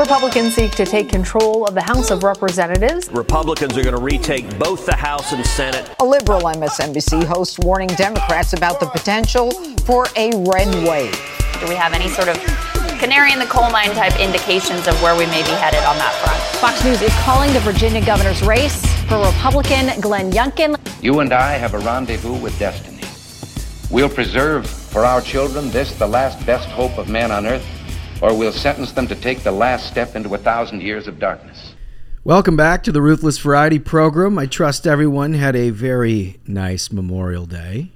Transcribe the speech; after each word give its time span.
Republicans 0.00 0.54
seek 0.54 0.70
to 0.72 0.86
take 0.86 1.10
control 1.10 1.66
of 1.66 1.74
the 1.74 1.82
House 1.82 2.10
of 2.10 2.22
Representatives. 2.22 3.10
Republicans 3.12 3.76
are 3.76 3.82
going 3.82 3.94
to 3.94 4.00
retake 4.00 4.58
both 4.58 4.86
the 4.86 4.96
House 4.96 5.32
and 5.32 5.44
Senate. 5.44 5.94
A 6.00 6.04
liberal 6.04 6.40
MSNBC 6.40 7.24
host 7.24 7.58
warning 7.58 7.88
Democrats 7.88 8.54
about 8.54 8.80
the 8.80 8.86
potential 8.86 9.50
for 9.84 10.06
a 10.16 10.30
red 10.46 10.68
wave. 10.88 11.12
Do 11.60 11.68
we 11.68 11.74
have 11.74 11.92
any 11.92 12.08
sort 12.08 12.28
of 12.28 12.36
canary 12.98 13.34
in 13.34 13.38
the 13.38 13.44
coal 13.44 13.70
mine 13.70 13.90
type 13.90 14.18
indications 14.18 14.88
of 14.88 14.94
where 15.02 15.14
we 15.18 15.26
may 15.26 15.42
be 15.42 15.52
headed 15.60 15.84
on 15.84 15.98
that 15.98 16.14
front? 16.24 16.40
Fox 16.62 16.82
News 16.82 17.02
is 17.02 17.12
calling 17.20 17.52
the 17.52 17.60
Virginia 17.60 18.02
governor's 18.02 18.40
race 18.40 18.82
for 19.04 19.22
Republican 19.22 20.00
Glenn 20.00 20.32
Youngkin. 20.32 20.80
You 21.02 21.20
and 21.20 21.34
I 21.34 21.58
have 21.58 21.74
a 21.74 21.78
rendezvous 21.78 22.38
with 22.38 22.58
destiny. 22.58 23.02
We'll 23.90 24.08
preserve 24.08 24.66
for 24.66 25.04
our 25.04 25.20
children 25.20 25.68
this, 25.68 25.92
the 25.98 26.06
last 26.06 26.44
best 26.46 26.70
hope 26.70 26.96
of 26.96 27.10
man 27.10 27.30
on 27.30 27.44
earth, 27.44 27.66
or 28.20 28.36
we'll 28.36 28.52
sentence 28.52 28.92
them 28.92 29.06
to 29.08 29.14
take 29.14 29.42
the 29.42 29.52
last 29.52 29.86
step 29.86 30.14
into 30.14 30.34
a 30.34 30.38
thousand 30.38 30.82
years 30.82 31.06
of 31.06 31.18
darkness. 31.18 31.74
Welcome 32.22 32.56
back 32.56 32.82
to 32.84 32.92
the 32.92 33.00
Ruthless 33.00 33.38
Variety 33.38 33.78
program. 33.78 34.38
I 34.38 34.46
trust 34.46 34.86
everyone 34.86 35.32
had 35.32 35.56
a 35.56 35.70
very 35.70 36.38
nice 36.46 36.92
Memorial 36.92 37.46
Day. 37.46 37.92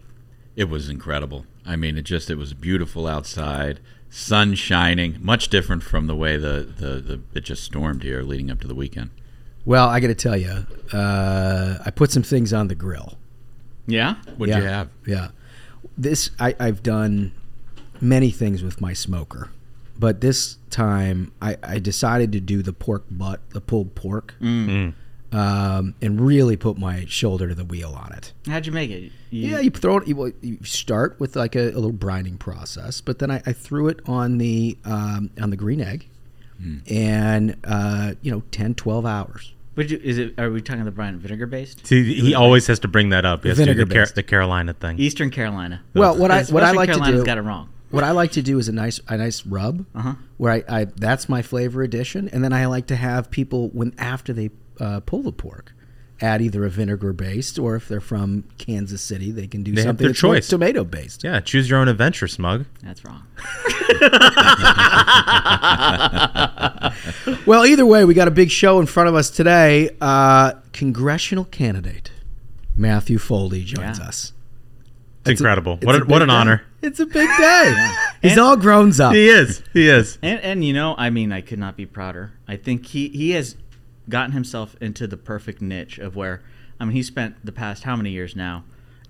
It 0.56 0.70
was 0.70 0.88
incredible. 0.88 1.45
I 1.66 1.77
mean, 1.77 1.98
it 1.98 2.02
just 2.02 2.30
it 2.30 2.37
was 2.37 2.55
beautiful 2.55 3.06
outside, 3.06 3.80
sun 4.09 4.55
shining, 4.55 5.19
much 5.20 5.48
different 5.48 5.83
from 5.83 6.06
the 6.06 6.16
way 6.16 6.36
the 6.36 6.72
the, 6.78 7.00
the 7.00 7.20
it 7.34 7.45
just 7.45 7.64
stormed 7.64 8.02
here 8.02 8.22
leading 8.22 8.50
up 8.50 8.61
to 8.61 8.66
the 8.66 8.75
weekend. 8.75 9.11
Well, 9.66 9.88
I 9.88 10.00
got 10.00 10.09
to 10.09 10.14
tell 10.14 10.36
you, 10.36 10.66
uh, 10.92 11.78
I 11.84 11.91
put 11.91 12.12
some 12.12 12.22
things 12.22 12.52
on 12.52 12.69
the 12.69 12.75
grill. 12.75 13.14
Yeah, 13.86 14.16
what 14.36 14.47
did 14.47 14.52
yeah, 14.52 14.59
you 14.59 14.64
have? 14.64 14.88
Yeah, 15.06 15.28
this 15.98 16.30
I, 16.38 16.55
I've 16.59 16.83
done 16.83 17.33
many 18.00 18.30
things 18.30 18.62
with 18.62 18.80
my 18.80 18.92
smoker, 18.92 19.50
but 19.98 20.21
this 20.21 20.59
time 20.71 21.33
I, 21.41 21.57
I 21.62 21.79
decided 21.79 22.33
to 22.33 22.41
do 22.41 22.62
the 22.62 22.73
pork 22.73 23.05
butt, 23.11 23.41
the 23.51 23.61
pulled 23.61 23.95
pork, 23.95 24.34
Mm. 24.41 24.95
um, 25.33 25.95
and 26.03 26.20
really 26.20 26.56
put 26.56 26.78
my 26.78 27.05
shoulder 27.06 27.48
to 27.48 27.55
the 27.55 27.64
wheel 27.64 27.91
on 28.01 28.12
it. 28.12 28.33
How'd 28.47 28.67
you 28.67 28.73
make 28.73 28.91
it? 28.91 29.12
You, 29.31 29.48
Yeah, 29.51 29.59
you 29.61 29.70
throw 29.70 29.98
it. 29.98 30.09
You, 30.09 30.17
well, 30.17 30.33
you 30.41 30.59
start 30.62 31.19
with 31.19 31.36
like 31.36 31.55
a, 31.56 31.70
a 31.70 31.75
little 31.78 31.92
brining 31.92 32.39
process, 32.39 33.01
but 33.01 33.19
then 33.19 33.31
I, 33.31 33.42
I 33.47 33.53
threw 33.53 33.89
it 33.89 34.01
on 34.06 34.39
the 34.39 34.77
um, 34.84 35.31
on 35.41 35.51
the 35.51 35.56
green 35.56 35.81
egg, 35.81 36.08
and 36.89 37.56
uh, 37.64 38.14
you 38.23 38.31
know, 38.33 38.42
10, 38.51 38.75
12 38.75 39.06
hours. 39.06 39.53
Would 39.77 39.91
you? 39.91 40.01
Is 40.05 40.19
it? 40.19 40.39
Are 40.39 40.51
we 40.51 40.62
talking 40.62 40.84
the 40.84 40.92
brine 40.92 41.19
vinegar 41.19 41.47
based? 41.47 41.84
See, 41.84 42.14
he 42.14 42.33
always 42.33 42.69
has 42.69 42.79
to 42.81 42.89
bring 42.89 43.08
that 43.08 43.25
up. 43.25 43.42
He 43.42 43.48
has 43.48 43.58
to 43.58 43.64
do 43.64 43.75
the, 43.75 43.84
Vinegar 43.84 44.06
Car- 44.06 44.14
the 44.14 44.23
Carolina 44.23 44.73
thing. 44.73 45.01
Eastern 45.01 45.31
Carolina. 45.31 45.83
Well, 45.95 46.17
what 46.17 46.31
I 46.31 46.39
Because 46.39 46.53
what 46.53 46.62
I 46.62 46.70
like 46.70 46.89
Carolina's 46.91 47.14
to 47.20 47.23
do 47.23 47.27
got 47.27 47.39
it 47.39 47.42
wrong. 47.42 47.70
What 47.95 48.05
I 48.05 48.11
like 48.11 48.33
to 48.33 48.42
do 48.42 48.59
is 48.59 48.69
a 48.69 48.73
nice 48.73 49.00
a 49.09 49.17
nice 49.17 49.47
rub, 49.47 49.87
Uh-huh. 49.95 50.14
where 50.37 50.53
I, 50.53 50.64
I 50.81 50.84
that's 50.84 51.28
my 51.28 51.42
flavor 51.42 51.83
addition, 51.83 52.28
and 52.28 52.42
then 52.45 52.53
I 52.53 52.67
like 52.67 52.86
to 52.89 52.97
have 52.97 53.31
people 53.31 53.69
when 53.70 53.95
after 53.98 54.33
they 54.33 54.51
uh, 54.81 55.01
pull 55.01 55.23
the 55.23 55.33
pork, 55.33 55.73
add 56.20 56.42
either 56.42 56.64
a 56.64 56.70
vinegar 56.70 57.12
based 57.12 57.59
or 57.59 57.77
if 57.77 57.86
they're 57.89 58.01
from 58.01 58.45
Kansas 58.59 59.01
City, 59.03 59.31
they 59.31 59.47
can 59.47 59.62
do 59.62 59.73
They 59.73 59.83
have 59.83 59.89
something 59.91 60.06
their 60.06 60.14
choice. 60.14 60.48
tomato 60.48 60.83
based. 60.84 61.23
Yeah, 61.25 61.41
choose 61.41 61.70
your 61.70 61.78
own 61.78 61.89
adventure, 61.89 62.27
smug. 62.28 62.67
That's 62.83 63.05
wrong. 63.05 63.23
Well, 67.47 67.64
either 67.67 67.84
way, 67.86 68.05
we 68.05 68.14
got 68.14 68.29
a 68.29 68.31
big 68.33 68.51
show 68.51 68.81
in 68.81 68.86
front 68.86 69.08
of 69.08 69.14
us 69.14 69.29
today. 69.31 69.91
Uh, 70.01 70.53
congressional 70.73 71.45
candidate 71.45 72.11
Matthew 72.77 73.19
Foldi 73.19 73.64
joins 73.64 73.98
Yeah. 73.98 74.06
us. 74.06 74.33
It's 75.27 75.41
incredible. 75.41 75.75
It's 75.75 75.86
what 75.86 75.94
a 75.97 76.03
a, 76.03 76.05
what 76.06 76.22
an 76.22 76.28
day. 76.28 76.34
honor. 76.34 76.62
It's 76.83 77.00
a 77.00 77.06
big 77.06 77.28
day. 77.39 77.92
He's 78.22 78.33
And- 78.33 78.41
all 78.41 78.56
grown 78.56 78.98
up. 79.00 79.14
He 79.14 79.28
is. 79.28 79.62
He 79.72 79.89
is. 79.89 80.19
And 80.22 80.41
and 80.41 80.64
you 80.64 80.72
know, 80.72 80.94
I 80.98 81.11
mean, 81.11 81.33
I 81.33 81.41
could 81.41 81.58
not 81.58 81.77
be 81.77 81.86
prouder. 81.86 82.33
I 82.47 82.56
think 82.56 82.86
he 82.86 83.08
he 83.08 83.30
has 83.30 83.56
gotten 84.08 84.33
himself 84.33 84.77
into 84.80 85.06
the 85.06 85.17
perfect 85.17 85.62
niche 85.62 85.98
of 85.98 86.14
where 86.14 86.42
I 86.78 86.84
mean, 86.84 86.92
he 86.95 87.02
spent 87.02 87.45
the 87.45 87.52
past 87.52 87.84
how 87.84 87.97
many 87.97 88.11
years 88.11 88.36
now 88.36 88.64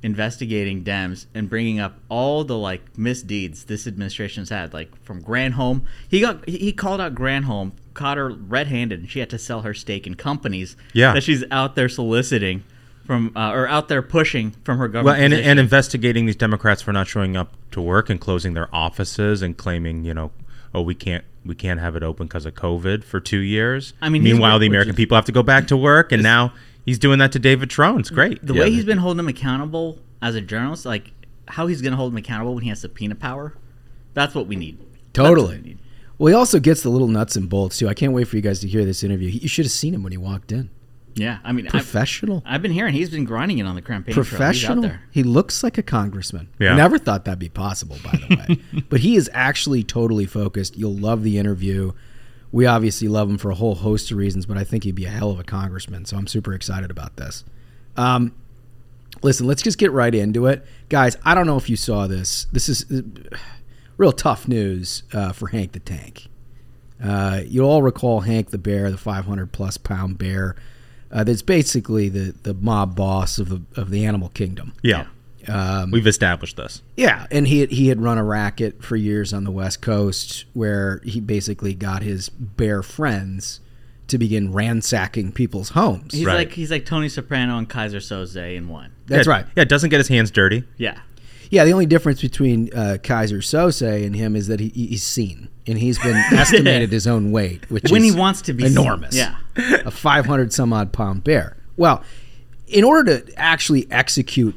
investigating 0.04 0.84
Dems 0.84 1.26
and 1.34 1.48
bringing 1.48 1.80
up 1.80 1.98
all 2.10 2.44
the 2.44 2.56
like 2.58 2.96
misdeeds 2.98 3.64
this 3.64 3.86
administration's 3.86 4.50
had, 4.50 4.72
like 4.74 4.94
from 5.02 5.22
Granholm. 5.22 5.82
He 6.08 6.20
got 6.20 6.46
he 6.48 6.58
he 6.58 6.72
called 6.72 7.00
out 7.00 7.14
Granholm, 7.14 7.72
caught 7.94 8.18
her 8.18 8.28
red-handed, 8.30 9.00
and 9.00 9.10
she 9.10 9.18
had 9.20 9.30
to 9.30 9.38
sell 9.38 9.62
her 9.62 9.72
stake 9.74 10.06
in 10.06 10.14
companies 10.14 10.76
Yeah. 10.92 11.14
that 11.14 11.22
she's 11.22 11.42
out 11.50 11.74
there 11.74 11.88
soliciting 11.88 12.62
from 13.04 13.32
uh, 13.36 13.50
or 13.50 13.68
out 13.68 13.88
there 13.88 14.02
pushing 14.02 14.52
from 14.64 14.78
her 14.78 14.88
government. 14.88 15.16
Well, 15.16 15.24
and, 15.24 15.32
position. 15.32 15.50
and 15.50 15.60
investigating 15.60 16.26
these 16.26 16.36
Democrats 16.36 16.82
for 16.82 16.92
not 16.92 17.06
showing 17.06 17.36
up 17.36 17.54
to 17.72 17.80
work 17.80 18.08
and 18.10 18.20
closing 18.20 18.54
their 18.54 18.74
offices 18.74 19.42
and 19.42 19.56
claiming, 19.56 20.04
you 20.04 20.14
know, 20.14 20.30
oh, 20.74 20.82
we 20.82 20.94
can't 20.94 21.24
we 21.44 21.54
can't 21.54 21.80
have 21.80 21.96
it 21.96 22.02
open 22.02 22.26
because 22.26 22.46
of 22.46 22.54
COVID 22.54 23.04
for 23.04 23.20
two 23.20 23.40
years. 23.40 23.92
I 24.00 24.08
mean, 24.08 24.22
meanwhile, 24.22 24.58
the 24.58 24.66
American 24.66 24.94
is- 24.94 24.96
people 24.96 25.16
have 25.16 25.26
to 25.26 25.32
go 25.32 25.42
back 25.42 25.68
to 25.68 25.76
work, 25.76 26.12
and 26.12 26.22
now 26.22 26.52
he's 26.84 26.98
doing 26.98 27.18
that 27.18 27.32
to 27.32 27.38
David 27.38 27.70
Trone. 27.70 28.00
It's 28.00 28.10
great. 28.10 28.44
the 28.44 28.54
way 28.54 28.70
he's 28.70 28.84
been 28.84 28.98
holding 28.98 29.20
him 29.20 29.28
accountable 29.28 29.98
as 30.22 30.34
a 30.34 30.40
journalist, 30.40 30.86
like 30.86 31.12
how 31.48 31.66
he's 31.66 31.82
going 31.82 31.92
to 31.92 31.96
hold 31.96 32.12
him 32.12 32.16
accountable 32.16 32.54
when 32.54 32.62
he 32.62 32.70
has 32.70 32.80
subpoena 32.80 33.14
power, 33.14 33.54
that's 34.14 34.34
what 34.34 34.46
we 34.46 34.56
need. 34.56 34.78
Totally. 35.12 35.56
we 35.56 35.62
need. 35.62 35.78
Well, 36.16 36.28
he 36.28 36.34
also 36.34 36.60
gets 36.60 36.82
the 36.82 36.90
little 36.90 37.08
nuts 37.08 37.36
and 37.36 37.48
bolts 37.48 37.78
too. 37.78 37.88
I 37.88 37.94
can't 37.94 38.12
wait 38.12 38.28
for 38.28 38.36
you 38.36 38.42
guys 38.42 38.60
to 38.60 38.68
hear 38.68 38.84
this 38.84 39.02
interview. 39.02 39.28
You 39.28 39.48
should 39.48 39.64
have 39.64 39.72
seen 39.72 39.92
him 39.94 40.02
when 40.02 40.12
he 40.12 40.18
walked 40.18 40.52
in. 40.52 40.70
Yeah, 41.16 41.38
I 41.44 41.52
mean, 41.52 41.66
I've, 41.66 41.72
Professional. 41.72 42.42
I've 42.44 42.60
been 42.62 42.72
hearing 42.72 42.92
he's 42.92 43.10
been 43.10 43.24
grinding 43.24 43.58
it 43.58 43.66
on 43.66 43.76
the 43.76 43.82
campaign 43.82 44.14
trail. 44.14 44.24
He's 44.24 44.32
out 44.34 44.36
Professional. 44.36 44.82
there. 44.82 45.02
He 45.10 45.22
looks 45.22 45.62
like 45.62 45.78
a 45.78 45.82
congressman. 45.82 46.48
Yeah. 46.58 46.74
Never 46.74 46.98
thought 46.98 47.24
that'd 47.24 47.38
be 47.38 47.48
possible, 47.48 47.96
by 48.02 48.16
the 48.16 48.36
way. 48.36 48.82
but 48.88 49.00
he 49.00 49.14
is 49.16 49.30
actually 49.32 49.84
totally 49.84 50.26
focused. 50.26 50.76
You'll 50.76 50.96
love 50.96 51.22
the 51.22 51.38
interview. 51.38 51.92
We 52.50 52.66
obviously 52.66 53.08
love 53.08 53.30
him 53.30 53.38
for 53.38 53.50
a 53.50 53.54
whole 53.54 53.76
host 53.76 54.10
of 54.10 54.16
reasons, 54.16 54.46
but 54.46 54.56
I 54.56 54.64
think 54.64 54.84
he'd 54.84 54.94
be 54.94 55.04
a 55.04 55.10
hell 55.10 55.30
of 55.30 55.38
a 55.38 55.44
congressman. 55.44 56.04
So 56.04 56.16
I'm 56.16 56.26
super 56.26 56.52
excited 56.52 56.90
about 56.90 57.16
this. 57.16 57.44
Um, 57.96 58.34
listen, 59.22 59.46
let's 59.46 59.62
just 59.62 59.78
get 59.78 59.92
right 59.92 60.14
into 60.14 60.46
it, 60.46 60.64
guys. 60.88 61.16
I 61.24 61.34
don't 61.34 61.46
know 61.46 61.56
if 61.56 61.70
you 61.70 61.76
saw 61.76 62.06
this. 62.06 62.46
This 62.52 62.68
is 62.68 62.90
uh, 62.90 63.02
real 63.96 64.12
tough 64.12 64.48
news 64.48 65.04
uh, 65.12 65.32
for 65.32 65.48
Hank 65.48 65.72
the 65.72 65.80
Tank. 65.80 66.28
Uh, 67.02 67.42
you 67.46 67.62
all 67.62 67.82
recall 67.82 68.20
Hank 68.20 68.50
the 68.50 68.58
Bear, 68.58 68.90
the 68.90 68.98
500 68.98 69.52
plus 69.52 69.76
pound 69.76 70.18
bear. 70.18 70.56
Uh, 71.14 71.22
that's 71.24 71.42
basically 71.42 72.08
the, 72.10 72.34
the 72.42 72.52
mob 72.54 72.94
boss 72.96 73.38
of 73.38 73.48
the 73.48 73.62
of 73.80 73.88
the 73.90 74.04
animal 74.04 74.28
kingdom. 74.30 74.72
yeah, 74.82 75.06
Um, 75.48 75.92
we've 75.92 76.06
established 76.08 76.56
this. 76.56 76.82
yeah, 76.96 77.26
and 77.30 77.46
he 77.46 77.60
had, 77.60 77.70
he 77.70 77.86
had 77.88 78.02
run 78.02 78.18
a 78.18 78.24
racket 78.24 78.82
for 78.82 78.96
years 78.96 79.32
on 79.32 79.44
the 79.44 79.52
West 79.52 79.80
Coast 79.80 80.44
where 80.54 81.00
he 81.04 81.20
basically 81.20 81.72
got 81.72 82.02
his 82.02 82.28
bear 82.30 82.82
friends 82.82 83.60
to 84.08 84.18
begin 84.18 84.52
ransacking 84.52 85.30
people's 85.32 85.70
homes. 85.70 86.12
He's 86.14 86.26
Right. 86.26 86.34
like 86.34 86.52
he's 86.52 86.70
like 86.72 86.84
Tony 86.84 87.08
Soprano 87.08 87.56
and 87.58 87.70
Keyser 87.70 87.96
Söze 88.02 88.56
in 88.56 88.68
one. 88.68 88.90
That's 89.06 89.26
Yeah, 89.28 89.32
right. 89.32 89.46
Yeah, 89.56 89.64
doesn't 89.64 89.90
get 89.90 89.98
his 89.98 90.08
hands 90.08 90.30
dirty. 90.32 90.64
Yeah, 90.78 90.98
Yeah, 91.50 91.64
the 91.64 91.72
only 91.72 91.86
difference 91.86 92.20
between 92.20 92.70
uh, 92.74 92.98
Keyser 93.02 93.38
Söze 93.38 94.04
and 94.06 94.14
him 94.16 94.34
is 94.36 94.46
that 94.48 94.60
he, 94.60 94.68
he's 94.70 95.02
seen 95.02 95.48
and 95.66 95.78
he's 95.78 95.98
been 95.98 96.16
estimated 96.32 96.90
his 96.92 97.06
own 97.06 97.30
weight, 97.32 97.68
which 97.70 97.90
when 97.90 98.02
is 98.04 98.12
he 98.14 98.18
wants 98.18 98.42
to 98.42 98.52
be 98.52 98.64
seen. 98.68 98.72
enormous. 98.78 99.14
Yeah, 99.14 99.36
a 99.56 99.90
500 99.90 100.52
some 100.52 100.72
odd 100.72 100.92
pound 100.92 101.24
bear. 101.24 101.56
Well, 101.76 102.02
in 102.68 102.84
order 102.84 103.18
to 103.20 103.34
actually 103.38 103.86
execute 103.90 104.54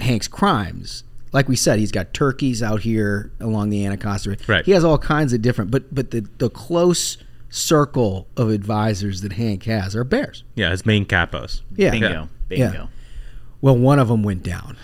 Hank's 0.00 0.28
crimes, 0.28 1.04
like 1.32 1.48
we 1.48 1.56
said, 1.56 1.78
he's 1.78 1.92
got 1.92 2.12
turkeys 2.14 2.62
out 2.62 2.80
here 2.80 3.30
along 3.40 3.70
the 3.70 3.84
Anacostia. 3.86 4.36
Right. 4.48 4.64
He 4.64 4.72
has 4.72 4.82
all 4.84 4.98
kinds 4.98 5.32
of 5.32 5.42
different, 5.42 5.70
but 5.70 5.94
but 5.94 6.10
the 6.10 6.26
the 6.38 6.50
close 6.50 7.16
circle 7.52 8.28
of 8.36 8.48
advisors 8.50 9.20
that 9.22 9.32
Hank 9.32 9.64
has 9.64 9.94
are 9.96 10.04
bears. 10.04 10.44
Yeah, 10.54 10.70
his 10.70 10.86
main 10.86 11.04
capos. 11.04 11.62
Yeah. 11.74 11.90
bingo, 11.90 12.08
Yeah. 12.08 12.26
bingo. 12.48 12.72
Yeah. 12.72 12.86
Well, 13.60 13.76
one 13.76 13.98
of 13.98 14.08
them 14.08 14.22
went 14.22 14.42
down. 14.42 14.76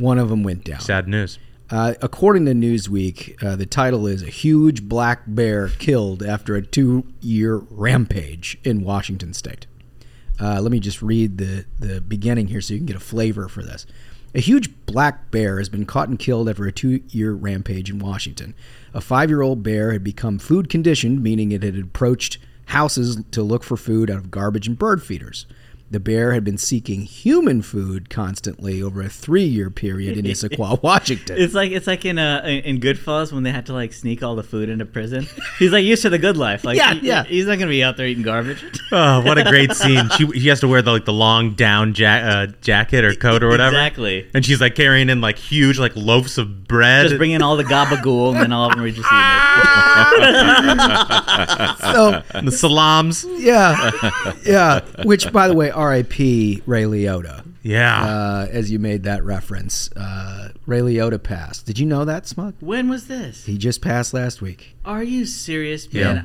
One 0.00 0.18
of 0.18 0.30
them 0.30 0.42
went 0.42 0.64
down. 0.64 0.80
Sad 0.80 1.06
news. 1.06 1.38
Uh, 1.70 1.94
according 2.00 2.46
to 2.46 2.52
Newsweek, 2.52 3.40
uh, 3.44 3.54
the 3.54 3.66
title 3.66 4.06
is 4.06 4.22
"A 4.22 4.30
Huge 4.30 4.82
Black 4.88 5.22
Bear 5.26 5.68
Killed 5.68 6.22
After 6.22 6.56
a 6.56 6.62
Two-Year 6.62 7.62
Rampage 7.70 8.58
in 8.64 8.82
Washington 8.82 9.34
State." 9.34 9.66
Uh, 10.40 10.60
let 10.60 10.72
me 10.72 10.80
just 10.80 11.02
read 11.02 11.38
the 11.38 11.66
the 11.78 12.00
beginning 12.00 12.48
here, 12.48 12.60
so 12.60 12.72
you 12.74 12.80
can 12.80 12.86
get 12.86 12.96
a 12.96 13.00
flavor 13.00 13.46
for 13.46 13.62
this. 13.62 13.86
A 14.34 14.40
huge 14.40 14.70
black 14.86 15.30
bear 15.30 15.58
has 15.58 15.68
been 15.68 15.84
caught 15.84 16.08
and 16.08 16.18
killed 16.18 16.48
after 16.48 16.64
a 16.64 16.72
two-year 16.72 17.32
rampage 17.32 17.90
in 17.90 17.98
Washington. 17.98 18.54
A 18.94 19.00
five-year-old 19.00 19.62
bear 19.62 19.92
had 19.92 20.02
become 20.02 20.38
food 20.38 20.68
conditioned, 20.68 21.22
meaning 21.22 21.52
it 21.52 21.62
had 21.62 21.76
approached 21.76 22.38
houses 22.66 23.22
to 23.32 23.42
look 23.42 23.64
for 23.64 23.76
food 23.76 24.08
out 24.10 24.18
of 24.18 24.30
garbage 24.30 24.66
and 24.66 24.78
bird 24.78 25.02
feeders. 25.02 25.46
The 25.92 25.98
bear 25.98 26.32
had 26.34 26.44
been 26.44 26.56
seeking 26.56 27.00
human 27.02 27.62
food 27.62 28.10
constantly 28.10 28.80
over 28.80 29.02
a 29.02 29.08
three-year 29.08 29.70
period 29.70 30.16
in 30.16 30.24
Issaquah, 30.24 30.80
Washington. 30.84 31.36
It's 31.36 31.52
like 31.52 31.72
it's 31.72 31.88
like 31.88 32.04
in 32.04 32.16
uh 32.16 32.42
in 32.46 32.78
Goodfellas 32.78 33.32
when 33.32 33.42
they 33.42 33.50
had 33.50 33.66
to 33.66 33.72
like 33.72 33.92
sneak 33.92 34.22
all 34.22 34.36
the 34.36 34.44
food 34.44 34.68
into 34.68 34.86
prison. 34.86 35.26
He's 35.58 35.72
like 35.72 35.84
used 35.84 36.02
to 36.02 36.08
the 36.10 36.18
good 36.18 36.36
life. 36.36 36.62
Like 36.62 36.76
Yeah, 36.78 36.94
he- 36.94 37.06
yeah. 37.08 37.24
He's 37.24 37.46
not 37.46 37.58
gonna 37.58 37.70
be 37.72 37.82
out 37.82 37.96
there 37.96 38.06
eating 38.06 38.22
garbage. 38.22 38.64
Oh, 38.92 39.20
what 39.24 39.38
a 39.38 39.44
great 39.44 39.72
scene! 39.72 40.08
She 40.18 40.26
he 40.26 40.48
has 40.48 40.58
to 40.60 40.68
wear 40.68 40.82
the 40.82 40.90
like 40.90 41.04
the 41.04 41.12
long 41.12 41.52
down 41.54 41.94
ja- 41.96 42.08
uh, 42.08 42.46
jacket 42.60 43.04
or 43.04 43.14
coat 43.14 43.40
or 43.40 43.48
whatever. 43.48 43.76
Exactly. 43.76 44.28
And 44.34 44.44
she's 44.44 44.60
like 44.60 44.74
carrying 44.74 45.08
in 45.08 45.20
like 45.20 45.38
huge 45.38 45.78
like 45.78 45.94
loaves 45.94 46.38
of 46.38 46.66
bread. 46.66 47.06
Just 47.06 47.16
bring 47.18 47.30
in 47.30 47.40
all 47.40 47.56
the 47.56 47.62
gabagool 47.62 48.32
and 48.32 48.40
then 48.40 48.52
all 48.52 48.68
of 48.68 48.74
them 48.74 48.84
are 48.84 48.90
just 48.90 49.06
eating 49.06 50.24
it. 50.34 51.78
so 51.78 52.22
the 52.42 52.50
salams. 52.50 53.24
Yeah, 53.28 53.90
yeah. 54.44 54.80
Which, 55.04 55.32
by 55.32 55.46
the 55.46 55.54
way, 55.54 55.70
R.I.P. 55.80 56.62
Ray 56.66 56.82
Liotta. 56.82 57.42
Yeah. 57.62 58.04
Uh, 58.04 58.46
as 58.50 58.70
you 58.70 58.78
made 58.78 59.04
that 59.04 59.24
reference, 59.24 59.90
uh, 59.96 60.50
Ray 60.66 60.80
Liotta 60.80 61.22
passed. 61.22 61.64
Did 61.64 61.78
you 61.78 61.86
know 61.86 62.04
that, 62.04 62.26
Smug? 62.26 62.54
When 62.60 62.90
was 62.90 63.06
this? 63.06 63.46
He 63.46 63.56
just 63.56 63.80
passed 63.80 64.12
last 64.12 64.42
week. 64.42 64.76
Are 64.84 65.02
you 65.02 65.24
serious, 65.24 65.88
Yeah. 65.90 66.24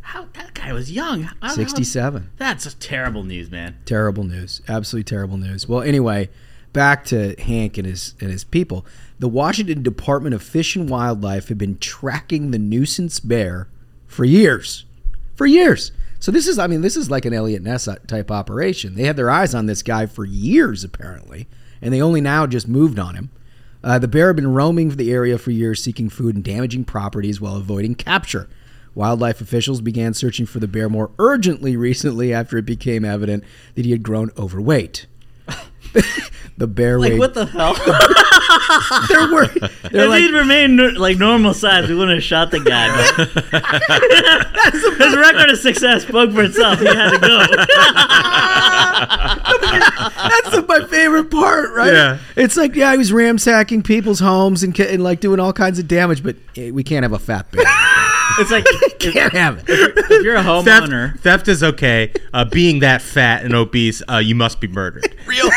How 0.00 0.26
that 0.34 0.54
guy 0.54 0.72
was 0.72 0.90
young. 0.90 1.22
How- 1.22 1.34
how- 1.42 1.54
67. 1.54 2.28
That's 2.36 2.74
terrible 2.80 3.22
news, 3.22 3.52
man. 3.52 3.76
Terrible 3.84 4.24
news. 4.24 4.60
Absolutely 4.66 5.04
terrible 5.04 5.36
news. 5.38 5.68
Well, 5.68 5.80
anyway, 5.82 6.28
back 6.72 7.04
to 7.06 7.36
Hank 7.40 7.78
and 7.78 7.86
his 7.86 8.14
and 8.20 8.32
his 8.32 8.42
people. 8.42 8.84
The 9.20 9.28
Washington 9.28 9.84
Department 9.84 10.34
of 10.34 10.42
Fish 10.42 10.74
and 10.74 10.88
Wildlife 10.88 11.46
had 11.48 11.56
been 11.56 11.78
tracking 11.78 12.50
the 12.50 12.58
nuisance 12.58 13.20
bear 13.20 13.68
for 14.08 14.24
years. 14.24 14.84
For 15.36 15.46
years. 15.46 15.92
So 16.22 16.30
this 16.30 16.46
is 16.46 16.56
I 16.56 16.68
mean, 16.68 16.82
this 16.82 16.96
is 16.96 17.10
like 17.10 17.24
an 17.24 17.34
Eliot 17.34 17.64
Ness 17.64 17.88
type 18.06 18.30
operation. 18.30 18.94
They 18.94 19.02
had 19.02 19.16
their 19.16 19.28
eyes 19.28 19.56
on 19.56 19.66
this 19.66 19.82
guy 19.82 20.06
for 20.06 20.24
years 20.24 20.84
apparently, 20.84 21.48
and 21.82 21.92
they 21.92 22.00
only 22.00 22.20
now 22.20 22.46
just 22.46 22.68
moved 22.68 23.00
on 23.00 23.16
him. 23.16 23.30
Uh, 23.82 23.98
the 23.98 24.06
bear 24.06 24.28
had 24.28 24.36
been 24.36 24.54
roaming 24.54 24.90
the 24.90 25.10
area 25.10 25.36
for 25.36 25.50
years, 25.50 25.82
seeking 25.82 26.08
food 26.08 26.36
and 26.36 26.44
damaging 26.44 26.84
properties 26.84 27.40
while 27.40 27.56
avoiding 27.56 27.96
capture. 27.96 28.48
Wildlife 28.94 29.40
officials 29.40 29.80
began 29.80 30.14
searching 30.14 30.46
for 30.46 30.60
the 30.60 30.68
bear 30.68 30.88
more 30.88 31.10
urgently 31.18 31.76
recently 31.88 32.32
after 32.32 32.56
it 32.56 32.66
became 32.66 33.04
evident 33.04 33.42
that 33.74 33.84
he 33.84 33.90
had 33.90 34.04
grown 34.04 34.30
overweight. 34.38 35.06
the 36.56 36.66
bear 36.66 36.98
Like 36.98 37.10
weighed. 37.12 37.18
what 37.18 37.34
the 37.34 37.46
hell? 37.46 37.74
they're 39.08 39.30
wor- 39.32 39.46
they're 39.90 40.04
if 40.04 40.08
like, 40.08 40.22
he'd 40.22 40.32
remained 40.32 40.98
like 40.98 41.18
normal 41.18 41.54
size, 41.54 41.88
we 41.88 41.94
wouldn't 41.94 42.16
have 42.16 42.24
shot 42.24 42.50
the 42.50 42.60
guy. 42.60 42.88
But 43.16 43.28
his 45.06 45.16
record 45.16 45.50
of 45.50 45.58
success 45.58 46.02
spoke 46.06 46.32
for 46.32 46.42
itself. 46.44 46.78
He 46.78 46.86
had 46.86 47.10
to 47.10 47.18
go. 47.18 47.46
that's 50.28 50.68
my 50.68 50.86
favorite 50.88 51.30
part, 51.30 51.70
right? 51.72 51.92
Yeah. 51.92 52.18
It's 52.36 52.56
like, 52.56 52.74
yeah, 52.74 52.92
he 52.92 52.98
was 52.98 53.12
ransacking 53.12 53.82
people's 53.82 54.20
homes 54.20 54.62
and, 54.62 54.78
and 54.80 55.02
like 55.02 55.20
doing 55.20 55.40
all 55.40 55.52
kinds 55.52 55.78
of 55.78 55.88
damage, 55.88 56.22
but 56.22 56.36
eh, 56.56 56.70
we 56.70 56.82
can't 56.84 57.02
have 57.02 57.12
a 57.12 57.18
fat 57.18 57.50
bear. 57.50 57.64
It's 58.38 58.50
like 58.50 58.64
if, 58.68 58.98
can't 58.98 59.32
have 59.32 59.58
it. 59.58 59.64
if 59.68 60.22
you're 60.24 60.36
a 60.36 60.42
homeowner, 60.42 61.18
theft 61.20 61.48
is 61.48 61.62
okay. 61.62 62.12
Uh, 62.32 62.44
being 62.44 62.80
that 62.80 63.02
fat 63.02 63.44
and 63.44 63.54
obese, 63.54 64.02
uh, 64.10 64.18
you 64.18 64.34
must 64.34 64.60
be 64.60 64.68
murdered. 64.68 65.14
Real, 65.26 65.50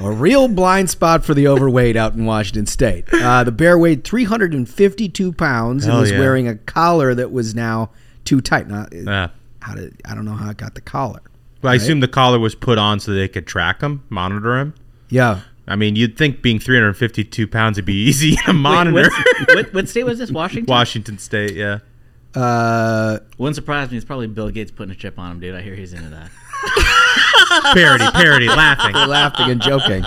a 0.00 0.10
real 0.10 0.48
blind 0.48 0.90
spot 0.90 1.24
for 1.24 1.34
the 1.34 1.46
overweight 1.46 1.96
out 1.96 2.14
in 2.14 2.24
Washington 2.24 2.66
State. 2.66 3.04
Uh, 3.12 3.44
the 3.44 3.52
bear 3.52 3.78
weighed 3.78 4.02
352 4.04 5.32
pounds 5.32 5.84
and 5.84 5.92
Hell 5.92 6.00
was 6.00 6.10
yeah. 6.10 6.18
wearing 6.18 6.48
a 6.48 6.56
collar 6.56 7.14
that 7.14 7.30
was 7.32 7.54
now 7.54 7.90
too 8.24 8.40
tight. 8.40 8.66
Now, 8.68 8.86
Uh, 9.06 9.28
how 9.60 9.74
did 9.74 10.00
I 10.04 10.14
don't 10.14 10.24
know 10.24 10.34
how 10.34 10.50
it 10.50 10.56
got 10.56 10.74
the 10.74 10.80
collar. 10.80 11.20
well, 11.62 11.72
I 11.72 11.76
assume 11.76 12.00
the 12.00 12.08
collar 12.08 12.38
was 12.38 12.54
put 12.54 12.78
on 12.78 12.98
so 13.00 13.12
they 13.12 13.28
could 13.28 13.46
track 13.46 13.80
him, 13.82 14.02
monitor 14.08 14.58
him. 14.58 14.74
Yeah, 15.10 15.40
I 15.68 15.76
mean, 15.76 15.94
you'd 15.96 16.16
think 16.16 16.42
being 16.42 16.58
352 16.58 17.46
pounds 17.46 17.76
would 17.76 17.84
be 17.84 17.94
easy 18.08 18.36
to 18.46 18.52
monitor. 18.52 19.10
what's- 19.10 19.54
what, 19.54 19.74
what 19.74 19.88
state 19.88 20.04
was 20.04 20.18
this? 20.18 20.30
Washington. 20.30 20.70
Washington 20.72 21.18
State, 21.18 21.52
yeah. 21.54 21.78
Uh, 22.34 23.18
Wouldn't 23.38 23.56
surprise 23.56 23.90
me. 23.90 23.96
It's 23.96 24.06
probably 24.06 24.26
Bill 24.26 24.50
Gates 24.50 24.70
putting 24.70 24.92
a 24.92 24.96
chip 24.96 25.18
on 25.18 25.32
him, 25.32 25.40
dude. 25.40 25.54
I 25.54 25.62
hear 25.62 25.74
he's 25.74 25.92
into 25.92 26.10
that. 26.10 26.30
Parody, 27.74 28.04
parody, 28.12 28.48
laughing. 28.48 28.92
They're 28.92 29.06
laughing 29.06 29.50
and 29.50 29.60
joking. 29.60 30.04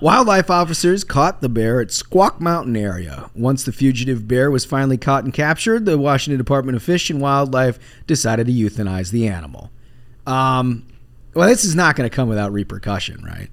Wildlife 0.00 0.50
officers 0.50 1.02
caught 1.04 1.40
the 1.40 1.48
bear 1.48 1.80
at 1.80 1.90
Squak 1.90 2.40
Mountain 2.40 2.76
area. 2.76 3.30
Once 3.34 3.64
the 3.64 3.72
fugitive 3.72 4.28
bear 4.28 4.50
was 4.50 4.64
finally 4.64 4.96
caught 4.96 5.24
and 5.24 5.32
captured, 5.32 5.84
the 5.84 5.98
Washington 5.98 6.38
Department 6.38 6.76
of 6.76 6.82
Fish 6.82 7.10
and 7.10 7.20
Wildlife 7.20 7.78
decided 8.06 8.46
to 8.46 8.52
euthanize 8.52 9.10
the 9.10 9.26
animal. 9.26 9.70
Um, 10.26 10.86
well, 11.34 11.48
this 11.48 11.64
is 11.64 11.74
not 11.74 11.96
going 11.96 12.08
to 12.08 12.14
come 12.14 12.28
without 12.28 12.52
repercussion, 12.52 13.24
right? 13.24 13.48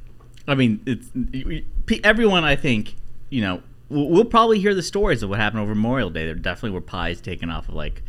I 0.48 0.56
mean, 0.56 0.82
it's 0.86 2.02
everyone. 2.04 2.44
I 2.44 2.56
think 2.56 2.96
you 3.30 3.42
know. 3.42 3.62
We'll, 3.94 4.10
we'll 4.10 4.26
probably 4.26 4.60
hear 4.60 4.74
the 4.76 4.84
stories 4.84 5.24
of 5.24 5.30
what 5.30 5.40
happened 5.40 5.62
over 5.62 5.74
Memorial 5.76 6.10
Day. 6.10 6.26
There 6.26 6.36
definitely 6.36 6.72
were 6.72 6.82
pies 6.82 7.22
taken 7.22 7.50
off 7.50 7.70
of 7.70 7.76
like, 7.76 8.02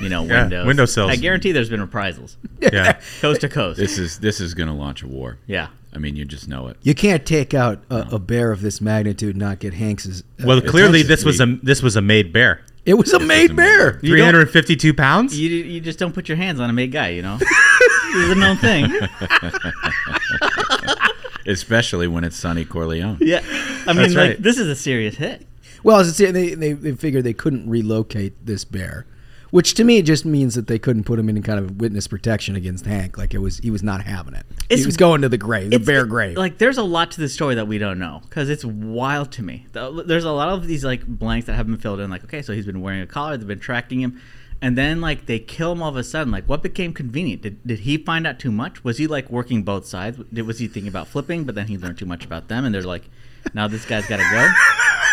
you 0.00 0.08
know, 0.08 0.24
Yeah, 0.26 0.42
windows. 0.42 0.66
windowsills. 0.66 1.10
I 1.10 1.16
guarantee 1.16 1.52
there's 1.52 1.68
been 1.70 1.80
reprisals, 1.80 2.36
Yeah. 2.60 2.98
coast 3.20 3.40
to 3.42 3.48
coast. 3.48 3.78
This 3.78 3.98
is 3.98 4.18
this 4.20 4.40
is 4.40 4.54
going 4.54 4.68
to 4.68 4.74
launch 4.74 5.02
a 5.02 5.08
war. 5.08 5.38
yeah. 5.46 5.68
I 5.92 5.98
mean, 5.98 6.16
you 6.16 6.24
just 6.24 6.48
know 6.48 6.66
it. 6.66 6.76
You 6.82 6.92
can't 6.92 7.24
take 7.24 7.54
out 7.54 7.84
a, 7.88 8.14
a 8.16 8.18
bear 8.18 8.50
of 8.50 8.62
this 8.62 8.80
magnitude 8.80 9.36
and 9.36 9.38
not 9.38 9.60
get 9.60 9.74
Hanks's. 9.74 10.24
uh, 10.40 10.44
Well, 10.44 10.60
clearly 10.60 11.02
attention. 11.02 11.08
this 11.08 11.24
was 11.24 11.40
a 11.40 11.46
this 11.62 11.82
was 11.84 11.94
a 11.94 12.02
made 12.02 12.32
bear. 12.32 12.62
it 12.84 12.94
was 12.94 13.12
a 13.12 13.20
made 13.20 13.54
bear. 13.54 14.00
You 14.02 14.16
don't- 14.16 14.32
352 14.32 14.92
pounds. 14.94 15.38
You, 15.38 15.48
you 15.48 15.80
just 15.80 16.00
don't 16.00 16.12
put 16.12 16.28
your 16.28 16.36
hands 16.36 16.58
on 16.58 16.68
a 16.68 16.72
made 16.72 16.90
guy, 16.90 17.10
you 17.10 17.22
know. 17.22 17.38
it's 17.40 18.32
a 18.32 18.34
known 18.34 18.56
thing. 18.56 18.90
Especially 21.46 22.06
when 22.08 22.24
it's 22.24 22.36
Sonny 22.36 22.64
Corleone. 22.64 23.18
Yeah, 23.20 23.40
I 23.44 23.92
mean, 23.92 23.96
That's 23.96 24.14
like 24.14 24.16
right. 24.30 24.42
this 24.42 24.58
is 24.58 24.68
a 24.68 24.76
serious 24.76 25.16
hit. 25.16 25.46
Well, 25.82 25.98
as 26.00 26.20
I 26.20 26.30
they, 26.30 26.54
they 26.54 26.72
they 26.72 26.92
figured 26.92 27.24
they 27.24 27.34
couldn't 27.34 27.68
relocate 27.68 28.46
this 28.46 28.64
bear, 28.64 29.04
which 29.50 29.74
to 29.74 29.84
me 29.84 30.00
just 30.00 30.24
means 30.24 30.54
that 30.54 30.66
they 30.66 30.78
couldn't 30.78 31.04
put 31.04 31.18
him 31.18 31.28
in 31.28 31.42
kind 31.42 31.58
of 31.58 31.76
witness 31.80 32.06
protection 32.08 32.56
against 32.56 32.86
Hank. 32.86 33.18
Like 33.18 33.34
it 33.34 33.38
was, 33.38 33.58
he 33.58 33.70
was 33.70 33.82
not 33.82 34.02
having 34.02 34.32
it. 34.34 34.46
It's- 34.70 34.80
he 34.80 34.86
was 34.86 34.96
going 34.96 35.20
to 35.20 35.28
the 35.28 35.36
grave, 35.36 35.70
the 35.70 35.78
bear 35.78 36.06
grave. 36.06 36.38
Like, 36.38 36.56
there's 36.56 36.78
a 36.78 36.82
lot 36.82 37.10
to 37.12 37.20
the 37.20 37.28
story 37.28 37.54
that 37.56 37.68
we 37.68 37.76
don't 37.76 37.98
know 37.98 38.22
because 38.24 38.48
it's 38.48 38.64
wild 38.64 39.30
to 39.32 39.42
me. 39.42 39.66
There's 39.72 40.24
a 40.24 40.32
lot 40.32 40.48
of 40.48 40.66
these 40.66 40.84
like 40.84 41.06
blanks 41.06 41.46
that 41.48 41.54
haven't 41.54 41.72
been 41.74 41.80
filled 41.82 42.00
in. 42.00 42.08
Like, 42.10 42.24
okay, 42.24 42.40
so 42.40 42.54
he's 42.54 42.64
been 42.66 42.80
wearing 42.80 43.02
a 43.02 43.06
collar. 43.06 43.36
They've 43.36 43.46
been 43.46 43.60
tracking 43.60 44.00
him, 44.00 44.20
and 44.64 44.78
then 44.78 45.00
like 45.02 45.26
they 45.26 45.38
kill 45.38 45.72
him 45.72 45.82
all 45.82 45.90
of 45.90 45.96
a 45.96 46.02
sudden. 46.04 46.32
Like, 46.32 46.48
what 46.48 46.62
became 46.62 46.92
convenient? 46.94 47.42
Did, 47.42 47.66
did 47.66 47.80
he 47.80 47.98
find 47.98 48.26
out 48.26 48.38
too 48.38 48.50
much? 48.50 48.82
Was 48.82 48.96
he 48.98 49.06
like 49.06 49.28
working 49.30 49.62
both 49.62 49.84
sides? 49.86 50.18
Did, 50.32 50.46
was 50.46 50.58
he 50.58 50.66
thinking 50.68 50.88
about 50.88 51.06
flipping, 51.08 51.44
but 51.44 51.54
then 51.54 51.66
he 51.66 51.76
learned 51.76 51.98
too 51.98 52.06
much 52.06 52.24
about 52.24 52.48
them, 52.48 52.64
and 52.64 52.74
they're 52.74 52.82
like, 52.82 53.04
now 53.52 53.68
this 53.68 53.84
guy's 53.84 54.06
got 54.06 54.16
to 54.16 54.22
go. 54.30 54.50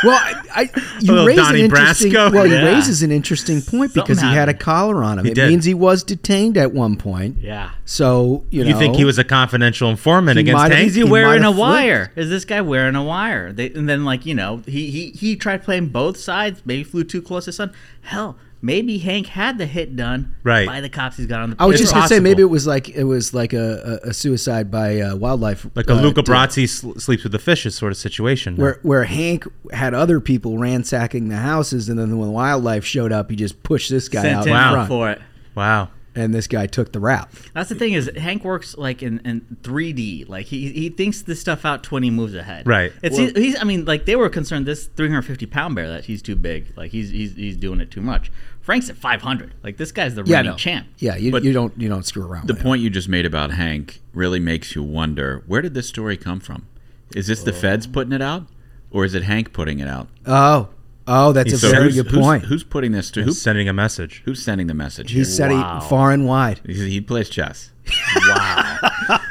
well, 0.07 0.17
I, 0.17 0.41
I 0.55 0.61
you 1.01 1.27
raise 1.27 1.35
Donnie 1.35 1.59
an 1.59 1.65
interesting. 1.65 2.11
Brasco. 2.13 2.31
Well, 2.33 2.47
Yeah. 2.47 2.61
he 2.61 2.65
raises 2.75 3.03
an 3.03 3.11
interesting 3.11 3.61
point 3.61 3.93
because 3.93 4.19
he 4.19 4.21
Something 4.21 4.37
had 4.37 4.47
a 4.47 4.53
collar 4.53 5.03
on 5.03 5.19
him. 5.19 5.25
He 5.25 5.31
it 5.31 5.35
did. 5.35 5.49
means 5.49 5.65
he 5.65 5.73
was 5.73 6.01
detained 6.03 6.55
at 6.57 6.71
one 6.71 6.95
point. 6.95 7.37
Yeah. 7.39 7.71
So 7.83 8.45
you 8.51 8.63
know, 8.63 8.69
You 8.69 8.77
think 8.77 8.95
he 8.95 9.03
was 9.03 9.19
a 9.19 9.25
confidential 9.25 9.89
informant 9.89 10.37
He 10.37 10.41
against 10.43 10.57
might 10.63 10.71
Hank? 10.71 10.87
Is 10.87 10.95
he 10.95 11.03
He 11.03 11.09
wearing 11.09 11.43
a 11.43 11.47
have 11.47 11.57
wire? 11.57 12.13
Is 12.15 12.29
this 12.29 12.45
guy 12.45 12.61
wearing 12.61 12.95
a 12.95 13.03
wire? 13.03 13.51
They, 13.51 13.69
and 13.73 13.89
then, 13.89 14.05
like 14.05 14.25
you 14.25 14.33
know, 14.33 14.61
he, 14.65 14.89
he 14.89 15.09
he 15.11 15.35
tried 15.35 15.61
playing 15.63 15.89
both 15.89 16.15
sides. 16.17 16.61
Maybe 16.65 16.83
flew 16.85 17.03
too 17.03 17.21
close 17.21 17.45
to 17.45 17.51
sun. 17.51 17.73
Hell, 18.03 18.37
maybe 18.61 18.97
Hank 18.99 19.27
had 19.27 19.57
the 19.57 19.65
hit 19.65 19.95
done 19.95 20.35
Right. 20.43 20.67
by 20.67 20.81
the 20.81 20.89
cops 20.89 21.17
he's 21.17 21.25
got 21.27 21.41
on 21.41 21.49
the. 21.51 21.55
I 21.59 21.65
was 21.65 21.79
just 21.79 21.93
gonna 21.93 22.07
say 22.07 22.19
maybe 22.19 22.41
it 22.41 22.45
was 22.49 22.65
like 22.67 22.89
it 22.89 23.03
was 23.05 23.33
like 23.33 23.53
a, 23.53 23.99
a, 24.03 24.09
a 24.09 24.13
suicide 24.13 24.69
by 24.71 24.99
uh, 25.01 25.15
wildlife, 25.15 25.65
like 25.75 25.89
a 25.89 25.93
uh, 25.93 26.01
Luca 26.01 26.21
to- 26.21 26.31
Brasi 26.31 26.67
sl- 26.69 26.97
sleeps 26.99 27.23
with 27.23 27.31
the 27.31 27.39
fishes 27.39 27.75
sort 27.75 27.91
of 27.91 27.97
situation. 27.97 28.55
where 28.55 28.79
where 28.83 29.03
Hank 29.05 29.45
had 29.73 29.93
other 29.93 30.19
people 30.19 30.57
ransacking 30.57 31.29
the 31.29 31.37
houses, 31.37 31.89
and 31.89 31.97
then 31.99 32.17
when 32.17 32.31
wildlife 32.31 32.85
showed 32.85 33.11
up, 33.11 33.29
he 33.29 33.35
just 33.35 33.63
pushed 33.63 33.89
this 33.89 34.07
guy 34.09 34.21
sent 34.21 34.35
out 34.37 34.43
him 34.45 34.53
in 34.53 34.57
out 34.57 34.73
front, 34.73 34.87
for 34.89 35.09
it. 35.11 35.21
wow. 35.55 35.89
And 36.15 36.33
this 36.33 36.47
guy 36.47 36.67
took 36.67 36.91
the 36.91 36.99
rap. 36.99 37.31
That's 37.53 37.69
the 37.69 37.75
thing 37.75 37.93
is 37.93 38.09
Hank 38.17 38.43
works 38.43 38.77
like 38.77 39.01
in, 39.01 39.19
in 39.25 39.41
3D. 39.63 40.27
Like 40.27 40.45
he 40.47 40.71
he 40.71 40.89
thinks 40.89 41.21
this 41.21 41.39
stuff 41.39 41.63
out 41.65 41.83
20 41.83 42.09
moves 42.09 42.35
ahead. 42.35 42.67
Right. 42.67 42.91
It's 43.01 43.17
he's 43.17 43.59
I 43.59 43.63
mean 43.63 43.85
like 43.85 44.05
they 44.05 44.15
were 44.15 44.29
concerned 44.29 44.65
this 44.65 44.87
350 44.87 45.45
pound 45.45 45.75
bear 45.75 45.87
that 45.89 46.05
he's 46.05 46.21
too 46.21 46.35
big. 46.35 46.73
Like 46.77 46.91
he's 46.91 47.09
he's 47.09 47.35
he's 47.35 47.57
doing 47.57 47.79
it 47.81 47.91
too 47.91 48.01
much. 48.01 48.31
Frank's 48.61 48.89
at 48.89 48.95
500. 48.97 49.53
Like 49.63 49.77
this 49.77 49.91
guy's 49.91 50.13
the 50.15 50.23
Yeah, 50.23 50.37
reigning 50.37 50.51
no. 50.51 50.57
champ. 50.57 50.87
Yeah, 50.99 51.15
you, 51.15 51.31
But 51.31 51.43
you 51.43 51.53
don't 51.53 51.73
you 51.79 51.89
don't 51.89 52.05
screw 52.05 52.25
around. 52.25 52.47
The 52.47 52.53
with 52.53 52.61
him. 52.61 52.63
point 52.67 52.81
you 52.81 52.89
just 52.89 53.09
made 53.09 53.25
about 53.25 53.51
Hank 53.51 54.01
really 54.13 54.39
makes 54.39 54.75
you 54.75 54.83
wonder 54.83 55.43
where 55.47 55.61
did 55.61 55.73
this 55.73 55.87
story 55.87 56.17
come 56.17 56.39
from? 56.39 56.67
Is 57.15 57.27
this 57.27 57.43
the 57.43 57.51
uh, 57.51 57.55
feds 57.55 57.87
putting 57.87 58.13
it 58.13 58.21
out, 58.21 58.47
or 58.91 59.03
is 59.03 59.13
it 59.15 59.23
Hank 59.23 59.51
putting 59.53 59.79
it 59.79 59.87
out? 59.87 60.07
Oh, 60.25 60.69
oh, 61.13 61.31
that's 61.33 61.53
a 61.53 61.57
So 61.57 61.69
very 61.71 61.91
good 61.91 62.09
point. 62.09 62.45
Who's 62.45 62.63
putting 62.63 62.91
this 62.91 63.11
to? 63.11 63.21
Who, 63.21 63.25
Who's 63.27 63.41
sending 63.41 63.67
a 63.69 63.73
message? 63.73 64.21
who's 64.25 64.41
sending 64.43 64.67
the 64.67 64.73
message? 64.73 65.09
he 65.11 65.17
here? 65.17 65.25
said 65.25 65.51
Wow. 65.51 65.79
he 65.81 65.87
far 65.89 66.11
and 66.11 66.25
wide. 66.25 66.61
he, 66.65 66.89
he 66.89 67.01
plays 67.01 67.29
chess. 67.29 67.71
Wow. 68.27 68.77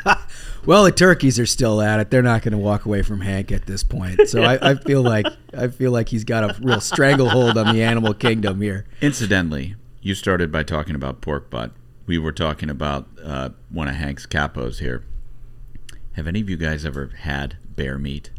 well, 0.67 0.85
the 0.85 0.93
turkeys 0.93 1.39
are 1.39 1.47
still 1.47 1.81
at 1.81 2.01
it. 2.01 2.11
They're 2.11 2.23
not 2.23 2.43
going 2.43 2.53
to 2.53 2.59
walk 2.59 2.85
away 2.85 3.03
from 3.03 3.21
Hank 3.23 3.51
at 3.53 3.67
this 3.67 3.83
point. 3.83 4.29
So 4.29 4.43
I, 4.43 4.71
I 4.71 4.75
feel 4.75 5.03
like 5.03 5.27
I 5.57 5.69
feel 5.69 5.91
like 5.93 6.09
he's 6.09 6.25
got 6.25 6.45
a 6.45 6.61
real 6.63 6.81
stranglehold 6.81 7.57
on 7.57 7.75
the 7.75 7.83
animal 7.83 8.13
kingdom 8.15 8.61
here. 8.61 8.87
Incidentally, 9.01 9.77
you 10.03 10.15
started 10.15 10.51
by 10.53 10.63
talking 10.63 10.95
about 10.95 11.21
pork 11.21 11.51
butt. 11.51 11.73
We 12.07 12.19
were 12.19 12.33
talking 12.33 12.69
about 12.71 13.09
uh, 13.23 13.51
one 13.71 13.89
of 13.89 13.95
Hank's 13.95 14.27
capos 14.27 14.81
here. 14.81 15.05
Have 16.15 16.27
any 16.27 16.41
of 16.41 16.51
you 16.51 16.57
guys 16.57 16.85
ever 16.85 17.11
had 17.21 17.57
bear 17.65 17.99
meat? 17.99 18.31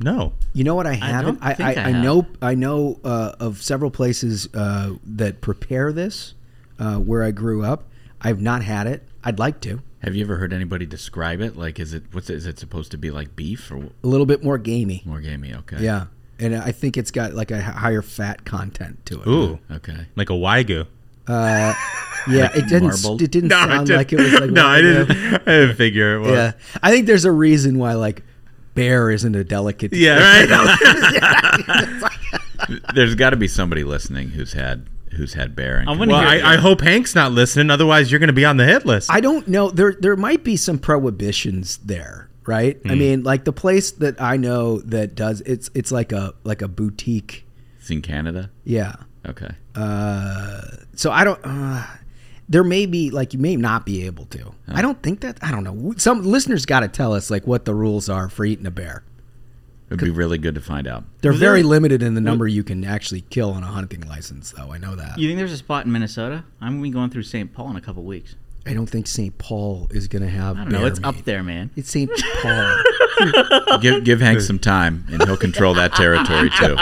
No. 0.00 0.32
You 0.52 0.64
know 0.64 0.74
what 0.74 0.86
I 0.86 0.94
haven't? 0.94 1.40
don't 1.40 1.44
I, 1.44 1.54
think 1.54 1.76
I, 1.76 1.82
I 1.82 1.84
I 1.86 1.90
have. 1.90 2.04
know 2.04 2.26
I 2.40 2.54
know 2.54 3.00
uh, 3.04 3.32
of 3.40 3.62
several 3.62 3.90
places 3.90 4.48
uh, 4.54 4.94
that 5.04 5.40
prepare 5.40 5.92
this 5.92 6.34
uh, 6.78 6.96
where 6.96 7.22
I 7.24 7.30
grew 7.32 7.64
up. 7.64 7.84
I've 8.20 8.40
not 8.40 8.62
had 8.62 8.86
it. 8.86 9.02
I'd 9.24 9.38
like 9.38 9.60
to. 9.62 9.80
Have 10.00 10.14
you 10.14 10.24
ever 10.24 10.36
heard 10.36 10.52
anybody 10.52 10.86
describe 10.86 11.40
it? 11.40 11.56
Like, 11.56 11.80
is 11.80 11.92
it 11.92 12.04
what's 12.12 12.30
it, 12.30 12.34
is 12.34 12.46
it 12.46 12.58
supposed 12.58 12.92
to 12.92 12.98
be 12.98 13.10
like 13.10 13.34
beef 13.34 13.70
or 13.72 13.76
A 13.76 14.06
little 14.06 14.26
bit 14.26 14.44
more 14.44 14.56
gamey. 14.58 15.02
more 15.04 15.20
gamey? 15.20 15.52
Okay. 15.54 15.78
Yeah, 15.80 16.06
and 16.38 16.54
I 16.56 16.70
think 16.72 16.96
it's 16.96 17.10
got 17.10 17.34
like 17.34 17.50
a 17.50 17.60
higher 17.60 18.02
fat 18.02 18.44
content 18.44 19.04
to 19.06 19.20
it. 19.20 19.26
Ooh. 19.26 19.58
Okay. 19.70 20.06
Like 20.14 20.30
a 20.30 20.34
wagyu. 20.34 20.86
Uh, 21.26 21.74
yeah, 22.30 22.50
it 22.56 22.68
didn't. 22.68 22.88
Marbled? 22.88 23.20
It 23.22 23.30
didn't 23.32 23.48
No, 23.50 23.58
I 23.58 23.66
sound 23.66 23.86
didn't- 23.88 23.96
like 23.98 24.12
it 24.12 24.18
was 24.20 24.32
like. 24.40 24.50
no, 24.50 24.66
I 24.66 24.80
didn't. 24.80 25.10
I 25.10 25.38
didn't 25.60 25.76
figure 25.76 26.14
it 26.16 26.20
was. 26.20 26.30
Yeah, 26.30 26.52
I 26.82 26.90
think 26.92 27.06
there's 27.06 27.24
a 27.24 27.32
reason 27.32 27.78
why 27.78 27.94
like 27.94 28.22
bear 28.78 29.10
isn't 29.10 29.34
a 29.34 29.44
delicate. 29.44 29.92
Yeah, 29.92 30.18
right. 30.48 32.12
There's 32.94 33.14
got 33.14 33.30
to 33.30 33.36
be 33.36 33.48
somebody 33.48 33.84
listening 33.84 34.30
who's 34.30 34.52
had 34.52 34.86
who's 35.12 35.34
had 35.34 35.56
bear. 35.56 35.78
And 35.78 35.88
I 35.88 35.96
can- 35.96 36.08
well, 36.08 36.16
I, 36.20 36.54
I 36.54 36.56
hope 36.56 36.80
Hank's 36.80 37.14
not 37.14 37.32
listening. 37.32 37.70
Otherwise, 37.70 38.10
you're 38.12 38.18
going 38.18 38.28
to 38.28 38.32
be 38.34 38.44
on 38.44 38.56
the 38.56 38.66
hit 38.66 38.84
list. 38.86 39.10
I 39.12 39.20
don't 39.20 39.48
know. 39.48 39.70
There 39.70 39.94
there 39.98 40.16
might 40.16 40.44
be 40.44 40.56
some 40.56 40.78
prohibitions 40.78 41.78
there, 41.78 42.28
right? 42.46 42.78
Hmm. 42.82 42.90
I 42.90 42.94
mean, 42.94 43.22
like 43.22 43.44
the 43.44 43.52
place 43.52 43.90
that 43.92 44.20
I 44.20 44.36
know 44.36 44.80
that 44.80 45.14
does 45.14 45.40
it's 45.42 45.70
it's 45.74 45.90
like 45.92 46.12
a 46.12 46.34
like 46.44 46.62
a 46.62 46.68
boutique. 46.68 47.44
it's 47.78 47.90
in 47.90 48.02
Canada. 48.02 48.50
Yeah. 48.64 48.96
Okay. 49.26 49.50
Uh, 49.74 50.62
so 50.94 51.10
I 51.10 51.24
don't. 51.24 51.40
Uh, 51.44 51.84
there 52.48 52.64
may 52.64 52.86
be 52.86 53.10
like 53.10 53.32
you 53.32 53.38
may 53.38 53.56
not 53.56 53.84
be 53.86 54.04
able 54.06 54.24
to. 54.26 54.52
I 54.68 54.82
don't 54.82 55.02
think 55.02 55.20
that. 55.20 55.38
I 55.42 55.50
don't 55.50 55.64
know. 55.64 55.94
Some 55.98 56.22
listeners 56.24 56.64
got 56.66 56.80
to 56.80 56.88
tell 56.88 57.12
us 57.12 57.30
like 57.30 57.46
what 57.46 57.64
the 57.64 57.74
rules 57.74 58.08
are 58.08 58.28
for 58.28 58.44
eating 58.44 58.66
a 58.66 58.70
bear. 58.70 59.02
It'd 59.90 60.00
be 60.00 60.10
really 60.10 60.36
good 60.36 60.54
to 60.54 60.60
find 60.60 60.86
out. 60.86 61.04
They're 61.22 61.32
Was 61.32 61.40
there- 61.40 61.50
very 61.50 61.62
limited 61.62 62.02
in 62.02 62.14
the 62.14 62.20
number 62.20 62.46
you 62.46 62.62
can 62.62 62.84
actually 62.84 63.22
kill 63.22 63.52
on 63.52 63.62
a 63.62 63.66
hunting 63.68 64.02
license, 64.02 64.52
though. 64.52 64.70
I 64.70 64.76
know 64.76 64.94
that. 64.94 65.18
You 65.18 65.26
think 65.28 65.38
there's 65.38 65.52
a 65.52 65.56
spot 65.56 65.86
in 65.86 65.92
Minnesota? 65.92 66.44
I'm 66.60 66.72
gonna 66.74 66.82
be 66.82 66.90
going 66.90 67.08
through 67.10 67.22
St. 67.22 67.52
Paul 67.54 67.70
in 67.70 67.76
a 67.76 67.80
couple 67.80 68.02
weeks. 68.04 68.36
I 68.68 68.74
don't 68.74 68.86
think 68.86 69.06
St. 69.06 69.36
Paul 69.38 69.88
is 69.90 70.08
going 70.08 70.20
to 70.22 70.28
have. 70.28 70.56
I 70.58 70.64
don't 70.64 70.72
know. 70.72 70.78
bear 70.80 70.88
It's 70.88 71.00
up 71.02 71.16
there, 71.24 71.42
man. 71.42 71.70
It's 71.74 71.90
St. 71.90 72.10
Paul. 72.42 73.78
give 73.80 74.04
give 74.04 74.20
Hank 74.20 74.40
some 74.42 74.58
time, 74.58 75.06
and 75.10 75.22
he'll 75.24 75.38
control 75.38 75.72
that 75.74 75.94
territory 75.94 76.50
too. 76.50 76.76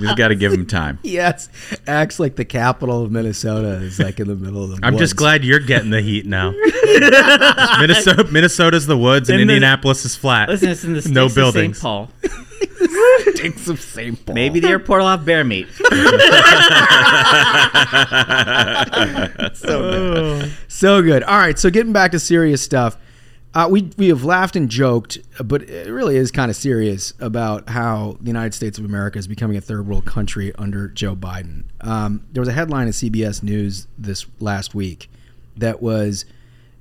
You 0.00 0.06
just 0.06 0.16
got 0.16 0.28
to 0.28 0.36
give 0.36 0.52
him 0.52 0.64
time. 0.64 1.00
yes, 1.02 1.48
acts 1.88 2.20
like 2.20 2.36
the 2.36 2.44
capital 2.44 3.02
of 3.02 3.10
Minnesota 3.10 3.72
is 3.82 3.98
like 3.98 4.20
in 4.20 4.28
the 4.28 4.36
middle 4.36 4.62
of 4.62 4.70
the. 4.70 4.86
I'm 4.86 4.96
just 4.96 5.16
glad 5.16 5.44
you're 5.44 5.58
getting 5.58 5.90
the 5.90 6.00
heat 6.00 6.24
now. 6.24 6.52
Minnesota, 7.80 8.24
Minnesota's 8.30 8.86
the 8.86 8.96
woods, 8.96 9.28
and 9.28 9.40
In 9.40 9.48
the- 9.48 9.54
Indianapolis 9.54 10.04
is 10.04 10.14
flat. 10.14 10.48
Listen, 10.48 10.70
it's 10.70 10.84
in 10.84 10.92
the 10.94 11.08
no 11.10 11.26
sticks 11.26 11.32
of 11.32 11.34
buildings. 11.34 11.78
St. 11.78 11.82
Paul. 11.82 12.10
Stinks 13.34 13.68
of 13.68 13.80
St. 13.80 14.24
Paul. 14.24 14.34
Maybe 14.34 14.60
the 14.60 14.68
airport 14.68 15.00
will 15.00 15.08
have 15.08 15.24
bear 15.24 15.44
meat. 15.44 15.66
So 19.54 19.80
good. 19.90 20.52
So 20.68 21.02
good. 21.02 21.22
All 21.24 21.38
right, 21.38 21.58
so 21.58 21.70
getting 21.70 21.92
back 21.92 22.12
to 22.12 22.18
serious 22.18 22.62
stuff. 22.62 22.96
Uh, 23.54 23.66
we 23.70 23.90
we 23.96 24.08
have 24.08 24.24
laughed 24.24 24.56
and 24.56 24.68
joked, 24.68 25.18
but 25.42 25.62
it 25.62 25.90
really 25.90 26.16
is 26.16 26.30
kind 26.30 26.50
of 26.50 26.56
serious 26.56 27.14
about 27.18 27.68
how 27.70 28.16
the 28.20 28.26
United 28.26 28.54
States 28.54 28.78
of 28.78 28.84
America 28.84 29.18
is 29.18 29.26
becoming 29.26 29.56
a 29.56 29.60
third 29.60 29.86
world 29.88 30.04
country 30.04 30.52
under 30.56 30.86
Joe 30.88 31.16
Biden. 31.16 31.64
Um, 31.80 32.26
there 32.32 32.40
was 32.40 32.48
a 32.48 32.52
headline 32.52 32.86
in 32.86 32.92
CBS 32.92 33.42
News 33.42 33.86
this 33.96 34.26
last 34.38 34.74
week 34.74 35.10
that 35.56 35.82
was 35.82 36.24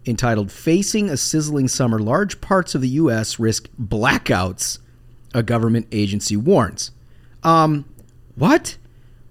entitled 0.05 0.51
"Facing 0.51 1.09
a 1.09 1.17
Sizzling 1.17 1.67
Summer: 1.69 1.99
Large 1.99 2.41
Parts 2.41 2.75
of 2.75 2.81
the 2.81 2.89
U.S. 2.89 3.39
Risk 3.39 3.69
Blackouts." 3.81 4.79
A 5.33 5.43
government 5.43 5.87
agency 5.91 6.35
warns. 6.37 6.91
Um, 7.43 7.85
what? 8.35 8.77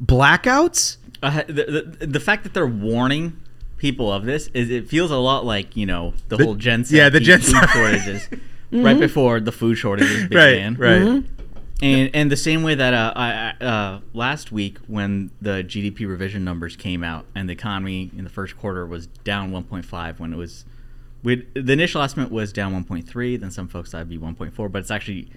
Blackouts? 0.04 0.96
Uh, 1.22 1.42
the, 1.48 1.96
the, 1.98 2.06
the 2.06 2.20
fact 2.20 2.44
that 2.44 2.54
they're 2.54 2.66
warning 2.66 3.40
people 3.78 4.12
of 4.12 4.24
this 4.24 4.48
is 4.54 4.70
it 4.70 4.88
feels 4.88 5.10
a 5.10 5.16
lot 5.16 5.44
like 5.44 5.76
you 5.76 5.86
know 5.86 6.14
the, 6.28 6.36
The- 6.36 6.44
whole 6.44 6.54
Gen 6.54 6.84
yeah, 6.88 7.08
the 7.08 7.18
food 7.18 7.24
Gen- 7.24 7.40
shortages 7.72 8.28
right 8.72 8.98
before 8.98 9.40
the 9.40 9.52
food 9.52 9.76
shortages 9.76 10.24
began. 10.28 10.74
right, 10.76 11.02
right. 11.02 11.24
And 11.82 12.10
and 12.14 12.30
the 12.30 12.36
same 12.36 12.62
way 12.62 12.74
that 12.74 12.94
uh, 12.94 13.12
I, 13.16 13.54
I- 13.60 13.64
uh, 13.64 14.00
last 14.14 14.52
week 14.52 14.78
when 14.86 15.30
the 15.40 15.62
GDP 15.64 16.06
revision 16.08 16.44
numbers 16.44 16.76
came 16.76 17.02
out 17.04 17.26
and 17.34 17.48
the 17.48 17.52
economy 17.54 18.10
in 18.16 18.24
the 18.24 18.30
first 18.30 18.56
quarter 18.56 18.86
was 18.86 19.06
down 19.06 19.50
1.5 19.50 20.18
when 20.18 20.32
it 20.32 20.36
was 20.36 20.64
we 21.22 21.46
the 21.54 21.72
initial 21.72 22.00
estimate 22.02 22.30
was 22.30 22.52
down 22.52 22.72
1.3 22.84 23.40
then 23.40 23.50
some 23.50 23.68
folks 23.68 23.90
thought 23.90 23.98
it'd 23.98 24.08
be 24.08 24.18
1.4 24.18 24.70
but 24.72 24.78
it's 24.78 24.90
actually 24.90 25.28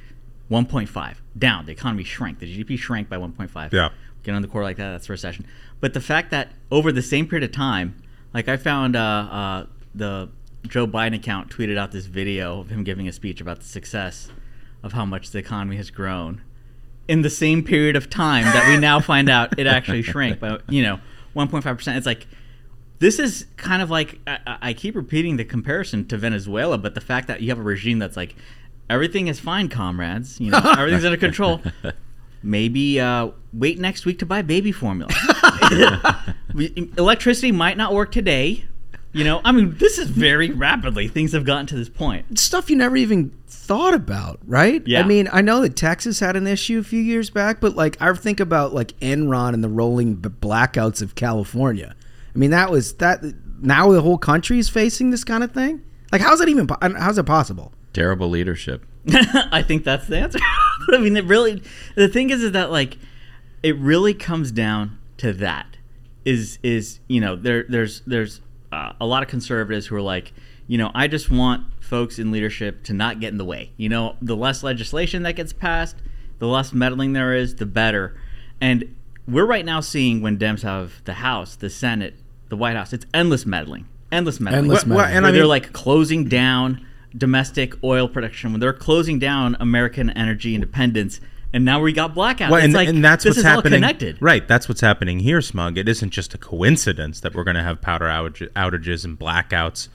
1.5 0.50 1.16
down. 1.38 1.66
The 1.66 1.72
economy 1.72 2.04
shrank. 2.04 2.40
The 2.40 2.46
GDP 2.64 2.78
shrank 2.78 3.10
by 3.10 3.18
1.5 3.18 3.72
Yeah. 3.74 3.90
get 4.24 4.34
on 4.36 4.42
the 4.42 4.48
core 4.48 4.64
like 4.64 4.78
that 4.78 4.92
that's 4.92 5.10
recession. 5.10 5.46
But 5.80 5.94
the 5.94 6.02
fact 6.02 6.32
that 6.32 6.50
over 6.72 6.92
the 6.92 7.02
same 7.02 7.28
period 7.28 7.44
of 7.50 7.52
time 7.56 7.96
like 8.34 8.48
I 8.48 8.58
found 8.58 8.96
uh, 8.96 9.00
uh, 9.00 9.66
the 9.96 10.30
Joe 10.68 10.86
Biden 10.86 11.16
account 11.16 11.50
tweeted 11.50 11.78
out 11.78 11.92
this 11.92 12.06
video 12.06 12.60
of 12.60 12.70
him 12.70 12.84
giving 12.84 13.08
a 13.08 13.12
speech 13.12 13.42
about 13.42 13.60
the 13.60 13.66
success 13.66 14.30
of 14.84 14.94
how 14.94 15.06
much 15.06 15.32
the 15.32 15.40
economy 15.40 15.78
has 15.78 15.90
grown 15.90 16.42
in 17.08 17.22
the 17.24 17.30
same 17.30 17.64
period 17.64 17.96
of 17.96 18.10
time 18.10 18.44
that 18.44 18.68
we 18.70 18.78
now 18.78 19.00
find 19.00 19.30
out 19.30 19.58
it 19.58 19.66
actually 19.68 20.02
shrank 20.04 20.40
by 20.40 20.60
you 20.70 20.84
know 20.84 21.00
1.5% 21.36 21.98
it's 21.98 22.06
like 22.06 22.28
this 23.00 23.18
is 23.18 23.48
kind 23.58 23.82
of 23.82 23.90
like 23.90 24.20
I, 24.28 24.38
I- 24.46 24.58
I 24.62 24.74
keep 24.74 24.96
repeating 24.96 25.38
the 25.38 25.46
comparison 25.46 26.06
to 26.08 26.18
Venezuela 26.18 26.78
but 26.78 26.94
the 26.94 27.02
fact 27.02 27.28
that 27.30 27.42
you 27.42 27.50
have 27.50 27.58
a 27.60 27.64
regime 27.64 27.98
that's 28.00 28.16
like 28.18 28.36
everything 28.90 29.28
is 29.28 29.40
fine 29.40 29.70
comrades 29.70 30.40
you 30.40 30.52
know 30.52 30.62
everything's 30.78 31.06
under 31.06 31.18
control 31.18 31.62
maybe 32.44 33.00
uh, 33.00 33.30
wait 33.54 33.80
next 33.80 34.06
week 34.06 34.20
to 34.20 34.26
buy 34.26 34.42
baby 34.42 34.72
formula 34.72 35.12
electricity 36.98 37.52
might 37.52 37.78
not 37.78 37.94
work 37.94 38.12
today 38.12 38.64
you 39.12 39.24
know 39.24 39.42
i 39.44 39.52
mean 39.52 39.76
this 39.78 39.98
is 39.98 40.10
very 40.10 40.52
rapidly 40.52 41.08
things 41.08 41.34
have 41.34 41.46
gotten 41.46 41.66
to 41.66 41.76
this 41.76 41.90
point 41.90 42.40
stuff 42.40 42.70
you 42.70 42.76
never 42.76 42.96
even 42.96 43.32
thought 43.70 43.94
about, 43.94 44.40
right? 44.48 44.82
Yeah. 44.88 45.02
I 45.02 45.04
mean, 45.04 45.30
I 45.32 45.42
know 45.42 45.62
that 45.62 45.76
Texas 45.76 46.20
had 46.20 46.36
an 46.36 46.48
issue 46.48 46.80
a 46.80 46.84
few 46.84 47.00
years 47.00 47.30
back, 47.30 47.62
but 47.62 47.76
like 47.76 48.02
I 48.02 48.12
think 48.14 48.40
about 48.40 48.74
like 48.74 49.00
Enron 49.00 49.54
and 49.54 49.64
the 49.64 49.70
rolling 49.70 50.18
blackouts 50.18 51.04
of 51.04 51.14
California. 51.14 51.96
I 52.34 52.38
mean, 52.38 52.50
that 52.50 52.72
was 52.72 52.96
that. 52.96 53.24
Now 53.62 53.92
the 53.92 54.02
whole 54.02 54.18
country 54.18 54.58
is 54.58 54.70
facing 54.70 55.12
this 55.12 55.24
kind 55.24 55.44
of 55.44 55.52
thing. 55.52 55.84
Like, 56.12 56.22
how's 56.22 56.40
that 56.40 56.50
even? 56.50 56.68
How's 56.82 57.20
it 57.20 57.28
possible? 57.28 57.72
Terrible 57.94 58.30
leadership. 58.30 58.86
I 59.52 59.64
think 59.64 59.84
that's 59.84 60.08
the 60.08 60.18
answer. 60.18 60.40
I 60.94 60.98
mean, 60.98 61.18
it 61.18 61.26
really. 61.26 61.64
The 61.96 62.08
thing 62.08 62.30
is, 62.30 62.44
is 62.44 62.52
that 62.52 62.72
like, 62.72 62.98
it 63.64 63.76
really 63.78 64.14
comes 64.14 64.52
down 64.52 64.98
to 65.18 65.34
that. 65.34 65.78
Is 66.26 66.60
is 66.62 67.00
you 67.08 67.22
know 67.22 67.36
there 67.36 67.66
there's 67.68 68.02
there's 68.02 68.42
uh, 68.72 68.94
a 69.00 69.06
lot 69.06 69.24
of 69.24 69.30
conservatives 69.30 69.88
who 69.88 69.96
are 69.96 70.02
like, 70.02 70.34
you 70.68 70.78
know, 70.78 70.92
I 70.94 71.08
just 71.08 71.32
want 71.32 71.66
folks 71.80 72.20
in 72.20 72.32
leadership 72.32 72.84
to 72.84 72.94
not 72.94 73.20
get 73.20 73.30
in 73.30 73.38
the 73.38 73.46
way. 73.46 73.72
You 73.78 73.90
know, 73.90 74.16
the 74.22 74.36
less 74.36 74.62
legislation 74.62 75.24
that 75.24 75.34
gets 75.34 75.54
passed, 75.54 75.96
the 76.38 76.48
less 76.48 76.74
meddling 76.74 77.14
there 77.14 77.34
is, 77.34 77.56
the 77.56 77.66
better. 77.66 78.20
And 78.62 78.96
we're 79.28 79.46
right 79.46 79.66
now 79.66 79.80
seeing 79.80 80.22
when 80.22 80.38
Dems 80.38 80.62
have 80.62 81.04
the 81.06 81.14
House, 81.14 81.56
the 81.56 81.70
Senate, 81.70 82.16
the 82.50 82.58
White 82.58 82.76
House, 82.76 82.94
it's 82.94 83.06
endless 83.14 83.46
meddling, 83.46 83.88
endless 84.12 84.40
meddling. 84.40 84.60
Endless 84.66 84.86
Well, 84.86 84.98
well, 84.98 85.06
and 85.06 85.24
where 85.24 85.32
I 85.32 85.36
they're 85.36 85.48
like 85.48 85.74
closing 85.74 86.26
down 86.26 86.86
domestic 87.18 87.82
oil 87.84 88.08
production, 88.08 88.52
when 88.52 88.60
they're 88.60 88.74
closing 88.74 89.20
down 89.20 89.56
American 89.60 90.10
energy 90.12 90.56
independence, 90.56 91.20
and 91.52 91.66
now 91.66 91.82
we 91.82 91.94
got 91.94 92.14
blackouts. 92.14 92.50
Well, 92.52 92.58
it's 92.58 92.66
and, 92.66 92.74
like 92.74 92.88
and 92.88 93.04
that's 93.04 93.24
this 93.24 93.32
what's 93.32 93.40
is 93.40 93.46
all 93.46 93.52
happening. 93.56 93.78
connected. 93.78 94.18
Right, 94.22 94.48
that's 94.48 94.70
what's 94.70 94.82
happening 94.82 95.20
here, 95.20 95.42
Smug. 95.42 95.78
It 95.78 95.90
isn't 95.90 96.12
just 96.12 96.34
a 96.34 96.38
coincidence 96.38 97.20
that 97.22 97.34
we're 97.34 97.44
going 97.44 97.56
to 97.56 97.64
have 97.64 97.82
power 97.82 98.02
outage, 98.02 98.48
outages 98.54 99.04
and 99.04 99.18
blackouts 99.20 99.88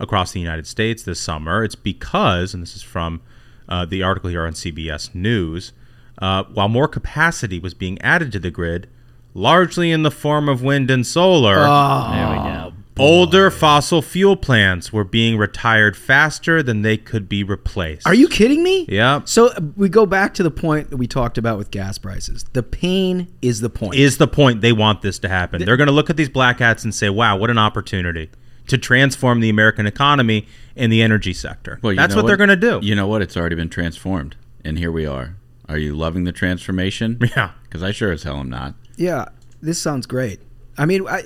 across 0.00 0.32
the 0.32 0.40
United 0.40 0.66
States 0.66 1.02
this 1.02 1.20
summer. 1.20 1.62
It's 1.64 1.74
because, 1.74 2.54
and 2.54 2.62
this 2.62 2.74
is 2.74 2.82
from 2.82 3.20
uh, 3.68 3.84
the 3.84 4.02
article 4.02 4.30
here 4.30 4.46
on 4.46 4.54
CBS 4.54 5.14
News, 5.14 5.72
uh, 6.18 6.44
while 6.44 6.68
more 6.68 6.88
capacity 6.88 7.58
was 7.58 7.74
being 7.74 8.00
added 8.00 8.32
to 8.32 8.38
the 8.38 8.50
grid, 8.50 8.88
largely 9.34 9.90
in 9.90 10.02
the 10.02 10.10
form 10.10 10.48
of 10.48 10.62
wind 10.62 10.90
and 10.90 11.06
solar. 11.06 11.56
There 11.56 12.30
we 12.30 12.36
go. 12.36 12.72
Older 12.98 13.50
fossil 13.50 14.02
fuel 14.02 14.36
plants 14.36 14.92
were 14.92 15.04
being 15.04 15.38
retired 15.38 15.96
faster 15.96 16.62
than 16.62 16.82
they 16.82 16.96
could 16.96 17.28
be 17.28 17.42
replaced. 17.42 18.06
Are 18.06 18.14
you 18.14 18.28
kidding 18.28 18.62
me? 18.62 18.84
Yeah. 18.88 19.22
So 19.24 19.46
uh, 19.48 19.60
we 19.76 19.88
go 19.88 20.04
back 20.04 20.34
to 20.34 20.42
the 20.42 20.50
point 20.50 20.90
that 20.90 20.98
we 20.98 21.06
talked 21.06 21.38
about 21.38 21.56
with 21.58 21.70
gas 21.70 21.96
prices. 21.98 22.44
The 22.52 22.62
pain 22.62 23.32
is 23.40 23.60
the 23.60 23.70
point. 23.70 23.94
is 23.94 24.18
the 24.18 24.28
point 24.28 24.60
they 24.60 24.72
want 24.72 25.02
this 25.02 25.18
to 25.20 25.28
happen. 25.28 25.64
They're 25.64 25.76
going 25.76 25.86
to 25.86 25.92
look 25.92 26.10
at 26.10 26.16
these 26.16 26.28
black 26.28 26.58
hats 26.58 26.84
and 26.84 26.94
say, 26.94 27.08
"Wow, 27.08 27.36
what 27.36 27.48
an 27.50 27.58
opportunity 27.58 28.30
to 28.66 28.78
transform 28.78 29.40
the 29.40 29.48
American 29.48 29.86
economy 29.86 30.46
and 30.76 30.92
the 30.92 31.02
energy 31.02 31.32
sector." 31.32 31.78
Well, 31.82 31.96
That's 31.96 32.14
know 32.14 32.22
what, 32.22 32.26
they're 32.26 32.36
going 32.36 32.50
to 32.50 32.56
do. 32.56 32.80
You 32.82 32.94
know 32.94 33.06
what? 33.06 33.22
It's 33.22 33.36
already 33.36 33.56
been 33.56 33.70
transformed, 33.70 34.36
and 34.64 34.78
here 34.78 34.92
we 34.92 35.06
are. 35.06 35.36
Are 35.68 35.78
you 35.78 35.94
loving 35.94 36.24
the 36.24 36.32
transformation? 36.32 37.18
Yeah. 37.36 37.52
Because 37.64 37.82
I 37.82 37.90
sure 37.92 38.12
as 38.12 38.24
hell 38.24 38.36
am 38.36 38.50
not. 38.50 38.74
Yeah, 38.96 39.26
this 39.62 39.80
sounds 39.80 40.04
great. 40.04 40.40
I 40.76 40.84
mean, 40.84 41.08
I, 41.08 41.22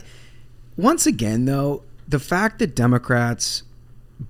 once 0.76 1.06
again, 1.06 1.44
though, 1.44 1.82
the 2.08 2.18
fact 2.18 2.58
that 2.58 2.74
Democrats 2.74 3.62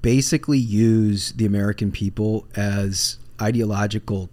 basically 0.02 0.58
use 0.58 1.32
the 1.32 1.46
American 1.46 1.92
people 1.92 2.46
as 2.56 3.18
ideological 3.40 4.30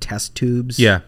test 0.00 0.34
tubes. 0.34 0.78
yeah. 0.78 1.00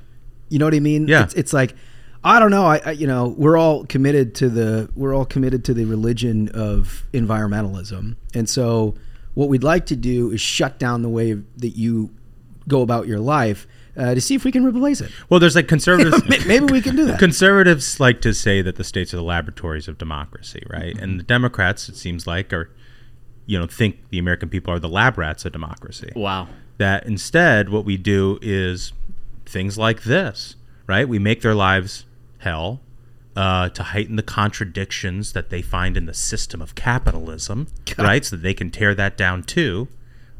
You 0.48 0.60
know 0.60 0.66
what 0.66 0.74
I 0.74 0.80
mean? 0.80 1.08
Yeah. 1.08 1.24
It's, 1.24 1.34
it's 1.34 1.52
like, 1.52 1.74
I 2.22 2.40
don't 2.40 2.50
know. 2.50 2.66
I, 2.66 2.80
I 2.84 2.90
you 2.90 3.06
know 3.06 3.28
we're 3.38 3.56
all 3.56 3.84
committed 3.84 4.34
to 4.36 4.48
the 4.48 4.90
we're 4.96 5.14
all 5.14 5.24
committed 5.24 5.64
to 5.66 5.74
the 5.74 5.84
religion 5.84 6.48
of 6.48 7.04
environmentalism, 7.12 8.16
and 8.34 8.50
so 8.50 8.96
what 9.34 9.48
we'd 9.48 9.62
like 9.62 9.86
to 9.86 9.96
do 9.96 10.32
is 10.32 10.40
shut 10.40 10.80
down 10.80 11.02
the 11.02 11.08
way 11.08 11.34
that 11.34 11.76
you 11.76 12.10
go 12.66 12.82
about 12.82 13.06
your 13.06 13.20
life. 13.20 13.68
Uh, 13.96 14.14
to 14.14 14.20
see 14.20 14.34
if 14.34 14.44
we 14.44 14.52
can 14.52 14.64
replace 14.64 15.00
it. 15.00 15.10
Well, 15.28 15.40
there's 15.40 15.54
like 15.54 15.68
conservatives. 15.68 16.22
Maybe 16.46 16.66
we 16.66 16.82
can 16.82 16.96
do 16.96 17.06
that. 17.06 17.18
Conservatives 17.18 17.98
like 17.98 18.20
to 18.22 18.34
say 18.34 18.62
that 18.62 18.76
the 18.76 18.84
states 18.84 19.12
are 19.14 19.18
the 19.18 19.22
laboratories 19.22 19.88
of 19.88 19.98
democracy, 19.98 20.62
right? 20.68 20.94
Mm-hmm. 20.94 21.02
And 21.02 21.20
the 21.20 21.24
Democrats, 21.24 21.88
it 21.88 21.96
seems 21.96 22.26
like, 22.26 22.52
are, 22.52 22.70
you 23.46 23.58
know, 23.58 23.66
think 23.66 24.08
the 24.10 24.18
American 24.18 24.48
people 24.48 24.72
are 24.72 24.78
the 24.78 24.88
lab 24.88 25.18
rats 25.18 25.44
of 25.44 25.52
democracy. 25.52 26.12
Wow. 26.14 26.48
That 26.78 27.06
instead, 27.06 27.70
what 27.70 27.84
we 27.84 27.96
do 27.96 28.38
is 28.42 28.92
things 29.46 29.78
like 29.78 30.02
this, 30.02 30.56
right? 30.86 31.08
We 31.08 31.18
make 31.18 31.40
their 31.40 31.54
lives 31.54 32.04
hell 32.38 32.80
uh, 33.36 33.68
to 33.68 33.82
heighten 33.82 34.16
the 34.16 34.22
contradictions 34.22 35.32
that 35.32 35.50
they 35.50 35.62
find 35.62 35.96
in 35.96 36.06
the 36.06 36.14
system 36.14 36.62
of 36.62 36.74
capitalism, 36.74 37.68
right? 37.98 38.24
So 38.24 38.36
that 38.36 38.42
they 38.42 38.54
can 38.54 38.70
tear 38.70 38.94
that 38.94 39.16
down 39.16 39.42
too, 39.42 39.88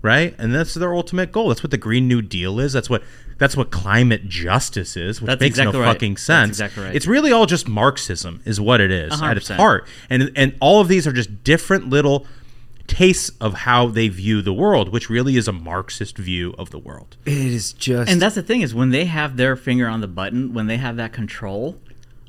right? 0.03 0.35
And 0.39 0.55
that's 0.55 0.75
their 0.75 0.95
ultimate 0.95 1.31
goal. 1.31 1.49
That's 1.49 1.63
what 1.63 1.71
the 1.71 1.79
Green 1.79 2.09
New 2.09 2.23
Deal 2.23 2.59
is. 2.59 2.73
That's 2.73 2.89
what 2.89 3.03
that's 3.39 3.57
what 3.57 3.71
climate 3.71 4.29
justice 4.29 4.97
is, 4.97 5.21
which 5.21 5.27
That's 5.27 5.41
makes 5.41 5.53
exactly 5.59 5.79
no 5.79 5.85
right. 5.85 5.93
fucking 5.93 6.15
That's 6.15 6.23
sense. 6.23 6.49
exactly 6.51 6.85
right. 6.85 6.95
It's 6.95 7.07
really 7.07 7.33
all 7.33 7.47
just 7.47 7.69
Marxism, 7.69 8.41
is 8.45 8.61
what 8.61 8.81
it 8.81 8.91
is 8.91 9.13
A 9.13 9.17
hundred 9.17 9.31
at 9.33 9.37
its 9.39 9.49
heart, 9.49 9.87
and 10.09 10.31
and 10.35 10.57
all 10.61 10.81
of 10.81 10.89
these 10.89 11.07
are 11.07 11.13
just 11.13 11.45
different 11.45 11.89
little 11.91 12.27
tastes 12.87 13.31
of 13.41 13.53
how 13.55 13.89
they 13.89 14.09
view 14.09 14.41
the 14.43 14.53
world, 14.53 14.91
which 14.91 15.11
really 15.11 15.37
is 15.37 15.49
a 15.49 15.53
Marxist 15.53 16.17
view 16.19 16.55
of 16.57 16.71
the 16.71 16.79
world. 16.79 17.17
It 17.27 17.35
is 17.35 17.73
just 17.73 18.11
And 18.11 18.23
that's 18.23 18.37
the 18.37 18.43
thing 18.43 18.61
is 18.61 18.75
when 18.75 18.91
they 18.91 19.07
have 19.07 19.37
their 19.37 19.57
finger 19.57 19.89
on 19.89 20.01
the 20.01 20.07
button, 20.09 20.55
when 20.55 20.67
they 20.69 20.77
have 20.77 20.97
that 20.97 21.13
control 21.13 21.81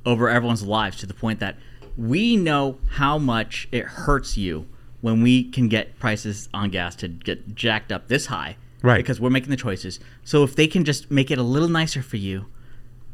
over 0.06 0.30
everyone's 0.30 0.64
lives 0.64 0.98
to 0.98 1.06
the 1.06 1.14
point 1.14 1.40
that 1.40 1.58
we 1.96 2.36
know 2.36 2.78
how 2.92 3.18
much 3.18 3.68
it 3.72 3.86
hurts 3.86 4.36
you 4.38 4.68
when 5.02 5.22
we 5.22 5.44
can 5.44 5.68
get 5.68 6.00
prices 6.00 6.50
on 6.54 6.70
gas 6.70 6.96
to 6.96 7.08
get 7.08 7.54
jacked 7.56 7.92
up 7.92 8.08
this 8.08 8.26
high. 8.28 8.58
Right. 8.82 8.98
Because 8.98 9.20
we're 9.20 9.30
making 9.30 9.50
the 9.50 9.56
choices. 9.58 10.00
So 10.24 10.44
if 10.44 10.56
they 10.56 10.68
can 10.68 10.86
just 10.86 11.10
make 11.10 11.32
it 11.32 11.38
a 11.38 11.44
little 11.44 11.70
nicer 11.70 12.02
for 12.02 12.18
you, 12.18 12.46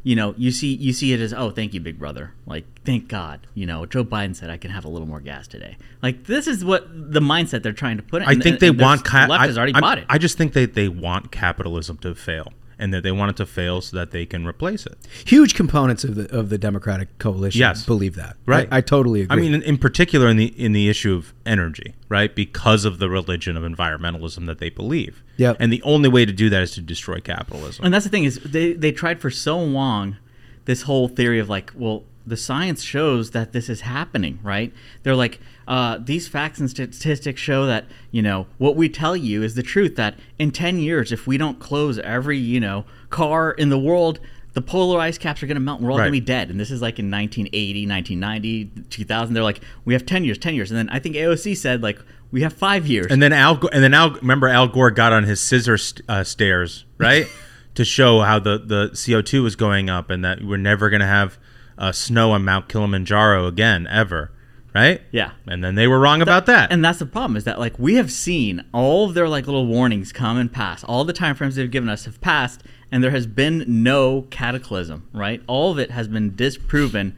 you 0.05 0.17
know, 0.17 0.36
you 0.38 0.51
see 0.51 0.74
you 0.74 0.91
see 0.91 1.13
it 1.13 1.22
as, 1.22 1.34
oh, 1.34 1.50
thank 1.51 1.74
you, 1.74 1.79
big 1.79 1.98
brother. 1.98 2.34
Like, 2.46 2.65
thank 2.84 3.08
God. 3.08 3.48
You 3.53 3.65
know, 3.65 3.86
Joe 3.86 4.03
Biden 4.03 4.36
said 4.36 4.50
I 4.50 4.58
can 4.58 4.70
have 4.72 4.84
a 4.84 4.89
little 4.89 5.08
more 5.08 5.22
gas 5.22 5.48
today. 5.48 5.77
Like, 6.01 6.25
this 6.25 6.46
is 6.46 6.65
what 6.65 6.89
the 7.13 7.22
mindset 7.22 7.63
they're 7.63 7.72
trying 7.72 7.96
to 7.96 8.03
put 8.03 8.22
in. 8.22 8.27
I 8.27 8.34
think 8.34 8.46
and- 8.46 8.60
they 8.60 8.67
and 8.67 8.82
want 8.82 9.05
ca- 9.05 9.27
left 9.29 9.43
I, 9.43 9.48
has 9.48 9.58
already 9.58 9.74
I'm- 9.74 9.82
bought 9.82 10.00
it. 10.00 10.05
I 10.10 10.17
just 10.17 10.38
think 10.38 10.51
they, 10.51 10.65
they 10.65 10.89
want 10.89 11.32
capitalism 11.32 11.98
to 12.00 12.13
fail, 12.15 12.51
and 12.77 12.93
that 12.93 13.03
they 13.03 13.11
want 13.11 13.31
it 13.31 13.37
to 13.37 13.45
fail 13.45 13.81
so 13.81 13.97
that 13.97 14.11
they 14.11 14.25
can 14.25 14.45
replace 14.45 14.85
it. 14.85 14.97
huge 15.25 15.55
components 15.55 16.03
of 16.03 16.15
the 16.15 16.35
of 16.35 16.49
the 16.49 16.57
Democratic 16.57 17.17
coalition. 17.17 17.59
Yes. 17.59 17.85
believe 17.85 18.15
that. 18.15 18.37
Right. 18.45 18.67
I, 18.71 18.77
I 18.77 18.81
totally 18.81 19.21
agree. 19.21 19.37
I 19.37 19.39
mean, 19.39 19.53
in, 19.53 19.61
in 19.63 19.77
particular, 19.77 20.27
in 20.27 20.37
the 20.37 20.47
in 20.59 20.73
the 20.73 20.89
issue 20.89 21.15
of 21.15 21.33
energy, 21.45 21.95
right? 22.09 22.33
Because 22.33 22.85
of 22.85 22.99
the 22.99 23.09
religion 23.09 23.57
of 23.57 23.63
environmentalism 23.63 24.45
that 24.47 24.59
they 24.59 24.69
believe. 24.69 25.23
Yeah. 25.37 25.53
And 25.59 25.71
the 25.71 25.81
only 25.83 26.09
way 26.09 26.25
to 26.25 26.33
do 26.33 26.49
that 26.49 26.61
is 26.61 26.71
to 26.71 26.81
destroy 26.81 27.19
capitalism. 27.19 27.85
And 27.85 27.93
that's 27.93 28.05
the 28.05 28.11
thing 28.11 28.23
is 28.23 28.39
they 28.43 28.73
they 28.73 28.91
tried 28.91 29.21
for 29.21 29.29
so 29.29 29.59
long 29.59 30.17
this 30.65 30.83
whole 30.83 31.07
theory 31.07 31.39
of 31.39 31.49
like, 31.49 31.71
well, 31.75 32.03
the 32.25 32.37
science 32.37 32.81
shows 32.83 33.31
that 33.31 33.51
this 33.51 33.67
is 33.69 33.81
happening, 33.81 34.39
right? 34.43 34.71
They're 35.03 35.15
like, 35.15 35.39
uh, 35.67 35.97
these 36.03 36.27
facts 36.27 36.59
and 36.59 36.69
statistics 36.69 37.39
show 37.41 37.65
that 37.65 37.85
you 38.11 38.21
know 38.21 38.47
what 38.57 38.75
we 38.75 38.89
tell 38.89 39.15
you 39.15 39.43
is 39.43 39.55
the 39.55 39.63
truth. 39.63 39.95
That 39.95 40.15
in 40.39 40.51
ten 40.51 40.79
years, 40.79 41.11
if 41.11 41.27
we 41.27 41.37
don't 41.37 41.59
close 41.59 41.99
every 41.99 42.37
you 42.37 42.59
know 42.59 42.85
car 43.09 43.51
in 43.51 43.69
the 43.69 43.79
world. 43.79 44.19
The 44.53 44.61
polar 44.61 44.99
ice 44.99 45.17
caps 45.17 45.41
are 45.41 45.47
going 45.47 45.55
to 45.55 45.59
melt 45.61 45.79
and 45.79 45.87
we're 45.87 45.91
all 45.93 45.97
Right. 45.97 46.03
going 46.03 46.13
to 46.13 46.21
be 46.21 46.25
dead. 46.25 46.51
And 46.51 46.59
this 46.59 46.69
is 46.69 46.79
like 46.79 46.99
in 46.99 47.09
1980, 47.09 47.87
1990, 47.87 48.65
2000. 48.91 49.33
They're 49.33 49.41
like, 49.41 49.61
we 49.83 49.93
have 49.95 50.05
10 50.05 50.23
years, 50.25 50.37
10 50.37 50.53
years. 50.53 50.69
And 50.69 50.77
then 50.77 50.89
I 50.89 50.99
think 50.99 51.15
AOC 51.15 51.57
said, 51.57 51.81
like, 51.81 51.99
we 52.29 52.43
have 52.43 52.53
five 52.53 52.85
years. 52.85 53.07
And 53.09 53.19
then 53.19 53.33
Al, 53.33 53.59
and 53.71 53.83
then 53.83 53.95
Al, 53.95 54.11
remember 54.11 54.47
Al 54.47 54.67
Gore 54.67 54.91
got 54.91 55.11
on 55.11 55.23
his 55.23 55.41
scissor 55.41 55.75
st- 55.79 56.07
uh, 56.07 56.23
stairs, 56.23 56.85
right, 56.99 57.25
to 57.73 57.83
show 57.83 58.21
how 58.21 58.37
the 58.37 58.59
the 58.59 58.89
CO 59.03 59.23
two 59.23 59.41
was 59.41 59.55
going 59.55 59.89
up, 59.89 60.11
and 60.11 60.23
that 60.23 60.43
we're 60.43 60.57
never 60.57 60.91
going 60.91 60.99
to 60.99 61.07
have 61.07 61.39
uh, 61.77 61.91
snow 61.91 62.31
on 62.31 62.43
Mount 62.45 62.69
Kilimanjaro 62.69 63.47
again, 63.47 63.87
ever, 63.87 64.31
right? 64.73 65.01
Yeah. 65.11 65.31
And 65.47 65.63
then 65.63 65.75
they 65.75 65.87
were 65.87 65.99
wrong 65.99 66.21
about 66.21 66.45
that. 66.47 66.71
And 66.71 66.83
that's 66.83 66.99
the 66.99 67.05
problem 67.05 67.35
is 67.35 67.43
that 67.43 67.59
like 67.59 67.77
we 67.77 67.95
have 67.95 68.11
seen 68.11 68.65
all 68.73 69.07
of 69.07 69.13
their 69.13 69.27
like 69.27 69.45
little 69.45 69.65
warnings 69.65 70.11
come 70.11 70.37
and 70.37 70.51
pass. 70.51 70.83
All 70.83 71.05
the 71.05 71.13
time 71.13 71.36
frames 71.36 71.55
they've 71.55 71.69
given 71.69 71.89
us 71.89 72.05
have 72.05 72.21
passed, 72.21 72.62
and 72.91 73.03
there 73.03 73.12
has 73.12 73.27
been 73.27 73.65
no 73.67 74.23
cataclysm. 74.29 75.09
Right? 75.13 75.41
All 75.47 75.71
of 75.71 75.79
it 75.79 75.91
has 75.91 76.07
been 76.07 76.36
disproven 76.36 77.17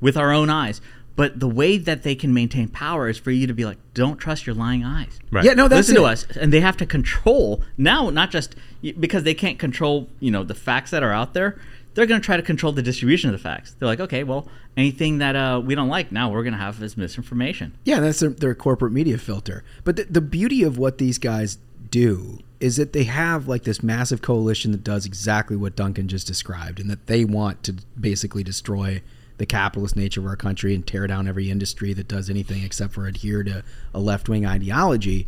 with 0.00 0.16
our 0.16 0.32
own 0.32 0.50
eyes. 0.50 0.80
But 1.14 1.40
the 1.40 1.48
way 1.48 1.76
that 1.76 2.04
they 2.04 2.14
can 2.14 2.32
maintain 2.32 2.68
power 2.68 3.08
is 3.08 3.18
for 3.18 3.30
you 3.30 3.46
to 3.46 3.52
be 3.52 3.64
like, 3.64 3.76
don't 3.92 4.16
trust 4.16 4.46
your 4.46 4.54
lying 4.54 4.82
eyes. 4.82 5.20
Right. 5.30 5.44
Yeah, 5.44 5.52
no, 5.52 5.68
that's 5.68 5.88
Listen 5.88 5.96
to 5.96 6.04
us, 6.04 6.26
and 6.36 6.52
they 6.52 6.60
have 6.60 6.76
to 6.78 6.86
control 6.86 7.62
now, 7.76 8.08
not 8.08 8.30
just 8.30 8.54
because 8.98 9.22
they 9.24 9.34
can't 9.34 9.58
control, 9.58 10.08
you 10.20 10.30
know, 10.30 10.42
the 10.42 10.54
facts 10.54 10.90
that 10.90 11.02
are 11.02 11.12
out 11.12 11.34
there. 11.34 11.60
They're 11.94 12.06
going 12.06 12.20
to 12.20 12.24
try 12.24 12.36
to 12.36 12.42
control 12.42 12.72
the 12.72 12.82
distribution 12.82 13.28
of 13.28 13.32
the 13.32 13.42
facts. 13.42 13.76
They're 13.78 13.88
like, 13.88 14.00
okay, 14.00 14.24
well, 14.24 14.48
anything 14.76 15.18
that 15.18 15.36
uh, 15.36 15.60
we 15.64 15.74
don't 15.74 15.88
like 15.88 16.10
now, 16.10 16.30
we're 16.30 16.42
going 16.42 16.54
to 16.54 16.58
have 16.58 16.82
as 16.82 16.96
misinformation. 16.96 17.76
Yeah, 17.84 18.00
that's 18.00 18.20
their, 18.20 18.30
their 18.30 18.54
corporate 18.54 18.92
media 18.92 19.18
filter. 19.18 19.62
But 19.84 19.96
the, 19.96 20.04
the 20.04 20.20
beauty 20.20 20.62
of 20.62 20.78
what 20.78 20.98
these 20.98 21.18
guys 21.18 21.58
do 21.90 22.38
is 22.60 22.76
that 22.76 22.92
they 22.92 23.04
have 23.04 23.48
like 23.48 23.64
this 23.64 23.82
massive 23.82 24.22
coalition 24.22 24.72
that 24.72 24.84
does 24.84 25.04
exactly 25.04 25.56
what 25.56 25.76
Duncan 25.76 26.08
just 26.08 26.26
described, 26.26 26.80
and 26.80 26.88
that 26.88 27.06
they 27.06 27.24
want 27.24 27.62
to 27.64 27.74
basically 28.00 28.44
destroy 28.44 29.02
the 29.38 29.46
capitalist 29.46 29.96
nature 29.96 30.20
of 30.20 30.26
our 30.26 30.36
country 30.36 30.74
and 30.74 30.86
tear 30.86 31.06
down 31.06 31.26
every 31.26 31.50
industry 31.50 31.92
that 31.92 32.06
does 32.06 32.30
anything 32.30 32.62
except 32.62 32.92
for 32.92 33.06
adhere 33.06 33.42
to 33.42 33.64
a 33.92 33.98
left 33.98 34.28
wing 34.28 34.46
ideology. 34.46 35.26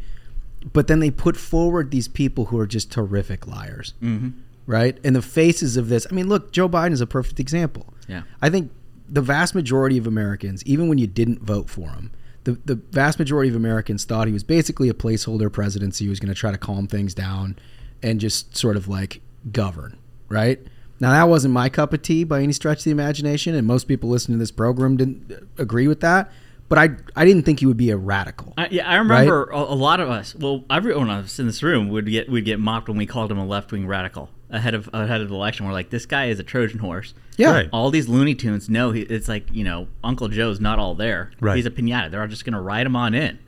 But 0.73 0.87
then 0.87 1.01
they 1.01 1.11
put 1.11 1.37
forward 1.37 1.91
these 1.91 2.09
people 2.09 2.47
who 2.47 2.59
are 2.59 2.67
just 2.67 2.93
terrific 2.93 3.47
liars, 3.47 3.93
mm-hmm. 4.01 4.31
Right? 4.67 4.99
And 5.05 5.15
the 5.15 5.23
faces 5.23 5.77
of 5.77 5.89
this. 5.89 6.07
I 6.11 6.15
mean, 6.15 6.29
look, 6.29 6.53
Joe 6.53 6.69
Biden 6.69 6.93
is 6.93 7.01
a 7.01 7.07
perfect 7.07 7.41
example. 7.41 7.93
Yeah. 8.09 8.23
I 8.41 8.51
think 8.51 8.71
the 9.09 9.23
vast 9.23 9.55
majority 9.55 9.99
of 9.99 10.07
Americans, 10.07 10.65
even 10.65 10.89
when 10.89 10.99
you 10.99 11.07
didn't 11.07 11.43
vote 11.43 11.69
for 11.69 11.91
him, 11.91 12.11
the, 12.45 12.53
the 12.65 12.75
vast 12.75 13.19
majority 13.19 13.49
of 13.49 13.57
Americans 13.57 14.05
thought 14.05 14.27
he 14.27 14.33
was 14.33 14.45
basically 14.45 14.89
a 14.89 14.95
placeholder 14.95 15.51
presidency 15.51 16.05
who 16.05 16.11
was 16.11 16.21
going 16.21 16.33
to 16.33 16.39
try 16.39 16.51
to 16.51 16.59
calm 16.59 16.87
things 16.87 17.15
down 17.15 17.57
and 18.03 18.21
just 18.21 18.57
sort 18.57 18.77
of 18.77 18.87
like 18.87 19.21
govern, 19.51 19.99
right? 20.29 20.61
Now, 21.01 21.11
that 21.11 21.29
wasn't 21.29 21.55
my 21.55 21.69
cup 21.69 21.93
of 21.93 22.03
tea 22.03 22.25
by 22.25 22.43
any 22.43 22.53
stretch 22.53 22.79
of 22.79 22.85
the 22.85 22.91
imagination, 22.91 23.55
and 23.55 23.67
most 23.67 23.85
people 23.89 24.11
listening 24.11 24.39
to 24.39 24.43
this 24.43 24.51
program 24.51 24.97
didn't 24.97 25.33
uh, 25.33 25.63
agree 25.63 25.89
with 25.89 26.01
that. 26.01 26.31
But 26.69 26.79
I, 26.79 26.91
I 27.15 27.25
didn't 27.25 27.43
think 27.43 27.61
he 27.61 27.67
would 27.67 27.77
be 27.77 27.91
a 27.91 27.97
radical. 27.97 28.55
I, 28.57 28.69
yeah, 28.71 28.89
I 28.89 28.97
remember 28.97 29.51
a, 29.51 29.59
a 29.59 29.77
lot 29.77 30.01
of 30.01 30.09
us. 30.09 30.35
Well, 30.35 30.65
everyone 30.71 31.11
of 31.11 31.27
us 31.27 31.39
in 31.39 31.47
this 31.47 31.63
room 31.63 31.89
would 31.91 32.07
get 32.07 32.31
would 32.31 32.45
get 32.45 32.59
mocked 32.59 32.89
when 32.89 32.97
we 32.97 33.07
called 33.07 33.31
him 33.31 33.39
a 33.39 33.45
left 33.45 33.71
wing 33.71 33.87
radical 33.87 34.31
ahead 34.55 34.75
of 34.75 34.89
ahead 34.93 35.21
of 35.21 35.29
the 35.29 35.35
election. 35.35 35.67
We're 35.67 35.73
like, 35.73 35.91
this 35.91 36.07
guy 36.07 36.27
is 36.27 36.39
a 36.39 36.43
Trojan 36.43 36.79
horse. 36.79 37.13
Yeah. 37.37 37.51
Right. 37.53 37.69
All 37.73 37.91
these 37.91 38.09
Looney 38.09 38.35
Tunes 38.35 38.69
know 38.69 38.91
he, 38.93 39.03
it's 39.03 39.29
like 39.29 39.47
you 39.53 39.65
know 39.65 39.89
Uncle 40.03 40.29
Joe's 40.29 40.61
not 40.61 40.79
all 40.79 40.95
there. 40.95 41.31
Right. 41.41 41.57
He's 41.57 41.67
a 41.67 41.71
pinata. 41.71 42.11
They're 42.11 42.21
all 42.23 42.29
just 42.29 42.45
going 42.45 42.55
to 42.55 42.61
ride 42.61 42.87
him 42.87 42.97
on 42.97 43.15
in, 43.15 43.39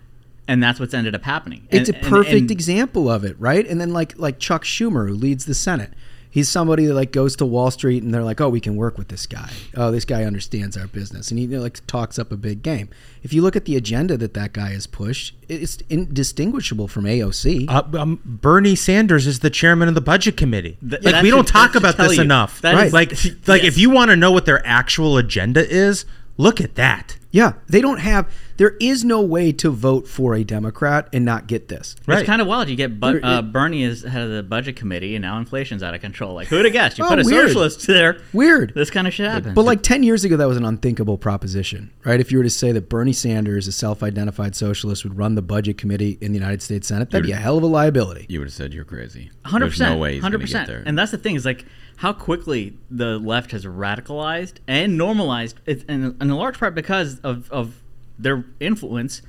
and 0.49 0.63
that's 0.63 0.79
what's 0.81 0.93
ended 0.95 1.15
up 1.15 1.23
happening. 1.23 1.67
And- 1.71 1.81
It's 1.81 1.91
a 1.91 1.97
and- 1.97 2.07
perfect 2.07 2.35
and- 2.43 2.51
example 2.51 3.09
of 3.11 3.25
it, 3.25 3.37
right? 3.39 3.67
And 3.67 3.81
then 3.81 3.93
like 3.93 4.19
like 4.19 4.39
Chuck 4.39 4.65
Schumer, 4.65 5.09
who 5.09 5.15
leads 5.15 5.45
the 5.47 5.55
Senate, 5.55 5.93
he's 6.37 6.51
somebody 6.51 6.85
that 6.85 6.93
like 6.93 7.13
goes 7.13 7.35
to 7.35 7.47
Wall 7.47 7.71
Street 7.71 8.03
and 8.03 8.13
they're 8.13 8.23
like, 8.23 8.43
oh, 8.43 8.51
we 8.51 8.61
can 8.61 8.77
work 8.77 8.99
with 8.99 9.09
this 9.09 9.27
guy. 9.27 9.51
Oh, 9.75 9.91
this 9.91 10.05
guy 10.05 10.23
understands 10.25 10.77
our 10.77 10.87
business, 10.87 11.31
and 11.31 11.39
he 11.39 11.47
you 11.47 11.53
know, 11.57 11.63
like 11.63 11.85
talks 11.87 12.19
up 12.19 12.31
a 12.31 12.37
big 12.37 12.63
game. 12.63 12.91
If 13.23 13.33
you 13.33 13.41
look 13.41 13.57
at 13.57 13.65
the 13.65 13.75
agenda 13.75 14.19
that 14.19 14.35
that 14.35 14.53
guy 14.53 14.73
has 14.73 14.87
pushed, 14.87 15.35
it's 15.49 15.79
indistinguishable 15.89 16.89
from 16.89 17.05
AOC. 17.05 17.71
Uh, 17.71 17.85
um, 17.99 18.21
Bernie 18.23 18.77
Sanders 18.77 19.27
is 19.27 19.41
the 19.41 19.49
chairman 19.49 19.89
of 19.89 19.95
the 19.95 20.03
budget 20.03 20.37
committee. 20.37 20.77
Th- 20.87 21.03
like 21.03 21.15
that 21.15 21.23
we 21.23 21.31
don't 21.31 21.47
should- 21.47 21.55
talk 21.55 21.75
about 21.75 21.97
this 21.97 22.17
you. 22.19 22.23
enough. 22.23 22.61
That 22.61 22.75
right? 22.75 22.87
is- 22.89 22.93
like, 22.93 23.11
like 23.47 23.63
yes. 23.63 23.73
if 23.73 23.79
you 23.79 23.89
want 23.89 24.11
to 24.11 24.17
know 24.17 24.31
what 24.31 24.45
their 24.45 24.65
actual 24.67 25.17
agenda 25.17 25.67
is, 25.67 26.05
look 26.37 26.61
at 26.61 26.75
that. 26.75 27.17
Yeah, 27.37 27.53
they 27.69 27.81
don't 27.83 27.99
have. 27.99 28.33
There 28.57 28.75
is 28.81 29.05
no 29.05 29.21
way 29.21 29.53
to 29.53 29.69
vote 29.71 30.09
for 30.09 30.35
a 30.35 30.43
Democrat 30.43 31.11
and 31.13 31.27
not 31.27 31.47
get 31.47 31.69
this. 31.69 31.95
Right. 32.07 32.21
It's 32.21 32.27
kind 32.27 32.41
of 32.41 32.49
wild. 32.49 32.71
You 32.71 32.77
get 32.77 32.99
bu- 32.99 33.21
uh, 33.23 33.43
Bernie 33.43 33.83
is 33.83 34.03
head 34.03 34.23
of 34.23 34.31
the 34.31 34.43
budget 34.43 34.77
committee, 34.77 35.15
and 35.15 35.21
now 35.23 35.37
inflation's 35.37 35.83
out 35.83 35.93
of 35.95 36.01
control. 36.01 36.33
Like, 36.35 36.49
who'd 36.49 36.65
have 36.65 36.73
guessed? 36.73 36.97
You 36.97 37.05
Oh, 37.05 37.09
put 37.09 37.19
a 37.21 37.25
weird. 37.25 37.49
socialist 37.49 37.87
there. 37.87 38.19
Weird. 38.33 38.73
This 38.75 38.89
kind 38.89 39.07
of 39.07 39.13
shit 39.13 39.31
happens. 39.31 39.55
But 39.55 39.67
like 39.67 39.83
10 39.83 40.03
years 40.03 40.25
ago, 40.25 40.39
that 40.39 40.49
was 40.49 40.57
an 40.57 40.65
unthinkable 40.65 41.19
proposition, 41.19 41.91
right? 42.07 42.19
If 42.19 42.33
you 42.33 42.39
were 42.39 42.45
to 42.45 42.49
say 42.51 42.73
that 42.73 42.89
Bernie 42.89 43.13
Sanders, 43.13 43.69
a 43.69 43.73
self 43.73 44.03
identified 44.03 44.57
socialist, 44.57 45.05
would 45.05 45.19
run 45.19 45.35
the 45.35 45.43
budget 45.43 45.77
committee 45.77 46.17
in 46.23 46.33
the 46.33 46.39
United 46.39 46.63
States 46.63 46.89
Senate, 46.89 47.11
that'd 47.11 47.27
be 47.27 47.33
a 47.33 47.37
hell 47.37 47.59
of 47.59 47.63
a 47.63 47.67
liability. 47.67 48.25
You 48.31 48.39
would 48.39 48.49
have 48.49 48.55
said 48.55 48.73
you're 48.73 48.85
crazy. 48.87 49.31
Hundred 49.45 49.67
There's 49.67 49.75
percent. 49.75 49.95
no 49.97 49.99
way 49.99 50.15
he's 50.15 50.23
Hundred 50.23 50.39
going 50.39 50.47
to 50.47 50.53
get 50.55 50.61
percent. 50.61 50.69
there. 50.85 50.89
And 50.89 50.99
that's 50.99 51.11
the 51.11 51.19
thing 51.19 51.35
is 51.35 51.45
like 51.45 51.67
how 51.99 52.13
quickly 52.13 52.77
the 52.91 53.19
left 53.19 53.53
has 53.53 53.65
radicalized 53.65 54.55
and 54.67 54.99
normalized, 54.99 55.57
it, 55.67 55.85
and 55.89 56.21
in 56.21 56.31
a 56.31 56.37
large 56.37 56.59
part 56.59 56.75
because 56.75 57.21
of 57.27 57.51
of 57.51 57.83
their 58.19 58.45
influence 58.61 59.23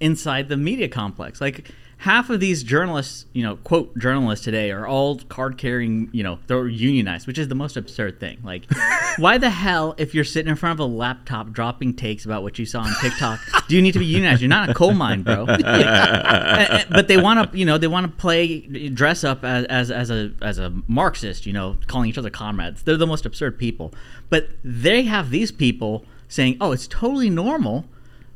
inside 0.00 0.48
the 0.48 0.56
media 0.56 0.88
complex. 0.88 1.40
Like 1.40 1.70
half 1.98 2.28
of 2.28 2.40
these 2.40 2.62
journalists, 2.62 3.24
you 3.32 3.42
know, 3.42 3.56
quote 3.56 3.96
journalists 3.98 4.44
today 4.44 4.70
are 4.70 4.86
all 4.86 5.16
card 5.16 5.56
carrying, 5.56 6.10
you 6.12 6.22
know, 6.22 6.38
they're 6.46 6.68
unionized, 6.68 7.26
which 7.26 7.38
is 7.38 7.48
the 7.48 7.54
most 7.54 7.76
absurd 7.76 8.20
thing. 8.20 8.38
Like, 8.44 8.64
why 9.16 9.38
the 9.38 9.50
hell, 9.50 9.94
if 9.96 10.14
you're 10.14 10.24
sitting 10.24 10.50
in 10.50 10.56
front 10.56 10.78
of 10.78 10.80
a 10.80 10.90
laptop 10.90 11.50
dropping 11.52 11.94
takes 11.94 12.24
about 12.24 12.42
what 12.42 12.58
you 12.58 12.66
saw 12.66 12.80
on 12.80 12.92
TikTok, 13.00 13.40
do 13.68 13.76
you 13.76 13.82
need 13.82 13.92
to 13.92 13.98
be 13.98 14.06
unionized? 14.06 14.42
You're 14.42 14.48
not 14.48 14.68
a 14.68 14.74
coal 14.74 14.92
mine, 14.92 15.22
bro. 15.22 15.46
Like, 15.64 16.88
but 16.90 17.08
they 17.08 17.16
want 17.16 17.52
to, 17.52 17.58
you 17.58 17.64
know, 17.64 17.78
they 17.78 17.86
want 17.86 18.06
to 18.06 18.12
play, 18.12 18.60
dress 18.90 19.24
up 19.24 19.44
as, 19.44 19.64
as, 19.66 19.90
as 19.90 20.10
a 20.10 20.32
as 20.42 20.58
a 20.58 20.72
Marxist, 20.86 21.46
you 21.46 21.52
know, 21.52 21.76
calling 21.86 22.08
each 22.08 22.18
other 22.18 22.30
comrades. 22.30 22.82
They're 22.82 22.96
the 22.96 23.06
most 23.06 23.24
absurd 23.24 23.58
people. 23.58 23.92
But 24.28 24.50
they 24.62 25.02
have 25.02 25.30
these 25.30 25.50
people 25.50 26.04
saying, 26.34 26.56
oh, 26.60 26.72
it's 26.72 26.88
totally 26.88 27.30
normal 27.30 27.84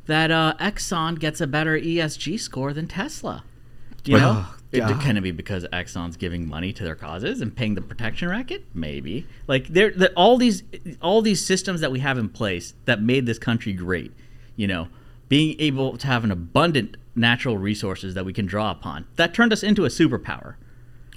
that 0.05 0.31
uh, 0.31 0.53
Exxon 0.59 1.19
gets 1.19 1.41
a 1.41 1.47
better 1.47 1.77
ESG 1.77 2.39
score 2.39 2.73
than 2.73 2.87
Tesla. 2.87 3.43
You 4.05 4.13
But- 4.15 4.19
know, 4.21 4.45
Oh, 4.47 4.55
It- 4.71 4.79
God. 4.79 5.01
can 5.01 5.17
it 5.17 5.21
be 5.21 5.31
because 5.31 5.65
Exxon's 5.73 6.15
giving 6.15 6.47
money 6.47 6.71
to 6.73 6.83
their 6.83 6.95
causes 6.95 7.41
and 7.41 7.55
paying 7.55 7.73
the 7.75 7.81
protection 7.81 8.29
racket? 8.29 8.65
Maybe. 8.73 9.25
Like 9.47 9.67
there, 9.67 9.91
the, 9.91 10.11
all 10.13 10.37
these, 10.37 10.63
all 11.01 11.21
these 11.21 11.43
systems 11.45 11.81
that 11.81 11.91
we 11.91 11.99
have 11.99 12.17
in 12.17 12.29
place 12.29 12.73
that 12.85 13.01
made 13.01 13.25
this 13.25 13.39
country 13.39 13.73
great. 13.73 14.13
You 14.55 14.67
know, 14.67 14.87
being 15.27 15.55
able 15.59 15.97
to 15.97 16.05
have 16.07 16.23
an 16.23 16.31
abundant 16.31 16.97
natural 17.15 17.57
resources 17.57 18.13
that 18.13 18.25
we 18.25 18.31
can 18.33 18.45
draw 18.45 18.71
upon 18.71 19.05
that 19.15 19.33
turned 19.33 19.51
us 19.51 19.63
into 19.63 19.85
a 19.85 19.89
superpower. 19.89 20.55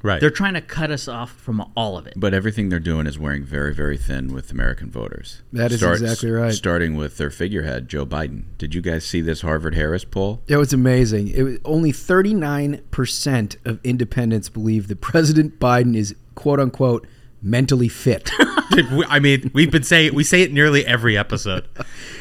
Right. 0.03 0.21
They're 0.21 0.31
trying 0.31 0.55
to 0.55 0.61
cut 0.61 0.91
us 0.91 1.07
off 1.07 1.31
from 1.33 1.65
all 1.77 1.97
of 1.97 2.07
it. 2.07 2.15
But 2.17 2.35
everything 2.35 2.69
they're 2.69 2.81
doing 2.81 3.07
is 3.07 3.19
wearing 3.19 3.45
very, 3.45 3.73
very 3.73 3.97
thin 3.97 4.35
with 4.35 4.51
American 4.51 4.91
voters. 4.91 5.43
That 5.53 5.71
is 5.71 5.83
exactly 5.83 6.31
right. 6.31 6.53
Starting 6.53 6.97
with 6.97 7.19
their 7.19 7.31
figurehead, 7.31 7.89
Joe 7.89 8.05
Biden. 8.05 8.45
Did 8.59 8.75
you 8.75 8.81
guys 8.81 9.05
see 9.05 9.21
this 9.21 9.43
Harvard 9.43 9.75
Harris 9.75 10.05
poll? 10.05 10.43
It 10.49 10.57
was 10.57 10.73
amazing. 10.73 11.29
It 11.29 11.43
was 11.43 11.59
only 11.65 11.93
39% 11.93 13.57
of 13.65 13.81
independents 13.85 14.49
believe 14.49 14.89
that 14.89 15.01
President 15.01 15.61
Biden 15.61 15.97
is 15.97 16.17
quote 16.35 16.59
unquote 16.59 17.07
mentally 17.41 17.89
fit. 17.89 18.31
I 18.39 19.21
mean, 19.21 19.51
we've 19.53 19.71
been 19.71 19.83
saying 19.83 20.15
we 20.15 20.25
say 20.25 20.43
it 20.43 20.53
nearly 20.53 20.85
every 20.87 21.17
episode. 21.17 21.69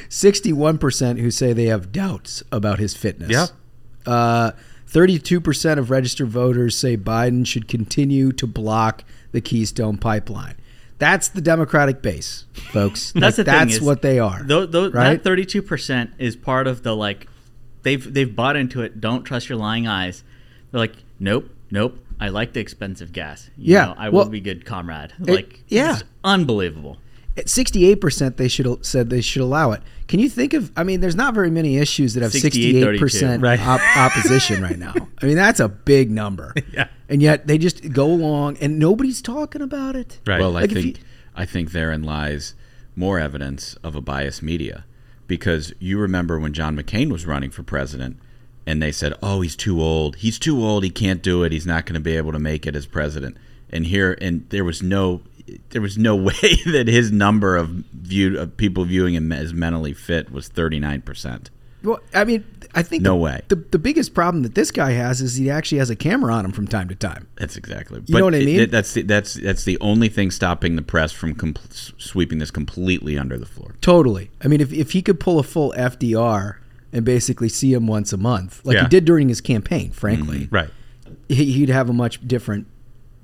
61% 0.09 1.19
who 1.19 1.31
say 1.31 1.53
they 1.53 1.65
have 1.65 1.91
doubts 1.91 2.43
about 2.51 2.79
his 2.79 2.95
fitness. 2.95 3.31
Yeah. 3.31 3.47
Uh, 4.05 4.51
32% 4.93 5.77
of 5.77 5.89
registered 5.89 6.27
voters 6.29 6.77
say 6.77 6.97
Biden 6.97 7.45
should 7.45 7.67
continue 7.67 8.31
to 8.33 8.45
block 8.47 9.03
the 9.31 9.41
Keystone 9.41 9.97
Pipeline. 9.97 10.55
That's 10.97 11.29
the 11.29 11.41
Democratic 11.41 12.01
base, 12.01 12.45
folks. 12.53 13.11
That's 13.15 13.37
Like, 13.37 13.45
the 13.45 13.51
thing. 13.51 13.53
That's 13.59 13.73
is 13.75 13.81
what 13.81 14.01
they 14.01 14.19
are. 14.19 14.43
Tho- 14.43 14.65
tho- 14.67 14.91
right? 14.91 15.13
That 15.15 15.23
thirty-two 15.23 15.61
percent 15.63 16.11
is 16.19 16.35
part 16.35 16.67
of 16.67 16.83
the 16.83 16.95
like, 16.95 17.27
they've 17.81 18.13
they've 18.13 18.35
bought 18.35 18.55
into 18.55 18.81
it. 18.83 19.01
Don't 19.01 19.23
trust 19.23 19.49
your 19.49 19.57
lying 19.57 19.87
eyes. 19.87 20.23
They're 20.71 20.79
like, 20.81 20.95
nope, 21.19 21.49
nope. 21.71 21.97
I 22.19 22.27
like 22.29 22.53
the 22.53 22.59
expensive 22.59 23.13
gas. 23.13 23.49
You 23.57 23.73
Yeah, 23.73 23.85
know, 23.87 23.95
I 23.97 24.09
well, 24.09 24.25
will 24.25 24.31
be 24.31 24.41
good 24.41 24.63
comrade. 24.63 25.13
it- 25.21 25.27
Like, 25.27 25.63
yeah. 25.69 25.93
it's 25.95 26.03
unbelievable. 26.23 26.97
At 27.35 27.45
68% 27.47 28.35
they 28.35 28.47
should 28.49 28.85
said 28.85 29.09
they 29.09 29.21
should 29.21 29.41
allow 29.41 29.71
it. 29.71 29.81
Can 30.11 30.19
you 30.19 30.29
think 30.29 30.53
of 30.53 30.71
I 30.77 30.83
mean 30.83 30.99
there's 30.99 31.15
not 31.15 31.33
very 31.33 31.49
many 31.49 31.77
issues 31.77 32.13
that 32.13 32.21
have 32.21 32.33
68, 32.33 32.99
68% 32.99 33.41
Right. 33.41 33.59
op- 33.59 33.97
opposition 33.97 34.61
right 34.61 34.77
now. 34.77 34.93
I 35.21 35.25
mean 35.25 35.35
that's 35.37 35.59
a 35.59 35.69
big 35.69 36.11
number. 36.11 36.53
Yeah. 36.73 36.87
And 37.09 37.21
yet 37.21 37.47
they 37.47 37.57
just 37.57 37.91
go 37.91 38.05
along 38.05 38.57
and 38.61 38.77
nobody's 38.77 39.21
talking 39.21 39.61
about 39.61 39.95
it. 39.95 40.19
Right. 40.27 40.39
Well, 40.39 40.51
I 40.57 40.61
Like, 40.61 40.71
if 40.71 40.77
think 40.83 40.97
you- 40.99 41.03
I 41.35 41.45
think 41.45 41.71
therein 41.71 42.03
lies 42.03 42.53
more 42.95 43.19
evidence 43.19 43.75
of 43.83 43.95
a 43.95 44.01
biased 44.01 44.43
media, 44.43 44.83
because 45.27 45.73
you 45.79 45.97
remember 45.97 46.37
when 46.39 46.51
John 46.53 46.75
McCain 46.77 47.09
was 47.09 47.25
running 47.25 47.49
for 47.51 47.63
president, 47.63 48.17
and 48.65 48.81
they 48.81 48.91
said, 48.91 49.13
"Oh, 49.23 49.39
he's 49.41 49.55
too 49.55 49.81
old. 49.81 50.17
He's 50.17 50.37
too 50.37 50.61
old. 50.61 50.83
He 50.83 50.89
can't 50.89 51.21
do 51.23 51.43
it. 51.43 51.51
He's 51.53 51.65
not 51.65 51.85
going 51.85 51.93
to 51.95 51.99
be 52.01 52.17
able 52.17 52.33
to 52.33 52.39
make 52.39 52.67
it 52.67 52.75
as 52.75 52.85
president." 52.85 53.37
And 53.69 53.85
here, 53.85 54.17
and 54.21 54.45
there 54.49 54.65
was 54.65 54.83
no, 54.83 55.21
there 55.69 55.81
was 55.81 55.97
no 55.97 56.15
way 56.29 56.55
that 56.65 56.87
his 56.87 57.11
number 57.11 57.55
of 57.57 57.69
viewed 57.69 58.35
of 58.35 58.57
people 58.57 58.85
viewing 58.85 59.15
him 59.15 59.31
as 59.31 59.53
mentally 59.53 59.93
fit 59.93 60.31
was 60.31 60.47
thirty 60.47 60.79
nine 60.79 61.01
percent. 61.01 61.49
Well, 61.83 61.99
I 62.13 62.25
mean, 62.25 62.45
I 62.75 62.83
think 62.83 63.01
No 63.01 63.13
the, 63.13 63.15
way. 63.15 63.41
The, 63.47 63.55
the 63.55 63.79
biggest 63.79 64.13
problem 64.13 64.43
that 64.43 64.53
this 64.53 64.69
guy 64.69 64.91
has 64.91 65.19
is 65.19 65.35
he 65.37 65.49
actually 65.49 65.79
has 65.79 65.89
a 65.89 65.95
camera 65.95 66.31
on 66.31 66.45
him 66.45 66.51
from 66.51 66.67
time 66.67 66.87
to 66.89 66.95
time. 66.95 67.27
That's 67.37 67.57
exactly. 67.57 68.03
You 68.05 68.19
know 68.19 68.25
what 68.25 68.35
I 68.35 68.39
mean? 68.39 68.59
it- 68.59 68.71
that's 68.71 68.93
the, 68.93 69.01
that's 69.01 69.33
that's 69.33 69.63
the 69.63 69.79
only 69.81 70.07
thing 70.07 70.29
stopping 70.29 70.75
the 70.75 70.83
press 70.83 71.11
from 71.11 71.33
com- 71.33 71.55
sweeping 71.71 72.37
this 72.37 72.51
completely 72.51 73.17
under 73.17 73.35
the 73.35 73.47
floor. 73.47 73.73
Totally. 73.81 74.29
I 74.43 74.47
mean, 74.47 74.61
if, 74.61 74.71
if 74.71 74.91
he 74.91 75.01
could 75.01 75.19
pull 75.19 75.39
a 75.39 75.43
full 75.43 75.73
FDR 75.75 76.57
and 76.93 77.03
basically 77.03 77.49
see 77.49 77.73
him 77.73 77.87
once 77.87 78.13
a 78.13 78.17
month, 78.17 78.63
like 78.63 78.75
Yeah. 78.75 78.83
he 78.83 78.87
did 78.89 79.05
during 79.05 79.27
his 79.29 79.41
campaign, 79.41 79.89
frankly, 79.89 80.41
mm-hmm. 80.41 80.53
Right. 80.55 80.69
he'd 81.29 81.69
have 81.69 81.89
a 81.89 81.93
much 81.93 82.25
different 82.27 82.67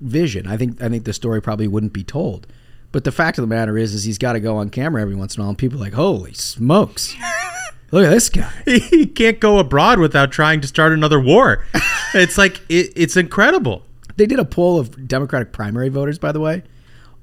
vision. 0.02 0.48
I 0.48 0.58
think 0.58 0.82
I 0.82 0.90
think 0.90 1.04
the 1.06 1.14
story 1.14 1.42
probably 1.42 1.68
wouldn't 1.68 1.94
be 1.94 2.04
told. 2.04 2.48
But 2.92 3.04
the 3.04 3.12
fact 3.12 3.38
of 3.38 3.44
the 3.44 3.48
matter 3.48 3.78
is, 3.78 3.94
is 3.94 4.06
he's 4.06 4.18
got 4.18 4.34
to 4.34 4.40
go 4.40 4.58
on 4.58 4.70
camera 4.70 5.02
every 5.02 5.16
once 5.16 5.36
in 5.36 5.42
a 5.42 5.44
while, 5.44 5.50
and 5.50 5.58
people 5.58 5.78
are 5.80 5.82
like, 5.84 5.94
"Holy 5.94 6.34
smokes, 6.34 7.16
look 7.92 8.06
at 8.06 8.10
this 8.10 8.30
guy!" 8.30 8.52
He 8.66 9.06
can't 9.06 9.40
go 9.40 9.60
abroad 9.60 10.00
without 10.00 10.32
trying 10.32 10.62
to 10.62 10.68
start 10.68 10.94
another 10.94 11.20
war. 11.20 11.66
it's 12.14 12.38
like 12.38 12.62
it, 12.70 12.94
it's 12.96 13.18
incredible. 13.18 13.84
They 14.16 14.26
did 14.26 14.40
a 14.40 14.46
poll 14.46 14.80
of 14.80 15.08
Democratic 15.08 15.52
primary 15.52 15.90
voters, 15.90 16.18
by 16.18 16.32
the 16.32 16.40
way. 16.40 16.64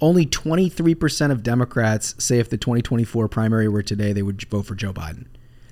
Only 0.00 0.26
23% 0.26 1.30
of 1.30 1.42
Democrats 1.42 2.14
say 2.22 2.38
if 2.38 2.50
the 2.50 2.58
2024 2.58 3.26
primary 3.28 3.68
were 3.68 3.82
today, 3.82 4.12
they 4.12 4.22
would 4.22 4.42
vote 4.50 4.66
for 4.66 4.74
Joe 4.74 4.92
Biden. 4.92 5.26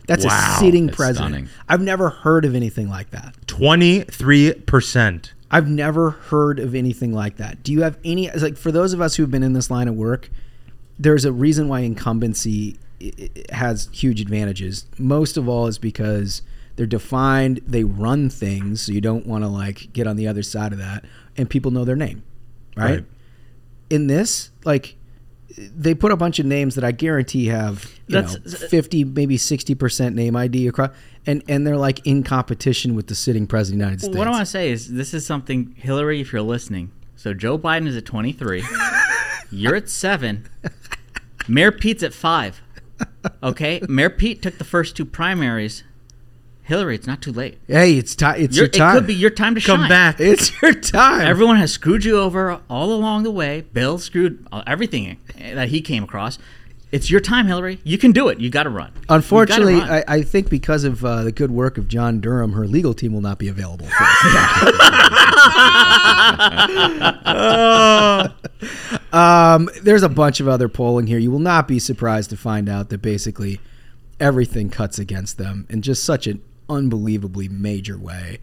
That's 0.06 0.24
Wow. 0.24 0.54
a 0.56 0.60
sitting 0.60 0.86
That's 0.86 0.96
president. 0.96 1.30
stunning. 1.34 1.48
I've 1.68 1.82
never 1.82 2.08
heard 2.10 2.44
of 2.44 2.54
anything 2.54 2.88
like 2.88 3.10
that. 3.10 3.34
Twenty 3.46 4.00
three 4.00 4.54
percent. 4.54 5.32
I've 5.52 5.68
never 5.68 6.10
heard 6.10 6.58
of 6.58 6.74
anything 6.74 7.12
like 7.12 7.36
that. 7.36 7.62
Do 7.62 7.72
you 7.72 7.82
have 7.82 7.98
any 8.04 8.30
like 8.30 8.56
for 8.56 8.72
those 8.72 8.94
of 8.94 9.00
us 9.00 9.16
who've 9.16 9.30
been 9.30 9.42
in 9.42 9.52
this 9.52 9.70
line 9.70 9.86
of 9.86 9.94
work, 9.94 10.30
there's 10.98 11.26
a 11.26 11.32
reason 11.32 11.68
why 11.68 11.80
incumbency 11.80 12.78
has 13.50 13.88
huge 13.92 14.20
advantages. 14.20 14.86
Most 14.98 15.36
of 15.36 15.48
all 15.48 15.66
is 15.66 15.78
because 15.78 16.42
they're 16.76 16.86
defined, 16.86 17.60
they 17.66 17.84
run 17.84 18.30
things, 18.30 18.82
so 18.82 18.92
you 18.92 19.00
don't 19.00 19.26
want 19.26 19.44
to 19.44 19.48
like 19.48 19.92
get 19.92 20.06
on 20.06 20.16
the 20.16 20.26
other 20.26 20.42
side 20.42 20.72
of 20.72 20.78
that 20.78 21.04
and 21.36 21.50
people 21.50 21.70
know 21.70 21.84
their 21.84 21.96
name. 21.96 22.22
Right? 22.76 22.90
Right. 22.90 23.04
In 23.90 24.06
this, 24.06 24.50
like 24.64 24.96
they 25.56 25.94
put 25.94 26.12
a 26.12 26.16
bunch 26.16 26.38
of 26.38 26.46
names 26.46 26.74
that 26.74 26.84
I 26.84 26.92
guarantee 26.92 27.46
have 27.46 27.90
you 28.06 28.16
know, 28.16 28.22
That's- 28.22 28.64
50 28.70 29.04
maybe 29.04 29.36
60% 29.36 30.14
name 30.14 30.36
ID 30.36 30.68
across 30.68 30.90
and 31.26 31.42
and 31.48 31.66
they're 31.66 31.76
like 31.76 32.04
in 32.06 32.22
competition 32.22 32.94
with 32.94 33.06
the 33.06 33.14
sitting 33.14 33.46
president 33.46 33.82
of 33.82 33.86
the 33.86 33.86
United 33.86 34.00
States. 34.02 34.16
What 34.16 34.26
I 34.26 34.30
want 34.30 34.42
to 34.42 34.50
say 34.50 34.70
is 34.70 34.92
this 34.92 35.14
is 35.14 35.26
something 35.26 35.74
Hillary, 35.76 36.20
if 36.20 36.32
you're 36.32 36.42
listening. 36.42 36.90
So 37.16 37.34
Joe 37.34 37.58
Biden 37.58 37.86
is 37.86 37.96
at 37.96 38.04
23. 38.04 38.64
you're 39.50 39.76
at 39.76 39.88
seven. 39.88 40.48
Mayor 41.48 41.72
Pete's 41.72 42.02
at 42.02 42.12
five. 42.14 42.60
Okay, 43.42 43.80
Mayor 43.88 44.10
Pete 44.10 44.42
took 44.42 44.58
the 44.58 44.64
first 44.64 44.96
two 44.96 45.04
primaries. 45.04 45.84
Hillary, 46.64 46.94
it's 46.94 47.06
not 47.06 47.20
too 47.20 47.32
late. 47.32 47.58
Hey, 47.66 47.94
it's 47.94 48.14
time. 48.14 48.40
It's 48.40 48.56
You're- 48.56 48.66
your 48.66 48.68
time. 48.70 48.96
It 48.96 49.00
could 49.00 49.06
be 49.08 49.14
your 49.14 49.30
time 49.30 49.54
to 49.56 49.60
Come 49.60 49.80
shine. 49.80 49.88
back. 49.88 50.20
It's 50.20 50.62
your 50.62 50.72
time. 50.72 51.26
Everyone 51.26 51.56
has 51.56 51.72
screwed 51.72 52.04
you 52.04 52.18
over 52.18 52.60
all 52.70 52.92
along 52.92 53.24
the 53.24 53.30
way. 53.32 53.62
Bill 53.72 53.98
screwed 53.98 54.46
uh, 54.52 54.62
everything 54.66 55.18
that 55.38 55.68
he 55.68 55.80
came 55.80 56.04
across. 56.04 56.38
It's 56.92 57.10
your 57.10 57.20
time, 57.20 57.46
Hillary. 57.46 57.80
You 57.84 57.96
can 57.96 58.12
do 58.12 58.28
it. 58.28 58.38
You 58.38 58.50
got 58.50 58.64
to 58.64 58.70
run. 58.70 58.92
Unfortunately, 59.08 59.76
run. 59.76 59.88
I, 59.90 60.04
I 60.06 60.22
think 60.22 60.50
because 60.50 60.84
of 60.84 61.02
uh, 61.04 61.24
the 61.24 61.32
good 61.32 61.50
work 61.50 61.78
of 61.78 61.88
John 61.88 62.20
Durham, 62.20 62.52
her 62.52 62.66
legal 62.66 62.92
team 62.92 63.14
will 63.14 63.22
not 63.22 63.38
be 63.38 63.48
available. 63.48 63.86
For 63.86 64.04
us. 64.04 64.32
um, 69.12 69.70
there's 69.82 70.02
a 70.02 70.08
bunch 70.08 70.40
of 70.40 70.48
other 70.48 70.68
polling 70.68 71.06
here. 71.06 71.18
You 71.18 71.30
will 71.30 71.38
not 71.38 71.66
be 71.66 71.78
surprised 71.78 72.28
to 72.30 72.36
find 72.36 72.68
out 72.68 72.90
that 72.90 72.98
basically 73.02 73.58
everything 74.20 74.68
cuts 74.70 74.98
against 74.98 75.38
them 75.38 75.66
in 75.70 75.82
just 75.82 76.04
such 76.04 76.26
an 76.26 76.42
unbelievably 76.68 77.48
major 77.48 77.98
way. 77.98 78.38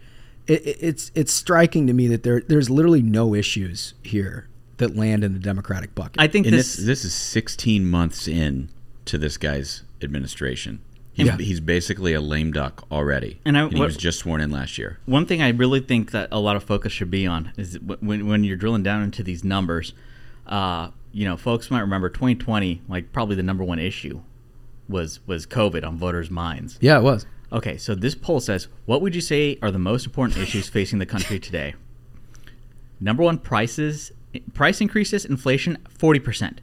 It, 0.48 0.66
it- 0.66 0.78
it's 0.82 1.12
it's 1.16 1.34
striking 1.34 1.88
to 1.88 1.94
me 1.94 2.08
that 2.08 2.24
there 2.24 2.42
there's 2.48 2.70
literally 2.70 3.02
no 3.02 3.34
issues 3.36 3.94
here 4.04 4.48
that 4.78 4.96
land 4.96 5.24
in 5.24 5.34
the 5.34 5.40
Democratic 5.40 5.94
bucket. 5.94 6.22
I 6.22 6.28
think 6.28 6.46
And 6.48 6.56
this, 6.56 6.76
this 6.78 6.86
this 6.86 7.06
is 7.06 7.14
16 7.14 7.86
months 7.90 8.28
in 8.28 8.70
to 9.06 9.18
this 9.18 9.38
guy's 9.38 9.84
administration. 10.02 10.80
He's, 11.12 11.28
Yeah. 11.28 11.38
he's 11.38 11.60
basically 11.60 12.14
a 12.14 12.22
lame 12.22 12.54
duck 12.54 12.86
already, 12.90 13.42
And 13.44 13.58
I- 13.58 13.68
he 13.68 13.76
what- 13.78 13.88
was 13.88 13.98
just 13.98 14.20
sworn 14.20 14.40
in 14.40 14.52
last 14.52 14.78
year. 14.78 15.00
one 15.06 15.26
thing 15.26 15.42
I 15.42 15.50
really 15.50 15.82
think 15.82 16.12
that 16.12 16.30
a 16.32 16.40
lot 16.40 16.56
of 16.56 16.64
focus 16.64 16.94
should 16.94 17.12
be 17.12 17.28
on 17.28 17.52
is 17.58 17.78
when 17.82 18.26
when 18.28 18.44
you're 18.46 18.56
drilling 18.58 18.84
down 18.84 19.04
into 19.04 19.22
these 19.24 19.44
numbers. 19.44 19.94
Uh, 20.48 20.90
you 21.12 21.26
know, 21.26 21.36
folks 21.38 21.70
might 21.70 21.82
remember 21.82 22.08
2020, 22.10 22.82
like 22.88 23.12
probably 23.12 23.36
the 23.36 23.44
number 23.44 23.64
one 23.64 23.80
issue 23.80 24.22
was 24.88 25.20
was 25.28 25.46
COVID 25.46 25.86
on 25.86 25.98
voters' 25.98 26.32
minds. 26.32 26.78
yeah, 26.82 26.98
it 26.98 27.04
was. 27.04 27.26
Okay, 27.52 27.78
so 27.78 27.96
this 27.96 28.16
poll 28.16 28.40
says, 28.40 28.68
what 28.86 29.02
would 29.02 29.16
you 29.16 29.22
say 29.22 29.58
are 29.62 29.72
the 29.72 29.80
most 29.80 30.06
important 30.06 30.38
issues 30.38 30.70
facing 30.70 31.00
the 31.00 31.06
country 31.06 31.40
today? 31.40 31.74
Number 33.00 33.24
one, 33.24 33.40
prices, 33.40 34.12
price 34.54 34.82
increases, 34.82 35.26
inflation, 35.26 35.78
40%. 35.98 36.60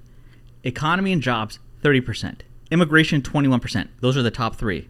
Economy 0.62 1.12
and 1.12 1.22
jobs, 1.22 1.58
30%. 1.82 2.40
Immigration, 2.70 3.22
21%. 3.22 3.88
Those 4.00 4.16
are 4.16 4.22
the 4.22 4.30
top 4.30 4.56
three. 4.56 4.88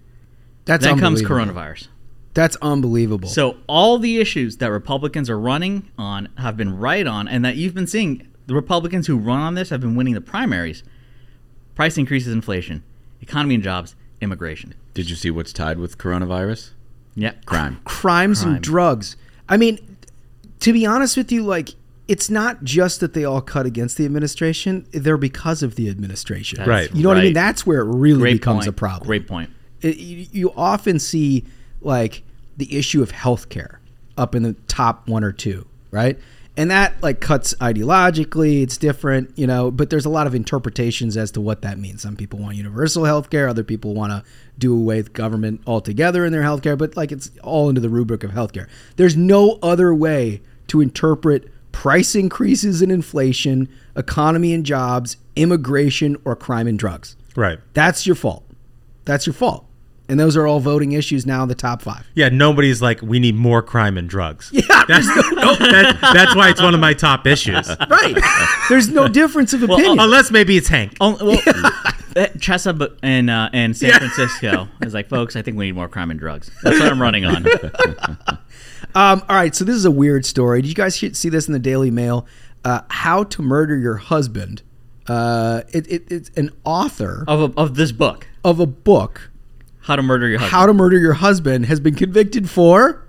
That's 0.67 0.85
then 0.85 0.99
comes 0.99 1.23
coronavirus. 1.23 1.89
That's 2.35 2.57
unbelievable. 2.61 3.29
So 3.29 3.57
all 3.67 3.99
the 3.99 4.19
issues 4.19 4.59
that 4.59 4.71
Republicans 4.71 5.31
are 5.31 5.39
running 5.39 5.91
on 5.97 6.29
have 6.37 6.57
been 6.57 6.77
right 6.77 7.07
on, 7.07 7.29
and 7.29 7.43
that 7.45 7.57
you've 7.57 7.75
been 7.75 7.87
seeing 7.87 8.29
the 8.47 8.55
Republicans 8.55 9.07
who 9.07 9.17
run 9.17 9.41
on 9.41 9.55
this 9.55 9.71
have 9.71 9.81
been 9.81 9.95
winning 9.95 10.15
the 10.15 10.21
primaries. 10.21 10.83
Price 11.75 11.97
increases, 11.97 12.33
inflation, 12.33 12.83
economy 13.23 13.55
and 13.55 13.65
jobs, 13.65 13.95
immigration. 14.21 14.75
Did 14.97 15.11
you 15.11 15.17
see 15.17 15.31
what's 15.31 15.53
tied 15.53 15.79
with 15.79 15.99
coronavirus? 15.99 16.71
Yeah, 17.15 17.33
Crime. 17.45 17.81
crimes 17.85 18.41
Crime. 18.41 18.55
and 18.55 18.65
drugs. 18.65 19.15
I 19.47 19.59
mean, 19.59 19.99
to 20.61 20.73
be 20.73 20.87
honest 20.87 21.19
with 21.19 21.31
you, 21.31 21.45
like 21.45 21.75
it's 22.09 22.31
not 22.31 22.65
just 22.65 23.01
that 23.01 23.13
they 23.13 23.23
all 23.23 23.43
cut 23.43 23.67
against 23.67 23.99
the 23.99 24.07
administration; 24.07 24.87
they're 24.93 25.19
because 25.19 25.63
of 25.63 25.75
the 25.75 25.91
administration. 25.91 26.57
That's 26.57 26.69
Right. 26.69 26.95
You 26.95 27.03
know 27.03 27.11
what 27.11 27.19
I 27.19 27.25
mean? 27.25 27.35
That's 27.35 27.67
where 27.67 27.81
it 27.81 27.95
really 27.95 28.21
Great 28.21 28.33
becomes 28.41 28.61
point. 28.65 28.69
a 28.69 28.73
problem. 28.73 29.07
Great 29.07 29.27
point. 29.29 29.51
It, 29.83 29.99
you, 29.99 30.27
you 30.33 30.53
often 30.57 30.99
see 30.99 31.45
like 31.83 32.23
the 32.57 32.75
issue 32.75 33.03
of 33.03 33.13
healthcare 33.13 33.77
up 34.17 34.35
in 34.35 34.45
the 34.45 34.55
top 34.67 35.09
one 35.09 35.23
or 35.25 35.33
two, 35.33 35.67
right? 35.91 36.19
And 36.57 36.71
that 36.71 37.03
like 37.03 37.21
cuts 37.21 37.55
ideologically, 37.55 38.62
it's 38.62 38.79
different, 38.79 39.37
you 39.37 39.47
know, 39.47 39.71
but 39.71 39.90
there's 39.90 40.07
a 40.07 40.11
lot 40.11 40.27
of 40.27 40.35
interpretations 40.35 41.16
as 41.16 41.31
to 41.33 41.40
what 41.40 41.61
that 41.62 41.79
means. 41.79 42.03
Some 42.03 42.16
people 42.16 42.38
want 42.38 42.57
universal 42.57 43.03
healthcare, 43.03 43.49
other 43.49 43.64
people 43.64 43.95
want 43.95 44.12
to 44.12 44.25
do 44.59 44.75
away 44.75 44.97
with 44.97 45.12
government 45.12 45.61
altogether 45.66 46.25
in 46.25 46.33
their 46.33 46.42
healthcare, 46.42 46.79
but 46.79 46.97
like 46.97 47.12
it's 47.12 47.31
all 47.42 47.69
into 47.69 47.81
the 47.81 47.90
rubric 47.90 48.25
of 48.25 48.31
healthcare. 48.31 48.69
There's 48.97 49.16
no 49.16 49.59
other 49.62 49.95
way 49.95 50.40
to 50.69 50.81
interpret 50.81 51.53
price 51.73 52.14
increases 52.14 52.81
and 52.81 52.90
inflation, 52.90 53.69
economy 53.95 54.55
and 54.55 54.64
jobs, 54.64 55.19
immigration, 55.37 56.16
or 56.25 56.35
crime 56.35 56.66
and 56.66 56.79
drugs. 56.79 57.16
Right. 57.37 57.59
That's 57.75 58.07
your 58.07 58.16
fault. 58.16 58.45
That's 59.05 59.27
your 59.27 59.35
fault. 59.35 59.65
And 60.09 60.21
those 60.21 60.37
are 60.37 60.47
all 60.47 60.61
voting 60.61 60.92
issues 60.92 61.27
now 61.27 61.42
in 61.42 61.49
the 61.49 61.55
top 61.55 61.83
five. 61.83 62.09
Yeah, 62.14 62.29
nobody's 62.29 62.81
like, 62.81 63.03
we 63.03 63.19
need 63.19 63.35
more 63.35 63.61
crime 63.61 63.99
and 63.99 64.09
drugs. 64.09 64.51
Yeah, 64.53 64.62
That's, 64.87 65.07
that, 65.14 65.99
that's 66.01 66.37
why 66.37 66.51
it's 66.51 66.62
one 66.62 66.75
of 66.75 66.81
my 66.81 66.95
top 66.95 67.27
issues. 67.27 67.69
right. 67.90 68.16
There's 68.69 68.88
no 68.88 69.09
difference 69.09 69.53
of 69.53 69.64
opinion. 69.64 69.97
Well, 69.97 70.07
Unless 70.07 70.31
maybe 70.31 70.57
it's 70.57 70.69
Hank. 70.69 70.97
Oh, 71.01 71.16
well, 71.21 71.38
uh, 71.47 72.29
Chesa 72.38 72.97
and 73.03 73.29
uh, 73.29 73.51
and 73.53 73.77
San 73.77 73.92
Francisco 73.99 74.69
is 74.81 74.95
like, 74.95 75.09
folks. 75.09 75.35
I 75.35 75.42
think 75.42 75.57
we 75.57 75.66
need 75.66 75.75
more 75.75 75.88
crime 75.88 76.11
and 76.11 76.21
drugs. 76.21 76.51
That's 76.62 76.79
what 76.79 76.90
I'm 76.90 77.03
running 77.03 77.25
on. 77.25 77.45
Um, 78.95 79.23
all 79.29 79.37
right, 79.37 79.55
so 79.55 79.62
this 79.64 79.77
is 79.77 79.85
a 79.85 79.90
weird 79.90 80.25
story. 80.25 80.62
Did 80.62 80.69
you 80.69 80.75
guys 80.75 80.97
see 80.97 81.29
this 81.29 81.47
in 81.47 81.53
the 81.53 81.59
Daily 81.59 81.90
Mail? 81.90 82.27
Uh, 82.64 82.81
How 82.88 83.25
to 83.25 83.42
Murder 83.42 83.77
Your 83.77 83.97
Husband. 83.97 84.62
Uh, 85.07 85.62
it, 85.69 85.87
it, 85.87 86.11
it's 86.11 86.31
an 86.31 86.51
author 86.64 87.23
of 87.29 87.40
a, 87.40 87.61
of 87.61 87.75
this 87.75 87.92
book, 87.92 88.27
of 88.42 88.59
a 88.59 88.66
book, 88.66 89.31
How 89.87 89.96
to 89.96 90.03
Murder 90.03 90.29
Your 90.29 90.38
Husband. 90.40 90.53
How 90.53 90.66
to 90.66 90.75
Murder 90.75 90.99
Your 90.99 91.12
Husband, 91.14 91.66
has 91.66 91.79
been 91.81 91.94
convicted 91.94 92.51
for 92.51 93.07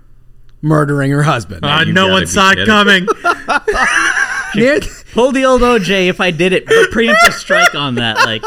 murdering 0.62 1.10
her 1.10 1.24
husband. 1.24 1.64
Uh, 1.64 1.82
you 1.86 1.92
no 1.92 2.02
gotta 2.02 2.12
one 2.12 2.22
be 2.22 2.26
saw 2.26 2.50
it 2.52 2.54
kidding. 2.54 2.66
coming. 2.66 3.06
Nan- 4.54 4.80
Pull 5.12 5.32
the 5.32 5.44
old 5.44 5.62
OJ 5.62 6.08
if 6.08 6.20
I 6.20 6.30
did 6.30 6.52
it. 6.52 6.66
But 6.66 6.90
preemptive 6.90 7.32
strike 7.32 7.74
on 7.74 7.96
that. 7.96 8.16
Like, 8.18 8.42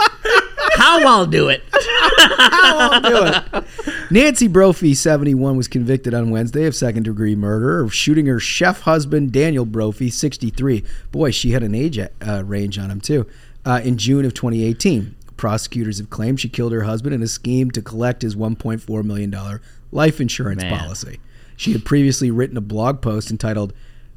how 0.76 1.06
I'll 1.06 1.26
do 1.26 1.50
it. 1.50 1.64
how 1.72 2.78
I'll 2.92 3.02
do 3.02 3.26
it. 3.26 3.66
Nancy 4.12 4.48
Brophy, 4.48 4.94
71, 4.94 5.58
was 5.58 5.68
convicted 5.68 6.14
on 6.14 6.30
Wednesday 6.30 6.66
of 6.66 6.76
second 6.76 7.04
degree 7.04 7.36
murder 7.36 7.82
of 7.82 7.94
shooting 7.94 8.26
her 8.28 8.40
chef 8.40 8.82
husband, 8.82 9.32
Daniel 9.32 9.66
Brophy, 9.66 10.10
63. 10.10 10.84
Boy, 11.12 11.32
she 11.32 11.52
had 11.52 11.64
an 11.64 11.76
age 11.76 12.00
uh, 12.00 12.44
range 12.46 12.78
on 12.78 12.90
him, 12.90 13.02
too. 13.02 13.28
Uh, 13.66 13.82
in 13.84 13.98
June 13.98 14.24
of 14.26 14.34
2018, 14.34 15.16
prosecutors 15.42 15.98
have 15.98 16.12
claimed 16.12 16.40
she 16.40 16.48
killed 16.48 16.72
her 16.72 16.84
husband 16.84 17.16
in 17.16 17.24
a 17.24 17.28
scheme 17.28 17.72
to 17.72 17.82
collect 17.82 18.22
his 18.22 18.36
$1.4 18.36 19.04
million 19.04 19.60
life 19.92 20.22
insurance 20.22 20.62
Man. 20.62 20.78
policy. 20.78 21.20
She 21.58 21.72
had 21.72 21.84
previously 21.84 22.30
written 22.30 22.58
a 22.58 22.62
blog 22.62 23.02
post 23.02 23.32
entitled, 23.32 23.74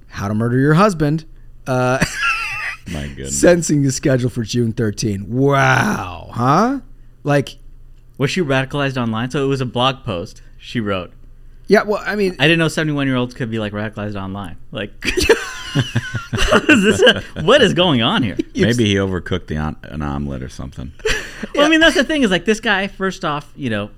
How 0.09 0.29
to 0.29 0.35
Murder 0.35 0.59
Your 0.59 0.75
Husband. 0.75 1.25
Uh, 1.67 2.05
My 2.93 3.09
goodness. 3.09 3.41
sentencing 3.41 3.85
is 3.85 3.97
scheduled 3.97 4.35
for 4.35 4.43
June 4.43 4.75
13. 4.75 5.33
Wow. 5.33 6.29
Huh? 6.31 6.81
Like, 7.23 7.57
Was 8.19 8.31
she 8.31 8.43
radicalized 8.43 9.01
online? 9.01 9.31
So 9.31 9.43
it 9.43 9.49
was 9.49 9.63
a 9.63 9.67
blog 9.67 10.05
post 10.05 10.43
she 10.59 10.79
wrote. 10.79 11.11
yeah, 11.69 11.85
well, 11.85 12.03
I 12.05 12.17
mean, 12.17 12.37
I 12.39 12.43
didn't 12.45 12.59
know 12.59 12.69
71 12.69 13.07
year 13.07 13.17
olds 13.17 13.33
could 13.33 13.51
be 13.51 13.59
like 13.59 13.73
radicalized 13.73 14.23
online. 14.23 14.59
Like, 14.73 14.93
is 16.69 16.99
this 16.99 17.25
what 17.43 17.63
is 17.63 17.75
going 17.75 18.03
on 18.03 18.23
here? 18.23 18.37
Maybe 18.55 18.85
he 18.85 18.95
overcooked 18.97 19.47
the 19.49 19.57
on, 19.57 19.77
an 19.83 20.03
omelet 20.03 20.43
or 20.43 20.49
something. 20.49 20.93
Well, 21.55 21.67
I 21.67 21.69
mean, 21.69 21.81
that's 21.81 21.95
the 21.97 22.05
thing 22.05 22.23
is 22.23 22.31
like 22.31 22.45
this 22.45 22.61
guy. 22.61 22.87
First 22.89 23.25
off, 23.25 23.53
you 23.57 23.71
know, 23.71 23.91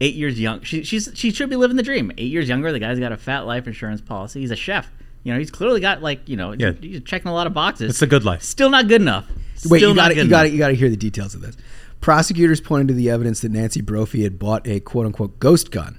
eight 0.00 0.14
years 0.14 0.38
young. 0.40 0.62
She, 0.62 0.82
she's 0.84 1.10
she 1.14 1.30
should 1.32 1.50
be 1.50 1.56
living 1.56 1.76
the 1.76 1.82
dream. 1.82 2.12
Eight 2.18 2.30
years 2.30 2.48
younger. 2.48 2.72
The 2.72 2.78
guy's 2.78 2.98
got 2.98 3.12
a 3.12 3.16
fat 3.16 3.40
life 3.46 3.66
insurance 3.66 4.00
policy. 4.00 4.40
He's 4.40 4.50
a 4.50 4.56
chef. 4.56 4.90
You 5.22 5.32
know, 5.32 5.38
he's 5.38 5.50
clearly 5.50 5.80
got 5.80 6.02
like 6.02 6.28
you 6.28 6.36
know, 6.36 6.52
Yeah. 6.52 6.72
he's 6.72 7.02
checking 7.02 7.28
a 7.28 7.34
lot 7.34 7.46
of 7.46 7.54
boxes. 7.54 7.90
It's 7.90 8.02
a 8.02 8.06
good 8.06 8.24
life. 8.24 8.42
Still 8.42 8.70
not 8.70 8.88
good 8.88 9.00
enough. 9.00 9.26
Wait, 9.66 9.80
you 9.82 9.94
got 9.94 10.08
to 10.08 10.14
good 10.14 10.24
you 10.24 10.30
got 10.30 10.40
enough. 10.46 10.52
you 10.52 10.58
got 10.58 10.68
to 10.68 10.74
hear 10.74 10.90
the 10.90 10.96
details 10.96 11.34
of 11.34 11.40
this. 11.40 11.56
Prosecutors 12.00 12.60
pointed 12.60 12.88
to 12.88 12.94
the 12.94 13.08
evidence 13.08 13.40
that 13.40 13.50
Nancy 13.50 13.80
Brophy 13.80 14.24
had 14.24 14.38
bought 14.38 14.66
a 14.66 14.80
quote 14.80 15.06
unquote 15.06 15.38
ghost 15.38 15.70
gun 15.70 15.98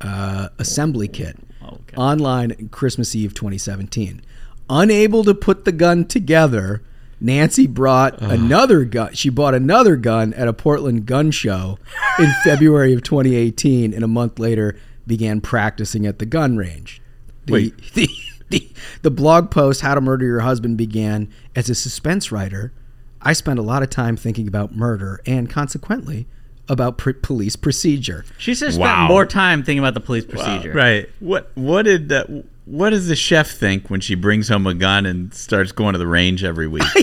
uh, 0.00 0.48
assembly 0.58 1.06
kit 1.08 1.36
Okay. 1.62 1.96
online 1.96 2.68
Christmas 2.70 3.14
Eve 3.14 3.32
2017. 3.34 4.20
Unable 4.68 5.22
to 5.24 5.34
put 5.34 5.64
the 5.64 5.72
gun 5.72 6.04
together, 6.06 6.82
Nancy 7.24 7.66
brought 7.66 8.20
another 8.20 8.84
gun. 8.84 9.14
She 9.14 9.30
bought 9.30 9.54
another 9.54 9.96
gun 9.96 10.34
at 10.34 10.46
a 10.46 10.52
Portland 10.52 11.06
gun 11.06 11.30
show 11.30 11.78
in 12.18 12.30
February 12.44 12.92
of 12.92 13.02
2018, 13.02 13.94
and 13.94 14.04
a 14.04 14.08
month 14.08 14.38
later 14.38 14.76
began 15.06 15.40
practicing 15.40 16.06
at 16.06 16.18
the 16.18 16.26
gun 16.26 16.58
range. 16.58 17.00
The, 17.46 17.52
Wait. 17.52 17.78
the, 17.94 18.08
the, 18.50 18.68
the 19.00 19.10
blog 19.10 19.50
post 19.50 19.80
"How 19.80 19.94
to 19.94 20.02
Murder 20.02 20.26
Your 20.26 20.40
Husband" 20.40 20.76
began 20.76 21.32
as 21.56 21.70
a 21.70 21.74
suspense 21.74 22.30
writer. 22.30 22.72
I 23.22 23.32
spent 23.32 23.58
a 23.58 23.62
lot 23.62 23.82
of 23.82 23.88
time 23.88 24.16
thinking 24.18 24.46
about 24.46 24.76
murder 24.76 25.22
and, 25.24 25.48
consequently, 25.48 26.26
about 26.68 26.98
pr- 26.98 27.12
police 27.12 27.56
procedure. 27.56 28.26
She 28.36 28.54
should 28.54 28.66
have 28.66 28.74
spent 28.74 29.08
more 29.08 29.24
time 29.24 29.62
thinking 29.62 29.78
about 29.78 29.94
the 29.94 30.00
police 30.00 30.26
procedure. 30.26 30.74
Right. 30.74 31.08
What 31.20 31.50
what 31.54 31.82
did 31.82 32.12
uh, 32.12 32.24
what 32.64 32.90
does 32.90 33.08
the 33.08 33.16
chef 33.16 33.50
think 33.50 33.90
when 33.90 34.00
she 34.00 34.14
brings 34.14 34.48
home 34.48 34.66
a 34.66 34.74
gun 34.74 35.06
and 35.06 35.32
starts 35.34 35.72
going 35.72 35.92
to 35.92 35.98
the 35.98 36.06
range 36.06 36.42
every 36.44 36.66
week? 36.66 36.82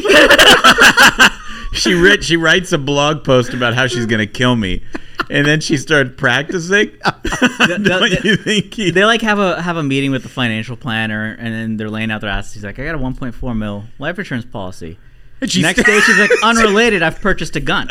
she 1.73 1.93
writ, 1.93 2.23
she 2.23 2.35
writes 2.37 2.71
a 2.71 2.77
blog 2.77 3.23
post 3.23 3.53
about 3.53 3.73
how 3.73 3.87
she's 3.87 4.05
gonna 4.05 4.27
kill 4.27 4.55
me, 4.55 4.83
and 5.29 5.45
then 5.45 5.59
she 5.61 5.77
starts 5.77 6.11
practicing. 6.17 6.91
Don't 7.59 8.23
you 8.23 8.35
think 8.35 8.73
he, 8.73 8.91
They 8.91 9.05
like 9.05 9.21
have 9.21 9.39
a 9.39 9.61
have 9.61 9.77
a 9.77 9.83
meeting 9.83 10.11
with 10.11 10.23
the 10.23 10.29
financial 10.29 10.75
planner, 10.75 11.35
and 11.39 11.53
then 11.53 11.77
they're 11.77 11.89
laying 11.89 12.11
out 12.11 12.21
their 12.21 12.29
assets. 12.29 12.53
He's 12.55 12.63
like, 12.63 12.77
"I 12.79 12.85
got 12.85 12.95
a 12.95 12.99
1.4 12.99 13.57
mil 13.57 13.85
life 13.99 14.17
insurance 14.19 14.45
policy." 14.45 14.97
she's- 15.45 15.61
Next 15.63 15.83
day, 15.85 15.99
she's 16.01 16.17
like, 16.19 16.31
"Unrelated, 16.43 17.01
I've 17.03 17.19
purchased 17.21 17.55
a 17.55 17.59
gun." 17.59 17.87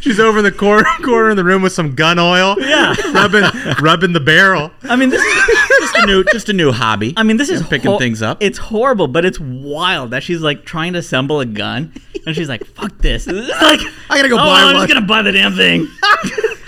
She's 0.00 0.20
over 0.20 0.38
in 0.38 0.44
the 0.44 0.52
corner 0.52 0.84
corner 1.02 1.30
of 1.30 1.36
the 1.36 1.44
room 1.44 1.62
with 1.62 1.72
some 1.72 1.94
gun 1.94 2.18
oil. 2.18 2.56
Yeah. 2.58 2.94
rubbing 3.12 3.44
rubbing 3.80 4.12
the 4.12 4.20
barrel. 4.20 4.70
I 4.82 4.96
mean, 4.96 5.10
this 5.10 5.22
is 5.22 5.68
just 5.80 5.96
a 5.96 6.06
new 6.06 6.24
just 6.24 6.48
a 6.48 6.52
new 6.52 6.72
hobby? 6.72 7.14
I 7.16 7.22
mean, 7.22 7.36
this 7.36 7.48
is 7.48 7.62
picking 7.66 7.90
hor- 7.90 7.98
things 7.98 8.22
up. 8.22 8.42
It's 8.42 8.58
horrible, 8.58 9.08
but 9.08 9.24
it's 9.24 9.40
wild 9.40 10.10
that 10.10 10.22
she's 10.22 10.40
like 10.40 10.64
trying 10.64 10.92
to 10.94 11.00
assemble 11.00 11.40
a 11.40 11.46
gun, 11.46 11.92
and 12.26 12.34
she's 12.34 12.48
like, 12.48 12.64
"Fuck 12.64 12.98
this!" 12.98 13.26
It's 13.26 13.48
like, 13.62 13.80
I 14.10 14.16
gotta 14.16 14.28
go 14.28 14.36
oh, 14.36 14.38
buy 14.38 14.60
I'm 14.60 14.74
one. 14.74 14.74
just 14.76 14.88
gonna 14.88 15.06
buy 15.06 15.22
the 15.22 15.32
damn 15.32 15.54
thing. 15.54 15.88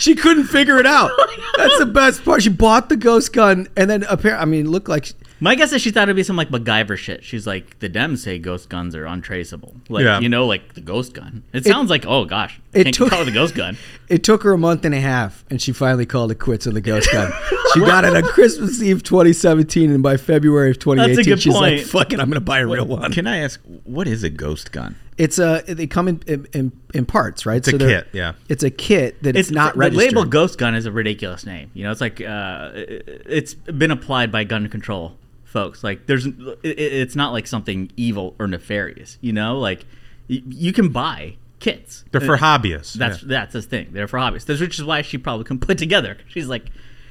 She 0.01 0.15
couldn't 0.15 0.45
figure 0.45 0.79
it 0.79 0.87
out. 0.87 1.11
That's 1.59 1.79
the 1.79 1.85
best 1.85 2.25
part. 2.25 2.43
She 2.43 2.49
bought 2.49 2.89
the 2.89 2.97
ghost 2.97 3.35
gun, 3.35 3.69
and 3.77 3.91
then 3.91 4.03
apparently, 4.05 4.41
I 4.43 4.47
mean, 4.47 4.65
it 4.65 4.69
looked 4.71 4.89
like 4.89 5.13
My 5.43 5.55
guess 5.55 5.73
is 5.73 5.81
she 5.81 5.91
thought 5.91 6.05
it'd 6.05 6.17
be 6.17 6.23
some 6.23 6.37
like 6.37 6.51
MacGyver 6.51 6.97
shit. 6.99 7.25
She's 7.25 7.47
like, 7.47 7.79
the 7.79 7.89
Dems 7.89 8.19
say 8.19 8.39
ghost 8.39 8.69
guns 8.69 8.95
are 8.95 9.07
untraceable. 9.07 9.75
Like, 9.89 10.05
Yeah. 10.05 10.21
you 10.21 10.29
know, 10.29 10.47
like 10.47 10.75
the 10.75 10.83
ghost 10.83 11.15
gun. 11.15 11.43
It, 11.55 11.65
sounds 11.65 11.89
like, 11.89 12.05
oh 12.07 12.27
gosh, 12.27 12.61
it 12.75 12.85
can't 12.85 12.95
took- 12.95 13.11
call 13.11 13.23
it 13.23 13.25
the 13.25 13.31
ghost 13.33 13.55
gun. 13.55 13.77
It 14.11 14.25
took 14.25 14.43
her 14.43 14.51
a 14.53 14.59
month 14.59 14.85
and 14.85 14.93
a 14.93 15.01
half, 15.01 15.45
and 15.51 15.63
she 15.63 15.71
finally 15.71 16.05
called 16.05 16.33
it 16.33 16.41
quits 16.41 16.67
on 16.67 16.75
the 16.75 16.81
ghost 16.81 17.11
gun. 17.13 17.33
She 17.75 17.79
got 17.79 18.05
it 18.05 18.17
on 18.17 18.25
Christmas 18.25 18.83
Eve 18.83 19.05
2017, 19.05 19.93
and 19.93 20.03
by 20.03 20.17
February 20.17 20.71
of 20.73 20.81
2018, 20.81 21.25
good 21.25 21.41
she's 21.41 21.55
like, 21.55 21.77
point. 21.77 21.87
"Fuck 21.87 22.13
it, 22.13 22.19
I'm 22.19 22.29
gonna 22.29 22.41
buy 22.41 22.59
a 22.59 22.67
real 22.67 22.85
one." 22.85 23.13
Can 23.13 23.29
I 23.29 23.37
ask 23.39 23.61
what 23.85 24.09
is 24.09 24.25
a 24.25 24.29
ghost 24.31 24.73
gun? 24.73 24.97
It's 25.17 25.39
a 25.39 25.63
they 25.69 25.87
come 25.87 26.09
in 26.09 26.21
in, 26.27 26.49
in, 26.53 26.73
in 26.93 27.07
parts, 27.07 27.47
right? 27.47 27.59
It's 27.59 27.69
a 27.69 27.79
kit, 27.79 28.09
yeah. 28.13 28.33
It's 28.49 28.65
a 28.65 28.71
kit 28.71 29.23
that 29.23 29.37
it's, 29.37 29.53
not 29.53 29.77
registered. 29.77 29.93
the 29.93 29.97
registered. 29.99 30.17
label 30.17 30.29
ghost 30.29 30.59
gun 30.59 30.75
is 30.75 30.85
a 30.87 30.91
ridiculous 30.91 31.47
name. 31.47 31.71
You 31.73 31.85
know, 31.85 31.93
it's 31.93 32.01
like 32.01 32.21
uh, 32.21 32.71
it's 32.75 33.55
been 33.55 33.93
applied 33.93 34.33
by 34.33 34.43
gun 34.43 34.69
control 34.69 35.17
folks. 35.51 35.85
Like, 35.85 36.07
there's 36.07 36.27
it, 36.27 36.35
it's 36.63 37.17
not 37.17 37.33
like 37.33 37.47
something 37.47 37.91
evil 37.97 38.35
or 38.39 38.47
nefarious. 38.47 39.19
You 39.21 39.33
know, 39.33 39.59
like 39.59 39.85
y- 40.29 40.43
you 40.49 40.73
can 40.73 40.89
buy 40.91 41.37
kits. 41.59 42.05
They're 42.11 42.21
for 42.21 42.35
Uh, 42.35 42.39
hobbyists. 42.39 42.95
That's 42.95 43.23
yeah. 43.23 43.29
that's 43.29 43.53
the 43.53 43.63
thing. 43.63 43.89
They're 43.93 44.09
for 44.09 44.19
hobbyists. 44.19 44.47
That's 44.47 44.61
which 44.61 44.79
is 44.79 44.85
why 44.85 45.03
she 45.03 45.19
probably 45.19 45.45
can 45.45 45.59
put 45.59 45.77
together. 45.79 46.17
She's 46.29 46.47
like, 46.49 46.67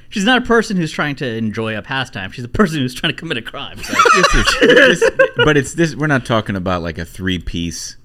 she's 0.08 0.24
not 0.24 0.38
a 0.42 0.44
person 0.44 0.76
who's 0.76 0.90
trying 0.92 1.16
to 1.16 1.26
enjoy 1.26 1.76
a 1.76 1.82
pastime. 1.82 2.32
She's 2.32 2.44
a 2.44 2.48
person 2.48 2.78
who's 2.80 2.94
trying 2.94 3.12
to 3.12 3.18
commit 3.18 3.36
a 3.36 3.42
crime. 3.42 3.78
So, 3.78 3.94
This 4.14 4.34
is, 4.34 5.00
this, 5.00 5.30
but 5.36 5.56
it's 5.56 5.74
this. 5.74 5.94
We're 5.94 6.06
not 6.08 6.24
talking 6.26 6.56
about 6.56 6.82
like 6.82 6.98
a 6.98 7.04
three 7.04 7.38
piece 7.38 7.96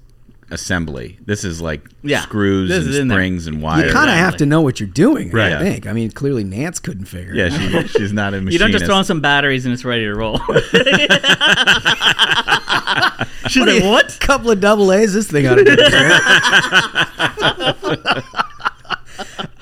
assembly. 0.50 1.18
This 1.24 1.44
is 1.44 1.60
like 1.60 1.88
Yeah. 2.02 2.22
screws 2.22 2.68
This 2.68 2.84
and 2.84 2.90
is 2.90 2.98
in 2.98 3.08
there. 3.08 3.16
springs 3.16 3.46
and 3.46 3.60
wires. 3.62 3.86
You 3.86 3.92
kind 3.92 4.10
of 4.10 4.16
have 4.16 4.36
to 4.38 4.46
know 4.46 4.60
what 4.60 4.78
you're 4.80 4.88
doing, 4.88 5.30
Right. 5.30 5.52
I 5.52 5.58
think. 5.58 5.86
I 5.86 5.92
mean, 5.92 6.10
clearly 6.12 6.44
Nance 6.44 6.78
couldn't 6.78 7.06
figure 7.06 7.34
yeah, 7.34 7.46
it 7.46 7.74
out. 7.74 7.88
she, 7.90 7.98
she's 7.98 8.12
not 8.12 8.32
a 8.34 8.40
machinist. 8.40 8.52
You 8.54 8.58
don't 8.60 8.72
just 8.72 8.84
throw 8.84 8.98
in 8.98 9.04
some 9.04 9.20
batteries 9.20 9.64
and 9.66 9.72
it's 9.74 9.84
ready 9.84 10.04
to 10.04 10.14
roll. 10.14 10.40
She's 13.48 13.64
like, 13.64 13.82
what? 13.84 14.16
couple 14.20 14.50
of 14.50 14.60
double 14.60 14.92
A's, 14.92 15.14
this 15.14 15.30
thing 15.30 15.46
ought 15.46 15.54
to 15.56 15.64
do 15.64 15.76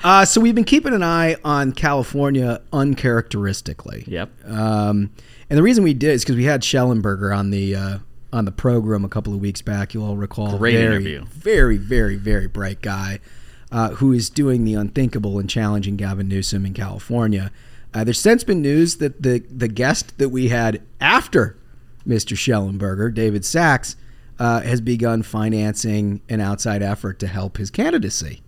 Uh, 0.03 0.23
so 0.25 0.39
we've 0.39 0.53
been 0.53 0.63
keeping 0.63 0.93
an 0.93 1.01
eye 1.01 1.35
on 1.43 1.71
California 1.71 2.61
uncharacteristically. 2.71 4.03
Yep. 4.05 4.29
Um, 4.45 5.09
and 5.49 5.57
the 5.57 5.63
reason 5.63 5.83
we 5.83 5.95
did 5.95 6.11
is 6.11 6.23
because 6.23 6.35
we 6.35 6.43
had 6.43 6.61
Shellenberger 6.61 7.35
on 7.35 7.49
the 7.49 7.75
uh, 7.75 7.97
on 8.35 8.45
the 8.45 8.51
program 8.51 9.05
a 9.05 9.09
couple 9.09 9.33
of 9.33 9.39
weeks 9.39 9.61
back. 9.61 9.93
You'll 9.93 10.05
all 10.05 10.17
recall. 10.17 10.57
Great 10.57 10.73
very, 10.73 10.85
interview. 10.85 11.25
Very, 11.25 11.77
very, 11.77 12.17
very 12.17 12.47
bright 12.47 12.81
guy 12.81 13.19
uh, 13.71 13.91
who 13.91 14.11
is 14.11 14.29
doing 14.29 14.65
the 14.65 14.73
unthinkable 14.73 15.39
and 15.39 15.49
challenging 15.49 15.95
Gavin 15.95 16.27
Newsom 16.27 16.65
in 16.65 16.73
California. 16.73 17.51
Uh, 17.93 18.03
there's 18.03 18.19
since 18.19 18.43
been 18.43 18.61
news 18.61 18.97
that 18.97 19.23
the 19.23 19.39
the 19.49 19.69
guest 19.69 20.17
that 20.17 20.29
we 20.29 20.49
had 20.49 20.81
after 20.99 21.57
Mr. 22.05 22.35
Shellenberger, 22.35 23.11
David 23.13 23.45
Sacks, 23.45 23.95
uh, 24.37 24.61
has 24.61 24.81
begun 24.81 25.23
financing 25.23 26.21
an 26.27 26.41
outside 26.41 26.83
effort 26.83 27.19
to 27.19 27.27
help 27.27 27.57
his 27.57 27.71
candidacy. 27.71 28.41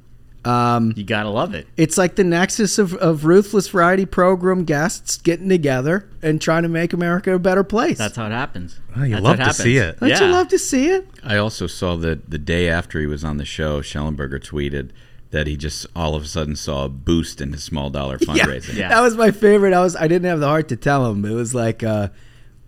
Um, 0.47 0.93
You 0.95 1.03
gotta 1.03 1.29
love 1.29 1.53
it. 1.53 1.67
it's 1.75 1.97
like 1.97 2.15
the 2.15 2.23
nexus 2.23 2.77
of, 2.79 2.93
of 2.95 3.25
ruthless 3.25 3.67
variety 3.69 4.05
program 4.05 4.63
guests 4.63 5.17
getting 5.17 5.49
together 5.49 6.09
and 6.21 6.39
trying 6.41 6.63
to 6.63 6.69
make 6.69 6.93
America 6.93 7.33
a 7.33 7.39
better 7.39 7.63
place. 7.63 7.97
That's 7.97 8.15
how 8.15 8.27
it 8.27 8.31
happens. 8.31 8.79
Oh, 8.95 9.03
you 9.03 9.11
That's 9.15 9.23
love 9.23 9.39
what 9.39 9.45
to 9.47 9.53
see 9.53 9.77
it. 9.77 9.99
Don't 9.99 10.09
yeah. 10.09 10.23
you 10.25 10.31
love 10.31 10.47
to 10.49 10.59
see 10.59 10.87
it? 10.89 11.07
I 11.23 11.37
also 11.37 11.67
saw 11.67 11.95
that 11.97 12.29
the 12.29 12.37
day 12.37 12.69
after 12.69 12.99
he 12.99 13.05
was 13.07 13.23
on 13.23 13.37
the 13.37 13.45
show, 13.45 13.81
Shellenberger 13.81 14.39
tweeted 14.39 14.91
that 15.31 15.45
he 15.47 15.57
just 15.57 15.85
all 15.95 16.15
of 16.15 16.23
a 16.23 16.27
sudden 16.27 16.55
saw 16.55 16.85
a 16.85 16.89
boost 16.89 17.41
in 17.41 17.51
his 17.51 17.63
small 17.63 17.89
dollar 17.89 18.17
fundraising. 18.19 18.75
Yeah. 18.75 18.89
That 18.89 19.01
was 19.01 19.15
my 19.17 19.31
favorite. 19.31 19.73
I 19.73 19.81
was 19.81 19.95
I 19.95 20.07
didn't 20.07 20.29
have 20.29 20.39
the 20.39 20.47
heart 20.47 20.69
to 20.69 20.77
tell 20.77 21.11
him. 21.11 21.25
It 21.25 21.33
was 21.33 21.53
like, 21.53 21.83
uh, 21.83 22.09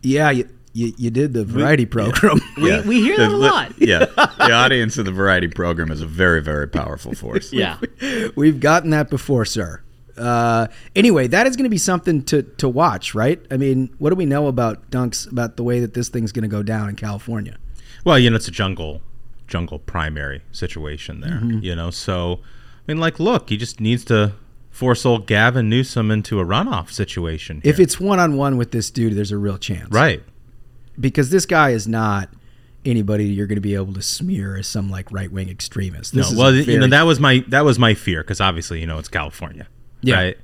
yeah, 0.02 0.30
you, 0.32 0.50
you 0.80 0.94
you 0.98 1.10
did 1.10 1.34
the 1.34 1.44
variety 1.44 1.86
program. 1.86 2.40
We, 2.58 2.82
we 2.82 3.02
hear 3.02 3.18
that 3.18 3.32
a 3.32 3.38
lot. 3.38 3.74
yeah, 3.78 4.00
the 4.16 4.52
audience 4.52 4.98
of 4.98 5.06
the 5.06 5.12
variety 5.12 5.48
program 5.48 5.92
is 5.92 6.02
a 6.02 6.08
very, 6.08 6.42
very 6.42 6.68
powerful 6.68 7.14
force. 7.14 7.54
Yeah. 7.54 7.78
We've 8.36 8.60
gotten 8.60 8.90
that 8.90 9.10
before, 9.10 9.46
sir. 9.46 9.82
Uh, 10.18 10.68
anyway, 10.96 11.28
that 11.28 11.48
is 11.48 11.56
going 11.56 11.64
to 11.64 11.70
be 11.70 11.78
something 11.78 12.24
to, 12.26 12.44
to 12.44 12.68
watch, 12.68 13.16
right? 13.16 13.42
I 13.50 13.56
mean, 13.56 13.96
what 13.98 14.10
do 14.10 14.18
we 14.18 14.26
know 14.26 14.48
about 14.48 14.92
Dunks 14.92 15.32
about 15.32 15.56
the 15.56 15.64
way 15.64 15.80
that 15.80 15.94
this 15.94 16.10
thing's 16.10 16.34
going 16.34 16.44
to 16.44 16.50
go 16.50 16.62
down 16.62 16.90
in 16.90 16.96
California? 16.96 17.58
Well, 18.04 18.20
you 18.20 18.30
know, 18.30 18.36
it's 18.36 18.50
a 18.50 18.52
jungle, 18.52 19.02
jungle 19.48 19.80
primary 19.80 20.42
situation 20.52 21.22
there. 21.22 21.40
Mm-hmm. 21.40 21.60
You 21.60 21.76
know, 21.76 21.92
so 21.92 22.42
I 22.44 22.92
mean, 22.92 22.98
like, 23.00 23.20
look, 23.20 23.50
he 23.50 23.56
just 23.56 23.80
needs 23.80 24.04
to 24.06 24.34
force 24.70 25.06
old 25.06 25.28
Gavin 25.28 25.70
Newsom 25.70 26.12
into 26.12 26.40
a 26.40 26.46
runoff 26.46 26.92
situation. 26.92 27.62
If 27.64 27.80
it's 27.80 28.00
one 28.00 28.20
on 28.20 28.36
one 28.36 28.58
with 28.58 28.72
this 28.72 28.92
dude, 28.92 29.16
there's 29.16 29.32
a 29.32 29.38
real 29.38 29.58
chance, 29.58 29.90
right, 29.92 30.24
Because 31.00 31.30
this 31.30 31.46
guy 31.46 31.70
is 31.72 31.88
not 31.88 32.30
anybody 32.86 33.26
you're 33.26 33.48
going 33.48 33.58
to 33.58 33.62
be 33.62 33.76
able 33.76 33.94
to 33.94 34.02
smear 34.02 34.56
as 34.58 34.68
some 34.68 34.90
like 34.90 35.12
right 35.12 35.32
wing 35.32 35.50
extremist. 35.50 36.14
This 36.14 36.32
no, 36.32 36.38
well, 36.40 36.50
a 36.50 36.58
you 36.58 36.80
know, 36.80 36.88
that 36.88 37.04
was 37.04 37.20
my 37.20 37.44
that 37.48 37.66
was 37.66 37.78
my 37.80 37.94
fear 37.94 38.22
because 38.24 38.42
obviously, 38.42 38.80
you 38.80 38.88
know, 38.88 38.98
it's 38.98 39.10
California, 39.10 39.68
Yeah. 40.02 40.16
right? 40.16 40.38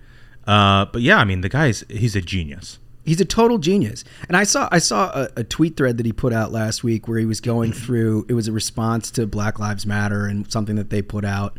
Uh, 0.47 0.85
but 0.91 1.01
yeah, 1.01 1.17
I 1.17 1.23
mean, 1.25 1.41
the 1.41 1.49
guy's 1.49 1.83
he's 1.89 2.15
a 2.15 2.21
genius. 2.21 2.79
He's 3.03 3.21
a 3.21 3.25
total 3.25 3.57
genius. 3.59 4.03
And 4.27 4.35
I 4.35 4.43
saw 4.43 4.67
I 4.71 4.79
saw 4.79 5.11
a, 5.13 5.29
a 5.37 5.43
tweet 5.43 5.77
thread 5.77 5.97
that 5.97 6.05
he 6.05 6.11
put 6.11 6.33
out 6.33 6.51
last 6.51 6.83
week 6.83 7.07
where 7.07 7.19
he 7.19 7.25
was 7.25 7.39
going 7.41 7.71
through. 7.71 8.25
It 8.29 8.33
was 8.33 8.47
a 8.47 8.51
response 8.51 9.11
to 9.11 9.27
Black 9.27 9.59
Lives 9.59 9.85
Matter 9.85 10.25
and 10.25 10.51
something 10.51 10.75
that 10.75 10.89
they 10.89 11.01
put 11.01 11.23
out, 11.25 11.57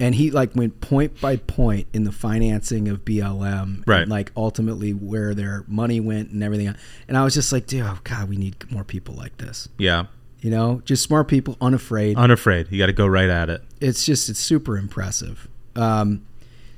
and 0.00 0.14
he 0.14 0.30
like 0.30 0.54
went 0.54 0.80
point 0.80 1.20
by 1.20 1.36
point 1.36 1.86
in 1.92 2.04
the 2.04 2.12
financing 2.12 2.88
of 2.88 3.04
BLM, 3.04 3.82
Right. 3.86 4.02
And 4.02 4.10
like 4.10 4.30
ultimately 4.36 4.92
where 4.92 5.34
their 5.34 5.64
money 5.66 5.98
went 6.00 6.30
and 6.30 6.42
everything. 6.42 6.74
And 7.08 7.16
I 7.16 7.24
was 7.24 7.34
just 7.34 7.52
like, 7.52 7.66
dude, 7.66 7.82
oh 7.82 7.98
god, 8.04 8.28
we 8.28 8.36
need 8.36 8.70
more 8.70 8.84
people 8.84 9.14
like 9.14 9.36
this. 9.38 9.68
Yeah, 9.78 10.06
You 10.40 10.50
know, 10.50 10.82
just 10.84 11.02
smart 11.02 11.26
people, 11.28 11.56
unafraid. 11.60 12.16
unafraid. 12.16 12.68
You 12.70 12.78
got 12.78 12.86
to 12.86 12.92
go 12.92 13.06
right 13.06 13.28
at 13.28 13.50
it. 13.50 13.62
it's 13.80 14.04
just 14.06 14.28
it's 14.28 14.40
super 14.40 14.76
impressive. 14.78 15.48
Um, 15.76 16.24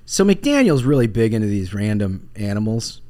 so 0.06 0.24
McDaniel's 0.24 0.84
really 0.84 1.06
big 1.06 1.32
into 1.34 1.46
these 1.46 1.72
random 1.74 2.28
animals. 2.36 3.00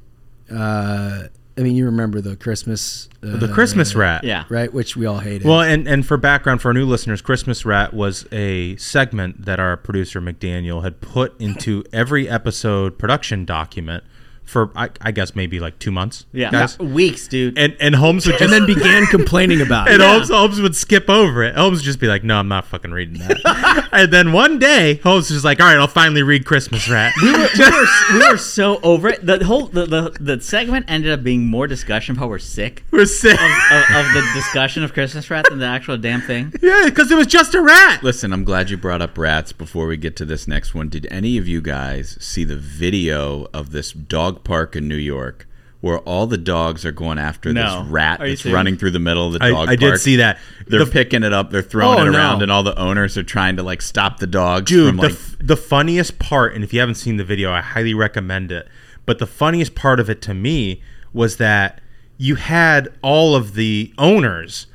Uh, 0.52 1.24
I 1.58 1.62
mean, 1.62 1.74
you 1.74 1.84
remember 1.86 2.20
the 2.20 2.36
Christmas, 2.36 3.08
uh, 3.22 3.36
The 3.36 3.48
Christmas 3.48 3.94
rat. 3.94 4.24
Yeah. 4.24 4.44
right? 4.48 4.72
Which 4.72 4.96
we 4.96 5.06
all 5.06 5.18
hated. 5.18 5.46
Well, 5.46 5.60
and, 5.60 5.86
and 5.86 6.06
for 6.06 6.16
background 6.16 6.62
for 6.62 6.68
our 6.68 6.74
new 6.74 6.86
listeners, 6.86 7.20
Christmas 7.20 7.64
Rat 7.66 7.92
was 7.92 8.26
a 8.32 8.76
segment 8.76 9.44
that 9.44 9.60
our 9.60 9.76
producer 9.76 10.20
McDaniel 10.20 10.82
had 10.82 11.00
put 11.00 11.38
into 11.40 11.84
every 11.92 12.28
episode 12.28 12.98
production 12.98 13.44
document 13.44 14.04
for 14.50 14.70
I, 14.74 14.90
I 15.00 15.12
guess 15.12 15.34
maybe 15.36 15.60
like 15.60 15.78
two 15.78 15.90
months. 15.92 16.26
Yeah. 16.32 16.50
guys. 16.50 16.78
Weeks, 16.78 17.28
dude. 17.28 17.56
And 17.56 17.76
and 17.80 17.94
Holmes 17.94 18.26
would 18.26 18.38
just 18.38 18.42
and 18.42 18.52
then 18.52 18.66
began 18.66 19.06
complaining 19.06 19.60
about 19.60 19.88
it. 19.88 19.94
and 19.94 20.02
Holmes, 20.02 20.28
Holmes 20.28 20.60
would 20.60 20.74
skip 20.74 21.08
over 21.08 21.42
it. 21.44 21.54
Holmes 21.54 21.78
would 21.78 21.84
just 21.84 22.00
be 22.00 22.08
like, 22.08 22.24
"No, 22.24 22.36
I'm 22.38 22.48
not 22.48 22.66
fucking 22.66 22.90
reading 22.90 23.18
that." 23.18 23.88
and 23.92 24.12
then 24.12 24.32
one 24.32 24.58
day, 24.58 24.94
Holmes 24.96 25.28
was 25.30 25.36
just 25.36 25.44
like, 25.44 25.60
"All 25.60 25.66
right, 25.66 25.78
I'll 25.78 25.86
finally 25.86 26.22
read 26.22 26.44
Christmas 26.44 26.88
Rat." 26.88 27.12
we 27.22 27.30
were, 27.32 27.38
we 27.58 27.70
were, 27.70 27.86
we 28.12 28.28
were 28.32 28.36
so 28.38 28.80
over 28.82 29.08
it. 29.08 29.24
The 29.24 29.44
whole 29.44 29.66
the, 29.68 29.86
the 29.86 30.16
the 30.20 30.40
segment 30.40 30.86
ended 30.88 31.12
up 31.12 31.22
being 31.22 31.46
more 31.46 31.66
discussion 31.66 32.12
of 32.12 32.18
how 32.18 32.26
we're 32.26 32.38
sick 32.40 32.84
We're 32.90 33.06
sick. 33.06 33.34
of, 33.40 33.40
of, 33.72 33.82
of 33.96 34.12
the 34.12 34.28
discussion 34.34 34.82
of 34.82 34.92
Christmas 34.92 35.30
rat 35.30 35.46
than 35.48 35.58
the 35.60 35.66
actual 35.66 35.96
damn 35.96 36.20
thing. 36.22 36.52
yeah, 36.60 36.82
because 36.86 37.10
it 37.10 37.16
was 37.16 37.26
just 37.28 37.54
a 37.54 37.62
rat. 37.62 38.02
Listen, 38.02 38.32
I'm 38.32 38.44
glad 38.44 38.68
you 38.70 38.76
brought 38.76 39.00
up 39.02 39.16
rats 39.16 39.52
before 39.52 39.86
we 39.86 39.96
get 39.96 40.16
to 40.16 40.24
this 40.24 40.48
next 40.48 40.74
one. 40.74 40.88
Did 40.88 41.06
any 41.10 41.38
of 41.38 41.46
you 41.46 41.60
guys 41.60 42.16
see 42.20 42.42
the 42.44 42.56
video 42.56 43.46
of 43.54 43.70
this 43.70 43.92
dog 43.92 44.39
park 44.44 44.74
in 44.76 44.88
New 44.88 44.96
York 44.96 45.46
where 45.82 45.98
all 46.00 46.26
the 46.26 46.36
dogs 46.36 46.84
are 46.84 46.92
going 46.92 47.18
after 47.18 47.54
No. 47.54 47.80
this 47.84 47.90
rat 47.90 48.18
that's 48.20 48.42
serious? 48.42 48.54
running 48.54 48.76
through 48.76 48.90
the 48.90 48.98
middle 48.98 49.26
of 49.28 49.32
the 49.32 49.38
dog 49.38 49.48
I 49.48 49.54
park? 49.54 49.68
I 49.70 49.76
did 49.76 49.98
see 49.98 50.16
that. 50.16 50.38
They're 50.66 50.84
The- 50.84 50.90
picking 50.90 51.22
it 51.22 51.32
up, 51.32 51.50
they're 51.50 51.62
throwing 51.62 51.98
Oh, 52.00 52.02
it 52.06 52.10
no. 52.10 52.18
around, 52.18 52.42
and 52.42 52.52
all 52.52 52.62
the 52.62 52.78
owners 52.78 53.16
are 53.16 53.22
trying 53.22 53.56
to 53.56 53.62
like 53.62 53.80
stop 53.80 54.18
the 54.18 54.26
dogs 54.26 54.70
Dude, 54.70 54.88
from 54.88 54.96
the, 54.98 55.02
like 55.04 55.12
f- 55.12 55.36
the 55.40 55.56
funniest 55.56 56.18
part, 56.18 56.54
and 56.54 56.62
if 56.62 56.74
you 56.74 56.80
haven't 56.80 56.96
seen 56.96 57.16
the 57.16 57.24
video, 57.24 57.50
I 57.50 57.62
highly 57.62 57.94
recommend 57.94 58.52
it. 58.52 58.68
But 59.06 59.20
the 59.20 59.26
funniest 59.26 59.74
part 59.74 60.00
of 60.00 60.10
it 60.10 60.20
to 60.22 60.34
me 60.34 60.82
was 61.14 61.38
that 61.38 61.80
you 62.18 62.34
had 62.34 62.90
all 63.00 63.34
of 63.34 63.54
the 63.54 63.94
owners. 63.96 64.66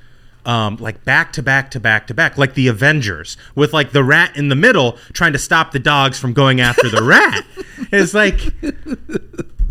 Um, 0.47 0.78
like 0.80 1.04
back 1.04 1.34
to 1.34 1.41
back 1.43 1.71
to 1.71 1.80
back 1.80 2.06
to 2.08 2.13
back, 2.13 2.38
like 2.38 2.54
the 2.54 2.67
Avengers, 2.67 3.36
with 3.56 3.73
like 3.73 3.93
the 3.93 4.04
rat 4.04 4.36
in 4.38 4.49
the 4.49 4.56
middle 4.56 4.97
trying 5.13 5.34
to 5.34 5.39
stop 5.39 5.71
the 5.71 5.80
dogs 5.80 6.19
from 6.19 6.34
going 6.34 6.62
after 6.62 6.89
the 6.89 7.04
rat. 7.04 7.45
It's 7.91 8.13
like, 8.13 8.39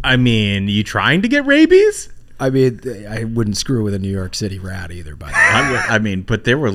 I 0.05 0.17
mean, 0.17 0.69
you 0.69 0.85
trying 0.85 1.23
to 1.23 1.29
get 1.29 1.45
rabies? 1.47 2.11
I 2.41 2.51
mean, 2.51 2.81
I 3.09 3.23
wouldn't 3.25 3.57
screw 3.57 3.85
with 3.85 3.95
a 3.95 3.99
New 3.99 4.11
York 4.11 4.35
City 4.35 4.59
rat 4.59 4.91
either. 4.91 5.15
By 5.15 5.29
the 5.29 5.33
way, 5.33 5.79
I, 5.89 5.99
mean, 6.01 6.23
but 6.23 6.43
there 6.43 6.59
were 6.59 6.73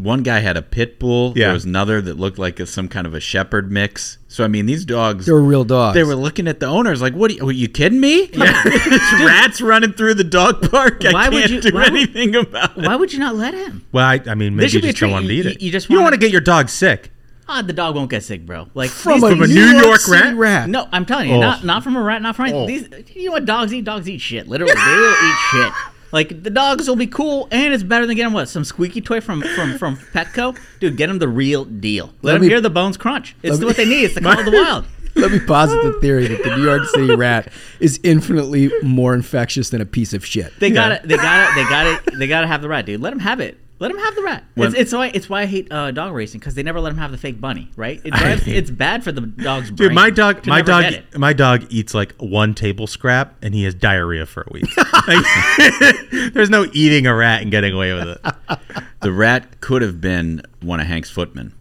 one 0.00 0.22
guy 0.22 0.38
had 0.38 0.56
a 0.56 0.62
pit 0.62 1.00
bull. 1.00 1.32
Yeah. 1.36 1.46
There 1.46 1.54
was 1.54 1.64
another 1.64 2.00
that 2.00 2.14
looked 2.16 2.38
like 2.38 2.60
a, 2.60 2.64
some 2.64 2.86
kind 2.88 3.08
of 3.08 3.14
a 3.14 3.18
shepherd 3.20 3.72
mix. 3.72 4.18
So 4.28 4.44
I 4.44 4.48
mean, 4.48 4.66
these 4.66 4.84
dogs. 4.84 5.26
they 5.26 5.32
were 5.32 5.42
real 5.42 5.64
dogs. 5.64 5.94
They 5.96 6.04
were 6.04 6.14
looking 6.14 6.46
at 6.46 6.60
the 6.60 6.66
owners 6.66 7.02
like, 7.02 7.12
"What? 7.14 7.32
Are 7.32 7.34
you, 7.34 7.48
are 7.48 7.52
you 7.52 7.68
kidding 7.68 7.98
me? 8.00 8.26
This 8.32 9.12
rats 9.24 9.60
running 9.60 9.92
through 9.94 10.14
the 10.14 10.24
dog 10.24 10.70
park. 10.70 11.04
I 11.04 11.12
Why 11.12 11.28
would 11.28 11.40
can't 11.40 11.50
you- 11.64 11.70
do 11.70 11.74
why 11.74 11.82
would- 11.82 11.92
anything 11.92 12.36
about 12.36 12.78
it." 12.78 12.86
Why 12.86 12.94
would 12.94 13.12
you 13.12 13.18
not 13.18 13.34
let 13.34 13.52
him? 13.52 13.84
Well, 13.90 14.06
I, 14.06 14.20
I 14.28 14.36
mean, 14.36 14.54
maybe 14.54 14.68
should 14.68 14.74
you 14.76 14.82
be 14.82 14.88
a 14.90 14.92
just 14.92 15.00
don't 15.00 15.10
want 15.10 15.26
to 15.26 15.32
eat 15.32 15.44
you- 15.44 15.50
it. 15.50 15.60
you 15.60 15.72
just 15.72 15.88
don't 15.88 16.02
want 16.02 16.14
to 16.14 16.20
get 16.20 16.30
your 16.30 16.40
dog 16.40 16.68
sick. 16.68 17.10
Ah, 17.52 17.62
the 17.62 17.72
dog 17.72 17.96
won't 17.96 18.10
get 18.10 18.22
sick, 18.22 18.46
bro. 18.46 18.68
Like 18.74 18.90
from, 18.90 19.14
these- 19.20 19.22
a, 19.24 19.28
from 19.30 19.42
a 19.42 19.46
New, 19.48 19.54
New 19.54 19.72
York, 19.72 19.84
York 19.84 20.08
rat? 20.08 20.34
rat. 20.36 20.68
No, 20.68 20.88
I'm 20.92 21.04
telling 21.04 21.28
you, 21.28 21.34
Oh. 21.34 21.40
not 21.40 21.64
not 21.64 21.82
from 21.82 21.96
a 21.96 22.00
rat, 22.02 22.22
not 22.22 22.36
from 22.36 22.52
Oh. 22.52 22.66
these. 22.66 22.88
You 23.14 23.26
know 23.26 23.32
what 23.32 23.44
dogs 23.44 23.72
eat? 23.74 23.84
Dogs 23.84 24.08
eat 24.08 24.18
shit. 24.20 24.46
Literally, 24.48 24.72
they 24.74 24.96
will 24.96 25.12
eat 25.12 25.36
shit. 25.52 25.72
Like 26.12 26.42
the 26.42 26.50
dogs 26.50 26.88
will 26.88 26.96
be 26.96 27.06
cool, 27.06 27.46
and 27.52 27.72
it's 27.72 27.84
better 27.84 28.04
than 28.04 28.16
getting 28.16 28.32
what 28.32 28.48
some 28.48 28.64
squeaky 28.64 29.00
toy 29.00 29.20
from 29.20 29.42
from 29.42 29.78
from 29.78 29.96
Petco. 29.96 30.58
Dude, 30.80 30.96
get 30.96 31.06
them 31.06 31.20
the 31.20 31.28
real 31.28 31.64
deal. 31.64 32.06
Let, 32.06 32.14
Let 32.22 32.32
them 32.32 32.42
me- 32.42 32.48
hear 32.48 32.60
the 32.60 32.68
bones 32.68 32.96
crunch. 32.96 33.36
It's 33.44 33.52
let 33.52 33.60
me- 33.60 33.66
what 33.66 33.76
they 33.76 33.84
need. 33.84 34.02
It's 34.06 34.14
the 34.16 34.20
call 34.22 34.36
of 34.36 34.44
the 34.44 34.50
wild. 34.50 34.86
Let 35.14 35.30
me 35.30 35.38
posit 35.38 35.80
the 35.84 35.92
theory 36.00 36.26
that 36.26 36.42
the 36.42 36.56
New 36.56 36.64
York 36.64 36.84
City 36.88 37.14
rat 37.16 37.52
is 37.78 38.00
infinitely 38.02 38.72
more 38.82 39.14
infectious 39.14 39.70
than 39.70 39.80
a 39.80 39.86
piece 39.86 40.12
of 40.12 40.26
shit. 40.26 40.52
They 40.58 40.70
got 40.70 41.00
to 41.02 41.06
They 41.06 41.16
got 41.16 41.48
to 41.50 41.54
They 41.54 41.68
got 41.70 42.04
to 42.10 42.16
They 42.16 42.26
got 42.26 42.40
to 42.40 42.46
have 42.48 42.62
the 42.62 42.68
rat, 42.68 42.86
dude. 42.86 43.00
Let 43.00 43.10
them 43.10 43.20
have 43.20 43.38
it. 43.38 43.56
Let 43.80 43.90
him 43.90 43.96
have 43.96 44.14
the 44.14 44.22
rat. 44.22 44.44
When- 44.54 44.68
it's, 44.68 44.76
it's 44.76 44.92
why 44.92 45.06
it's 45.14 45.28
why 45.30 45.40
I 45.42 45.46
hate 45.46 45.72
uh, 45.72 45.90
dog 45.90 46.12
racing 46.12 46.38
because 46.38 46.54
they 46.54 46.62
never 46.62 46.80
let 46.80 46.90
him 46.92 46.98
have 46.98 47.12
the 47.12 47.18
fake 47.18 47.40
bunny. 47.40 47.70
Right? 47.76 47.98
It 48.04 48.12
drives, 48.14 48.46
it's 48.46 48.70
bad 48.70 49.02
for 49.02 49.10
the 49.10 49.22
dog's 49.22 49.70
brain. 49.70 49.88
Dude, 49.88 49.94
my 49.94 50.10
dog, 50.10 50.42
to 50.42 50.50
my 50.50 50.58
never 50.58 50.66
dog, 50.70 50.82
get 50.82 50.92
it. 50.92 51.18
my 51.18 51.32
dog 51.32 51.66
eats 51.70 51.94
like 51.94 52.14
one 52.18 52.54
table 52.54 52.86
scrap, 52.86 53.34
and 53.42 53.54
he 53.54 53.64
has 53.64 53.74
diarrhea 53.74 54.26
for 54.26 54.42
a 54.42 54.52
week. 54.52 54.68
Like, 55.08 55.24
there's 56.34 56.50
no 56.50 56.66
eating 56.74 57.06
a 57.06 57.14
rat 57.14 57.40
and 57.42 57.50
getting 57.50 57.72
away 57.72 57.94
with 57.94 58.06
it. 58.08 58.58
The 59.00 59.10
rat 59.10 59.60
could 59.62 59.80
have 59.82 59.98
been 60.00 60.42
one 60.60 60.78
of 60.78 60.86
Hank's 60.86 61.10
footmen. 61.10 61.54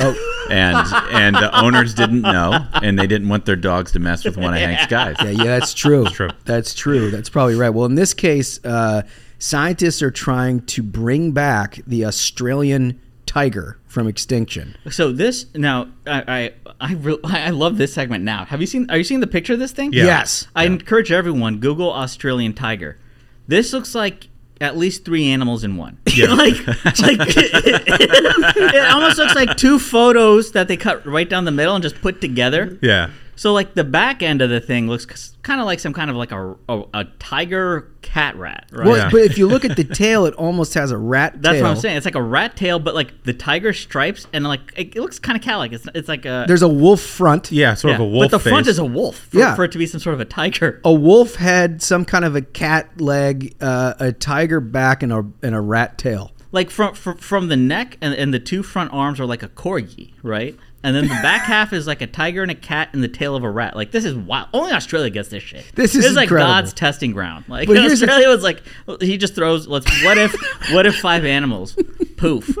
Oh, 0.00 0.46
and 0.50 0.76
and 1.14 1.36
the 1.36 1.56
owners 1.58 1.94
didn't 1.94 2.22
know, 2.22 2.66
and 2.82 2.98
they 2.98 3.06
didn't 3.06 3.28
want 3.28 3.46
their 3.46 3.54
dogs 3.56 3.92
to 3.92 4.00
mess 4.00 4.24
with 4.24 4.36
one 4.36 4.52
of 4.54 4.58
Hank's 4.60 4.86
guys. 4.86 5.14
yeah, 5.20 5.30
yeah, 5.30 5.44
that's 5.44 5.72
true. 5.72 6.02
That's 6.02 6.16
true. 6.16 6.30
That's 6.44 6.74
true. 6.74 7.10
That's 7.12 7.28
probably 7.30 7.54
right. 7.54 7.70
Well, 7.70 7.86
in 7.86 7.94
this 7.94 8.12
case, 8.12 8.58
uh, 8.64 9.02
scientists 9.38 10.02
are 10.02 10.10
trying 10.10 10.60
to 10.66 10.82
bring 10.82 11.32
back 11.32 11.80
the 11.86 12.04
Australian 12.04 13.00
tiger 13.26 13.78
from 13.86 14.06
extinction. 14.06 14.76
So 14.90 15.12
this 15.12 15.46
now, 15.54 15.88
I 16.06 16.24
I 16.28 16.52
I, 16.80 16.94
re- 16.94 17.18
I 17.24 17.50
love 17.50 17.78
this 17.78 17.94
segment 17.94 18.24
now. 18.24 18.44
Have 18.44 18.60
you 18.60 18.66
seen? 18.66 18.90
Are 18.90 18.96
you 18.96 19.04
seeing 19.04 19.20
the 19.20 19.26
picture 19.26 19.54
of 19.54 19.58
this 19.58 19.72
thing? 19.72 19.92
Yeah. 19.92 20.04
Yes. 20.04 20.46
I 20.54 20.64
encourage 20.64 21.12
everyone 21.12 21.58
Google 21.58 21.92
Australian 21.92 22.52
tiger. 22.54 22.98
This 23.46 23.72
looks 23.72 23.94
like 23.94 24.28
at 24.60 24.76
least 24.76 25.04
three 25.04 25.28
animals 25.30 25.64
in 25.64 25.76
one. 25.76 25.98
Yeah. 26.14 26.26
like, 26.34 26.66
like 26.66 26.76
it 27.26 28.92
almost 28.92 29.18
looks 29.18 29.34
like 29.34 29.56
two 29.56 29.78
photos 29.78 30.52
that 30.52 30.68
they 30.68 30.76
cut 30.76 31.04
right 31.06 31.28
down 31.28 31.44
the 31.44 31.50
middle 31.50 31.74
and 31.74 31.82
just 31.82 32.00
put 32.00 32.20
together. 32.20 32.78
Yeah. 32.80 33.10
So 33.36 33.52
like 33.52 33.74
the 33.74 33.84
back 33.84 34.22
end 34.22 34.40
of 34.42 34.50
the 34.50 34.60
thing 34.60 34.86
looks 34.88 35.36
kind 35.42 35.60
of 35.60 35.66
like 35.66 35.80
some 35.80 35.92
kind 35.92 36.10
of 36.10 36.16
like 36.16 36.32
a, 36.32 36.54
a, 36.68 36.82
a 36.94 37.04
tiger 37.18 37.90
cat 38.02 38.36
rat, 38.36 38.68
right? 38.72 38.86
Well, 38.86 39.10
but 39.10 39.20
if 39.22 39.36
you 39.38 39.46
look 39.46 39.64
at 39.64 39.76
the 39.76 39.84
tail, 40.02 40.24
it 40.26 40.34
almost 40.34 40.74
has 40.74 40.90
a 40.90 40.96
rat 40.96 41.42
That's 41.42 41.54
tail. 41.56 41.62
what 41.64 41.70
I'm 41.70 41.76
saying. 41.76 41.96
It's 41.96 42.06
like 42.06 42.14
a 42.14 42.22
rat 42.22 42.56
tail, 42.56 42.78
but 42.78 42.94
like 42.94 43.24
the 43.24 43.32
tiger 43.34 43.72
stripes, 43.72 44.26
and 44.32 44.44
like 44.44 44.72
it, 44.76 44.96
it 44.96 45.00
looks 45.00 45.18
kind 45.18 45.36
of 45.36 45.42
cat-like. 45.42 45.72
It's, 45.72 45.86
it's 45.94 46.08
like 46.08 46.24
a 46.24 46.44
There's 46.46 46.62
a 46.62 46.68
wolf 46.68 47.00
front. 47.00 47.50
Yeah, 47.52 47.74
sort 47.74 47.94
of 47.94 48.00
a 48.00 48.04
wolf 48.04 48.30
but 48.30 48.42
the 48.42 48.50
front 48.50 48.66
is 48.66 48.78
a 48.78 48.84
wolf. 48.84 49.16
For, 49.18 49.38
Yeah. 49.38 49.54
for 49.54 49.64
it 49.64 49.72
to 49.72 49.78
be 49.78 49.86
some 49.86 50.00
sort 50.00 50.14
of 50.14 50.20
a 50.20 50.24
tiger. 50.24 50.80
A 50.84 50.92
wolf 50.92 51.34
head, 51.36 51.82
some 51.82 52.04
kind 52.04 52.24
of 52.24 52.36
a 52.36 52.42
cat 52.42 53.00
leg, 53.00 53.54
uh, 53.60 53.94
a 53.98 54.12
tiger 54.12 54.60
back, 54.60 55.02
and 55.02 55.12
a 55.12 55.24
and 55.42 55.54
a 55.54 55.60
rat 55.60 55.98
tail. 55.98 56.30
Like 56.52 56.70
from 56.70 56.94
from, 56.94 57.16
from 57.18 57.48
the 57.48 57.56
neck 57.56 57.98
and, 58.00 58.14
and 58.14 58.32
the 58.32 58.38
two 58.38 58.62
front 58.62 58.92
arms 58.92 59.18
are 59.18 59.26
like 59.26 59.42
a 59.42 59.48
corgi, 59.48 60.12
right? 60.22 60.56
And 60.84 60.94
then 60.94 61.04
the 61.04 61.14
back 61.22 61.46
half 61.46 61.72
is 61.72 61.86
like 61.86 62.02
a 62.02 62.06
tiger 62.06 62.42
and 62.42 62.50
a 62.50 62.54
cat 62.54 62.90
and 62.92 63.02
the 63.02 63.08
tail 63.08 63.34
of 63.34 63.42
a 63.42 63.50
rat. 63.50 63.74
Like 63.74 63.90
this 63.90 64.04
is 64.04 64.14
wild. 64.14 64.48
Only 64.52 64.72
Australia 64.72 65.08
gets 65.08 65.30
this 65.30 65.42
shit. 65.42 65.64
This 65.74 65.94
is 65.94 66.14
like. 66.14 66.28
God's 66.28 66.74
testing 66.74 67.12
ground. 67.12 67.46
Like 67.48 67.66
But 67.66 67.78
here's 67.78 68.00
the- 68.00 68.06
Australia 68.06 68.28
was 68.28 68.42
like 68.42 68.62
he 69.00 69.16
just 69.16 69.34
throws. 69.34 69.66
Let's 69.66 69.86
what 70.04 70.18
if 70.18 70.34
what 70.72 70.84
if 70.84 70.96
five 70.96 71.24
animals 71.24 71.74
poof. 72.18 72.54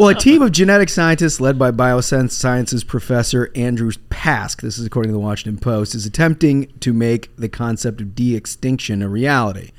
well, 0.00 0.08
a 0.08 0.14
team 0.18 0.42
of 0.42 0.52
genetic 0.52 0.88
scientists 0.88 1.40
led 1.40 1.58
by 1.58 1.70
Biosense 1.70 2.32
Sciences 2.32 2.84
professor 2.84 3.50
Andrew 3.54 3.90
Pask, 4.10 4.60
this 4.60 4.78
is 4.78 4.86
according 4.86 5.10
to 5.10 5.14
the 5.14 5.18
Washington 5.20 5.60
Post, 5.60 5.94
is 5.94 6.06
attempting 6.06 6.72
to 6.80 6.92
make 6.92 7.34
the 7.36 7.48
concept 7.48 8.00
of 8.00 8.14
de 8.14 8.34
extinction 8.34 9.02
a 9.02 9.08
reality. 9.08 9.70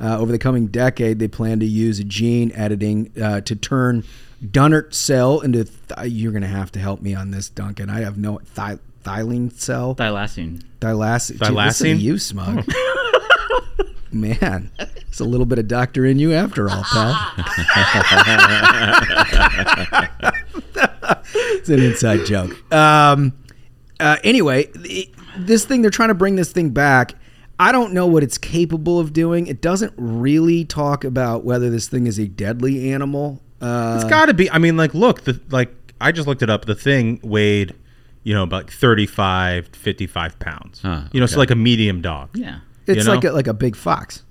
Uh, 0.00 0.18
over 0.18 0.32
the 0.32 0.38
coming 0.38 0.66
decade, 0.68 1.18
they 1.18 1.28
plan 1.28 1.60
to 1.60 1.66
use 1.66 2.02
gene 2.04 2.50
editing 2.54 3.12
uh, 3.22 3.42
to 3.42 3.54
turn 3.54 4.02
dunnart 4.42 4.94
cell 4.94 5.40
into. 5.40 5.64
Th- 5.64 6.10
you're 6.10 6.32
going 6.32 6.40
to 6.42 6.48
have 6.48 6.72
to 6.72 6.78
help 6.78 7.02
me 7.02 7.14
on 7.14 7.32
this, 7.32 7.50
Duncan. 7.50 7.90
I 7.90 8.00
have 8.00 8.16
no 8.16 8.38
thi- 8.38 8.78
thylene 9.04 9.52
cell. 9.52 9.94
Thylacine. 9.94 10.62
Thylacine. 10.80 11.46
Gee, 11.46 11.52
listen 11.54 11.86
Thylacine? 11.86 12.00
you, 12.00 12.18
smug. 12.18 12.64
Man, 14.12 14.72
it's 15.06 15.20
a 15.20 15.24
little 15.24 15.46
bit 15.46 15.60
of 15.60 15.68
doctor 15.68 16.04
in 16.04 16.18
you 16.18 16.32
after 16.32 16.68
all, 16.68 16.82
pal. 16.82 17.32
it's 21.34 21.68
an 21.68 21.80
inside 21.80 22.24
joke. 22.26 22.72
Um, 22.72 23.32
uh, 24.00 24.16
anyway, 24.24 24.66
the- 24.74 25.08
this 25.36 25.64
thing 25.64 25.82
they're 25.82 25.90
trying 25.92 26.08
to 26.08 26.14
bring 26.14 26.34
this 26.36 26.50
thing 26.52 26.70
back. 26.70 27.14
I 27.60 27.72
don't 27.72 27.92
know 27.92 28.06
what 28.06 28.22
it's 28.22 28.38
capable 28.38 28.98
of 28.98 29.12
doing. 29.12 29.46
It 29.46 29.60
doesn't 29.60 29.92
really 29.98 30.64
talk 30.64 31.04
about 31.04 31.44
whether 31.44 31.68
this 31.68 31.88
thing 31.88 32.06
is 32.06 32.18
a 32.18 32.26
deadly 32.26 32.90
animal. 32.90 33.42
Uh, 33.60 33.98
It's 34.00 34.08
got 34.08 34.26
to 34.26 34.34
be. 34.34 34.50
I 34.50 34.56
mean, 34.56 34.78
like, 34.78 34.94
look, 34.94 35.24
the 35.24 35.38
like 35.50 35.70
I 36.00 36.10
just 36.10 36.26
looked 36.26 36.42
it 36.42 36.48
up. 36.48 36.64
The 36.64 36.74
thing 36.74 37.20
weighed, 37.22 37.74
you 38.24 38.32
know, 38.32 38.42
about 38.44 38.70
35 38.70 39.72
to 39.72 39.78
55 39.78 40.38
pounds. 40.38 40.80
Huh, 40.80 41.02
you 41.12 41.20
know, 41.20 41.26
so 41.26 41.38
like 41.38 41.50
a 41.50 41.54
medium 41.54 42.00
dog. 42.00 42.30
Yeah. 42.34 42.60
it's 42.86 42.96
you 42.98 43.04
know? 43.04 43.14
like 43.14 43.24
a, 43.24 43.30
like 43.32 43.46
a 43.46 43.54
big 43.54 43.76
fox. 43.76 44.22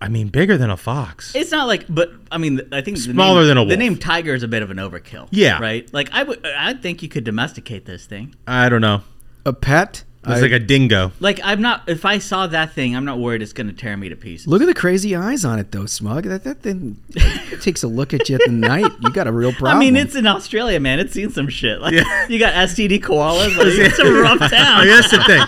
I 0.00 0.08
mean, 0.08 0.28
bigger 0.28 0.58
than 0.58 0.68
a 0.68 0.76
fox. 0.76 1.34
It's 1.36 1.52
not 1.52 1.68
like, 1.68 1.86
but 1.88 2.10
I 2.32 2.36
mean, 2.38 2.60
I 2.72 2.80
think 2.82 2.98
Smaller 2.98 3.42
name- 3.42 3.48
than 3.48 3.58
a 3.58 3.64
The 3.64 3.76
name 3.76 3.96
tiger 3.96 4.34
is 4.34 4.42
a 4.42 4.48
bit 4.48 4.62
of 4.64 4.70
an 4.72 4.76
overkill. 4.78 5.28
Yeah. 5.30 5.60
right. 5.60 5.88
Like 5.94 6.10
I 6.12 6.24
would, 6.24 6.44
I 6.44 6.74
think 6.74 7.02
you 7.02 7.08
could 7.08 7.22
domesticate 7.24 7.86
this 7.86 8.06
thing. 8.06 8.34
I 8.46 8.68
don't 8.68 8.80
know. 8.82 9.02
A 9.46 9.52
pet. 9.52 10.02
It's 10.28 10.38
I- 10.38 10.40
like 10.40 10.52
a 10.52 10.58
dingo. 10.58 11.12
Like 11.20 11.40
I'm 11.44 11.60
not. 11.62 11.82
If 11.86 12.04
I 12.04 12.18
saw 12.18 12.46
that 12.48 12.72
thing, 12.72 12.96
I'm 12.96 13.04
not 13.04 13.18
worried 13.18 13.42
it's 13.42 13.52
going 13.52 13.68
to 13.68 13.72
tear 13.72 13.96
me 13.96 14.08
to 14.08 14.16
pieces. 14.16 14.46
Look 14.46 14.60
at 14.60 14.66
the 14.66 14.74
crazy 14.74 15.14
eyes 15.14 15.44
on 15.44 15.58
it, 15.58 15.70
though, 15.72 15.86
Smug. 15.86 16.24
That, 16.24 16.44
that 16.44 16.62
thing 16.62 16.96
it 17.14 17.62
takes 17.62 17.82
a 17.82 17.88
look 17.88 18.12
at 18.12 18.28
you 18.28 18.34
at 18.34 18.42
the 18.44 18.52
night. 18.52 18.90
You 19.00 19.10
got 19.12 19.26
a 19.26 19.32
real 19.32 19.52
problem. 19.52 19.76
I 19.76 19.80
mean, 19.80 19.94
it's 19.96 20.14
in 20.16 20.26
Australia, 20.26 20.80
man. 20.80 20.98
It's 20.98 21.12
seen 21.12 21.30
some 21.30 21.48
shit. 21.48 21.80
Like 21.80 21.94
Yeah. 21.94 22.26
you 22.28 22.38
got 22.38 22.54
STD 22.54 23.00
koalas. 23.02 23.56
Like, 23.56 23.68
it's 23.68 23.98
a 23.98 24.12
rough 24.12 24.38
town. 24.50 24.80
Oh, 24.80 24.86
that's 24.86 25.10
the 25.10 25.22
thing. 25.24 25.42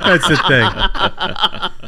That's 0.00 0.28
the 0.28 0.36
thing. 0.48 1.87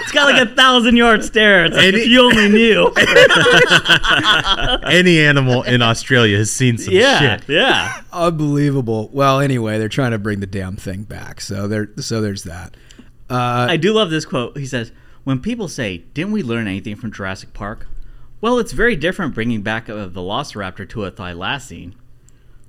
It's 0.00 0.12
got 0.12 0.32
like 0.32 0.46
a 0.48 0.54
thousand 0.54 0.96
yard 0.96 1.24
stare. 1.24 1.64
It's 1.64 1.76
like, 1.76 1.86
Any- 1.86 1.98
if 2.02 2.08
you 2.08 2.20
only 2.22 2.48
knew. 2.48 2.92
Any 4.84 5.20
animal 5.20 5.62
in 5.62 5.82
Australia 5.82 6.36
has 6.38 6.52
seen 6.52 6.78
some 6.78 6.94
yeah, 6.94 7.36
shit. 7.38 7.48
yeah. 7.48 8.02
unbelievable. 8.12 9.08
Well, 9.12 9.40
anyway, 9.40 9.78
they're 9.78 9.88
trying 9.88 10.12
to 10.12 10.18
bring 10.18 10.40
the 10.40 10.46
damn 10.46 10.76
thing 10.76 11.02
back. 11.04 11.40
So 11.40 11.66
there, 11.68 11.88
so 11.98 12.20
there's 12.20 12.44
that. 12.44 12.76
Uh, 13.30 13.66
I 13.70 13.76
do 13.76 13.92
love 13.92 14.10
this 14.10 14.24
quote. 14.24 14.56
He 14.58 14.66
says, 14.66 14.92
"When 15.24 15.40
people 15.40 15.68
say, 15.68 15.98
didn't 16.12 16.32
we 16.32 16.42
learn 16.42 16.66
anything 16.66 16.96
from 16.96 17.10
Jurassic 17.12 17.52
Park? 17.54 17.86
Well, 18.40 18.58
it's 18.58 18.72
very 18.72 18.96
different 18.96 19.34
bringing 19.34 19.62
back 19.62 19.88
a 19.88 20.08
Velociraptor 20.08 20.88
to 20.90 21.04
a 21.04 21.10
thylacine." 21.10 21.94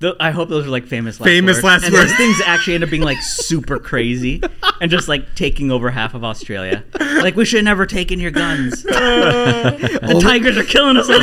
Th- 0.02 0.14
I 0.20 0.32
hope 0.32 0.50
those 0.50 0.68
are 0.68 0.70
like 0.70 0.86
famous 0.88 1.20
last 1.20 1.28
Famous 1.28 1.56
words. 1.58 1.64
last 1.64 1.84
and 1.86 1.94
words. 1.94 2.10
those 2.10 2.18
things 2.18 2.42
actually 2.46 2.76
end 2.76 2.84
up 2.84 2.90
being 2.90 3.02
like 3.02 3.18
super 3.22 3.80
crazy 3.80 4.42
and 4.82 4.92
just 4.92 5.08
like 5.08 5.36
taking 5.36 5.72
over 5.72 5.90
half 5.90 6.14
of 6.14 6.24
Australia. 6.24 6.84
Like 7.00 7.36
we 7.36 7.46
should 7.46 7.58
have 7.60 7.66
never 7.66 7.86
taken 7.86 8.20
your 8.20 8.32
guns. 8.32 8.84
the 8.84 10.20
tigers 10.22 10.58
are 10.58 10.64
killing 10.64 10.98
us 10.98 11.10
all. 11.10 11.16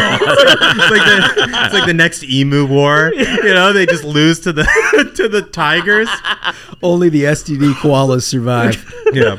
It's 0.74 0.90
like 0.90 1.04
the 1.04 1.64
it's 1.64 1.74
like 1.74 1.86
the 1.86 1.94
next 1.94 2.24
emu 2.24 2.66
war. 2.66 3.12
You 3.14 3.54
know, 3.54 3.72
they 3.72 3.84
just 3.86 4.04
lose 4.04 4.40
to 4.40 4.52
the 4.52 4.64
to 5.16 5.28
the 5.28 5.42
tigers. 5.42 6.08
only 6.82 7.08
the 7.10 7.24
STD 7.24 7.74
koalas 7.74 8.22
survive. 8.22 8.90
Yeah. 9.12 9.36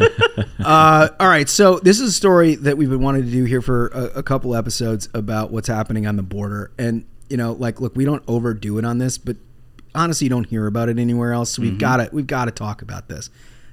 Uh, 0.64 1.10
all 1.20 1.28
right, 1.28 1.50
so 1.50 1.80
this 1.80 2.00
is 2.00 2.10
a 2.10 2.14
story 2.14 2.56
that 2.56 2.78
we've 2.78 2.90
been 2.90 3.02
wanting 3.02 3.24
to 3.24 3.32
do 3.32 3.44
here 3.46 3.62
for 3.62 3.88
a, 3.88 4.20
a 4.20 4.24
couple 4.24 4.56
episodes 4.56 5.10
about 5.14 5.52
what's 5.52 5.68
happening 5.68 6.06
on 6.08 6.16
the 6.16 6.24
border, 6.24 6.72
and 6.78 7.06
you 7.34 7.38
know, 7.38 7.54
like, 7.54 7.82
look, 7.82 7.96
we 7.96 8.06
don't 8.06 8.22
overdo 8.28 8.78
it 8.78 8.86
on 8.86 9.00
this, 9.00 9.18
but 9.18 9.38
honestly, 9.96 10.26
you 10.26 10.30
don't 10.30 10.46
hear 10.46 10.68
about 10.68 10.88
it 10.88 11.00
anywhere 11.00 11.34
else. 11.34 11.50
So 11.50 11.64
we've 11.64 11.72
mm-hmm. 11.72 11.80
got 11.80 11.98
to 11.98 12.10
we've 12.14 12.28
got 12.28 12.46
to 12.46 12.52
talk 12.52 12.84
about 12.84 13.08
this. 13.08 13.32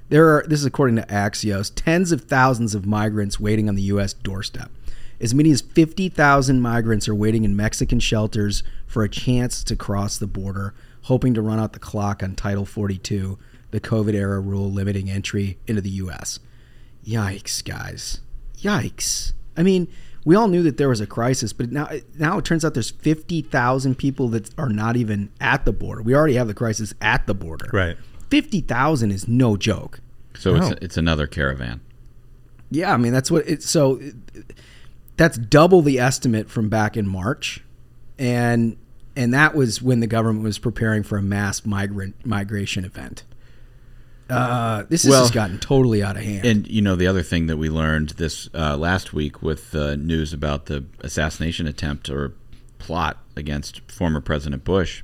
There 0.09 0.35
are 0.35 0.43
this 0.47 0.59
is 0.59 0.65
according 0.65 0.95
to 0.95 1.03
Axios, 1.03 1.71
tens 1.75 2.11
of 2.11 2.21
thousands 2.21 2.73
of 2.73 2.87
migrants 2.87 3.39
waiting 3.39 3.69
on 3.69 3.75
the 3.75 3.83
U.S. 3.83 4.13
doorstep. 4.13 4.71
As 5.19 5.35
many 5.35 5.51
as 5.51 5.61
fifty 5.61 6.09
thousand 6.09 6.61
migrants 6.61 7.07
are 7.07 7.13
waiting 7.13 7.43
in 7.43 7.55
Mexican 7.55 7.99
shelters 7.99 8.63
for 8.87 9.03
a 9.03 9.09
chance 9.09 9.63
to 9.65 9.75
cross 9.75 10.17
the 10.17 10.25
border, 10.25 10.73
hoping 11.03 11.35
to 11.35 11.41
run 11.43 11.59
out 11.59 11.73
the 11.73 11.79
clock 11.79 12.23
on 12.23 12.33
Title 12.33 12.65
42, 12.65 13.37
the 13.69 13.79
COVID 13.79 14.15
era 14.15 14.39
rule 14.39 14.71
limiting 14.71 15.07
entry 15.07 15.59
into 15.67 15.81
the 15.81 15.91
U.S. 15.91 16.39
Yikes, 17.05 17.63
guys. 17.63 18.21
Yikes. 18.57 19.33
I 19.55 19.61
mean, 19.61 19.87
we 20.25 20.35
all 20.35 20.47
knew 20.47 20.61
that 20.63 20.77
there 20.77 20.89
was 20.89 21.01
a 21.01 21.07
crisis, 21.07 21.51
but 21.53 21.71
now 21.71 21.89
now 22.17 22.37
it 22.37 22.45
turns 22.45 22.63
out 22.63 22.73
there's 22.73 22.91
50,000 22.91 23.97
people 23.97 24.27
that 24.29 24.49
are 24.57 24.69
not 24.69 24.95
even 24.97 25.29
at 25.39 25.65
the 25.65 25.71
border. 25.73 26.01
We 26.01 26.13
already 26.15 26.35
have 26.35 26.47
the 26.47 26.53
crisis 26.53 26.93
at 27.01 27.25
the 27.27 27.33
border. 27.33 27.69
Right. 27.73 27.97
50,000 28.29 29.11
is 29.11 29.27
no 29.27 29.57
joke. 29.57 29.99
So 30.35 30.55
No. 30.55 30.67
it's 30.67 30.79
it's 30.81 30.97
another 30.97 31.27
caravan. 31.27 31.81
Yeah, 32.69 32.93
I 32.93 32.97
mean 32.97 33.11
that's 33.13 33.29
what 33.31 33.47
it's 33.47 33.69
so 33.69 33.95
it- 33.97 34.15
that's 35.17 35.37
double 35.37 35.81
the 35.81 35.99
estimate 35.99 36.49
from 36.49 36.69
back 36.69 36.95
in 36.97 37.07
March. 37.07 37.63
And 38.17 38.77
and 39.15 39.33
that 39.33 39.53
was 39.55 39.81
when 39.81 39.99
the 39.99 40.07
government 40.07 40.43
was 40.43 40.57
preparing 40.57 41.03
for 41.03 41.17
a 41.17 41.21
mass 41.21 41.65
migrant 41.65 42.25
migration 42.25 42.85
event. 42.85 43.23
Uh, 44.31 44.83
this 44.89 45.03
has 45.03 45.09
Well, 45.11 45.21
just 45.23 45.33
gotten 45.33 45.59
totally 45.59 46.01
out 46.03 46.17
of 46.17 46.23
hand. 46.23 46.45
And 46.45 46.67
you 46.67 46.81
know 46.81 46.95
the 46.95 47.07
other 47.07 47.23
thing 47.23 47.47
that 47.47 47.57
we 47.57 47.69
learned 47.69 48.09
this 48.11 48.49
uh, 48.53 48.77
last 48.77 49.13
week 49.13 49.41
with 49.41 49.75
uh, 49.75 49.95
news 49.95 50.33
about 50.33 50.67
the 50.67 50.85
assassination 51.01 51.67
attempt 51.67 52.09
or 52.09 52.33
plot 52.79 53.17
against 53.35 53.81
former 53.91 54.21
President 54.21 54.63
Bush. 54.63 55.03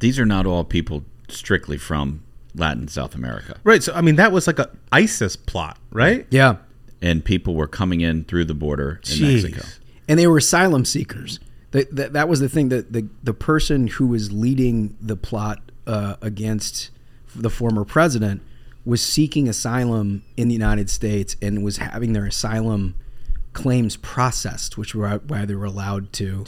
These 0.00 0.18
are 0.18 0.26
not 0.26 0.46
all 0.46 0.64
people 0.64 1.04
strictly 1.28 1.76
from 1.78 2.22
Latin 2.54 2.86
South 2.88 3.14
America, 3.14 3.56
Right. 3.64 3.82
So 3.82 3.94
I 3.94 4.00
mean, 4.02 4.16
that 4.16 4.30
was 4.32 4.46
like 4.46 4.58
a 4.58 4.70
ISIS 4.90 5.36
plot, 5.36 5.78
right? 5.90 6.26
yeah. 6.30 6.56
and 7.00 7.24
people 7.24 7.54
were 7.54 7.66
coming 7.66 8.00
in 8.02 8.24
through 8.24 8.44
the 8.44 8.54
border 8.54 9.00
in 9.10 9.18
Jeez. 9.18 9.42
Mexico. 9.44 9.66
and 10.08 10.18
they 10.18 10.26
were 10.26 10.36
asylum 10.38 10.84
seekers. 10.84 11.40
That, 11.70 11.96
that, 11.96 12.12
that 12.12 12.28
was 12.28 12.40
the 12.40 12.50
thing 12.50 12.68
that 12.68 12.92
the, 12.92 13.08
the 13.22 13.32
person 13.32 13.86
who 13.86 14.06
was 14.08 14.30
leading 14.30 14.94
the 15.00 15.16
plot 15.16 15.62
uh, 15.86 16.16
against 16.20 16.90
the 17.34 17.50
former 17.50 17.84
president 17.84 18.42
was 18.84 19.00
seeking 19.02 19.48
asylum 19.48 20.24
in 20.36 20.48
the 20.48 20.54
United 20.54 20.90
States 20.90 21.36
and 21.40 21.62
was 21.62 21.76
having 21.76 22.12
their 22.12 22.26
asylum 22.26 22.94
claims 23.52 23.96
processed, 23.96 24.76
which 24.78 24.94
were 24.94 25.08
why 25.26 25.44
they 25.44 25.54
were 25.54 25.64
allowed 25.66 26.12
to 26.14 26.44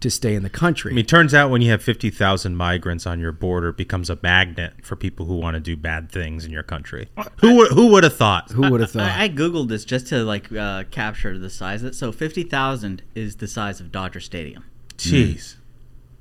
to 0.00 0.10
stay 0.10 0.34
in 0.34 0.42
the 0.42 0.50
country. 0.50 0.90
I 0.90 0.94
mean, 0.94 1.02
it 1.04 1.08
turns 1.08 1.32
out 1.32 1.50
when 1.50 1.62
you 1.62 1.70
have 1.70 1.82
50,000 1.82 2.54
migrants 2.56 3.06
on 3.06 3.20
your 3.20 3.32
border, 3.32 3.70
it 3.70 3.78
becomes 3.78 4.10
a 4.10 4.18
magnet 4.22 4.74
for 4.82 4.96
people 4.96 5.24
who 5.24 5.36
want 5.36 5.54
to 5.54 5.60
do 5.60 5.76
bad 5.78 6.12
things 6.12 6.44
in 6.44 6.50
your 6.50 6.62
country. 6.62 7.08
Who 7.38 7.54
would, 7.56 7.72
who 7.72 7.86
would 7.86 8.04
have 8.04 8.14
thought? 8.14 8.50
Who 8.50 8.70
would 8.70 8.82
have 8.82 8.90
thought? 8.90 9.10
I, 9.10 9.24
I 9.24 9.28
googled 9.30 9.68
this 9.68 9.82
just 9.86 10.06
to 10.08 10.22
like 10.22 10.52
uh, 10.52 10.84
capture 10.90 11.38
the 11.38 11.48
size 11.48 11.82
of 11.82 11.88
it. 11.88 11.94
So 11.94 12.12
fifty 12.12 12.42
thousand 12.42 13.02
is 13.14 13.36
the 13.36 13.48
size 13.48 13.80
of 13.80 13.90
Dodger 13.90 14.20
Stadium. 14.20 14.66
Jeez. 14.98 15.56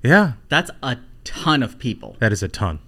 Yeah, 0.01 0.34
That's 0.47 0.72
a 0.82 0.97
ton 1.26 1.62
of 1.62 1.78
people. 1.78 2.16
that 2.20 2.32
is 2.32 2.41
a 2.41 2.47
ton. 2.47 2.80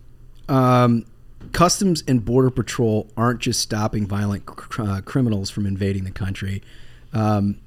Um, 0.50 1.06
Customs 1.52 2.04
and 2.08 2.24
Border 2.24 2.50
Patrol 2.50 3.10
aren't 3.16 3.40
just 3.40 3.60
stopping 3.60 4.06
violent 4.06 4.46
cr- 4.46 4.82
uh, 4.82 5.02
criminals 5.02 5.50
from 5.50 5.66
invading 5.66 6.04
the 6.04 6.12
country. 6.12 6.62
Um, 7.14 7.60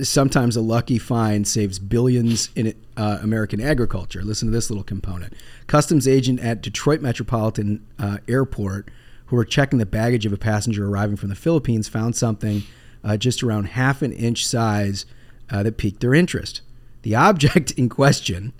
sometimes 0.00 0.56
a 0.56 0.60
lucky 0.60 0.98
find 0.98 1.46
saves 1.46 1.78
billions 1.78 2.50
in 2.54 2.74
uh, 2.96 3.18
American 3.22 3.60
agriculture. 3.60 4.22
Listen 4.22 4.48
to 4.48 4.52
this 4.52 4.70
little 4.70 4.84
component. 4.84 5.34
Customs 5.66 6.08
agent 6.08 6.40
at 6.40 6.62
Detroit 6.62 7.00
Metropolitan 7.00 7.86
uh, 7.98 8.18
Airport, 8.28 8.90
who 9.26 9.36
were 9.36 9.44
checking 9.44 9.78
the 9.78 9.86
baggage 9.86 10.26
of 10.26 10.32
a 10.32 10.38
passenger 10.38 10.86
arriving 10.86 11.16
from 11.16 11.28
the 11.28 11.34
Philippines, 11.34 11.88
found 11.88 12.16
something 12.16 12.62
uh, 13.04 13.16
just 13.16 13.42
around 13.42 13.64
half 13.68 14.02
an 14.02 14.12
inch 14.12 14.46
size 14.46 15.06
uh, 15.50 15.62
that 15.62 15.76
piqued 15.76 16.00
their 16.00 16.14
interest. 16.14 16.62
The 17.02 17.14
object 17.14 17.70
in 17.76 17.88
question, 17.88 18.52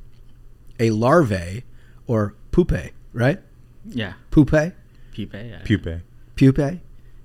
a 0.78 0.90
larvae 0.90 1.64
or 2.06 2.34
pupae, 2.52 2.90
right? 3.12 3.40
Yeah, 3.86 4.12
Pupae? 4.30 4.72
pupae. 5.12 5.50
Yeah. 5.50 5.62
Pupae. 5.64 6.00
pupae 6.36 6.80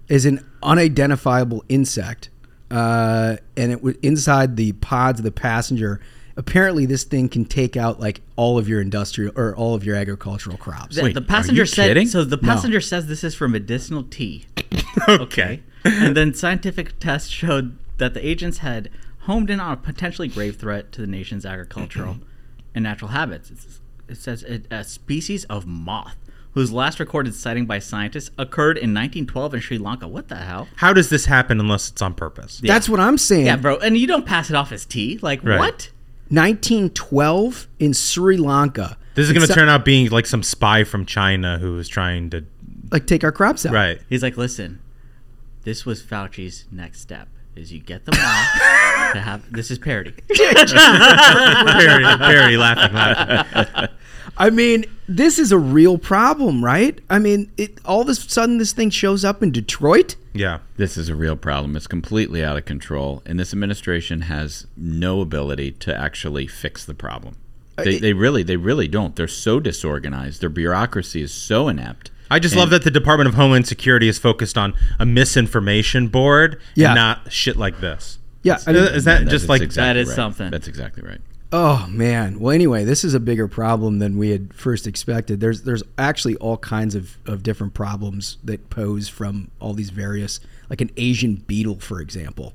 is 0.07 0.25
an 0.25 0.39
unidentifiable 0.63 1.63
insect 1.69 2.29
uh, 2.71 3.37
and 3.57 3.71
it 3.71 3.81
was 3.83 3.95
inside 4.01 4.55
the 4.57 4.71
pods 4.73 5.19
of 5.19 5.23
the 5.23 5.31
passenger 5.31 5.99
apparently 6.37 6.85
this 6.85 7.03
thing 7.03 7.29
can 7.29 7.45
take 7.45 7.77
out 7.77 7.99
like 7.99 8.21
all 8.35 8.57
of 8.57 8.67
your 8.67 8.81
industrial 8.81 9.31
or 9.37 9.55
all 9.55 9.73
of 9.75 9.83
your 9.85 9.95
agricultural 9.95 10.57
crops 10.57 10.95
The, 10.95 11.03
Wait, 11.03 11.13
the 11.13 11.21
are 11.21 11.23
passenger 11.23 11.61
you 11.61 11.65
said 11.65 11.87
kidding? 11.87 12.07
so. 12.07 12.23
The 12.23 12.37
No. 12.37 12.41
passenger 12.53 12.81
says 12.81 13.07
this 13.07 13.23
is 13.23 13.35
for 13.35 13.47
medicinal 13.47 14.03
tea. 14.03 14.45
Okay. 15.09 15.61
and 15.83 16.15
then 16.15 16.33
scientific 16.33 16.99
tests 16.99 17.29
showed 17.29 17.77
that 17.97 18.13
the 18.13 18.25
agents 18.25 18.59
had 18.59 18.89
homed 19.19 19.49
in 19.49 19.59
on 19.59 19.73
a 19.73 19.77
potentially 19.77 20.27
grave 20.27 20.55
threat 20.57 20.91
to 20.93 21.01
the 21.01 21.07
nation's 21.07 21.45
agricultural 21.45 22.17
and 22.73 22.83
natural 22.83 23.11
habits. 23.11 23.49
It's, 23.51 23.79
it 24.07 24.17
says 24.17 24.43
it, 24.43 24.65
a 24.71 24.83
species 24.83 25.43
of 25.45 25.65
moth 25.65 26.15
whose 26.53 26.71
last 26.71 26.99
recorded 27.01 27.35
sighting 27.35 27.65
by 27.65 27.79
scientists 27.79 28.31
occurred 28.37 28.77
in 28.77 28.93
1912 28.93 29.53
in 29.55 29.59
Sri 29.59 29.77
Lanka. 29.77 30.07
What 30.07 30.29
the 30.29 30.35
hell? 30.37 30.67
How 30.77 30.93
does 30.93 31.09
this 31.09 31.25
happen 31.25 31.59
unless 31.59 31.89
it's 31.89 32.01
on 32.01 32.13
purpose? 32.13 32.61
that's 32.63 32.87
what 32.87 32.99
i'm 32.99 33.17
saying 33.17 33.45
Yeah, 33.47 33.57
bro. 33.57 33.77
And 33.79 33.97
you 33.97 34.07
don't 34.07 34.25
pass 34.25 34.49
it 34.49 34.55
off 34.55 34.71
as 34.71 34.85
tea. 34.85 35.19
Like 35.21 35.43
Right. 35.43 35.59
what? 35.59 35.89
1912 36.29 37.67
in 37.79 37.93
sri 37.93 38.37
lanka 38.37 38.97
This 39.15 39.27
is 39.27 39.33
going 39.33 39.45
to 39.47 39.53
turn 39.53 39.69
out 39.69 39.85
being 39.85 40.09
like 40.09 40.25
some 40.25 40.43
spy 40.43 40.83
from 40.83 41.05
China 41.05 41.57
who 41.59 41.73
was 41.73 41.87
trying 41.87 42.29
to. 42.31 42.45
like 42.91 43.05
take 43.07 43.23
our 43.23 43.31
crops 43.31 43.65
out 43.65 43.73
Right. 43.73 43.99
He's 44.09 44.23
like, 44.23 44.37
listen, 44.37 44.79
this 45.63 45.85
was 45.85 46.01
Fauci's 46.03 46.65
next 46.71 47.01
step. 47.01 47.27
Is 47.55 47.71
you 47.73 47.79
get 47.79 48.05
the 48.05 48.11
moth 48.17 48.61
to 49.13 49.19
have 49.21 49.51
this 49.51 49.71
is 49.71 49.77
parody. 49.79 50.13
Barry, 50.37 52.03
Barry 52.17 52.57
laughing, 52.57 52.93
laughing. 52.95 53.89
i 54.37 54.49
mean 54.49 54.85
this 55.07 55.39
is 55.39 55.51
a 55.51 55.57
real 55.57 55.97
problem 55.97 56.63
right 56.63 56.99
i 57.09 57.17
mean 57.19 57.49
it 57.57 57.77
all 57.85 58.01
of 58.01 58.09
a 58.09 58.15
sudden 58.15 58.57
this 58.57 58.73
thing 58.73 58.89
shows 58.89 59.23
up 59.23 59.41
in 59.43 59.51
detroit 59.51 60.15
Yeah. 60.33 60.59
This 60.75 60.97
is 60.97 61.07
a 61.07 61.15
real 61.15 61.37
problem. 61.37 61.77
It's 61.77 61.87
completely 61.87 62.43
out 62.43 62.57
of 62.57 62.65
control, 62.65 63.21
and 63.25 63.39
this 63.39 63.53
administration 63.53 64.21
has 64.21 64.67
no 64.75 65.21
ability 65.21 65.71
to 65.85 65.95
actually 65.97 66.45
fix 66.47 66.83
the 66.83 66.93
problem. 66.93 67.37
They, 67.77 67.99
they 67.99 68.11
really, 68.11 68.43
they 68.43 68.57
really 68.57 68.89
don't. 68.89 69.15
They're 69.15 69.29
so 69.29 69.61
disorganized. 69.61 70.41
Their 70.41 70.49
bureaucracy 70.49 71.21
is 71.21 71.33
so 71.33 71.69
inept. 71.69 72.11
I 72.29 72.39
just 72.39 72.53
And- 72.53 72.59
love 72.59 72.69
that 72.71 72.83
the 72.83 72.91
Department 72.91 73.29
of 73.29 73.35
Homeland 73.35 73.65
Security 73.65 74.09
is 74.09 74.17
focused 74.19 74.57
on 74.57 74.73
a 74.99 75.05
misinformation 75.05 76.09
board 76.09 76.59
Yeah. 76.75 76.87
and 76.89 76.95
not 76.95 77.31
shit 77.31 77.55
like 77.55 77.79
this. 77.79 78.19
Yeah 78.45 78.59
I 78.65 78.71
mean, 78.71 78.83
Is 78.83 79.03
that 79.05 79.25
That 79.25 79.31
just 79.31 79.43
is 79.43 79.49
like 79.49 79.69
That 79.71 79.97
is 79.97 80.07
right. 80.07 80.15
something. 80.15 80.51
That's 80.51 80.67
exactly 80.67 81.03
right. 81.03 81.19
Oh 81.51 81.87
man. 81.89 82.39
Well, 82.39 82.53
anyway, 82.53 82.83
this 82.83 83.03
is 83.03 83.13
a 83.13 83.19
bigger 83.19 83.47
problem 83.47 83.99
than 83.99 84.17
we 84.17 84.29
had 84.29 84.53
first 84.53 84.87
expected. 84.87 85.39
There's 85.39 85.61
there's 85.61 85.83
actually 85.97 86.35
all 86.37 86.57
kinds 86.57 86.95
of, 86.95 87.17
of 87.25 87.43
different 87.43 87.73
problems 87.73 88.37
that 88.43 88.69
pose 88.69 89.07
from 89.09 89.51
all 89.59 89.73
these 89.73 89.89
various, 89.89 90.39
like 90.69 90.81
an 90.81 90.91
Asian 90.97 91.35
beetle, 91.47 91.79
for 91.79 92.01
example, 92.01 92.53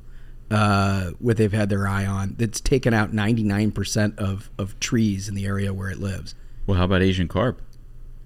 uh, 0.51 1.11
what 1.19 1.37
they've 1.39 1.53
had 1.53 1.71
their 1.71 1.87
eye 1.87 2.05
on. 2.05 2.35
That's 2.39 2.61
taken 2.61 2.93
out 2.93 3.13
99% 3.13 4.19
of 4.19 4.51
of 4.59 4.79
trees 4.81 5.29
in 5.29 5.35
the 5.35 5.47
area 5.47 5.73
where 5.73 5.89
it 5.91 5.99
lives. 5.99 6.35
Well, 6.67 6.77
how 6.77 6.85
about 6.85 7.03
Asian 7.03 7.27
carp? 7.29 7.61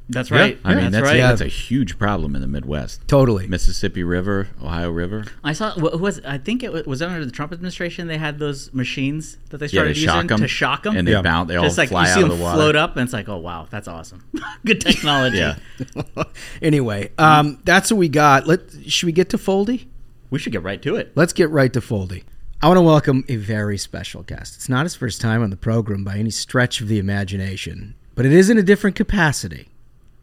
That's 0.09 0.31
Yeah. 0.31 0.39
right. 0.39 0.59
I 0.65 0.75
mean, 0.75 0.91
that's 0.91 1.03
right. 1.03 1.17
that's 1.17 1.41
a 1.41 1.47
huge 1.47 1.99
problem 1.99 2.37
in 2.37 2.43
the 2.43 2.47
Midwest. 2.47 3.01
Totally. 3.09 3.47
Mississippi 3.47 4.03
River, 4.03 4.49
Ohio 4.63 4.91
River. 4.91 5.25
I 5.43 5.55
saw. 5.55 5.73
What 5.79 5.99
was? 5.99 6.21
I 6.27 6.37
think 6.37 6.63
it 6.63 6.73
was, 6.75 6.85
was 6.85 7.01
under 7.01 7.25
the 7.25 7.31
Trump 7.31 7.53
administration. 7.53 8.07
They 8.07 8.19
had 8.19 8.39
those 8.39 8.73
machines 8.75 9.39
that 9.49 9.59
they 9.59 9.65
Yeah, 9.67 9.71
started 9.71 9.97
they 9.97 10.01
using 10.01 10.09
shock 10.15 10.31
'em, 10.31 10.39
to 10.41 10.49
shock 10.49 10.83
them, 10.83 10.97
and 10.97 11.09
they 11.09 11.21
bounce. 11.23 11.49
They 11.49 11.57
all 11.57 11.73
like 11.75 11.89
fly 11.89 12.03
you 12.03 12.07
see 12.09 12.13
out 12.13 12.23
of 12.25 12.29
them 12.29 12.39
the 12.39 12.45
water. 12.45 12.57
float 12.57 12.77
up, 12.77 12.97
and 12.97 13.05
it's 13.05 13.15
like, 13.15 13.29
oh 13.31 13.39
wow, 13.39 13.67
that's 13.71 13.89
awesome. 13.89 14.23
Good 14.67 14.81
technology. 14.81 15.39
Yeah. 15.39 15.57
Anyway, 16.63 17.11
um, 17.19 17.59
that's 17.65 17.91
what 17.91 17.99
we 17.99 18.09
got. 18.09 18.47
Let 18.47 18.61
should 18.87 19.07
we 19.07 19.13
get 19.13 19.31
to 19.31 19.39
Foldi? 19.39 19.87
we 20.31 20.39
should 20.39 20.53
get 20.53 20.63
right 20.63 20.83
to 20.83 20.97
it. 20.97 21.13
Let's 21.15 21.33
get 21.33 21.49
right 21.51 21.73
to 21.73 21.81
Foldi. 21.81 22.25
I 22.61 22.67
want 22.69 22.79
to 22.79 22.83
welcome 22.83 23.25
a 23.29 23.37
very 23.37 23.79
special 23.79 24.23
guest. 24.23 24.57
It's 24.57 24.69
not 24.69 24.85
his 24.85 24.95
first 24.95 25.21
time 25.21 25.43
on 25.43 25.51
the 25.51 25.57
program 25.57 26.03
by 26.05 26.17
any 26.17 26.31
stretch 26.31 26.81
of 26.81 26.89
the 26.89 26.99
imagination, 26.99 27.95
but 28.15 28.25
it 28.27 28.33
is 28.33 28.51
in 28.51 28.59
a 28.59 28.63
different 28.63 28.97
capacity 28.97 29.69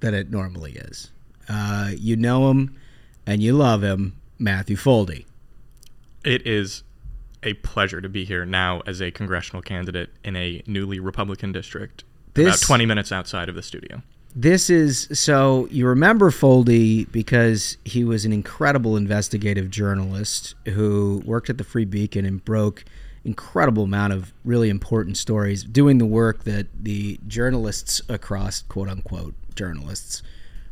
than 0.02 0.14
it 0.14 0.30
normally 0.30 0.74
is. 0.74 1.10
Uh, 1.48 1.92
you 1.98 2.16
know 2.16 2.50
him 2.50 2.76
and 3.26 3.42
you 3.42 3.54
love 3.54 3.84
him, 3.84 4.18
Matthew 4.38 4.76
Foldi. 4.76 5.26
It 6.24 6.46
is 6.46 6.84
a 7.44 7.54
pleasure 7.56 8.02
to 8.02 8.10
be 8.10 8.26
here 8.26 8.46
now 8.46 8.82
as 8.86 9.02
a 9.02 9.10
congressional 9.10 9.62
candidate 9.62 10.10
in 10.24 10.36
a 10.36 10.62
newly 10.68 11.00
Republican 11.00 11.52
district, 11.52 12.04
about 12.36 12.44
This- 12.44 12.62
20 12.62 12.86
minutes 12.86 13.12
outside 13.12 13.50
of 13.50 13.56
the 13.56 13.64
studio. 13.64 14.02
This 14.34 14.70
is 14.70 15.10
so 15.12 15.68
you 15.72 15.86
remember 15.86 16.32
Foldi 16.32 17.12
because 17.12 17.76
he 17.84 18.06
was 18.06 18.24
an 18.24 18.32
incredible 18.32 18.96
investigative 18.96 19.70
journalist 19.70 20.56
who 20.70 21.22
worked 21.26 21.50
at 21.50 21.58
the 21.58 21.66
Free 21.66 21.84
Beacon 21.84 22.26
and 22.26 22.44
broke 22.46 22.86
incredible 23.26 23.84
amount 23.84 24.14
of 24.14 24.32
really 24.46 24.70
important 24.70 25.18
stories, 25.18 25.66
doing 25.66 25.98
the 25.98 26.06
work 26.06 26.46
that 26.46 26.68
the 26.82 27.20
journalists 27.28 28.02
across 28.08 28.62
quote 28.62 28.88
unquote 28.88 29.36
journalists 29.56 30.24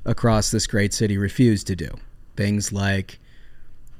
across 0.05 0.51
this 0.51 0.67
great 0.67 0.93
city 0.93 1.17
refused 1.17 1.67
to 1.67 1.75
do. 1.75 1.89
Things 2.35 2.71
like 2.71 3.19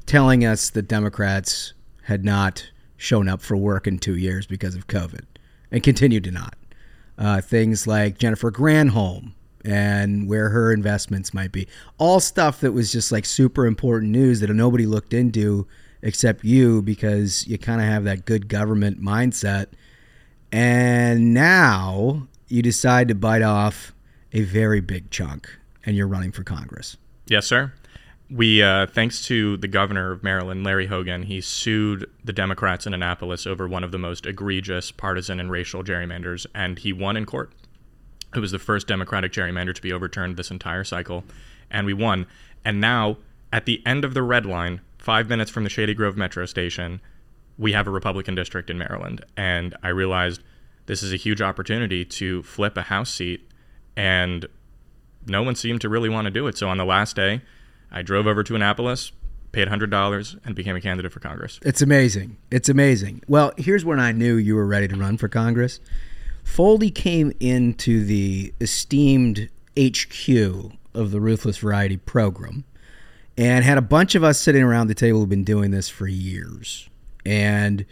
telling 0.05 0.45
us 0.45 0.69
that 0.71 0.88
Democrats 0.88 1.73
had 2.03 2.25
not 2.25 2.69
shown 2.97 3.30
up 3.30 3.41
for 3.41 3.55
work 3.55 3.88
in 3.88 3.99
two 3.99 4.15
years 4.15 4.45
because 4.45 4.75
of 4.75 4.88
COVID 4.88 5.25
and 5.71 5.84
continue 5.84 6.19
to 6.19 6.32
not. 6.32 6.55
Uh, 7.17 7.41
things 7.41 7.86
like 7.86 8.17
Jennifer 8.17 8.51
Granholm 8.51 9.34
and 9.65 10.27
where 10.27 10.49
her 10.49 10.71
investments 10.71 11.34
might 11.34 11.51
be. 11.51 11.67
All 11.97 12.19
stuff 12.19 12.61
that 12.61 12.71
was 12.71 12.91
just 12.91 13.11
like 13.11 13.25
super 13.25 13.65
important 13.65 14.11
news 14.11 14.39
that 14.39 14.49
nobody 14.49 14.86
looked 14.86 15.13
into 15.13 15.67
except 16.01 16.43
you 16.43 16.82
because 16.82 17.45
you 17.47 17.57
kind 17.57 17.82
of 17.82 17.88
have 17.88 18.05
that 18.05 18.25
good 18.25 18.47
government 18.47 19.01
mindset. 19.01 19.67
And 20.51 21.34
now 21.34 22.27
you 22.47 22.61
decide 22.61 23.09
to 23.09 23.15
bite 23.15 23.41
off 23.41 23.93
a 24.34 24.41
very 24.41 24.82
big 24.82 25.09
chunk 25.09 25.57
and 25.86 25.95
you're 25.95 26.07
running 26.07 26.32
for 26.32 26.43
Congress. 26.43 26.97
Yes, 27.27 27.47
sir. 27.47 27.73
We, 28.30 28.61
uh, 28.61 28.86
thanks 28.86 29.23
to 29.25 29.57
the 29.57 29.67
governor 29.67 30.11
of 30.11 30.21
Maryland, 30.21 30.63
Larry 30.63 30.86
Hogan, 30.86 31.23
he 31.23 31.41
sued 31.41 32.07
the 32.23 32.34
Democrats 32.34 32.86
in 32.86 32.93
Annapolis 32.93 33.47
over 33.47 33.67
one 33.67 33.84
of 33.84 33.91
the 33.91 33.97
most 33.97 34.27
egregious 34.27 34.91
partisan 34.91 35.39
and 35.39 35.49
racial 35.49 35.84
gerrymanders, 35.84 36.45
and 36.53 36.77
he 36.77 36.93
won 36.93 37.17
in 37.17 37.25
court. 37.25 37.51
It 38.36 38.39
was 38.39 38.51
the 38.51 38.59
first 38.59 38.88
Democratic 38.88 39.32
gerrymander 39.32 39.73
to 39.73 39.82
be 39.82 39.91
overturned 39.91 40.38
this 40.38 40.51
entire 40.51 40.84
cycle, 40.84 41.23
and 41.71 41.88
we 41.88 41.93
won. 41.93 42.27
And 42.63 42.80
now, 42.80 43.17
at 43.51 43.65
the 43.65 43.82
end 43.84 44.05
of 44.05 44.13
the 44.13 44.21
red 44.21 44.45
line, 44.45 44.82
five 44.99 45.27
minutes 45.27 45.49
from 45.49 45.63
the 45.63 45.69
Shady 45.69 45.95
Grove 45.95 46.15
Metro 46.15 46.45
station, 46.45 47.01
we 47.57 47.71
have 47.71 47.88
a 47.88 47.91
Republican 47.91 48.36
district 48.36 48.69
in 48.69 48.77
Maryland. 48.77 49.25
And 49.36 49.75
I 49.82 49.88
realized 49.88 50.43
this 50.86 51.01
is 51.01 51.11
a 51.11 51.17
huge 51.17 51.41
opportunity 51.41 52.05
to 52.05 52.43
flip 52.43 52.77
a 52.77 52.84
House 52.84 53.11
seat, 53.11 53.49
and 54.00 54.47
no 55.28 55.43
one 55.43 55.56
seemed 55.56 55.82
to 55.82 55.89
really 55.89 56.08
want 56.08 56.24
to 56.24 56.32
do 56.32 56.47
it. 56.47 56.58
So 56.58 56.70
on 56.70 56.78
the 56.78 56.86
last 56.86 57.18
day, 57.18 57.41
I 57.91 58.02
drove 58.02 58.28
over 58.28 58.43
to 58.43 58.56
Annapolis, 58.56 59.12
paid 59.52 59.68
$100, 59.68 60.39
and 60.45 60.56
became 60.56 60.78
a 60.78 60.80
candidate 60.80 61.12
for 61.12 61.20
Congress. 61.20 61.60
It's 61.64 61.82
amazing. 61.82 62.38
It's 62.50 62.70
amazing. 62.70 63.24
Well, 63.28 63.52
here's 63.58 63.84
when 63.84 64.00
I 64.00 64.14
knew 64.14 64.36
you 64.36 64.56
were 64.56 64.66
ready 64.66 64.88
to 64.88 64.95
run 64.95 65.18
for 65.18 65.28
Congress. 65.28 65.82
Foldi 66.45 66.95
came 66.95 67.34
into 67.41 68.06
the 68.06 68.54
esteemed 68.62 69.50
HQ 69.78 70.30
of 70.93 71.12
the 71.12 71.20
Ruthless 71.20 71.58
Variety 71.58 71.97
program 71.97 72.64
and 73.38 73.66
had 73.66 73.78
a 73.78 73.82
bunch 73.82 74.16
of 74.16 74.24
us 74.24 74.39
sitting 74.39 74.64
around 74.64 74.88
the 74.88 74.95
table 74.95 75.20
who've 75.20 75.30
been 75.30 75.43
doing 75.43 75.72
this 75.72 75.89
for 75.89 76.08
years 76.08 76.89
and 77.26 77.86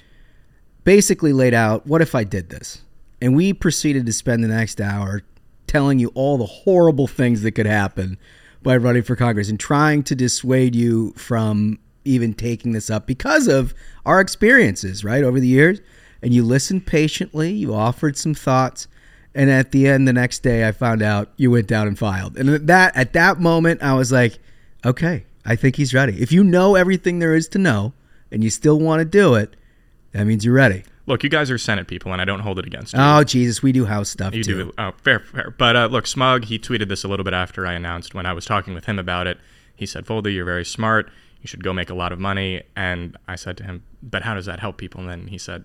basically 0.85 1.33
laid 1.33 1.53
out 1.53 1.85
what 1.85 2.01
if 2.01 2.15
I 2.15 2.23
did 2.23 2.49
this? 2.49 2.81
and 3.21 3.35
we 3.35 3.53
proceeded 3.53 4.05
to 4.05 4.13
spend 4.13 4.43
the 4.43 4.47
next 4.47 4.79
hour 4.79 5.23
telling 5.67 5.99
you 5.99 6.09
all 6.15 6.37
the 6.37 6.45
horrible 6.45 7.07
things 7.07 7.41
that 7.41 7.51
could 7.51 7.65
happen 7.65 8.17
by 8.63 8.75
running 8.75 9.03
for 9.03 9.15
Congress 9.15 9.49
and 9.49 9.59
trying 9.59 10.03
to 10.03 10.15
dissuade 10.15 10.75
you 10.75 11.13
from 11.13 11.79
even 12.03 12.33
taking 12.33 12.71
this 12.71 12.89
up 12.89 13.05
because 13.05 13.47
of 13.47 13.73
our 14.05 14.19
experiences, 14.19 15.03
right, 15.03 15.23
over 15.23 15.39
the 15.39 15.47
years. 15.47 15.79
And 16.21 16.33
you 16.33 16.43
listened 16.43 16.87
patiently, 16.87 17.51
you 17.51 17.75
offered 17.75 18.17
some 18.17 18.33
thoughts, 18.33 18.87
and 19.35 19.51
at 19.51 19.71
the 19.71 19.87
end 19.87 20.07
the 20.07 20.13
next 20.13 20.39
day 20.39 20.67
I 20.67 20.71
found 20.71 21.03
out 21.03 21.31
you 21.37 21.51
went 21.51 21.67
down 21.67 21.87
and 21.87 21.97
filed. 21.97 22.37
And 22.37 22.49
at 22.49 22.67
that 22.67 22.95
at 22.97 23.13
that 23.13 23.39
moment 23.39 23.83
I 23.83 23.93
was 23.93 24.11
like, 24.11 24.39
okay, 24.83 25.25
I 25.45 25.55
think 25.55 25.75
he's 25.75 25.93
ready. 25.93 26.21
If 26.21 26.31
you 26.31 26.43
know 26.43 26.75
everything 26.75 27.19
there 27.19 27.35
is 27.35 27.47
to 27.49 27.59
know 27.59 27.93
and 28.31 28.43
you 28.43 28.49
still 28.49 28.79
want 28.79 28.99
to 28.99 29.05
do 29.05 29.35
it, 29.35 29.55
that 30.11 30.25
means 30.25 30.43
you're 30.43 30.55
ready. 30.55 30.83
Look, 31.07 31.23
you 31.23 31.29
guys 31.29 31.49
are 31.49 31.57
Senate 31.57 31.87
people, 31.87 32.11
and 32.11 32.21
I 32.21 32.25
don't 32.25 32.41
hold 32.41 32.59
it 32.59 32.65
against 32.67 32.93
you. 32.93 32.99
Oh 33.01 33.23
Jesus, 33.23 33.63
we 33.63 33.71
do 33.71 33.85
house 33.85 34.09
stuff 34.09 34.35
You 34.35 34.43
too. 34.43 34.63
do. 34.65 34.73
Oh, 34.77 34.91
fair, 35.01 35.19
fair. 35.21 35.55
But 35.57 35.75
uh, 35.75 35.85
look, 35.87 36.05
Smug, 36.05 36.45
he 36.45 36.59
tweeted 36.59 36.89
this 36.89 37.03
a 37.03 37.07
little 37.07 37.23
bit 37.23 37.33
after 37.33 37.65
I 37.65 37.73
announced 37.73 38.13
when 38.13 38.25
I 38.25 38.33
was 38.33 38.45
talking 38.45 38.73
with 38.73 38.85
him 38.85 38.99
about 38.99 39.25
it. 39.25 39.37
He 39.75 39.85
said, 39.85 40.05
Foldi, 40.05 40.33
you're 40.33 40.45
very 40.45 40.65
smart. 40.65 41.09
You 41.41 41.47
should 41.47 41.63
go 41.63 41.71
make 41.71 41.89
a 41.89 41.93
lot 41.93 42.11
of 42.11 42.19
money. 42.19 42.63
And 42.75 43.15
I 43.27 43.35
said 43.35 43.57
to 43.57 43.63
him, 43.63 43.83
but 44.03 44.23
how 44.23 44.33
does 44.33 44.45
that 44.47 44.59
help 44.59 44.77
people? 44.77 44.99
And 45.01 45.09
then 45.09 45.27
he 45.27 45.37
said, 45.37 45.63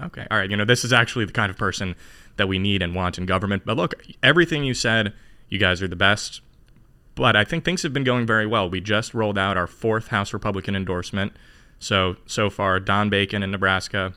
okay, 0.00 0.26
all 0.30 0.38
right, 0.38 0.48
you 0.50 0.56
know, 0.56 0.64
this 0.64 0.84
is 0.84 0.92
actually 0.92 1.24
the 1.24 1.32
kind 1.32 1.50
of 1.50 1.56
person 1.56 1.96
that 2.36 2.46
we 2.48 2.58
need 2.58 2.80
and 2.82 2.94
want 2.94 3.18
in 3.18 3.26
government. 3.26 3.64
But 3.64 3.76
look, 3.76 3.94
everything 4.22 4.62
you 4.64 4.74
said, 4.74 5.12
you 5.48 5.58
guys 5.58 5.82
are 5.82 5.88
the 5.88 5.96
best. 5.96 6.42
But 7.14 7.34
I 7.34 7.44
think 7.44 7.64
things 7.64 7.82
have 7.82 7.94
been 7.94 8.04
going 8.04 8.26
very 8.26 8.46
well. 8.46 8.68
We 8.68 8.80
just 8.80 9.14
rolled 9.14 9.38
out 9.38 9.56
our 9.56 9.66
fourth 9.66 10.08
House 10.08 10.32
Republican 10.34 10.76
endorsement. 10.76 11.32
So, 11.78 12.16
so 12.26 12.50
far, 12.50 12.78
Don 12.78 13.08
Bacon 13.08 13.42
in 13.42 13.50
Nebraska, 13.50 14.12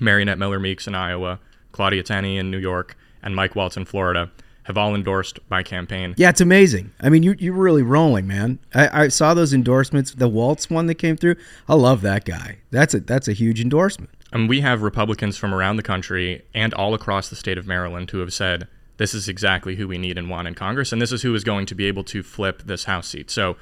Mariannette 0.00 0.38
Miller 0.38 0.58
Meeks 0.58 0.86
in 0.86 0.94
Iowa, 0.94 1.40
Claudia 1.72 2.02
Tenney 2.02 2.38
in 2.38 2.50
New 2.50 2.58
York, 2.58 2.96
and 3.22 3.34
Mike 3.34 3.54
Waltz 3.54 3.76
in 3.76 3.84
Florida 3.84 4.30
have 4.64 4.76
all 4.76 4.94
endorsed 4.94 5.38
my 5.48 5.62
campaign. 5.62 6.14
Yeah, 6.18 6.28
it's 6.28 6.42
amazing. 6.42 6.92
I 7.00 7.08
mean, 7.08 7.22
you 7.22 7.34
you're 7.38 7.54
really 7.54 7.82
rolling, 7.82 8.26
man. 8.26 8.58
I, 8.74 9.04
I 9.04 9.08
saw 9.08 9.32
those 9.32 9.54
endorsements. 9.54 10.12
The 10.12 10.28
Waltz 10.28 10.68
one 10.68 10.86
that 10.86 10.96
came 10.96 11.16
through. 11.16 11.36
I 11.68 11.74
love 11.74 12.02
that 12.02 12.24
guy. 12.24 12.58
That's 12.70 12.92
a 12.94 13.00
that's 13.00 13.28
a 13.28 13.32
huge 13.32 13.60
endorsement. 13.60 14.10
And 14.30 14.48
we 14.48 14.60
have 14.60 14.82
Republicans 14.82 15.38
from 15.38 15.54
around 15.54 15.76
the 15.76 15.82
country 15.82 16.44
and 16.54 16.74
all 16.74 16.92
across 16.92 17.30
the 17.30 17.36
state 17.36 17.56
of 17.56 17.66
Maryland 17.66 18.10
who 18.10 18.18
have 18.18 18.32
said 18.32 18.68
this 18.98 19.14
is 19.14 19.26
exactly 19.26 19.76
who 19.76 19.88
we 19.88 19.96
need 19.96 20.18
and 20.18 20.28
want 20.28 20.46
in 20.46 20.54
Congress, 20.54 20.92
and 20.92 21.00
this 21.00 21.12
is 21.12 21.22
who 21.22 21.34
is 21.34 21.44
going 21.44 21.64
to 21.66 21.74
be 21.74 21.86
able 21.86 22.04
to 22.04 22.22
flip 22.22 22.62
this 22.64 22.84
House 22.84 23.08
seat. 23.08 23.30
So 23.30 23.56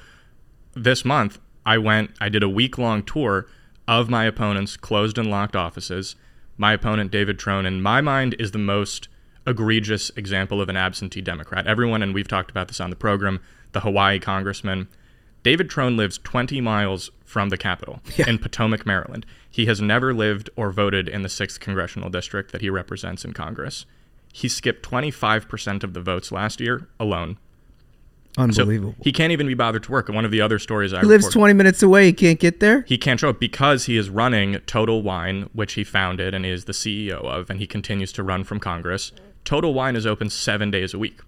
this 0.75 1.05
month, 1.05 1.39
I 1.65 1.77
went, 1.77 2.11
I 2.19 2.27
did 2.27 2.43
a 2.43 2.49
week 2.49 2.77
long 2.77 3.03
tour 3.03 3.47
of 3.87 4.09
my 4.09 4.25
opponent's 4.25 4.75
closed 4.75 5.17
and 5.17 5.29
locked 5.29 5.55
offices. 5.55 6.15
My 6.57 6.73
opponent, 6.73 7.11
David 7.11 7.37
Trone, 7.37 7.65
in 7.65 7.81
my 7.81 8.01
mind, 8.01 8.35
is 8.39 8.51
the 8.51 8.57
most 8.57 9.07
egregious 9.45 10.09
example 10.15 10.59
of 10.59 10.69
an 10.69 10.77
absentee 10.77 11.21
Democrat. 11.21 11.67
Everyone, 11.67 12.01
and 12.01 12.13
we've 12.13 12.27
talked 12.27 12.49
about 12.49 12.67
this 12.67 12.81
on 12.81 12.89
the 12.89 12.95
program, 12.95 13.39
the 13.71 13.81
Hawaii 13.81 14.19
congressman. 14.19 14.87
David 15.43 15.69
Trone 15.69 15.95
lives 15.95 16.17
20 16.17 16.59
miles 16.59 17.11
from 17.23 17.49
the 17.49 17.57
Capitol 17.57 18.01
in 18.27 18.39
Potomac, 18.39 18.85
Maryland. 18.85 19.25
He 19.49 19.67
has 19.67 19.79
never 19.79 20.13
lived 20.13 20.49
or 20.55 20.71
voted 20.71 21.07
in 21.07 21.21
the 21.21 21.29
6th 21.29 21.59
congressional 21.59 22.09
district 22.09 22.51
that 22.51 22.61
he 22.61 22.69
represents 22.69 23.23
in 23.23 23.33
Congress. 23.33 23.85
He 24.33 24.49
skipped 24.49 24.87
25% 24.87 25.83
of 25.83 25.93
the 25.93 26.01
votes 26.01 26.31
last 26.31 26.59
year 26.59 26.87
alone. 26.99 27.37
Unbelievable. 28.37 28.93
So 28.97 29.03
he 29.03 29.11
can't 29.11 29.31
even 29.31 29.47
be 29.47 29.53
bothered 29.55 29.83
to 29.83 29.91
work. 29.91 30.09
One 30.09 30.23
of 30.25 30.31
the 30.31 30.41
other 30.41 30.59
stories 30.59 30.93
I 30.93 30.99
he 31.01 31.07
lives 31.07 31.25
reported- 31.25 31.39
20 31.39 31.53
minutes 31.53 31.83
away. 31.83 32.05
He 32.05 32.13
can't 32.13 32.39
get 32.39 32.59
there. 32.59 32.81
he 32.87 32.97
can't 32.97 33.19
show 33.19 33.29
up 33.29 33.39
because 33.39 33.85
he 33.85 33.97
is 33.97 34.09
running 34.09 34.59
Total 34.67 35.01
Wine, 35.01 35.49
which 35.53 35.73
he 35.73 35.83
founded 35.83 36.33
and 36.33 36.45
is 36.45 36.65
the 36.65 36.73
CEO 36.73 37.23
of, 37.23 37.49
and 37.49 37.59
he 37.59 37.67
continues 37.67 38.11
to 38.13 38.23
run 38.23 38.43
from 38.43 38.59
Congress. 38.59 39.11
Total 39.43 39.73
Wine 39.73 39.95
is 39.95 40.05
open 40.05 40.29
seven 40.29 40.69
days 40.71 40.93
a 40.93 40.99
week. 40.99 41.19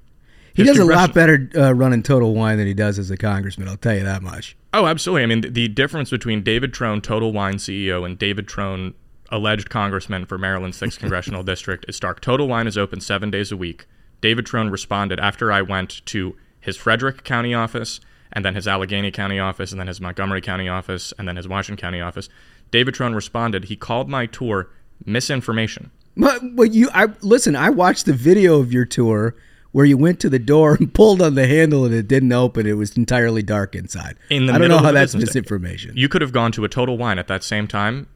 He 0.54 0.64
does 0.64 0.78
a 0.78 0.86
lot 0.86 1.14
better 1.14 1.50
uh, 1.56 1.74
running 1.74 2.04
Total 2.04 2.34
Wine 2.34 2.58
than 2.58 2.68
he 2.68 2.74
does 2.74 3.00
as 3.00 3.10
a 3.10 3.16
congressman. 3.18 3.68
I'll 3.70 3.78
tell 3.78 3.96
you 3.96 4.04
that 4.04 4.22
much. 4.22 4.58
Oh, 4.74 4.88
absolutely. 4.88 5.24
I 5.24 5.26
mean, 5.28 5.42
the, 5.42 5.50
the 5.50 5.68
difference 5.70 6.10
between 6.10 6.44
David 6.44 6.74
Trone, 6.74 7.02
Total 7.02 7.32
Wine 7.32 7.56
CEO, 7.56 8.06
and 8.06 8.20
David 8.20 8.48
Trone, 8.48 8.94
alleged 9.30 9.70
congressman 9.70 10.26
for 10.26 10.38
Maryland's 10.38 10.80
6th 10.80 11.00
congressional 11.00 11.44
district, 11.44 11.86
is 11.88 11.96
stark. 11.96 12.20
Total 12.20 12.48
Wine 12.48 12.68
is 12.68 12.78
open 12.78 13.00
seven 13.00 13.32
days 13.32 13.52
a 13.54 13.58
week. 13.58 13.86
David 14.22 14.46
Trone 14.46 14.70
responded 14.70 15.20
after 15.20 15.50
I 15.52 15.62
went 15.62 16.06
to 16.08 16.36
his 16.60 16.78
Frederick 16.78 17.24
County 17.24 17.54
office, 17.54 18.00
and 18.32 18.46
then 18.46 18.56
his 18.56 18.68
Allegany 18.68 19.14
County 19.14 19.40
office, 19.40 19.72
and 19.72 19.80
then 19.80 19.88
his 19.88 20.00
Montgomery 20.02 20.42
County 20.42 20.68
office, 20.68 21.14
and 21.18 21.28
then 21.28 21.36
his 21.36 21.48
Washington 21.48 21.82
County 21.82 22.02
office. 22.02 22.30
David 22.72 22.94
Trone 22.94 23.14
responded. 23.16 23.66
He 23.66 23.76
called 23.76 24.10
my 24.10 24.26
tour 24.26 24.70
misinformation. 25.06 25.92
But, 26.16 26.56
but 26.56 26.74
you, 26.74 26.90
I 26.94 27.08
listen. 27.22 27.56
I 27.56 27.70
watched 27.70 28.06
the 28.06 28.14
video 28.14 28.60
of 28.60 28.74
your 28.74 28.86
tour 28.86 29.36
where 29.72 29.86
you 29.86 29.98
went 29.98 30.20
to 30.20 30.30
the 30.30 30.40
door 30.40 30.76
and 30.80 30.94
pulled 30.94 31.22
on 31.22 31.36
the 31.36 31.48
handle 31.48 31.86
and 31.86 31.94
it 31.94 32.08
didn't 32.08 32.32
open. 32.34 32.66
It 32.66 32.74
was 32.74 32.96
entirely 32.98 33.44
dark 33.44 33.76
inside. 33.76 34.18
in 34.30 34.48
the 34.48 34.54
I 34.54 34.58
don't 34.58 34.70
know 34.70 34.80
how 34.80 34.92
that's 34.92 35.14
business 35.14 35.34
day. 35.34 35.40
misinformation. 35.40 35.96
You 35.96 36.10
could 36.10 36.22
have 36.22 36.32
gone 36.32 36.52
to 36.54 36.64
a 36.66 36.70
Total 36.70 36.98
Wine 36.98 37.20
at 37.20 37.28
that 37.28 37.44
same 37.44 37.68
time. 37.68 38.08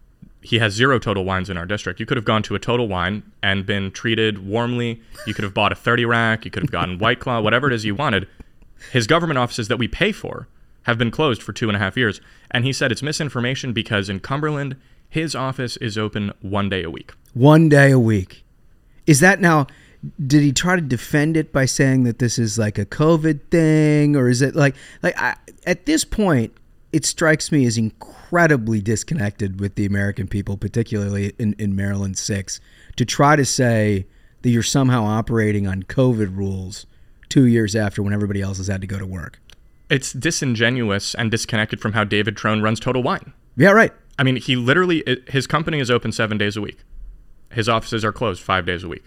He 0.43 0.59
has 0.59 0.73
zero 0.73 0.99
Total 0.99 1.23
Wines 1.23 1.49
in 1.49 1.57
our 1.57 1.65
district. 1.65 1.99
You 1.99 2.05
could 2.05 2.17
have 2.17 2.25
gone 2.25 2.43
to 2.43 2.55
a 2.55 2.59
Total 2.59 2.87
Wine 2.87 3.23
and 3.41 3.65
been 3.65 3.91
treated 3.91 4.45
warmly. 4.45 5.01
You 5.25 5.33
could 5.33 5.43
have 5.43 5.53
bought 5.53 5.71
a 5.71 5.75
30 5.75 6.05
rack. 6.05 6.45
You 6.45 6.51
could 6.51 6.63
have 6.63 6.71
gotten 6.71 6.99
White 6.99 7.19
Claw, 7.19 7.41
whatever 7.41 7.67
it 7.67 7.73
is 7.73 7.85
you 7.85 7.95
wanted. 7.95 8.27
His 8.91 9.07
government 9.07 9.37
offices 9.39 9.69
that 9.69 9.77
we 9.77 9.87
pay 9.87 10.11
for 10.11 10.47
have 10.83 10.97
been 10.97 11.11
closed 11.11 11.41
for 11.41 11.53
two 11.53 11.69
and 11.69 11.75
a 11.75 11.79
half 11.79 11.95
years. 11.95 12.19
And 12.51 12.65
he 12.65 12.73
said 12.73 12.91
it's 12.91 13.01
misinformation 13.01 13.73
because 13.73 14.09
in 14.09 14.19
Cumberland, 14.19 14.75
his 15.09 15.35
office 15.35 15.77
is 15.77 15.97
open 15.97 16.33
one 16.41 16.69
day 16.69 16.83
a 16.83 16.89
week. 16.89 17.13
One 17.33 17.69
day 17.69 17.91
a 17.91 17.99
week. 17.99 18.43
Is 19.07 19.19
that 19.21 19.39
now? 19.39 19.67
Did 20.25 20.41
he 20.41 20.51
try 20.51 20.75
to 20.75 20.81
defend 20.81 21.37
it 21.37 21.53
by 21.53 21.65
saying 21.65 22.03
that 22.03 22.19
this 22.19 22.37
is 22.37 22.57
like 22.57 22.77
a 22.77 22.85
COVID 22.85 23.39
thing, 23.49 24.17
or 24.17 24.27
is 24.27 24.41
it 24.41 24.55
like 24.55 24.75
like 25.01 25.17
I, 25.17 25.35
at 25.65 25.85
this 25.85 26.03
point? 26.03 26.53
It 26.93 27.05
strikes 27.05 27.51
me 27.51 27.65
as 27.65 27.77
incredibly 27.77 28.79
disconnected 28.79 29.59
with 29.59 29.75
the 29.75 29.85
American 29.85 30.27
people, 30.27 30.57
particularly 30.57 31.33
in, 31.39 31.55
in 31.57 31.75
Maryland 31.75 32.17
six, 32.17 32.61
to 32.95 33.03
try 33.03 33.35
to 33.35 33.43
say 33.43 34.05
that 34.43 34.49
you're 34.49 34.63
somehow 34.63 35.03
operating 35.03 35.67
on 35.67 35.83
COVID 35.83 36.37
rules 36.37 36.85
two 37.29 37.45
years 37.45 37.75
after 37.75 38.03
when 38.03 38.13
everybody 38.13 38.41
else 38.41 38.57
has 38.57 38.67
had 38.67 38.79
to 38.81 38.87
go 38.87 38.99
to 38.99 39.07
work. 39.07 39.39
It's 39.89 40.13
disingenuous 40.13 41.15
and 41.15 41.31
disconnected 41.31 41.81
from 41.81 41.93
how 41.93 42.03
David 42.03 42.37
Trone 42.37 42.61
runs 42.61 42.79
Total 42.79 43.01
Wine. 43.01 43.33
Yeah, 43.57 43.71
right. 43.71 43.91
I 44.19 44.23
mean, 44.23 44.35
he 44.35 44.55
literally, 44.55 45.03
his 45.27 45.47
company 45.47 45.79
is 45.79 45.89
open 45.89 46.11
seven 46.11 46.37
days 46.37 46.55
a 46.55 46.61
week. 46.61 46.77
His 47.51 47.67
offices 47.67 48.05
are 48.05 48.11
closed 48.11 48.41
five 48.41 48.65
days 48.65 48.83
a 48.83 48.87
week. 48.87 49.05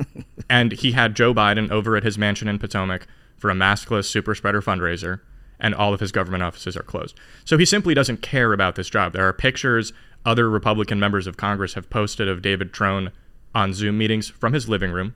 and 0.50 0.72
he 0.72 0.92
had 0.92 1.14
Joe 1.14 1.34
Biden 1.34 1.70
over 1.70 1.96
at 1.96 2.02
his 2.02 2.16
mansion 2.16 2.48
in 2.48 2.58
Potomac 2.58 3.06
for 3.36 3.50
a 3.50 3.54
maskless 3.54 4.06
super 4.06 4.34
spreader 4.34 4.62
fundraiser, 4.62 5.20
and 5.58 5.74
all 5.74 5.94
of 5.94 6.00
his 6.00 6.12
government 6.12 6.42
offices 6.42 6.76
are 6.76 6.82
closed. 6.82 7.16
So 7.44 7.56
he 7.58 7.64
simply 7.64 7.94
doesn't 7.94 8.22
care 8.22 8.52
about 8.52 8.74
this 8.74 8.90
job. 8.90 9.12
There 9.12 9.26
are 9.26 9.32
pictures 9.32 9.92
other 10.24 10.50
Republican 10.50 10.98
members 10.98 11.26
of 11.26 11.36
Congress 11.36 11.74
have 11.74 11.88
posted 11.88 12.28
of 12.28 12.42
David 12.42 12.72
Trone 12.72 13.12
on 13.54 13.72
Zoom 13.72 13.96
meetings 13.96 14.28
from 14.28 14.52
his 14.52 14.68
living 14.68 14.90
room. 14.90 15.14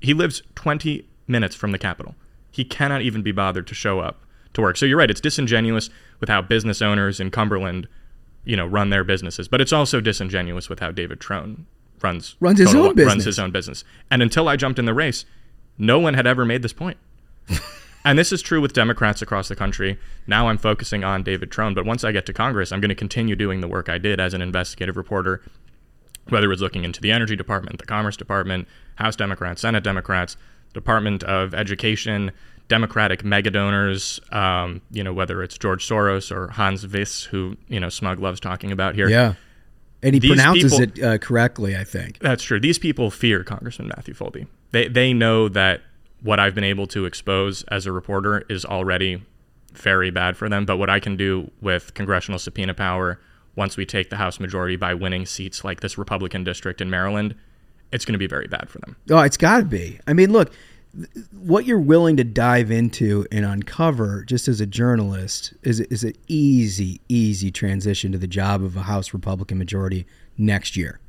He 0.00 0.14
lives 0.14 0.42
20 0.54 1.06
minutes 1.26 1.54
from 1.54 1.72
the 1.72 1.78
Capitol. 1.78 2.14
He 2.50 2.64
cannot 2.64 3.02
even 3.02 3.22
be 3.22 3.32
bothered 3.32 3.66
to 3.66 3.74
show 3.74 4.00
up 4.00 4.22
to 4.54 4.60
work. 4.60 4.76
So 4.76 4.86
you're 4.86 4.98
right, 4.98 5.10
it's 5.10 5.20
disingenuous 5.20 5.90
with 6.20 6.28
how 6.28 6.40
business 6.42 6.80
owners 6.80 7.18
in 7.18 7.30
Cumberland, 7.30 7.88
you 8.44 8.56
know, 8.56 8.66
run 8.66 8.90
their 8.90 9.04
businesses, 9.04 9.48
but 9.48 9.60
it's 9.60 9.72
also 9.72 10.00
disingenuous 10.00 10.68
with 10.68 10.80
how 10.80 10.90
David 10.92 11.20
Trone 11.20 11.66
runs 12.00 12.36
Runs 12.40 12.58
his 12.58 12.74
own 12.74 12.94
business. 12.94 13.12
runs 13.12 13.24
his 13.24 13.38
own 13.38 13.50
business. 13.50 13.84
And 14.10 14.22
until 14.22 14.48
I 14.48 14.56
jumped 14.56 14.78
in 14.78 14.84
the 14.84 14.94
race, 14.94 15.24
no 15.78 15.98
one 15.98 16.14
had 16.14 16.26
ever 16.26 16.44
made 16.44 16.62
this 16.62 16.72
point. 16.72 16.98
and 18.04 18.18
this 18.18 18.32
is 18.32 18.42
true 18.42 18.60
with 18.60 18.72
Democrats 18.72 19.22
across 19.22 19.48
the 19.48 19.56
country. 19.56 19.98
Now 20.26 20.48
I'm 20.48 20.58
focusing 20.58 21.04
on 21.04 21.22
David 21.22 21.50
Trone, 21.50 21.74
but 21.74 21.84
once 21.84 22.04
I 22.04 22.12
get 22.12 22.26
to 22.26 22.32
Congress, 22.32 22.72
I'm 22.72 22.80
going 22.80 22.88
to 22.88 22.94
continue 22.94 23.36
doing 23.36 23.60
the 23.60 23.68
work 23.68 23.88
I 23.88 23.98
did 23.98 24.20
as 24.20 24.34
an 24.34 24.42
investigative 24.42 24.96
reporter 24.96 25.42
whether 26.28 26.50
it's 26.52 26.62
looking 26.62 26.84
into 26.84 27.00
the 27.00 27.10
Energy 27.10 27.36
Department, 27.36 27.78
the 27.78 27.86
Commerce 27.86 28.16
Department, 28.16 28.68
House 28.96 29.16
Democrats, 29.16 29.62
Senate 29.62 29.84
Democrats, 29.84 30.36
Department 30.72 31.22
of 31.24 31.54
Education, 31.54 32.30
Democratic 32.68 33.24
mega 33.24 33.50
donors, 33.50 34.20
um, 34.30 34.80
you 34.90 35.02
know, 35.02 35.12
whether 35.12 35.42
it's 35.42 35.58
George 35.58 35.86
Soros 35.86 36.30
or 36.30 36.48
Hans 36.48 36.86
Wyss, 36.86 37.24
who, 37.24 37.56
you 37.68 37.80
know, 37.80 37.88
Smug 37.88 38.20
loves 38.20 38.40
talking 38.40 38.72
about 38.72 38.94
here. 38.94 39.08
Yeah. 39.08 39.34
And 40.02 40.14
he 40.14 40.20
These 40.20 40.30
pronounces 40.30 40.78
people- 40.78 40.98
it 40.98 41.02
uh, 41.02 41.18
correctly, 41.18 41.76
I 41.76 41.84
think. 41.84 42.18
That's 42.20 42.42
true. 42.42 42.58
These 42.58 42.78
people 42.78 43.10
fear 43.10 43.44
Congressman 43.44 43.88
Matthew 43.88 44.14
Foldi. 44.14 44.46
They, 44.70 44.88
they 44.88 45.12
know 45.12 45.48
that 45.50 45.82
what 46.22 46.38
I've 46.40 46.54
been 46.54 46.64
able 46.64 46.86
to 46.88 47.04
expose 47.04 47.62
as 47.64 47.86
a 47.86 47.92
reporter 47.92 48.44
is 48.48 48.64
already 48.64 49.22
very 49.72 50.10
bad 50.10 50.36
for 50.36 50.48
them. 50.48 50.64
But 50.64 50.76
what 50.76 50.90
I 50.90 51.00
can 51.00 51.16
do 51.16 51.50
with 51.60 51.94
congressional 51.94 52.38
subpoena 52.38 52.74
power, 52.74 53.20
once 53.56 53.76
we 53.76 53.84
take 53.84 54.10
the 54.10 54.16
House 54.16 54.38
majority 54.38 54.76
by 54.76 54.94
winning 54.94 55.26
seats 55.26 55.64
like 55.64 55.80
this 55.80 55.98
Republican 55.98 56.44
district 56.44 56.80
in 56.80 56.90
Maryland, 56.90 57.34
it's 57.92 58.04
going 58.04 58.14
to 58.14 58.18
be 58.18 58.26
very 58.26 58.46
bad 58.46 58.70
for 58.70 58.78
them. 58.78 58.96
Oh, 59.10 59.20
it's 59.20 59.36
got 59.36 59.58
to 59.58 59.64
be. 59.64 59.98
I 60.06 60.12
mean, 60.12 60.32
look, 60.32 60.52
what 61.32 61.64
you're 61.64 61.80
willing 61.80 62.16
to 62.18 62.24
dive 62.24 62.70
into 62.70 63.26
and 63.32 63.44
uncover 63.44 64.24
just 64.24 64.46
as 64.46 64.60
a 64.60 64.66
journalist 64.66 65.54
is 65.62 65.80
is 65.80 66.04
an 66.04 66.14
easy, 66.28 67.00
easy 67.08 67.50
transition 67.50 68.12
to 68.12 68.18
the 68.18 68.26
job 68.26 68.62
of 68.62 68.76
a 68.76 68.82
House 68.82 69.12
Republican 69.14 69.58
majority 69.58 70.06
next 70.36 70.76
year, 70.76 71.00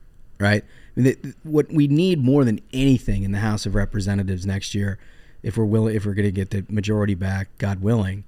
right? 0.44 0.64
I 0.96 1.00
mean, 1.00 1.16
the, 1.22 1.34
what 1.44 1.72
we 1.72 1.88
need 1.88 2.24
more 2.24 2.44
than 2.44 2.60
anything 2.74 3.24
in 3.24 3.32
the 3.32 3.39
House 3.39 3.66
of 3.66 3.74
Representatives 3.74 4.46
next 4.46 4.76
year, 4.76 5.00
if 5.41 5.58
we're 5.58 5.66
willing, 5.66 5.96
if 5.96 6.06
we're 6.06 6.14
going 6.14 6.28
to 6.28 6.32
get 6.32 6.52
the 6.52 6.66
majority 6.72 7.16
back, 7.16 7.48
God 7.58 7.82
willing, 7.82 8.26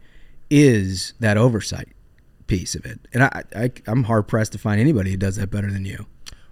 is 0.49 1.13
that 1.19 1.37
oversight 1.37 1.89
piece 2.47 2.73
of 2.75 2.85
it. 2.85 2.99
And 3.13 3.23
I, 3.23 3.43
I 3.55 3.71
I'm 3.87 4.05
hard 4.05 4.27
pressed 4.27 4.53
to 4.53 4.57
find 4.57 4.79
anybody 4.79 5.11
who 5.11 5.17
does 5.17 5.35
that 5.35 5.51
better 5.51 5.71
than 5.71 5.85
you. 5.85 6.05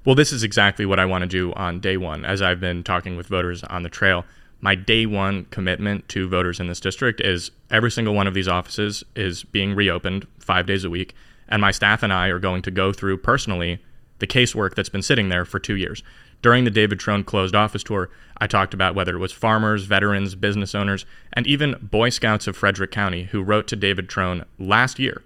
Well, 0.05 0.15
this 0.15 0.33
is 0.33 0.43
exactly 0.43 0.85
what 0.85 0.99
I 0.99 1.05
want 1.05 1.21
to 1.21 1.27
do 1.27 1.53
on 1.53 1.79
day 1.79 1.95
one. 1.95 2.25
As 2.25 2.41
I've 2.41 2.59
been 2.59 2.83
talking 2.83 3.15
with 3.15 3.27
voters 3.27 3.63
on 3.63 3.83
the 3.83 3.89
trail, 3.89 4.25
my 4.59 4.75
day 4.75 5.05
one 5.05 5.45
commitment 5.45 6.09
to 6.09 6.27
voters 6.27 6.59
in 6.59 6.67
this 6.67 6.79
district 6.79 7.21
is 7.21 7.51
every 7.71 7.89
single 7.89 8.13
one 8.13 8.27
of 8.27 8.33
these 8.33 8.47
offices 8.47 9.03
is 9.15 9.43
being 9.43 9.75
reopened 9.75 10.27
five 10.39 10.65
days 10.65 10.83
a 10.83 10.89
week. 10.89 11.15
And 11.47 11.61
my 11.61 11.71
staff 11.71 12.03
and 12.03 12.11
I 12.11 12.27
are 12.27 12.39
going 12.39 12.61
to 12.63 12.71
go 12.71 12.91
through 12.91 13.17
personally 13.17 13.79
the 14.23 14.27
casework 14.27 14.73
that's 14.73 14.87
been 14.87 15.01
sitting 15.01 15.27
there 15.27 15.43
for 15.43 15.59
two 15.59 15.75
years. 15.75 16.01
During 16.41 16.63
the 16.63 16.71
David 16.71 16.97
Trone 16.97 17.25
closed 17.25 17.55
office 17.55 17.83
tour, 17.83 18.09
I 18.37 18.47
talked 18.47 18.73
about 18.73 18.95
whether 18.95 19.17
it 19.17 19.19
was 19.19 19.33
farmers, 19.33 19.83
veterans, 19.83 20.35
business 20.35 20.73
owners, 20.73 21.05
and 21.33 21.45
even 21.45 21.75
Boy 21.81 22.07
Scouts 22.07 22.47
of 22.47 22.55
Frederick 22.55 22.89
County 22.89 23.23
who 23.25 23.43
wrote 23.43 23.67
to 23.67 23.75
David 23.75 24.07
Trone 24.07 24.45
last 24.57 24.97
year. 24.97 25.23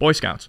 Boy 0.00 0.10
Scouts 0.10 0.48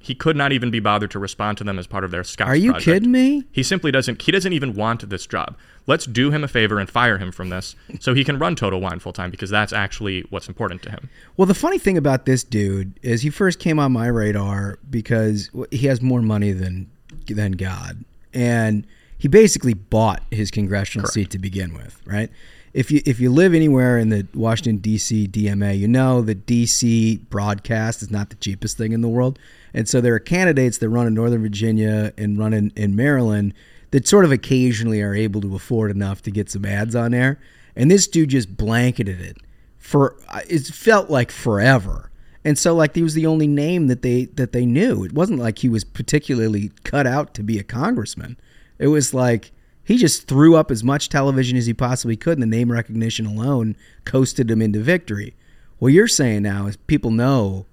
he 0.00 0.14
could 0.14 0.36
not 0.36 0.52
even 0.52 0.70
be 0.70 0.80
bothered 0.80 1.10
to 1.10 1.18
respond 1.18 1.58
to 1.58 1.64
them 1.64 1.78
as 1.78 1.86
part 1.86 2.04
of 2.04 2.10
their 2.10 2.24
scouts. 2.24 2.48
Are 2.48 2.56
you 2.56 2.72
project. 2.72 2.84
kidding 2.84 3.10
me? 3.10 3.44
He 3.50 3.62
simply 3.62 3.90
doesn't. 3.90 4.22
He 4.22 4.32
doesn't 4.32 4.52
even 4.52 4.74
want 4.74 5.08
this 5.08 5.26
job. 5.26 5.56
Let's 5.86 6.06
do 6.06 6.30
him 6.30 6.44
a 6.44 6.48
favor 6.48 6.78
and 6.78 6.88
fire 6.88 7.18
him 7.18 7.32
from 7.32 7.48
this, 7.48 7.74
so 8.00 8.14
he 8.14 8.24
can 8.24 8.38
run 8.38 8.54
Total 8.54 8.80
Wine 8.80 9.00
full 9.00 9.12
time 9.12 9.30
because 9.30 9.50
that's 9.50 9.72
actually 9.72 10.20
what's 10.30 10.48
important 10.48 10.82
to 10.82 10.90
him. 10.90 11.10
Well, 11.36 11.46
the 11.46 11.54
funny 11.54 11.78
thing 11.78 11.96
about 11.96 12.26
this 12.26 12.44
dude 12.44 12.98
is 13.02 13.22
he 13.22 13.30
first 13.30 13.58
came 13.58 13.78
on 13.78 13.92
my 13.92 14.06
radar 14.06 14.78
because 14.88 15.50
he 15.70 15.86
has 15.86 16.00
more 16.00 16.22
money 16.22 16.52
than 16.52 16.90
than 17.26 17.52
God, 17.52 18.04
and 18.32 18.86
he 19.18 19.28
basically 19.28 19.74
bought 19.74 20.22
his 20.30 20.50
congressional 20.50 21.04
Correct. 21.04 21.14
seat 21.14 21.30
to 21.30 21.38
begin 21.38 21.74
with, 21.74 22.00
right? 22.04 22.30
If 22.72 22.90
you 22.90 23.00
if 23.06 23.18
you 23.18 23.30
live 23.30 23.54
anywhere 23.54 23.98
in 23.98 24.10
the 24.10 24.26
Washington 24.34 24.78
D.C. 24.78 25.28
DMA, 25.28 25.78
you 25.78 25.88
know 25.88 26.20
the 26.22 26.34
D.C. 26.34 27.16
broadcast 27.30 28.02
is 28.02 28.10
not 28.10 28.30
the 28.30 28.36
cheapest 28.36 28.76
thing 28.76 28.92
in 28.92 29.00
the 29.00 29.08
world, 29.08 29.38
and 29.74 29.88
so 29.88 30.00
there 30.00 30.14
are 30.14 30.20
candidates 30.20 30.78
that 30.78 30.88
run 30.88 31.06
in 31.06 31.14
Northern 31.14 31.42
Virginia 31.42 32.12
and 32.16 32.38
run 32.38 32.52
in, 32.52 32.72
in 32.76 32.94
Maryland 32.94 33.54
that 33.90 34.06
sort 34.06 34.24
of 34.24 34.32
occasionally 34.32 35.00
are 35.00 35.14
able 35.14 35.40
to 35.40 35.54
afford 35.56 35.90
enough 35.90 36.22
to 36.22 36.30
get 36.30 36.50
some 36.50 36.64
ads 36.64 36.94
on 36.94 37.12
there, 37.12 37.40
and 37.74 37.90
this 37.90 38.06
dude 38.06 38.28
just 38.28 38.56
blanketed 38.56 39.20
it 39.20 39.38
for 39.78 40.16
uh, 40.28 40.40
it 40.48 40.66
felt 40.66 41.08
like 41.08 41.30
forever. 41.30 42.07
And 42.44 42.58
so 42.58 42.74
like 42.74 42.94
he 42.94 43.02
was 43.02 43.14
the 43.14 43.26
only 43.26 43.46
name 43.46 43.88
that 43.88 44.02
they 44.02 44.26
that 44.26 44.52
they 44.52 44.64
knew. 44.64 45.04
It 45.04 45.12
wasn't 45.12 45.40
like 45.40 45.58
he 45.58 45.68
was 45.68 45.84
particularly 45.84 46.70
cut 46.84 47.06
out 47.06 47.34
to 47.34 47.42
be 47.42 47.58
a 47.58 47.64
congressman. 47.64 48.36
It 48.78 48.88
was 48.88 49.12
like 49.12 49.52
he 49.82 49.96
just 49.96 50.28
threw 50.28 50.54
up 50.54 50.70
as 50.70 50.84
much 50.84 51.08
television 51.08 51.56
as 51.56 51.66
he 51.66 51.74
possibly 51.74 52.16
could 52.16 52.38
and 52.38 52.42
the 52.42 52.56
name 52.56 52.70
recognition 52.70 53.26
alone 53.26 53.76
coasted 54.04 54.50
him 54.50 54.62
into 54.62 54.80
victory. 54.80 55.34
What 55.78 55.92
you're 55.92 56.08
saying 56.08 56.42
now 56.42 56.66
is 56.66 56.76
people 56.76 57.10
know 57.10 57.66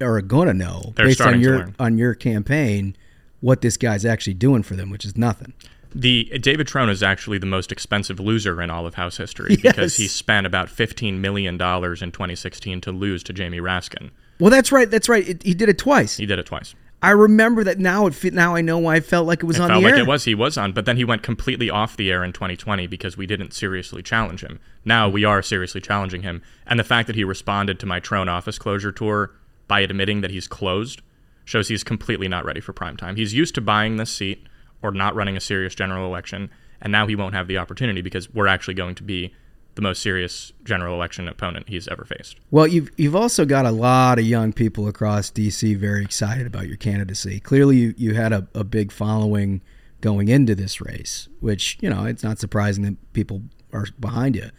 or 0.00 0.16
are 0.16 0.22
going 0.22 0.48
to 0.48 0.54
know 0.54 0.92
They're 0.96 1.06
based 1.06 1.20
on 1.20 1.40
your 1.40 1.72
on 1.78 1.98
your 1.98 2.14
campaign 2.14 2.96
what 3.40 3.60
this 3.60 3.76
guy's 3.76 4.04
actually 4.04 4.34
doing 4.34 4.62
for 4.62 4.74
them, 4.74 4.90
which 4.90 5.04
is 5.04 5.16
nothing. 5.16 5.52
The 5.94 6.24
David 6.40 6.66
Trone 6.66 6.90
is 6.90 7.02
actually 7.02 7.38
the 7.38 7.46
most 7.46 7.72
expensive 7.72 8.20
loser 8.20 8.60
in 8.60 8.70
all 8.70 8.86
of 8.86 8.94
House 8.94 9.16
history 9.16 9.56
because 9.62 9.96
he 9.96 10.06
spent 10.08 10.46
about 10.46 10.68
fifteen 10.68 11.20
million 11.20 11.56
dollars 11.56 12.02
in 12.02 12.12
2016 12.12 12.80
to 12.82 12.92
lose 12.92 13.22
to 13.24 13.32
Jamie 13.32 13.60
Raskin. 13.60 14.10
Well, 14.38 14.50
that's 14.50 14.70
right. 14.70 14.90
That's 14.90 15.08
right. 15.08 15.28
It, 15.28 15.42
he 15.42 15.54
did 15.54 15.68
it 15.68 15.78
twice. 15.78 16.16
He 16.16 16.26
did 16.26 16.38
it 16.38 16.46
twice. 16.46 16.74
I 17.00 17.10
remember 17.10 17.62
that 17.64 17.78
now. 17.78 18.06
It 18.06 18.14
fit, 18.14 18.34
now 18.34 18.56
I 18.56 18.60
know 18.60 18.76
why 18.78 18.96
I 18.96 19.00
felt 19.00 19.26
like 19.26 19.42
it 19.42 19.46
was 19.46 19.56
It 19.58 19.62
on 19.62 19.68
felt 19.68 19.82
the 19.82 19.88
like 19.88 19.94
air. 19.96 20.02
it 20.02 20.06
was. 20.08 20.24
He 20.24 20.34
was 20.34 20.58
on, 20.58 20.72
but 20.72 20.84
then 20.84 20.96
he 20.96 21.04
went 21.04 21.22
completely 21.22 21.70
off 21.70 21.96
the 21.96 22.10
air 22.10 22.24
in 22.24 22.32
2020 22.32 22.88
because 22.88 23.16
we 23.16 23.24
didn't 23.26 23.54
seriously 23.54 24.02
challenge 24.02 24.42
him. 24.42 24.58
Now 24.84 25.08
we 25.08 25.24
are 25.24 25.40
seriously 25.42 25.80
challenging 25.80 26.22
him, 26.22 26.42
and 26.66 26.78
the 26.78 26.84
fact 26.84 27.06
that 27.06 27.14
he 27.16 27.22
responded 27.24 27.78
to 27.80 27.86
my 27.86 28.00
Trone 28.00 28.28
office 28.28 28.58
closure 28.58 28.90
tour 28.92 29.30
by 29.68 29.80
admitting 29.80 30.22
that 30.22 30.32
he's 30.32 30.48
closed 30.48 31.00
shows 31.44 31.68
he's 31.68 31.84
completely 31.84 32.26
not 32.28 32.44
ready 32.44 32.60
for 32.60 32.72
prime 32.72 32.96
time. 32.96 33.14
He's 33.16 33.32
used 33.32 33.54
to 33.54 33.60
buying 33.60 33.96
this 33.96 34.12
seat 34.12 34.46
or 34.82 34.90
not 34.90 35.14
running 35.14 35.36
a 35.36 35.40
serious 35.40 35.74
general 35.74 36.06
election, 36.06 36.50
and 36.80 36.92
now 36.92 37.06
he 37.06 37.16
won't 37.16 37.34
have 37.34 37.48
the 37.48 37.58
opportunity 37.58 38.00
because 38.00 38.32
we're 38.32 38.46
actually 38.46 38.74
going 38.74 38.94
to 38.94 39.02
be 39.02 39.34
the 39.74 39.82
most 39.82 40.02
serious 40.02 40.52
general 40.64 40.92
election 40.94 41.28
opponent 41.28 41.68
he's 41.68 41.86
ever 41.86 42.04
faced. 42.04 42.36
Well, 42.50 42.66
you've 42.66 42.90
you've 42.96 43.14
also 43.14 43.44
got 43.44 43.64
a 43.64 43.70
lot 43.70 44.18
of 44.18 44.24
young 44.24 44.52
people 44.52 44.88
across 44.88 45.30
DC 45.30 45.76
very 45.76 46.02
excited 46.02 46.48
about 46.48 46.66
your 46.66 46.76
candidacy. 46.76 47.38
Clearly, 47.38 47.76
you, 47.76 47.94
you 47.96 48.14
had 48.14 48.32
a, 48.32 48.48
a 48.56 48.64
big 48.64 48.90
following 48.90 49.62
going 50.00 50.26
into 50.26 50.56
this 50.56 50.80
race, 50.80 51.28
which 51.38 51.78
you 51.80 51.88
know 51.88 52.04
it's 52.04 52.24
not 52.24 52.40
surprising 52.40 52.82
that 52.84 53.12
people 53.12 53.42
are 53.72 53.86
behind 54.00 54.34
you. 54.34 54.50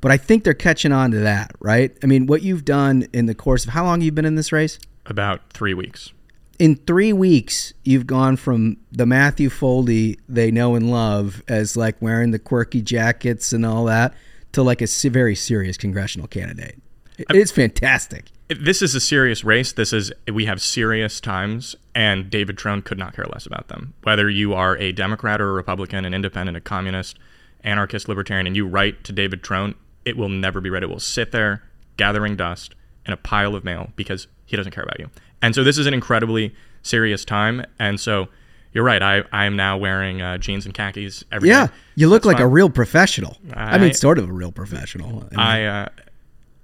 But 0.00 0.12
I 0.12 0.16
think 0.16 0.44
they're 0.44 0.54
catching 0.54 0.92
on 0.92 1.10
to 1.10 1.18
that, 1.18 1.50
right? 1.58 1.96
I 2.02 2.06
mean, 2.06 2.26
what 2.26 2.42
you've 2.42 2.64
done 2.64 3.06
in 3.12 3.26
the 3.26 3.34
course 3.34 3.64
of 3.64 3.72
how 3.72 3.84
long 3.84 4.00
you've 4.00 4.14
been 4.14 4.24
in 4.24 4.36
this 4.36 4.52
race? 4.52 4.78
About 5.04 5.52
three 5.52 5.74
weeks. 5.74 6.12
In 6.60 6.76
three 6.76 7.14
weeks, 7.14 7.72
you've 7.84 8.06
gone 8.06 8.36
from 8.36 8.76
the 8.92 9.06
Matthew 9.06 9.48
Foldi 9.48 10.18
they 10.28 10.50
know 10.50 10.74
and 10.74 10.90
love 10.90 11.42
as 11.48 11.74
like 11.74 12.00
wearing 12.02 12.32
the 12.32 12.38
quirky 12.38 12.82
jackets 12.82 13.54
and 13.54 13.64
all 13.64 13.86
that 13.86 14.12
to 14.52 14.62
like 14.62 14.82
a 14.82 14.86
very 15.08 15.34
serious 15.34 15.78
congressional 15.78 16.26
candidate. 16.26 16.78
It's 17.16 17.50
fantastic. 17.50 18.26
this 18.48 18.82
is 18.82 18.94
a 18.94 19.00
serious 19.00 19.42
race. 19.42 19.72
This 19.72 19.94
is 19.94 20.12
we 20.30 20.44
have 20.44 20.60
serious 20.60 21.18
times, 21.18 21.76
and 21.94 22.28
David 22.28 22.58
Trone 22.58 22.82
could 22.82 22.98
not 22.98 23.16
care 23.16 23.26
less 23.32 23.46
about 23.46 23.68
them. 23.68 23.94
Whether 24.02 24.28
you 24.28 24.52
are 24.52 24.76
a 24.76 24.92
Democrat 24.92 25.40
or 25.40 25.48
a 25.48 25.54
Republican, 25.54 26.04
an 26.04 26.12
independent, 26.12 26.58
a 26.58 26.60
communist, 26.60 27.18
anarchist, 27.64 28.06
libertarian, 28.06 28.46
and 28.46 28.54
you 28.54 28.66
write 28.66 29.02
to 29.04 29.14
David 29.14 29.42
Trone, 29.42 29.76
it 30.04 30.18
will 30.18 30.28
never 30.28 30.60
be 30.60 30.68
read. 30.68 30.82
It 30.82 30.90
will 30.90 31.00
sit 31.00 31.32
there 31.32 31.62
gathering 31.96 32.36
dust 32.36 32.74
in 33.06 33.14
a 33.14 33.16
pile 33.16 33.54
of 33.54 33.64
mail 33.64 33.92
because 33.96 34.26
he 34.44 34.56
doesn't 34.56 34.72
care 34.72 34.84
about 34.84 35.00
you. 35.00 35.08
And 35.42 35.54
so 35.54 35.64
this 35.64 35.78
is 35.78 35.86
an 35.86 35.94
incredibly 35.94 36.54
serious 36.82 37.24
time. 37.24 37.64
And 37.78 37.98
so 38.00 38.28
you're 38.72 38.84
right. 38.84 39.02
I 39.02 39.24
I 39.32 39.46
am 39.46 39.56
now 39.56 39.76
wearing 39.76 40.22
uh, 40.22 40.38
jeans 40.38 40.64
and 40.66 40.74
khakis 40.74 41.24
every 41.32 41.48
Yeah, 41.48 41.66
day. 41.68 41.72
you 41.96 42.08
look 42.08 42.22
That's 42.22 42.34
like 42.34 42.40
a 42.40 42.46
real 42.46 42.70
professional. 42.70 43.36
I, 43.54 43.74
I- 43.76 43.78
mean, 43.78 43.94
sort 43.94 44.18
of 44.18 44.28
a 44.28 44.32
real 44.32 44.52
professional. 44.52 45.28
I. 45.36 45.64
Uh, 45.64 45.88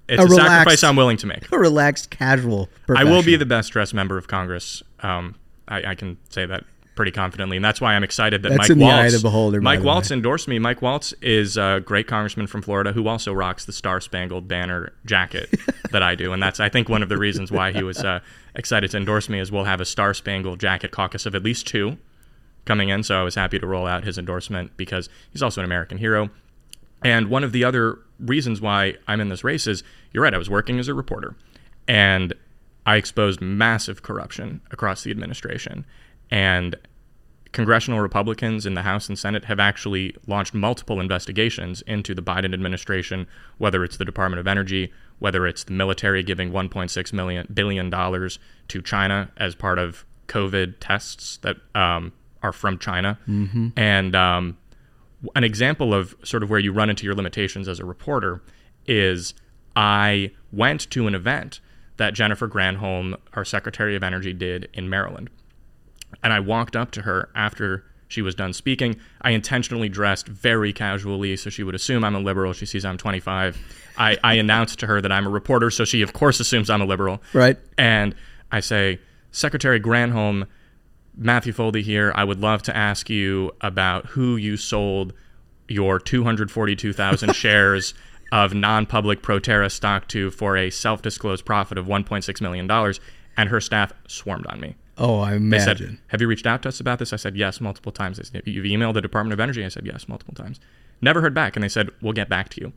it's 0.09 0.23
A 0.23 0.27
a, 0.27 0.31
sacrifice 0.31 0.85
I'm 0.85 0.95
willing 0.95 1.17
to 1.17 1.27
make. 1.27 1.51
a 1.53 1.59
relaxed, 1.59 2.11
casual. 2.11 2.69
I 2.95 3.03
will 3.03 3.25
be 3.25 3.35
the 3.35 3.45
best 3.45 3.73
dressed 3.73 3.93
member 3.93 4.17
of 4.17 4.29
Congress. 4.29 4.81
Um, 5.01 5.35
I, 5.67 5.83
I 5.83 5.95
can 5.97 6.17
say 6.31 6.47
that 6.47 6.63
pretty 6.97 7.13
confidently, 7.13 7.57
and 7.57 7.65
that's 7.65 7.81
why 7.81 7.95
I'm 7.95 8.03
excited 8.03 8.43
that 8.43 8.49
That's 8.49 8.59
Mike 8.59 8.71
in 8.71 8.79
the 8.79 8.87
eye 8.87 9.03
Waltz. 9.03 9.23
beholder, 9.23 9.61
Mike 9.61 9.83
Waltz 9.83 10.11
endorsed 10.11 10.49
me. 10.49 10.59
Mike 10.59 10.83
Waltz 10.83 11.13
is 11.23 11.57
a 11.57 11.81
great 11.85 12.09
congressman 12.09 12.49
from 12.49 12.63
Florida 12.63 12.93
who 12.93 13.07
also 13.07 13.33
rocks 13.33 13.65
the 13.67 13.73
Star 13.73 14.01
Spangled 14.01 14.49
Banner 14.49 14.93
jacket 15.05 15.55
that 15.93 16.03
I 16.03 16.15
do, 16.17 16.33
and 16.33 16.43
that's 16.43 16.59
I 16.59 16.69
think 16.69 16.89
one 16.89 17.03
of 17.03 17.09
the 17.09 17.19
reasons 17.19 17.53
why 17.53 17.71
he 17.71 17.85
was 17.85 17.99
uh, 18.03 18.21
excited 18.57 18.91
to 18.91 18.97
endorse 18.97 19.29
me 19.29 19.39
is 19.39 19.53
we'll 19.53 19.65
have 19.65 19.81
a 19.81 19.85
Star 19.85 20.15
Spangled 20.15 20.59
Jacket 20.59 20.91
caucus 20.91 21.27
of 21.27 21.35
at 21.35 21.45
least 21.45 21.67
two 21.67 21.99
coming 22.65 22.89
in. 22.89 23.03
So 23.03 23.21
I 23.21 23.23
was 23.23 23.37
happy 23.37 23.59
to 23.59 23.67
roll 23.67 23.87
out 23.87 24.05
his 24.05 24.19
endorsement 24.19 24.77
because 24.77 25.09
he's 25.31 25.43
also 25.43 25.61
an 25.61 25.65
American 25.65 25.99
hero. 25.99 26.31
And 27.05 27.29
one 27.29 27.45
of 27.45 27.53
the 27.53 27.63
other 27.63 27.99
reasons 28.19 28.61
why 28.61 28.95
I'm 29.07 29.21
in 29.21 29.29
this 29.29 29.45
race 29.45 29.67
is 29.67 29.85
you're 30.13 30.23
right, 30.23 30.35
I 30.35 30.39
was 30.39 30.51
working 30.51 30.79
as 30.79 30.89
a 30.89 30.95
reporter 30.95 31.37
and 31.87 32.35
I 32.85 32.97
exposed 32.97 33.41
massive 33.41 34.03
corruption 34.03 34.61
across 34.71 35.03
the 35.03 35.11
administration. 35.11 35.85
And 36.31 36.77
congressional 37.53 38.01
Republicans 38.01 38.67
in 38.67 38.75
the 38.75 38.83
House 38.83 39.09
and 39.09 39.19
Senate 39.19 39.47
have 39.47 39.59
actually 39.59 40.15
launched 40.27 40.53
multiple 40.53 41.01
investigations 41.01 41.81
into 41.83 42.15
the 42.15 42.23
Biden 42.23 42.53
administration, 42.53 43.27
whether 43.59 43.83
it's 43.85 43.97
the 43.97 44.05
Department 44.05 44.41
of 44.41 44.47
Energy, 44.47 44.93
whether 45.21 45.47
it's 45.47 45.65
the 45.65 45.73
military 45.73 46.23
giving 46.23 46.51
1.6 46.53 47.13
million 47.15 47.47
billion 47.55 47.89
dollars 47.89 48.39
to 48.69 48.83
China 48.83 49.31
as 49.39 49.55
part 49.55 49.79
of 49.79 50.05
COVID 50.29 50.75
tests 50.81 51.39
that 51.39 51.57
um, 51.75 52.13
are 52.43 52.53
from 52.53 52.79
China, 52.79 53.19
Mhm. 53.27 53.73
and 53.77 54.15
um, 54.15 54.59
an 55.35 55.45
example 55.45 55.95
of 55.95 56.15
sort 56.23 56.43
of 56.43 56.51
where 56.51 56.59
you 56.61 56.73
run 56.73 56.91
into 56.91 57.05
your 57.07 57.15
limitations 57.15 57.69
as 57.69 57.81
a 57.81 57.85
reporter 57.87 58.43
is 58.87 59.33
I 59.75 60.33
went 60.53 60.91
to 60.91 61.07
an 61.07 61.15
event 61.15 61.61
that 61.97 62.13
Jennifer 62.13 62.47
Granholm, 62.49 63.17
our 63.33 63.45
Secretary 63.45 63.97
of 63.97 64.03
Energy, 64.03 64.33
did 64.35 64.69
in 64.75 64.91
Maryland. 64.91 65.31
And 66.23 66.33
I 66.33 66.41
walked 66.41 66.77
up 66.77 66.91
to 66.93 67.03
her 67.03 67.29
after 67.35 67.85
she 68.09 68.23
was 68.23 68.35
done 68.35 68.53
speaking. 68.53 68.97
I 69.23 69.31
intentionally 69.31 69.89
dressed 69.89 70.29
very 70.29 70.73
casually 70.73 71.37
so 71.37 71.51
she 71.51 71.63
would 71.63 71.75
assume 71.75 72.05
I'm 72.05 72.15
a 72.15 72.21
liberal. 72.21 72.53
She 72.53 72.67
sees 72.67 72.85
I'm 72.85 72.97
25. 72.97 73.59
I, 73.99 74.17
I 74.23 74.35
announced 74.45 74.79
to 74.81 74.87
her 74.87 75.01
that 75.01 75.11
I'm 75.11 75.27
a 75.27 75.31
reporter, 75.31 75.71
so 75.71 75.85
she, 75.85 76.03
of 76.03 76.13
course, 76.13 76.39
assumes 76.41 76.71
I'm 76.71 76.83
a 76.83 76.87
liberal. 76.87 77.21
Right. 77.33 77.59
And 77.77 78.15
I 78.53 78.61
say, 78.61 79.01
Secretary 79.33 79.81
Granholm, 79.81 80.47
Matthew 81.17 81.53
Foldi 81.53 81.83
here. 81.83 82.13
I 82.15 82.25
would 82.25 82.41
love 82.41 82.63
to 82.65 82.77
ask 82.77 83.11
you 83.11 83.53
about 83.61 84.07
who 84.07 84.37
you 84.37 84.57
sold 84.57 85.13
your 85.69 85.99
242,000 85.99 87.33
shares 87.35 87.95
of 88.33 88.55
non-public 88.55 89.23
Proterra 89.23 89.71
stock 89.71 90.09
to 90.09 90.31
for 90.31 90.57
a 90.57 90.71
self-disclosed 90.71 91.45
profit 91.45 91.79
of 91.79 91.87
1.6 91.87 92.41
million 92.41 92.67
dollars, 92.67 93.01
and 93.37 93.49
her 93.49 93.61
staff 93.61 93.93
swarmed 94.07 94.47
on 94.47 94.61
me. 94.61 94.75
Oh, 94.99 95.21
I 95.21 95.31
They 95.31 95.37
imagine. 95.37 95.77
said, 95.77 95.99
"Have 96.09 96.21
you 96.21 96.27
reached 96.27 96.47
out 96.47 96.63
to 96.63 96.69
us 96.69 96.81
about 96.81 96.99
this?" 96.99 97.13
I 97.13 97.17
said, 97.17 97.37
"Yes, 97.37 97.61
multiple 97.61 97.93
times." 97.93 98.17
They 98.17 98.25
said, 98.25 98.43
"You've 98.47 98.65
emailed 98.65 98.95
the 98.95 99.03
Department 99.03 99.33
of 99.35 99.41
Energy?" 99.41 99.65
I 99.65 99.69
said, 99.69 99.85
"Yes, 99.87 100.09
multiple 100.09 100.35
times." 100.35 100.59
Never 101.03 101.21
heard 101.21 101.35
back, 101.35 101.57
and 101.57 101.63
they 101.63 101.69
said, 101.69 101.91
"We'll 102.01 102.15
get 102.15 102.29
back 102.29 102.49
to 102.51 102.61
you." 102.61 102.73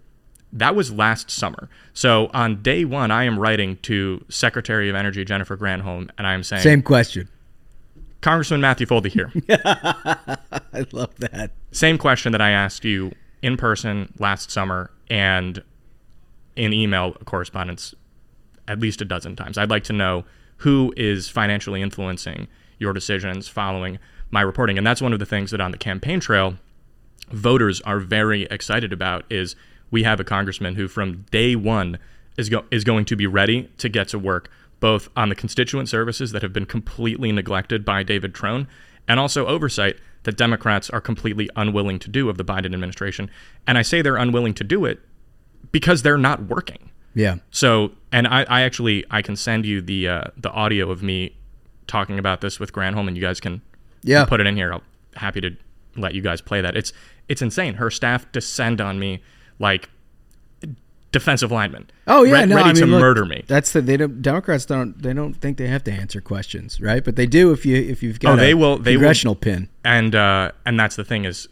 That 0.51 0.75
was 0.75 0.91
last 0.91 1.29
summer. 1.31 1.69
So 1.93 2.29
on 2.33 2.61
day 2.61 2.83
one, 2.83 3.11
I 3.11 3.23
am 3.23 3.37
writing 3.39 3.77
to 3.83 4.25
Secretary 4.29 4.89
of 4.89 4.95
Energy 4.95 5.23
Jennifer 5.23 5.55
Granholm, 5.55 6.09
and 6.17 6.25
I 6.25 6.33
am 6.33 6.43
saying, 6.43 6.63
Same 6.63 6.81
question. 6.81 7.29
Congressman 8.21 8.59
Matthew 8.59 8.85
Foldi 8.87 9.11
here. 9.11 9.31
I 10.73 10.85
love 10.91 11.15
that. 11.19 11.51
Same 11.71 11.97
question 11.97 12.31
that 12.31 12.41
I 12.41 12.49
asked 12.49 12.83
you 12.83 13.13
in 13.41 13.55
person 13.57 14.11
last 14.19 14.51
summer 14.51 14.91
and 15.09 15.63
in 16.55 16.73
email 16.73 17.13
correspondence 17.25 17.93
at 18.67 18.79
least 18.79 19.01
a 19.01 19.05
dozen 19.05 19.35
times. 19.35 19.57
I'd 19.57 19.69
like 19.69 19.83
to 19.85 19.93
know 19.93 20.25
who 20.59 20.93
is 20.97 21.29
financially 21.29 21.81
influencing 21.81 22.47
your 22.77 22.93
decisions 22.93 23.47
following 23.47 23.99
my 24.31 24.41
reporting. 24.41 24.77
And 24.77 24.85
that's 24.85 25.01
one 25.01 25.13
of 25.13 25.19
the 25.19 25.25
things 25.25 25.51
that 25.51 25.61
on 25.61 25.71
the 25.71 25.77
campaign 25.77 26.19
trail 26.19 26.55
voters 27.31 27.81
are 27.81 27.99
very 27.99 28.43
excited 28.43 28.93
about 28.93 29.25
is 29.29 29.55
we 29.91 30.03
have 30.03 30.19
a 30.19 30.23
congressman 30.23 30.75
who 30.75 30.87
from 30.87 31.25
day 31.31 31.55
1 31.55 31.97
is 32.37 32.49
go- 32.49 32.65
is 32.71 32.83
going 32.83 33.05
to 33.05 33.15
be 33.15 33.27
ready 33.27 33.69
to 33.77 33.89
get 33.89 34.07
to 34.09 34.19
work 34.19 34.49
both 34.79 35.09
on 35.15 35.29
the 35.29 35.35
constituent 35.35 35.89
services 35.89 36.31
that 36.31 36.41
have 36.41 36.53
been 36.53 36.65
completely 36.65 37.31
neglected 37.31 37.83
by 37.83 38.01
David 38.01 38.33
Trone 38.33 38.67
and 39.07 39.19
also 39.19 39.45
oversight 39.45 39.97
that 40.23 40.37
Democrats 40.37 40.89
are 40.89 41.01
completely 41.01 41.49
unwilling 41.55 41.99
to 41.99 42.09
do 42.09 42.29
of 42.29 42.37
the 42.37 42.45
Biden 42.45 42.73
administration. 42.73 43.29
And 43.67 43.77
I 43.77 43.81
say 43.81 44.01
they're 44.01 44.15
unwilling 44.15 44.53
to 44.55 44.63
do 44.63 44.85
it 44.85 44.99
because 45.71 46.01
they're 46.01 46.17
not 46.17 46.43
working. 46.43 46.91
Yeah. 47.15 47.37
So, 47.51 47.91
and 48.11 48.27
I, 48.27 48.43
I 48.49 48.61
actually 48.61 49.05
I 49.11 49.21
can 49.21 49.35
send 49.35 49.65
you 49.65 49.81
the 49.81 50.07
uh, 50.07 50.23
the 50.37 50.51
audio 50.51 50.89
of 50.91 51.01
me 51.03 51.35
talking 51.87 52.19
about 52.19 52.41
this 52.41 52.59
with 52.59 52.71
Granholm, 52.73 53.07
and 53.07 53.17
you 53.17 53.21
guys 53.21 53.39
can 53.39 53.61
Yeah. 54.03 54.25
put 54.25 54.39
it 54.39 54.47
in 54.47 54.55
here. 54.55 54.71
I'm 54.71 54.81
happy 55.15 55.41
to 55.41 55.55
let 55.95 56.13
you 56.13 56.21
guys 56.21 56.39
play 56.41 56.61
that. 56.61 56.77
It's 56.77 56.93
it's 57.27 57.41
insane. 57.41 57.75
Her 57.75 57.89
staff 57.91 58.31
descend 58.31 58.79
on 58.81 58.99
me 58.99 59.21
like 59.59 59.89
defensive 61.11 61.51
linemen. 61.51 61.89
Oh 62.07 62.23
yeah, 62.23 62.41
Re- 62.41 62.45
no, 62.45 62.55
ready 62.55 62.69
I 62.69 62.73
mean, 62.73 62.81
to 62.83 62.85
look, 62.87 63.01
murder 63.01 63.25
me. 63.25 63.43
That's 63.47 63.73
the 63.73 63.81
they 63.81 63.97
don't 63.97 64.21
Democrats 64.21 64.65
don't 64.65 65.01
they 65.01 65.13
don't 65.13 65.33
think 65.33 65.57
they 65.57 65.67
have 65.67 65.83
to 65.85 65.91
answer 65.91 66.21
questions, 66.21 66.79
right? 66.79 67.03
But 67.03 67.15
they 67.15 67.25
do 67.25 67.51
if 67.51 67.65
you 67.65 67.75
if 67.75 68.03
you've 68.03 68.19
got 68.19 68.33
oh, 68.33 68.35
they 68.37 68.51
a 68.51 68.57
will. 68.57 68.77
They 68.77 68.93
congressional 68.93 69.33
will, 69.33 69.39
pin. 69.41 69.69
and 69.83 70.13
uh, 70.15 70.51
and 70.65 70.79
that's 70.79 70.95
the 70.95 71.03
thing 71.03 71.25
is, 71.25 71.47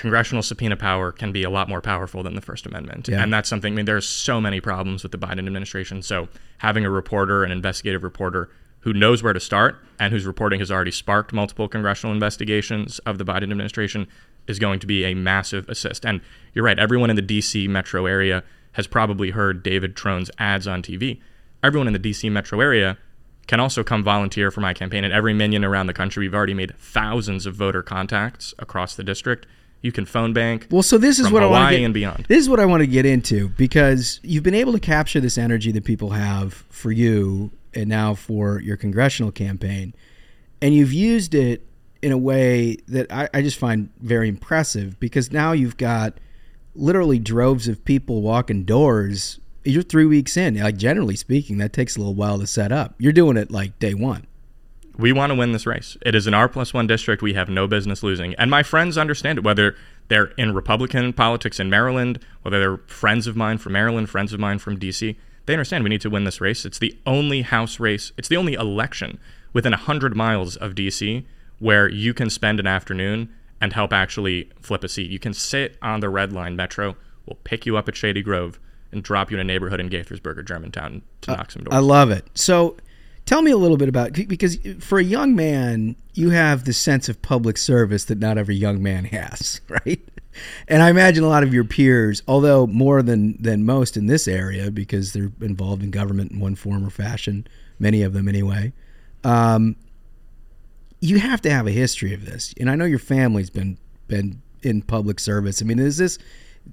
congressional 0.00 0.42
subpoena 0.42 0.76
power 0.76 1.12
can 1.12 1.30
be 1.30 1.42
a 1.42 1.50
lot 1.50 1.68
more 1.68 1.82
powerful 1.82 2.22
than 2.22 2.34
the 2.34 2.40
First 2.40 2.64
Amendment, 2.64 3.06
Yeah. 3.08 3.22
and 3.22 3.30
that's 3.32 3.48
something. 3.50 3.74
I 3.74 3.76
mean, 3.76 3.84
there's 3.84 4.08
so 4.08 4.40
many 4.40 4.58
problems 4.60 5.02
with 5.02 5.12
the 5.12 5.18
Biden 5.18 5.46
administration. 5.46 6.00
So 6.00 6.28
having 6.58 6.86
a 6.86 6.90
reporter, 6.90 7.44
an 7.44 7.52
investigative 7.52 8.02
reporter 8.02 8.48
who 8.80 8.94
knows 8.94 9.22
where 9.22 9.34
to 9.34 9.40
start 9.40 9.76
and 9.98 10.10
whose 10.10 10.24
reporting 10.24 10.58
has 10.60 10.70
already 10.70 10.90
sparked 10.90 11.34
multiple 11.34 11.68
congressional 11.68 12.14
investigations 12.14 12.98
of 13.00 13.18
the 13.18 13.24
Biden 13.26 13.42
administration 13.50 14.06
is 14.46 14.58
going 14.58 14.80
to 14.80 14.86
be 14.86 15.04
a 15.04 15.12
massive 15.12 15.68
assist. 15.68 16.06
And 16.06 16.22
you're 16.54 16.64
right. 16.64 16.78
Everyone 16.78 17.10
in 17.10 17.16
the 17.16 17.20
D.C. 17.22 17.68
metro 17.68 18.06
area 18.06 18.42
has 18.72 18.86
probably 18.86 19.30
heard 19.32 19.62
David 19.62 19.96
Trone's 19.96 20.30
ads 20.38 20.66
on 20.66 20.82
TV. 20.82 21.20
Everyone 21.62 21.88
in 21.88 21.92
the 21.92 21.98
D.C. 21.98 22.30
metro 22.30 22.60
area 22.60 22.96
can 23.48 23.60
also 23.60 23.84
come 23.84 24.02
volunteer 24.02 24.50
for 24.50 24.60
my 24.62 24.72
campaign. 24.72 25.04
And 25.04 25.12
every 25.12 25.34
minion 25.34 25.62
around 25.62 25.88
the 25.88 25.92
country, 25.92 26.24
we've 26.24 26.34
already 26.34 26.54
made 26.54 26.74
thousands 26.78 27.44
of 27.44 27.54
voter 27.54 27.82
contacts 27.82 28.54
across 28.58 28.94
the 28.94 29.04
district. 29.04 29.46
You 29.82 29.92
can 29.92 30.04
phone 30.04 30.32
bank. 30.32 30.66
Well, 30.70 30.82
so 30.82 30.98
this 30.98 31.18
is 31.18 31.30
what 31.30 31.42
I 31.42 31.46
Hawaii 31.46 31.62
want 31.62 31.72
to 31.72 31.78
get 31.78 31.84
and 31.84 31.94
beyond. 31.94 32.26
This 32.28 32.38
is 32.38 32.48
what 32.48 32.60
I 32.60 32.66
want 32.66 32.82
to 32.82 32.86
get 32.86 33.06
into 33.06 33.48
because 33.50 34.20
you've 34.22 34.42
been 34.42 34.54
able 34.54 34.72
to 34.72 34.80
capture 34.80 35.20
this 35.20 35.38
energy 35.38 35.72
that 35.72 35.84
people 35.84 36.10
have 36.10 36.52
for 36.68 36.92
you 36.92 37.50
and 37.74 37.88
now 37.88 38.14
for 38.14 38.60
your 38.60 38.76
congressional 38.76 39.32
campaign, 39.32 39.94
and 40.60 40.74
you've 40.74 40.92
used 40.92 41.34
it 41.34 41.66
in 42.02 42.12
a 42.12 42.18
way 42.18 42.76
that 42.88 43.10
I, 43.12 43.28
I 43.32 43.42
just 43.42 43.58
find 43.58 43.90
very 44.00 44.28
impressive 44.28 44.98
because 45.00 45.32
now 45.32 45.52
you've 45.52 45.76
got 45.76 46.14
literally 46.74 47.18
droves 47.18 47.68
of 47.68 47.84
people 47.84 48.22
walking 48.22 48.64
doors. 48.64 49.40
You're 49.64 49.82
three 49.82 50.06
weeks 50.06 50.36
in. 50.36 50.58
Like 50.58 50.76
generally 50.76 51.16
speaking, 51.16 51.58
that 51.58 51.72
takes 51.72 51.96
a 51.96 52.00
little 52.00 52.14
while 52.14 52.38
to 52.38 52.46
set 52.46 52.72
up. 52.72 52.94
You're 52.98 53.12
doing 53.12 53.36
it 53.36 53.50
like 53.50 53.78
day 53.78 53.94
one. 53.94 54.26
We 55.00 55.12
want 55.12 55.30
to 55.30 55.34
win 55.34 55.52
this 55.52 55.66
race. 55.66 55.96
It 56.02 56.14
is 56.14 56.26
an 56.26 56.34
R 56.34 56.48
plus 56.48 56.74
one 56.74 56.86
district. 56.86 57.22
We 57.22 57.32
have 57.34 57.48
no 57.48 57.66
business 57.66 58.02
losing. 58.02 58.34
And 58.34 58.50
my 58.50 58.62
friends 58.62 58.98
understand 58.98 59.38
it, 59.38 59.44
whether 59.44 59.74
they're 60.08 60.32
in 60.36 60.54
Republican 60.54 61.12
politics 61.12 61.58
in 61.58 61.70
Maryland, 61.70 62.20
whether 62.42 62.60
they're 62.60 62.76
friends 62.86 63.26
of 63.26 63.34
mine 63.34 63.58
from 63.58 63.72
Maryland, 63.72 64.10
friends 64.10 64.32
of 64.32 64.40
mine 64.40 64.58
from 64.58 64.78
DC. 64.78 65.16
They 65.46 65.54
understand 65.54 65.84
we 65.84 65.90
need 65.90 66.02
to 66.02 66.10
win 66.10 66.24
this 66.24 66.40
race. 66.40 66.64
It's 66.64 66.78
the 66.78 66.96
only 67.06 67.42
House 67.42 67.80
race, 67.80 68.12
it's 68.18 68.28
the 68.28 68.36
only 68.36 68.54
election 68.54 69.18
within 69.52 69.72
100 69.72 70.14
miles 70.14 70.56
of 70.56 70.74
DC 70.74 71.24
where 71.58 71.88
you 71.88 72.12
can 72.12 72.28
spend 72.28 72.60
an 72.60 72.66
afternoon 72.66 73.28
and 73.60 73.72
help 73.72 73.92
actually 73.92 74.50
flip 74.60 74.84
a 74.84 74.88
seat. 74.88 75.10
You 75.10 75.18
can 75.18 75.34
sit 75.34 75.76
on 75.82 76.00
the 76.00 76.08
Red 76.08 76.32
Line 76.32 76.56
Metro. 76.56 76.96
We'll 77.26 77.38
pick 77.44 77.66
you 77.66 77.76
up 77.76 77.88
at 77.88 77.96
Shady 77.96 78.22
Grove 78.22 78.58
and 78.92 79.02
drop 79.02 79.30
you 79.30 79.36
in 79.36 79.40
a 79.40 79.44
neighborhood 79.44 79.80
in 79.80 79.88
Gaithersburg 79.88 80.38
or 80.38 80.42
Germantown 80.42 81.02
to 81.22 81.32
knock 81.32 81.50
some 81.50 81.64
doors. 81.64 81.74
I 81.74 81.78
love 81.78 82.10
it. 82.10 82.26
So 82.34 82.76
tell 83.26 83.42
me 83.42 83.50
a 83.50 83.56
little 83.56 83.76
bit 83.76 83.88
about 83.88 84.12
because 84.12 84.58
for 84.80 84.98
a 84.98 85.04
young 85.04 85.34
man, 85.34 85.96
you 86.14 86.30
have 86.30 86.64
the 86.64 86.72
sense 86.72 87.08
of 87.08 87.20
public 87.22 87.56
service 87.56 88.04
that 88.06 88.18
not 88.18 88.38
every 88.38 88.56
young 88.56 88.82
man 88.82 89.04
has, 89.06 89.60
right? 89.68 90.00
And 90.68 90.82
I 90.82 90.90
imagine 90.90 91.24
a 91.24 91.28
lot 91.28 91.42
of 91.42 91.52
your 91.52 91.64
peers, 91.64 92.22
although 92.28 92.66
more 92.66 93.02
than 93.02 93.40
than 93.40 93.64
most 93.64 93.96
in 93.96 94.06
this 94.06 94.28
area 94.28 94.70
because 94.70 95.12
they're 95.12 95.32
involved 95.40 95.82
in 95.82 95.90
government 95.90 96.32
in 96.32 96.40
one 96.40 96.54
form 96.54 96.84
or 96.84 96.90
fashion, 96.90 97.46
many 97.78 98.02
of 98.02 98.12
them 98.12 98.28
anyway. 98.28 98.72
Um, 99.24 99.76
you 101.00 101.18
have 101.18 101.40
to 101.42 101.50
have 101.50 101.66
a 101.66 101.70
history 101.72 102.14
of 102.14 102.24
this, 102.24 102.54
and 102.60 102.70
I 102.70 102.74
know 102.74 102.84
your 102.84 102.98
family's 102.98 103.50
been 103.50 103.78
been 104.06 104.42
in 104.62 104.82
public 104.82 105.18
service. 105.18 105.62
I 105.62 105.64
mean, 105.64 105.78
is 105.78 105.96
this 105.96 106.18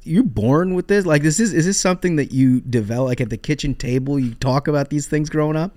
you're 0.03 0.23
born 0.23 0.73
with 0.73 0.87
this? 0.87 1.05
Like, 1.05 1.23
this 1.23 1.39
is 1.39 1.53
is 1.53 1.65
this 1.65 1.79
something 1.79 2.17
that 2.17 2.31
you 2.31 2.61
develop 2.61 3.07
like 3.07 3.21
at 3.21 3.29
the 3.29 3.37
kitchen 3.37 3.73
table? 3.73 4.19
You 4.19 4.33
talk 4.35 4.67
about 4.67 4.89
these 4.89 5.07
things 5.07 5.29
growing 5.29 5.55
up. 5.55 5.75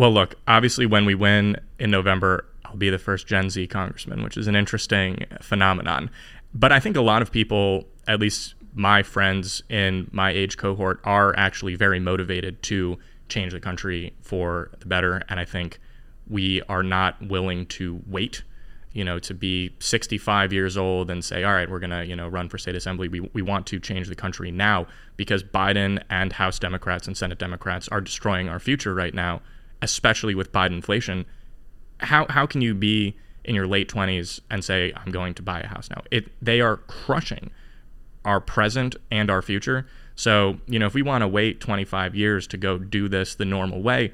Well, 0.00 0.12
look, 0.12 0.36
obviously, 0.48 0.86
when 0.86 1.04
we 1.04 1.14
win 1.14 1.58
in 1.78 1.90
November, 1.90 2.46
I'll 2.64 2.74
be 2.74 2.88
the 2.88 2.96
first 2.96 3.26
Gen 3.26 3.50
Z 3.50 3.66
congressman, 3.66 4.22
which 4.22 4.38
is 4.38 4.46
an 4.46 4.56
interesting 4.56 5.26
phenomenon. 5.42 6.08
But 6.54 6.72
I 6.72 6.80
think 6.80 6.96
a 6.96 7.02
lot 7.02 7.20
of 7.20 7.30
people, 7.30 7.84
at 8.08 8.18
least 8.18 8.54
my 8.72 9.02
friends 9.02 9.62
in 9.68 10.08
my 10.10 10.30
age 10.30 10.56
cohort, 10.56 11.00
are 11.04 11.36
actually 11.36 11.74
very 11.74 12.00
motivated 12.00 12.62
to 12.62 12.98
change 13.28 13.52
the 13.52 13.60
country 13.60 14.14
for 14.22 14.70
the 14.78 14.86
better. 14.86 15.22
And 15.28 15.38
I 15.38 15.44
think 15.44 15.78
we 16.26 16.62
are 16.62 16.82
not 16.82 17.20
willing 17.20 17.66
to 17.66 18.00
wait, 18.06 18.42
you 18.94 19.04
know, 19.04 19.18
to 19.18 19.34
be 19.34 19.76
65 19.80 20.50
years 20.50 20.78
old 20.78 21.10
and 21.10 21.22
say, 21.22 21.44
all 21.44 21.52
right, 21.52 21.68
we're 21.68 21.78
going 21.78 21.90
to, 21.90 22.06
you 22.06 22.16
know, 22.16 22.26
run 22.26 22.48
for 22.48 22.56
state 22.56 22.74
assembly. 22.74 23.08
We, 23.08 23.20
we 23.34 23.42
want 23.42 23.66
to 23.66 23.78
change 23.78 24.08
the 24.08 24.14
country 24.14 24.50
now 24.50 24.86
because 25.18 25.42
Biden 25.42 26.02
and 26.08 26.32
House 26.32 26.58
Democrats 26.58 27.06
and 27.06 27.18
Senate 27.18 27.38
Democrats 27.38 27.86
are 27.88 28.00
destroying 28.00 28.48
our 28.48 28.58
future 28.58 28.94
right 28.94 29.12
now, 29.12 29.42
especially 29.82 30.34
with 30.34 30.52
Biden 30.52 30.72
inflation. 30.72 31.26
How, 31.98 32.26
how 32.28 32.46
can 32.46 32.60
you 32.60 32.74
be 32.74 33.16
in 33.44 33.54
your 33.54 33.66
late 33.66 33.88
20s 33.88 34.40
and 34.50 34.64
say, 34.64 34.92
I'm 34.96 35.12
going 35.12 35.34
to 35.34 35.42
buy 35.42 35.60
a 35.60 35.66
house 35.66 35.88
now? 35.90 36.02
It, 36.10 36.30
they 36.42 36.60
are 36.60 36.76
crushing 36.76 37.50
our 38.24 38.40
present 38.40 38.96
and 39.10 39.30
our 39.30 39.42
future. 39.42 39.86
So, 40.14 40.58
you 40.66 40.78
know, 40.78 40.86
if 40.86 40.94
we 40.94 41.02
want 41.02 41.22
to 41.22 41.28
wait 41.28 41.60
25 41.60 42.14
years 42.14 42.46
to 42.48 42.56
go 42.56 42.78
do 42.78 43.08
this 43.08 43.34
the 43.34 43.44
normal 43.46 43.82
way, 43.82 44.12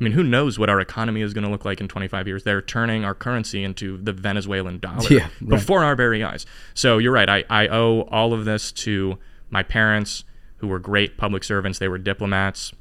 I 0.00 0.04
mean, 0.04 0.12
who 0.12 0.22
knows 0.24 0.58
what 0.58 0.68
our 0.68 0.80
economy 0.80 1.20
is 1.22 1.32
going 1.34 1.44
to 1.44 1.50
look 1.50 1.64
like 1.64 1.80
in 1.80 1.88
25 1.88 2.26
years? 2.26 2.42
They're 2.44 2.62
turning 2.62 3.04
our 3.04 3.14
currency 3.14 3.62
into 3.62 3.96
the 3.98 4.12
Venezuelan 4.12 4.78
dollar 4.80 5.08
Yeah, 5.08 5.28
right. 5.40 5.50
before 5.50 5.84
our 5.84 5.94
very 5.94 6.22
eyes. 6.22 6.46
So 6.74 6.98
you're 6.98 7.12
right. 7.12 7.28
I, 7.28 7.44
I 7.48 7.68
owe 7.68 8.02
all 8.10 8.32
of 8.32 8.44
this 8.44 8.72
to 8.72 9.18
my 9.50 9.62
parents, 9.62 10.24
who 10.58 10.68
were 10.68 10.78
great 10.78 11.16
public 11.16 11.44
servants. 11.44 11.78
They 11.78 11.88
were 11.88 11.98
diplomats. 11.98 12.72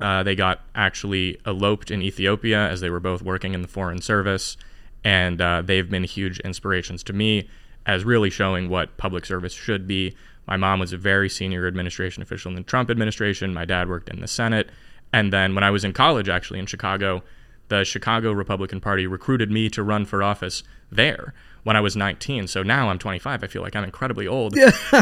Uh, 0.00 0.22
they 0.22 0.34
got 0.34 0.60
actually 0.74 1.40
eloped 1.46 1.90
in 1.90 2.02
Ethiopia 2.02 2.68
as 2.68 2.80
they 2.80 2.90
were 2.90 3.00
both 3.00 3.22
working 3.22 3.54
in 3.54 3.62
the 3.62 3.68
foreign 3.68 4.00
service. 4.00 4.56
And 5.04 5.40
uh, 5.40 5.62
they've 5.64 5.88
been 5.88 6.04
huge 6.04 6.40
inspirations 6.40 7.02
to 7.04 7.12
me 7.12 7.48
as 7.86 8.04
really 8.04 8.30
showing 8.30 8.68
what 8.68 8.96
public 8.96 9.24
service 9.24 9.52
should 9.52 9.86
be. 9.86 10.14
My 10.46 10.56
mom 10.56 10.80
was 10.80 10.92
a 10.92 10.96
very 10.96 11.28
senior 11.28 11.66
administration 11.66 12.22
official 12.22 12.50
in 12.50 12.56
the 12.56 12.62
Trump 12.62 12.90
administration. 12.90 13.54
My 13.54 13.64
dad 13.64 13.88
worked 13.88 14.08
in 14.08 14.20
the 14.20 14.28
Senate. 14.28 14.70
And 15.12 15.32
then 15.32 15.54
when 15.54 15.64
I 15.64 15.70
was 15.70 15.84
in 15.84 15.92
college, 15.92 16.28
actually 16.28 16.58
in 16.58 16.66
Chicago, 16.66 17.22
the 17.68 17.84
Chicago 17.84 18.32
Republican 18.32 18.80
Party 18.80 19.06
recruited 19.06 19.50
me 19.50 19.68
to 19.70 19.82
run 19.82 20.04
for 20.04 20.22
office 20.22 20.62
there 20.90 21.34
when 21.64 21.76
I 21.76 21.80
was 21.80 21.96
19. 21.96 22.46
So 22.48 22.62
now 22.62 22.88
I'm 22.88 22.98
25. 22.98 23.44
I 23.44 23.46
feel 23.46 23.62
like 23.62 23.76
I'm 23.76 23.84
incredibly 23.84 24.26
old. 24.26 24.54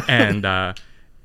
and 0.08 0.44
uh, 0.44 0.74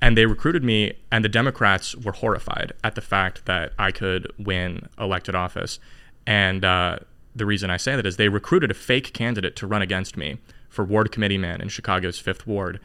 and 0.02 0.18
they 0.18 0.26
recruited 0.26 0.64
me, 0.64 0.94
and 1.12 1.24
the 1.24 1.30
Democrats 1.30 1.96
were 1.96 2.12
horrified 2.12 2.74
at 2.84 2.96
the 2.96 3.02
fact 3.02 3.46
that 3.46 3.74
I 3.78 3.92
could 3.92 4.32
win 4.40 4.90
elected 5.00 5.36
office. 5.36 5.80
And 6.26 6.66
uh, 6.66 7.00
the 7.36 7.46
reason 7.46 7.70
I 7.70 7.78
say 7.78 7.96
that 7.96 8.06
is 8.06 8.18
they 8.18 8.30
recruited 8.30 8.72
a 8.72 8.74
fake 8.74 9.14
candidate 9.14 9.56
to 9.58 9.68
run 9.68 9.82
against 9.82 10.18
me 10.18 10.40
for 10.70 10.84
ward 10.84 11.12
committee 11.12 11.38
man 11.38 11.62
in 11.62 11.70
Chicago's 11.70 12.18
fifth 12.18 12.48
ward. 12.48 12.80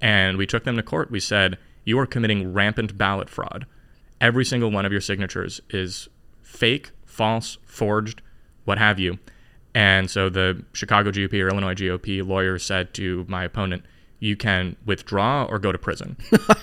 And 0.00 0.38
we 0.38 0.46
took 0.46 0.64
them 0.64 0.76
to 0.76 0.82
court. 0.82 1.10
We 1.10 1.20
said, 1.20 1.58
You 1.84 1.98
are 1.98 2.06
committing 2.06 2.52
rampant 2.52 2.96
ballot 2.96 3.28
fraud. 3.28 3.66
Every 4.20 4.44
single 4.44 4.70
one 4.70 4.86
of 4.86 4.92
your 4.92 5.00
signatures 5.00 5.60
is 5.70 6.08
fake, 6.42 6.90
false, 7.04 7.58
forged. 7.64 8.22
what 8.64 8.78
have 8.78 8.98
you. 8.98 9.18
And 9.74 10.10
so 10.10 10.28
the 10.28 10.64
Chicago 10.72 11.10
GOP 11.10 11.42
or 11.42 11.48
Illinois 11.48 11.74
GOP 11.74 12.26
lawyer 12.26 12.58
said 12.58 12.94
to 12.94 13.24
my 13.28 13.44
opponent, 13.44 13.84
you 14.22 14.36
can 14.36 14.76
withdraw 14.86 15.44
or 15.46 15.58
go 15.58 15.72
to 15.72 15.78
prison. 15.78 16.16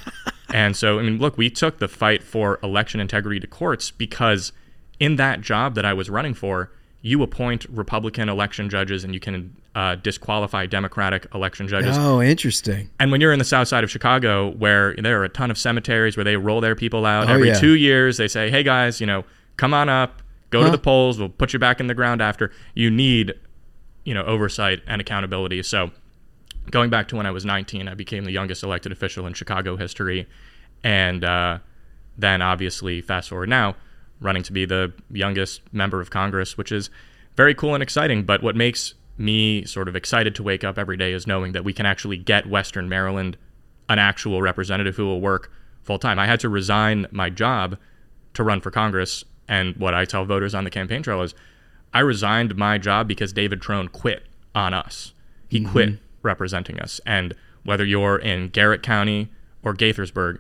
and 0.54 0.78
so, 0.78 0.98
I 0.98 1.02
mean, 1.04 1.18
look, 1.20 1.38
we 1.38 1.50
took 1.50 1.80
the 1.80 1.90
fight 1.90 2.24
for 2.24 2.58
election 2.64 3.02
integrity 3.02 3.38
to 3.42 3.48
courts 3.48 3.92
because 3.92 4.54
in 4.98 5.18
that 5.18 5.42
job 5.42 5.76
that 5.76 5.84
I 5.84 5.92
was 5.92 6.10
running 6.10 6.34
for, 6.34 6.72
you 7.02 7.22
appoint 7.22 7.66
Republican 7.70 8.30
election 8.30 8.70
judges 8.70 9.04
and 9.04 9.14
you 9.14 9.20
can 9.20 9.54
uh, 9.76 9.96
disqualify 9.96 10.68
Democratic 10.68 11.28
election 11.36 11.68
judges. 11.68 11.98
Oh, 11.98 12.22
interesting. 12.22 12.90
And 12.98 13.12
when 13.12 13.20
you're 13.20 13.34
in 13.34 13.40
the 13.40 13.46
south 13.46 13.68
side 13.68 13.84
of 13.84 13.92
Chicago, 13.92 14.52
where 14.52 14.96
there 14.96 15.20
are 15.20 15.26
a 15.26 15.30
ton 15.30 15.52
of 15.52 15.58
cemeteries 15.58 16.16
where 16.16 16.24
they 16.24 16.38
roll 16.38 16.62
their 16.62 16.76
people 16.76 17.06
out 17.06 17.30
Oh, 17.30 17.34
every 17.34 17.50
yeah. 17.50 17.60
two 17.60 17.74
years, 17.76 18.16
they 18.16 18.30
say, 18.30 18.50
hey 18.50 18.64
guys, 18.64 19.02
you 19.02 19.08
know, 19.08 19.26
come 19.58 19.74
on 19.74 19.90
up, 19.90 20.22
go 20.50 20.64
to 20.64 20.72
the 20.72 20.78
polls, 20.78 21.20
we'll 21.20 21.28
put 21.28 21.52
you 21.52 21.60
back 21.60 21.82
in 21.82 21.88
the 21.88 21.94
ground 21.94 22.22
after. 22.22 22.52
You 22.74 22.90
need, 22.90 23.34
you 24.06 24.14
know, 24.14 24.24
oversight 24.24 24.82
and 24.88 25.02
accountability. 25.02 25.62
So 25.64 25.92
going 26.72 26.90
back 26.90 27.08
to 27.10 27.16
when 27.16 27.26
I 27.26 27.32
was 27.32 27.46
19, 27.46 27.88
I 27.88 27.94
became 27.94 28.26
the 28.26 28.32
youngest 28.32 28.64
elected 28.64 28.92
official 28.92 29.26
in 29.28 29.34
Chicago 29.34 29.76
history. 29.76 30.28
And 30.84 31.24
uh, 31.24 31.60
then 32.18 32.42
obviously, 32.42 33.02
fast 33.02 33.30
forward 33.30 33.50
now, 33.50 33.76
running 34.20 34.44
to 34.44 34.54
be 34.54 34.66
the 34.66 34.94
youngest 35.12 35.62
member 35.74 36.02
of 36.02 36.10
Congress, 36.10 36.58
which 36.58 36.72
is 36.72 36.90
very 37.36 37.54
cool 37.54 37.74
and 37.74 37.84
exciting. 37.84 38.24
But 38.24 38.44
what 38.44 38.56
makes 38.56 38.94
me 39.18 39.66
sort 39.66 39.88
of 39.88 39.96
excited 39.96 40.36
to 40.36 40.44
wake 40.44 40.64
up 40.64 40.78
every 40.78 40.98
day 40.98 41.14
is 41.14 41.28
knowing 41.28 41.52
that 41.52 41.64
we 41.64 41.74
can 41.74 41.86
actually 41.86 42.18
get 42.18 42.48
Western 42.48 42.88
Maryland 42.88 43.38
an 43.90 44.00
actual 44.00 44.42
representative 44.42 44.96
who 44.96 45.06
will 45.06 45.20
work 45.20 45.52
full 45.84 46.00
time. 46.00 46.20
I 46.20 46.28
had 46.28 46.40
to 46.42 46.50
resign 46.50 47.08
my 47.12 47.30
job 47.30 47.78
to 48.36 48.44
run 48.44 48.62
for 48.62 48.72
Congress. 48.72 49.24
And 49.48 49.76
what 49.78 49.94
I 49.94 50.06
tell 50.06 50.26
voters 50.26 50.54
on 50.54 50.64
the 50.64 50.70
campaign 50.70 51.02
trail 51.02 51.22
is 51.22 51.34
I 51.94 52.02
resigned 52.02 52.56
my 52.56 52.78
job 52.78 53.08
because 53.08 53.34
David 53.34 53.62
Trone 53.62 53.88
quit 53.88 54.24
on 54.54 54.74
us. 54.74 55.14
He 55.48 55.66
quit 55.66 55.98
representing 56.22 56.80
us. 56.80 57.00
And 57.06 57.34
whether 57.64 57.86
you're 57.86 58.18
in 58.18 58.50
Garrett 58.50 58.84
County 58.84 59.30
or 59.64 59.74
Gaithersburg, 59.74 60.40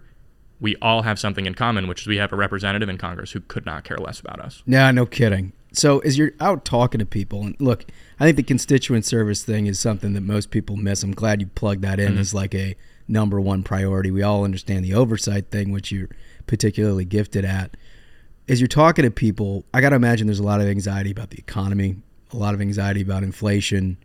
we 0.59 0.75
all 0.81 1.03
have 1.03 1.17
something 1.19 1.45
in 1.45 1.53
common, 1.55 1.87
which 1.87 2.01
is 2.01 2.07
we 2.07 2.17
have 2.17 2.33
a 2.33 2.35
representative 2.35 2.89
in 2.89 2.97
Congress 2.97 3.31
who 3.31 3.39
could 3.41 3.65
not 3.65 3.83
care 3.83 3.97
less 3.97 4.19
about 4.19 4.39
us. 4.41 4.61
Yeah, 4.65 4.91
no 4.91 5.05
kidding. 5.05 5.53
So 5.71 5.99
as 5.99 6.17
you're 6.17 6.31
out 6.39 6.65
talking 6.65 6.99
to 6.99 7.05
people, 7.05 7.43
and 7.43 7.55
look, 7.59 7.85
I 8.19 8.25
think 8.25 8.37
the 8.37 8.43
constituent 8.43 9.05
service 9.05 9.43
thing 9.43 9.67
is 9.67 9.79
something 9.79 10.13
that 10.13 10.21
most 10.21 10.49
people 10.51 10.75
miss. 10.75 11.03
I'm 11.03 11.11
glad 11.13 11.41
you 11.41 11.47
plugged 11.47 11.83
that 11.83 11.99
in 11.99 12.15
Mhm. 12.15 12.19
as 12.19 12.33
like 12.33 12.55
a 12.55 12.75
number 13.07 13.39
one 13.39 13.63
priority. 13.63 14.11
We 14.11 14.21
all 14.23 14.43
understand 14.43 14.83
the 14.83 14.93
oversight 14.95 15.49
thing, 15.51 15.71
which 15.71 15.91
you're 15.91 16.09
particularly 16.47 17.05
gifted 17.05 17.45
at. 17.45 17.77
As 18.47 18.59
you're 18.59 18.67
talking 18.67 19.03
to 19.03 19.11
people, 19.11 19.63
I 19.73 19.79
got 19.81 19.89
to 19.89 19.95
imagine 19.95 20.27
there's 20.27 20.39
a 20.39 20.43
lot 20.43 20.59
of 20.59 20.67
anxiety 20.67 21.11
about 21.11 21.29
the 21.29 21.37
economy, 21.37 21.97
a 22.33 22.37
lot 22.37 22.53
of 22.55 22.61
anxiety 22.61 23.01
about 23.01 23.21
inflation. 23.23 23.97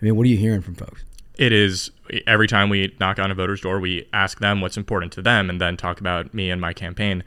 I 0.00 0.04
mean, 0.06 0.16
what 0.16 0.24
are 0.24 0.30
you 0.30 0.38
hearing 0.38 0.62
from 0.62 0.74
folks? 0.74 1.04
It 1.40 1.52
is 1.52 1.90
every 2.26 2.46
time 2.46 2.68
we 2.68 2.94
knock 3.00 3.18
on 3.18 3.30
a 3.30 3.34
voter's 3.34 3.62
door, 3.62 3.80
we 3.80 4.06
ask 4.12 4.40
them 4.40 4.60
what's 4.60 4.76
important 4.76 5.10
to 5.14 5.22
them 5.22 5.48
and 5.48 5.58
then 5.58 5.74
talk 5.74 5.98
about 5.98 6.34
me 6.34 6.50
and 6.50 6.60
my 6.60 6.74
campaign. 6.74 7.24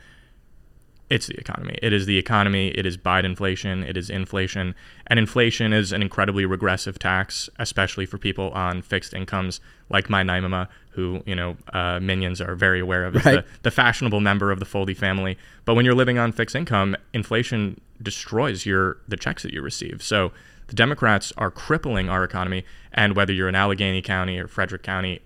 It's 1.10 1.26
the 1.26 1.36
economy. 1.36 1.80
It 1.82 1.94
is 1.94 2.06
the 2.06 2.20
economy. 2.20 2.68
It 2.76 2.86
is 2.86 2.96
Biden 2.96 3.26
inflation. 3.26 3.82
It 3.82 3.98
is 3.98 4.12
inflation. 4.12 4.76
And 5.08 5.18
inflation 5.18 5.74
is 5.74 5.92
an 5.92 6.04
incredibly 6.04 6.46
regressive 6.46 7.00
tax, 7.00 7.50
especially 7.58 8.06
for 8.06 8.20
people 8.20 8.52
on 8.52 8.84
fixed 8.84 9.16
incomes 9.16 9.60
like 9.90 10.12
my 10.12 10.22
Naimama, 10.22 10.68
who, 10.92 11.24
you 11.26 11.34
know, 11.34 11.58
uh, 11.74 12.00
minions 12.00 12.40
are 12.40 12.54
very 12.54 12.82
aware 12.82 13.06
of. 13.06 13.16
Right. 13.16 13.24
the, 13.24 13.46
the 13.64 13.72
fashionable 13.72 14.20
member 14.20 14.52
of 14.52 14.60
the 14.60 14.66
Foldi 14.66 14.96
family. 14.96 15.40
But 15.66 15.74
when 15.74 15.86
you're 15.86 15.96
living 15.96 16.20
on 16.20 16.32
fixed 16.32 16.56
income, 16.56 16.96
inflation 17.14 17.82
destroys 18.00 18.64
your 18.64 18.98
the 19.08 19.18
checks 19.18 19.42
that 19.42 19.54
you 19.54 19.64
receive. 19.64 20.04
So 20.04 20.32
the 20.68 20.76
Democrats 20.76 21.32
are 21.38 21.52
crippling 21.52 22.10
our 22.10 22.24
economy. 22.24 22.64
And 22.94 23.16
whether 23.16 23.34
you're 23.34 23.50
in 23.50 23.56
Allegany 23.56 24.04
County 24.04 24.38
or 24.40 24.48
Frederick 24.48 24.84
County, 24.84 25.22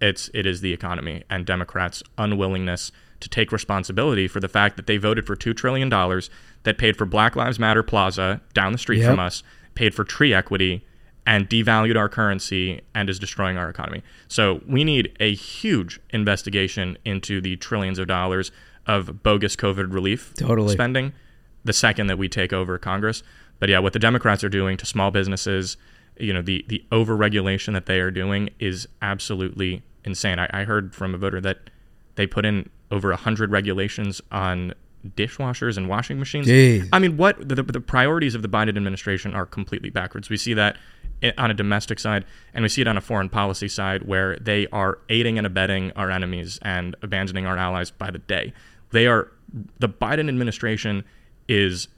it's 0.00 0.30
it 0.34 0.46
is 0.46 0.60
the 0.60 0.72
economy 0.72 1.22
and 1.30 1.46
Democrats' 1.46 2.02
unwillingness 2.18 2.92
to 3.20 3.28
take 3.28 3.52
responsibility 3.52 4.28
for 4.28 4.40
the 4.40 4.48
fact 4.48 4.76
that 4.76 4.86
they 4.86 4.96
voted 4.96 5.26
for 5.26 5.36
two 5.36 5.54
trillion 5.54 5.88
dollars 5.88 6.28
that 6.64 6.76
paid 6.78 6.96
for 6.96 7.06
Black 7.06 7.36
Lives 7.36 7.58
Matter 7.58 7.82
Plaza 7.82 8.40
down 8.52 8.72
the 8.72 8.78
street 8.78 8.98
Yep. 9.00 9.10
from 9.10 9.20
us, 9.20 9.42
paid 9.74 9.94
for 9.94 10.04
tree 10.04 10.34
equity, 10.34 10.84
and 11.26 11.48
devalued 11.48 11.96
our 11.96 12.08
currency 12.08 12.82
and 12.94 13.08
is 13.08 13.18
destroying 13.18 13.56
our 13.56 13.70
economy. 13.70 14.02
So 14.28 14.60
we 14.68 14.84
need 14.84 15.16
a 15.20 15.32
huge 15.34 16.00
investigation 16.10 16.98
into 17.04 17.40
the 17.40 17.56
trillions 17.56 17.98
of 17.98 18.06
dollars 18.08 18.50
of 18.86 19.22
bogus 19.22 19.56
COVID 19.56 19.92
relief 19.94 20.34
Totally. 20.36 20.72
spending 20.74 21.12
the 21.64 21.72
second 21.72 22.08
that 22.08 22.18
we 22.18 22.28
take 22.28 22.52
over 22.52 22.76
Congress. 22.76 23.22
But 23.64 23.70
yeah, 23.70 23.78
what 23.78 23.94
the 23.94 23.98
Democrats 23.98 24.44
are 24.44 24.50
doing 24.50 24.76
to 24.76 24.84
small 24.84 25.10
businesses, 25.10 25.78
you 26.18 26.34
know, 26.34 26.42
the 26.42 26.66
the 26.68 26.84
overregulation 26.92 27.72
that 27.72 27.86
they 27.86 27.98
are 27.98 28.10
doing 28.10 28.50
is 28.58 28.86
absolutely 29.00 29.82
insane. 30.04 30.38
I, 30.38 30.50
I 30.52 30.64
heard 30.64 30.94
from 30.94 31.14
a 31.14 31.16
voter 31.16 31.40
that 31.40 31.70
they 32.16 32.26
put 32.26 32.44
in 32.44 32.68
over 32.90 33.10
a 33.10 33.16
hundred 33.16 33.50
regulations 33.50 34.20
on 34.30 34.74
dishwashers 35.16 35.78
and 35.78 35.88
washing 35.88 36.18
machines. 36.18 36.46
Jeez. 36.46 36.90
I 36.92 36.98
mean, 36.98 37.16
what 37.16 37.38
the, 37.38 37.62
the 37.62 37.80
priorities 37.80 38.34
of 38.34 38.42
the 38.42 38.50
Biden 38.50 38.76
administration 38.76 39.34
are 39.34 39.46
completely 39.46 39.88
backwards. 39.88 40.28
We 40.28 40.36
see 40.36 40.52
that 40.52 40.76
on 41.38 41.50
a 41.50 41.54
domestic 41.54 41.98
side, 41.98 42.26
and 42.52 42.64
we 42.64 42.68
see 42.68 42.82
it 42.82 42.86
on 42.86 42.98
a 42.98 43.00
foreign 43.00 43.30
policy 43.30 43.68
side, 43.68 44.02
where 44.02 44.36
they 44.36 44.66
are 44.72 44.98
aiding 45.08 45.38
and 45.38 45.46
abetting 45.46 45.90
our 45.92 46.10
enemies 46.10 46.58
and 46.60 46.96
abandoning 47.00 47.46
our 47.46 47.56
allies 47.56 47.90
by 47.90 48.10
the 48.10 48.18
day. 48.18 48.52
They 48.90 49.06
are 49.06 49.32
the 49.78 49.88
Biden 49.88 50.28
administration 50.28 51.02
is 51.48 51.88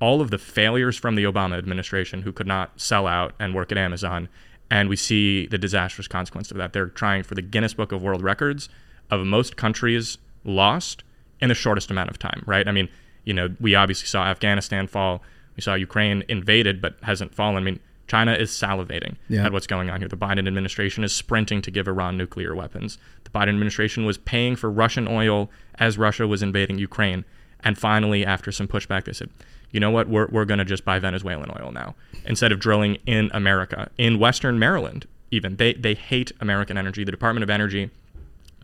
all 0.00 0.20
of 0.20 0.30
the 0.30 0.38
failures 0.38 0.96
from 0.96 1.14
the 1.16 1.24
Obama 1.24 1.58
administration 1.58 2.22
who 2.22 2.32
could 2.32 2.46
not 2.46 2.80
sell 2.80 3.06
out 3.06 3.34
and 3.38 3.54
work 3.54 3.72
at 3.72 3.78
Amazon. 3.78 4.28
And 4.70 4.88
we 4.88 4.96
see 4.96 5.46
the 5.46 5.58
disastrous 5.58 6.06
consequence 6.08 6.50
of 6.50 6.56
that. 6.58 6.72
They're 6.72 6.86
trying 6.88 7.22
for 7.22 7.34
the 7.34 7.42
Guinness 7.42 7.74
Book 7.74 7.90
of 7.90 8.02
World 8.02 8.22
Records 8.22 8.68
of 9.10 9.24
most 9.26 9.56
countries 9.56 10.18
lost 10.44 11.02
in 11.40 11.48
the 11.48 11.54
shortest 11.54 11.90
amount 11.90 12.10
of 12.10 12.18
time, 12.18 12.42
right? 12.46 12.68
I 12.68 12.72
mean, 12.72 12.88
you 13.24 13.32
know, 13.34 13.48
we 13.60 13.74
obviously 13.74 14.06
saw 14.06 14.24
Afghanistan 14.26 14.86
fall. 14.86 15.22
We 15.56 15.62
saw 15.62 15.74
Ukraine 15.74 16.22
invaded 16.28 16.80
but 16.80 16.96
hasn't 17.02 17.34
fallen. 17.34 17.56
I 17.56 17.60
mean, 17.60 17.80
China 18.06 18.32
is 18.34 18.50
salivating 18.50 19.16
Yeah. 19.28 19.44
at 19.46 19.52
what's 19.52 19.66
going 19.66 19.90
on 19.90 20.00
here. 20.00 20.08
The 20.08 20.16
Biden 20.16 20.46
administration 20.46 21.04
is 21.04 21.14
sprinting 21.14 21.60
to 21.62 21.70
give 21.70 21.88
Iran 21.88 22.16
nuclear 22.16 22.54
weapons. 22.54 22.98
The 23.24 23.30
Biden 23.30 23.48
administration 23.50 24.04
was 24.06 24.16
paying 24.18 24.56
for 24.56 24.70
Russian 24.70 25.06
oil 25.08 25.50
as 25.78 25.98
Russia 25.98 26.26
was 26.26 26.42
invading 26.42 26.78
Ukraine. 26.78 27.24
And 27.64 27.76
finally, 27.76 28.24
after 28.24 28.52
some 28.52 28.68
pushback, 28.68 29.04
they 29.04 29.12
said, 29.12 29.30
you 29.70 29.80
know 29.80 29.90
what, 29.90 30.08
we're, 30.08 30.28
we're 30.28 30.44
going 30.44 30.58
to 30.58 30.64
just 30.64 30.84
buy 30.84 30.98
Venezuelan 30.98 31.50
oil 31.60 31.72
now 31.72 31.94
instead 32.24 32.52
of 32.52 32.58
drilling 32.60 32.96
in 33.06 33.30
America. 33.34 33.90
In 33.98 34.18
Western 34.18 34.58
Maryland, 34.58 35.06
even, 35.30 35.56
they, 35.56 35.74
they 35.74 35.94
hate 35.94 36.32
American 36.40 36.78
energy. 36.78 37.04
The 37.04 37.10
Department 37.10 37.42
of 37.42 37.50
Energy 37.50 37.90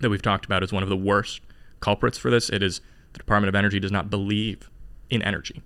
that 0.00 0.10
we've 0.10 0.22
talked 0.22 0.44
about 0.46 0.62
is 0.62 0.72
one 0.72 0.82
of 0.82 0.88
the 0.88 0.96
worst 0.96 1.40
culprits 1.80 2.16
for 2.16 2.30
this. 2.30 2.48
It 2.48 2.62
is 2.62 2.80
the 3.12 3.18
Department 3.18 3.48
of 3.48 3.54
Energy 3.54 3.78
does 3.80 3.92
not 3.92 4.10
believe 4.10 4.70
in 5.10 5.22
energy. 5.22 5.62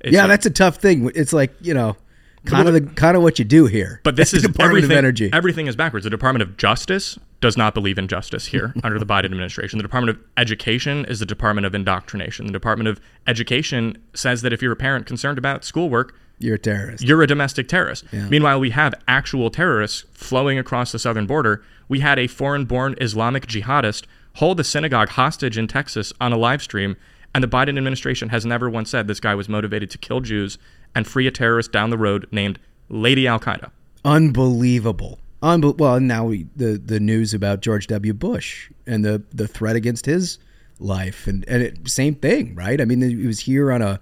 It's 0.00 0.12
yeah, 0.12 0.22
like- 0.22 0.30
that's 0.30 0.46
a 0.46 0.50
tough 0.50 0.76
thing. 0.76 1.10
It's 1.14 1.32
like 1.32 1.54
you 1.60 1.72
know, 1.74 1.96
kind 2.44 2.68
of 2.68 2.74
what- 2.74 2.86
the 2.88 2.94
kind 2.94 3.16
of 3.16 3.22
what 3.22 3.38
you 3.38 3.44
do 3.44 3.66
here. 3.66 4.00
But 4.04 4.16
this 4.16 4.34
is 4.34 4.42
the 4.42 4.48
Department 4.48 4.78
everything, 4.78 4.90
of 4.92 4.98
Energy. 4.98 5.30
Everything 5.32 5.66
is 5.66 5.76
backwards. 5.76 6.04
The 6.04 6.10
Department 6.10 6.42
of 6.42 6.56
Justice 6.56 7.18
does 7.44 7.56
not 7.58 7.74
believe 7.74 7.98
in 7.98 8.08
justice 8.08 8.46
here 8.46 8.72
under 8.82 8.98
the 8.98 9.04
Biden 9.04 9.26
administration. 9.26 9.76
The 9.78 9.82
Department 9.82 10.16
of 10.16 10.24
Education 10.38 11.04
is 11.04 11.18
the 11.20 11.26
Department 11.26 11.66
of 11.66 11.74
Indoctrination. 11.74 12.46
The 12.46 12.52
Department 12.52 12.88
of 12.88 13.00
Education 13.26 13.98
says 14.14 14.40
that 14.42 14.52
if 14.54 14.62
you're 14.62 14.72
a 14.72 14.76
parent 14.76 15.04
concerned 15.06 15.36
about 15.36 15.62
schoolwork, 15.62 16.16
You're 16.38 16.54
a 16.54 16.58
terrorist. 16.58 17.04
you're 17.04 17.22
a 17.22 17.26
domestic 17.26 17.68
terrorist. 17.68 18.04
Yeah. 18.12 18.28
Meanwhile, 18.30 18.60
we 18.60 18.70
have 18.70 18.94
actual 19.06 19.50
terrorists 19.50 20.04
flowing 20.14 20.58
across 20.58 20.90
the 20.90 20.98
southern 20.98 21.26
border. 21.26 21.62
We 21.86 22.00
had 22.00 22.18
a 22.18 22.26
foreign 22.28 22.64
born 22.64 22.94
Islamic 23.00 23.46
jihadist 23.46 24.04
hold 24.36 24.58
a 24.58 24.64
synagogue 24.64 25.10
hostage 25.10 25.58
in 25.58 25.68
Texas 25.68 26.12
on 26.22 26.32
a 26.32 26.38
live 26.38 26.62
stream, 26.62 26.96
and 27.34 27.44
the 27.44 27.48
Biden 27.48 27.76
administration 27.76 28.30
has 28.30 28.46
never 28.46 28.70
once 28.70 28.88
said 28.90 29.06
this 29.06 29.20
guy 29.20 29.34
was 29.34 29.48
motivated 29.50 29.90
to 29.90 29.98
kill 29.98 30.20
Jews 30.20 30.56
and 30.94 31.06
free 31.06 31.26
a 31.26 31.30
terrorist 31.30 31.72
down 31.72 31.90
the 31.90 31.98
road 31.98 32.26
named 32.32 32.58
Lady 32.88 33.26
Al 33.28 33.38
Qaeda. 33.38 33.70
Unbelievable. 34.04 35.18
Well, 35.44 36.00
now 36.00 36.24
we, 36.24 36.46
the 36.56 36.78
the 36.78 36.98
news 36.98 37.34
about 37.34 37.60
George 37.60 37.86
W. 37.88 38.14
Bush 38.14 38.70
and 38.86 39.04
the 39.04 39.22
the 39.30 39.46
threat 39.46 39.76
against 39.76 40.06
his 40.06 40.38
life, 40.78 41.26
and 41.26 41.44
and 41.46 41.62
it, 41.62 41.88
same 41.88 42.14
thing, 42.14 42.54
right? 42.54 42.80
I 42.80 42.86
mean, 42.86 43.02
he 43.02 43.26
was 43.26 43.40
here 43.40 43.70
on 43.70 43.82
a, 43.82 44.00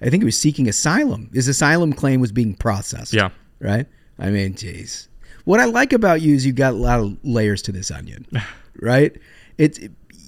I 0.00 0.08
think 0.08 0.22
he 0.22 0.24
was 0.24 0.38
seeking 0.38 0.68
asylum. 0.68 1.30
His 1.32 1.48
asylum 1.48 1.92
claim 1.92 2.20
was 2.20 2.30
being 2.30 2.54
processed. 2.54 3.12
Yeah. 3.12 3.30
Right. 3.58 3.86
I 4.18 4.30
mean, 4.30 4.54
jeez. 4.54 5.08
What 5.44 5.58
I 5.58 5.64
like 5.64 5.92
about 5.92 6.22
you 6.22 6.34
is 6.34 6.46
you've 6.46 6.54
got 6.54 6.74
a 6.74 6.76
lot 6.76 7.00
of 7.00 7.16
layers 7.24 7.60
to 7.62 7.72
this 7.72 7.90
onion, 7.90 8.26
right? 8.80 9.16
It's 9.58 9.80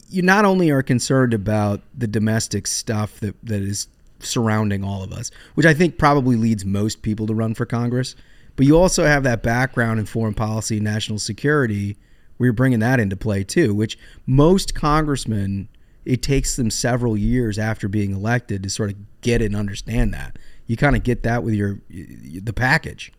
you 0.09 0.23
not 0.23 0.45
only 0.45 0.71
are 0.71 0.83
concerned 0.83 1.33
about 1.33 1.81
the 1.97 2.09
domestic 2.09 2.67
stuff 2.67 3.21
that 3.21 3.37
that 3.45 3.62
is 3.62 3.87
surrounding 4.19 4.83
all 4.83 5.05
of 5.05 5.12
us, 5.12 5.31
which 5.55 5.67
I 5.67 5.75
think 5.75 5.97
probably 5.97 6.35
leads 6.35 6.64
most 6.64 7.03
people 7.03 7.27
to 7.29 7.35
run 7.35 7.55
for 7.55 7.67
Congress, 7.67 8.17
but 8.57 8.67
you 8.67 8.77
also 8.77 9.05
have 9.05 9.23
that 9.23 9.43
background 9.43 10.01
in 10.01 10.07
foreign 10.07 10.35
policy, 10.35 10.77
and 10.77 10.85
national 10.85 11.19
security, 11.19 11.97
where 12.37 12.47
you're 12.47 12.53
bringing 12.53 12.81
that 12.81 12.99
into 12.99 13.17
play 13.17 13.45
too. 13.45 13.75
Which 13.75 13.99
most 14.27 14.75
congressmen, 14.75 15.69
it 16.05 16.23
takes 16.23 16.57
them 16.57 16.71
several 16.71 17.17
years 17.17 17.59
after 17.59 17.89
being 17.89 18.13
elected 18.13 18.63
to 18.63 18.71
sort 18.71 18.91
of 18.91 18.97
get 19.21 19.43
and 19.43 19.55
understand 19.55 20.15
that. 20.15 20.39
you 20.67 20.77
kind 20.77 20.97
of 20.97 21.03
get 21.03 21.23
that 21.23 21.43
with 21.43 21.55
your 21.55 21.81
the 21.89 22.53
package. 22.53 23.13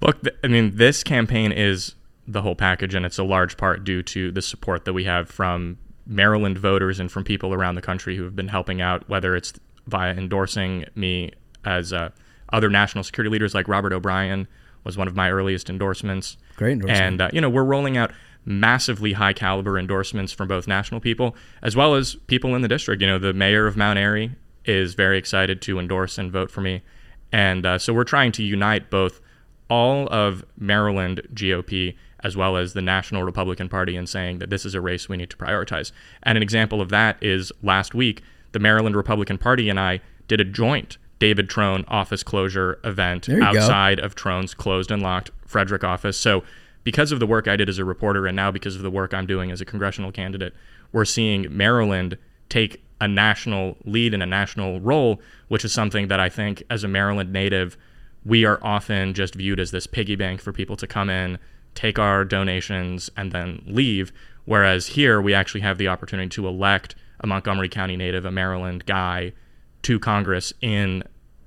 Look, 0.00 0.20
I 0.42 0.48
mean, 0.48 0.76
this 0.76 1.02
campaign 1.02 1.52
is 1.52 1.94
the 2.26 2.42
whole 2.42 2.54
package, 2.54 2.94
and 2.94 3.06
it's 3.06 3.18
a 3.18 3.24
large 3.24 3.56
part 3.56 3.84
due 3.84 4.02
to 4.02 4.30
the 4.32 4.42
support 4.42 4.84
that 4.84 4.92
we 4.92 5.04
have 5.04 5.28
from 5.28 5.78
Maryland 6.06 6.58
voters 6.58 6.98
and 6.98 7.10
from 7.10 7.24
people 7.24 7.54
around 7.54 7.76
the 7.76 7.82
country 7.82 8.16
who 8.16 8.24
have 8.24 8.34
been 8.34 8.48
helping 8.48 8.80
out, 8.80 9.08
whether 9.08 9.36
it's 9.36 9.52
via 9.86 10.12
endorsing 10.12 10.84
me 10.94 11.30
as 11.64 11.92
uh, 11.92 12.10
other 12.52 12.68
national 12.68 13.04
security 13.04 13.30
leaders 13.30 13.54
like 13.54 13.68
Robert 13.68 13.92
O'Brien 13.92 14.48
was 14.84 14.96
one 14.96 15.08
of 15.08 15.16
my 15.16 15.30
earliest 15.30 15.70
endorsements. 15.70 16.36
Great 16.56 16.72
endorsement. 16.72 17.00
And, 17.00 17.20
uh, 17.20 17.30
you 17.32 17.40
know, 17.40 17.50
we're 17.50 17.64
rolling 17.64 17.96
out 17.96 18.12
massively 18.44 19.12
high 19.12 19.32
caliber 19.32 19.78
endorsements 19.78 20.32
from 20.32 20.48
both 20.48 20.66
national 20.66 21.00
people 21.00 21.36
as 21.62 21.76
well 21.76 21.94
as 21.94 22.16
people 22.26 22.54
in 22.54 22.62
the 22.62 22.68
district. 22.68 23.00
You 23.00 23.08
know, 23.08 23.18
the 23.18 23.32
mayor 23.32 23.66
of 23.66 23.76
Mount 23.76 23.98
Airy 23.98 24.34
is 24.64 24.94
very 24.94 25.18
excited 25.18 25.62
to 25.62 25.78
endorse 25.78 26.18
and 26.18 26.30
vote 26.30 26.50
for 26.50 26.60
me. 26.60 26.82
And 27.30 27.64
uh, 27.64 27.78
so 27.78 27.92
we're 27.92 28.04
trying 28.04 28.32
to 28.32 28.42
unite 28.42 28.90
both 28.90 29.20
all 29.68 30.06
of 30.08 30.44
Maryland 30.58 31.22
GOP 31.34 31.96
as 32.22 32.36
well 32.36 32.56
as 32.56 32.72
the 32.72 32.82
National 32.82 33.24
Republican 33.24 33.68
Party 33.68 33.96
in 33.96 34.06
saying 34.06 34.38
that 34.38 34.50
this 34.50 34.64
is 34.64 34.74
a 34.74 34.80
race 34.80 35.08
we 35.08 35.16
need 35.16 35.30
to 35.30 35.36
prioritize. 35.36 35.92
And 36.22 36.36
an 36.36 36.42
example 36.42 36.80
of 36.80 36.90
that 36.90 37.16
is 37.20 37.50
last 37.62 37.94
week, 37.94 38.22
the 38.52 38.58
Maryland 38.58 38.94
Republican 38.94 39.38
Party 39.38 39.68
and 39.68 39.80
I 39.80 40.00
did 40.28 40.40
a 40.40 40.44
joint 40.44 40.98
David 41.22 41.48
Trone 41.48 41.84
office 41.86 42.24
closure 42.24 42.80
event 42.82 43.28
you 43.28 43.38
go. 43.38 43.44
outside 43.44 44.00
of 44.00 44.16
Trone's 44.16 44.54
closed 44.54 44.90
and 44.90 45.00
locked 45.00 45.30
Frederick 45.46 45.84
office. 45.84 46.18
So, 46.18 46.42
because 46.82 47.12
of 47.12 47.20
the 47.20 47.28
work 47.28 47.46
I 47.46 47.54
did 47.54 47.68
as 47.68 47.78
a 47.78 47.84
reporter 47.84 48.26
and 48.26 48.34
now 48.34 48.50
because 48.50 48.74
of 48.74 48.82
the 48.82 48.90
work 48.90 49.14
I'm 49.14 49.24
doing 49.24 49.52
as 49.52 49.60
a 49.60 49.64
congressional 49.64 50.10
candidate, 50.10 50.52
we're 50.90 51.04
seeing 51.04 51.46
Maryland 51.56 52.18
take 52.48 52.82
a 53.00 53.06
national 53.06 53.76
lead 53.84 54.14
and 54.14 54.20
a 54.20 54.26
national 54.26 54.80
role, 54.80 55.20
which 55.46 55.64
is 55.64 55.72
something 55.72 56.08
that 56.08 56.18
I 56.18 56.28
think 56.28 56.64
as 56.68 56.82
a 56.82 56.88
Maryland 56.88 57.32
native, 57.32 57.76
we 58.24 58.44
are 58.44 58.58
often 58.60 59.14
just 59.14 59.36
viewed 59.36 59.60
as 59.60 59.70
this 59.70 59.86
piggy 59.86 60.16
bank 60.16 60.40
for 60.40 60.52
people 60.52 60.74
to 60.74 60.88
come 60.88 61.08
in, 61.08 61.38
take 61.76 62.00
our 62.00 62.24
donations, 62.24 63.10
and 63.16 63.30
then 63.30 63.62
leave. 63.64 64.12
Whereas 64.44 64.88
here, 64.88 65.22
we 65.22 65.34
actually 65.34 65.60
have 65.60 65.78
the 65.78 65.86
opportunity 65.86 66.30
to 66.30 66.48
elect 66.48 66.96
a 67.20 67.28
Montgomery 67.28 67.68
County 67.68 67.96
native, 67.96 68.24
a 68.24 68.32
Maryland 68.32 68.86
guy, 68.86 69.34
to 69.82 70.00
Congress 70.00 70.52
in 70.60 71.04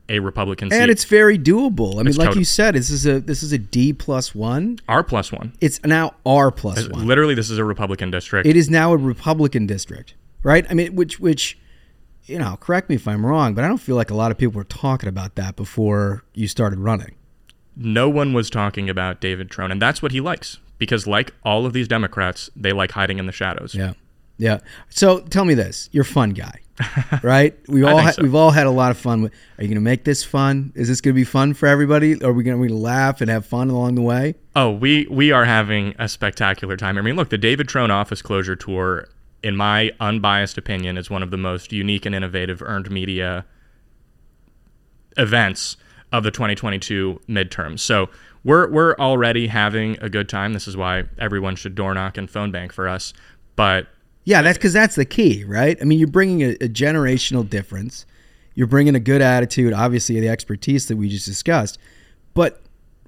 a 0.09 0.19
Republican 0.19 0.69
seat. 0.69 0.77
And 0.79 0.91
it's 0.91 1.03
very 1.05 1.37
doable. 1.37 1.95
I 1.95 1.97
mean, 1.97 2.07
It's 2.07 2.17
like 2.17 2.27
total- 2.27 2.39
you 2.39 2.45
said, 2.45 2.75
this 2.75 2.89
is 2.89 3.05
a 3.05 3.19
this 3.19 3.41
is 3.43 3.51
a 3.51 3.57
D 3.57 3.93
plus 3.93 4.35
one. 4.35 4.79
R 4.87 5.03
plus 5.03 5.31
one. 5.31 5.53
It's 5.61 5.83
now 5.83 6.13
R 6.25 6.51
plus 6.51 6.87
one. 6.89 7.07
Literally, 7.07 7.33
this 7.35 7.49
is 7.49 7.57
a 7.57 7.63
Republican 7.65 8.11
district. 8.11 8.47
It 8.47 8.55
is 8.55 8.69
now 8.69 8.93
a 8.93 8.97
Republican 8.97 9.65
district, 9.65 10.13
right? 10.43 10.65
I 10.69 10.73
mean, 10.73 10.95
which 10.95 11.19
which 11.19 11.57
you 12.25 12.39
know, 12.39 12.57
correct 12.59 12.89
me 12.89 12.95
if 12.95 13.07
I'm 13.07 13.23
wrong, 13.25 13.53
but 13.53 13.63
I 13.63 13.67
don't 13.67 13.77
feel 13.77 13.95
like 13.95 14.09
a 14.09 14.15
lot 14.15 14.31
of 14.31 14.37
people 14.37 14.53
were 14.57 14.63
talking 14.63 15.07
about 15.07 15.35
that 15.35 15.55
before 15.55 16.23
you 16.33 16.47
started 16.47 16.79
running. 16.79 17.15
no 17.75 18.09
one 18.09 18.33
was 18.33 18.49
talking 18.49 18.89
about 18.89 19.21
David 19.21 19.51
Trone, 19.51 19.71
and 19.71 19.81
that's 19.81 20.01
what 20.01 20.11
he 20.11 20.21
likes 20.21 20.57
because, 20.77 21.05
like 21.05 21.33
all 21.43 21.65
of 21.65 21.73
these 21.73 21.87
Democrats, 21.87 22.49
they 22.55 22.71
like 22.73 22.91
hiding 22.91 23.19
in 23.19 23.25
the 23.27 23.31
shadows. 23.31 23.75
Yeah, 23.75 23.93
yeah. 24.37 24.59
So 24.89 25.19
tell 25.19 25.45
me 25.45 25.53
this: 25.53 25.89
you're 25.91 26.03
a 26.03 26.05
fun 26.05 26.31
guy, 26.31 26.59
right? 27.23 27.57
We 27.67 27.83
all 27.83 27.99
ha- 27.99 28.11
so. 28.11 28.23
we've 28.23 28.35
all 28.35 28.51
had 28.51 28.67
a 28.67 28.71
lot 28.71 28.91
of 28.91 28.97
fun. 28.97 29.23
With, 29.23 29.33
are 29.57 29.63
you 29.63 29.67
going 29.67 29.75
to 29.75 29.81
make 29.81 30.03
this 30.03 30.23
fun? 30.23 30.71
Is 30.75 30.87
this 30.87 31.01
going 31.01 31.13
to 31.13 31.19
be 31.19 31.23
fun 31.23 31.53
for 31.53 31.67
everybody? 31.67 32.21
Are 32.23 32.33
we 32.33 32.43
going 32.43 32.67
to 32.67 32.73
laugh 32.75 33.21
and 33.21 33.29
have 33.29 33.45
fun 33.45 33.69
along 33.69 33.95
the 33.95 34.01
way? 34.01 34.35
Oh, 34.55 34.71
we 34.71 35.07
we 35.09 35.31
are 35.31 35.45
having 35.45 35.95
a 35.99 36.07
spectacular 36.09 36.77
time. 36.77 36.97
I 36.97 37.01
mean, 37.01 37.15
look, 37.15 37.29
the 37.29 37.37
David 37.37 37.67
Trone 37.67 37.91
office 37.91 38.21
closure 38.21 38.55
tour, 38.55 39.07
in 39.43 39.55
my 39.55 39.91
unbiased 39.99 40.57
opinion, 40.57 40.97
is 40.97 41.09
one 41.09 41.23
of 41.23 41.31
the 41.31 41.37
most 41.37 41.71
unique 41.71 42.05
and 42.05 42.13
innovative 42.13 42.61
earned 42.61 42.91
media 42.91 43.45
events 45.17 45.77
of 46.11 46.23
the 46.23 46.31
2022 46.31 47.21
midterms. 47.27 47.79
So 47.79 48.09
we're 48.43 48.69
we're 48.69 48.95
already 48.95 49.47
having 49.47 49.97
a 50.01 50.09
good 50.09 50.29
time. 50.29 50.53
This 50.53 50.67
is 50.67 50.77
why 50.77 51.03
everyone 51.17 51.55
should 51.55 51.75
door 51.75 51.93
knock 51.93 52.17
and 52.17 52.29
phone 52.29 52.51
bank 52.51 52.71
for 52.71 52.87
us. 52.87 53.13
But 53.55 53.87
Yeah, 54.25 54.41
that's 54.41 54.57
because 54.57 54.73
that's 54.73 54.95
the 54.95 55.05
key, 55.05 55.43
right? 55.45 55.77
I 55.79 55.85
mean, 55.85 55.99
you're 55.99 56.07
bringing 56.07 56.41
a, 56.43 56.49
a 56.55 56.67
generational 56.69 57.47
difference. 57.47 58.05
You're 58.55 58.67
bringing 58.67 58.95
a 58.95 58.99
good 58.99 59.21
attitude, 59.21 59.71
obviously, 59.73 60.19
the 60.19 60.29
expertise 60.29 60.87
that 60.87 60.97
we 60.97 61.09
just 61.09 61.25
discussed. 61.25 61.77
But 62.33 62.61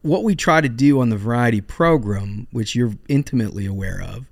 what 0.03 0.24
we 0.24 0.36
try 0.36 0.61
to 0.61 0.70
do 0.70 0.99
on 1.01 1.09
the 1.09 1.18
variety 1.18 1.59
program, 1.61 2.47
which 2.51 2.76
you're 2.76 2.93
intimately 3.09 3.65
aware 3.65 4.01
of, 4.01 4.28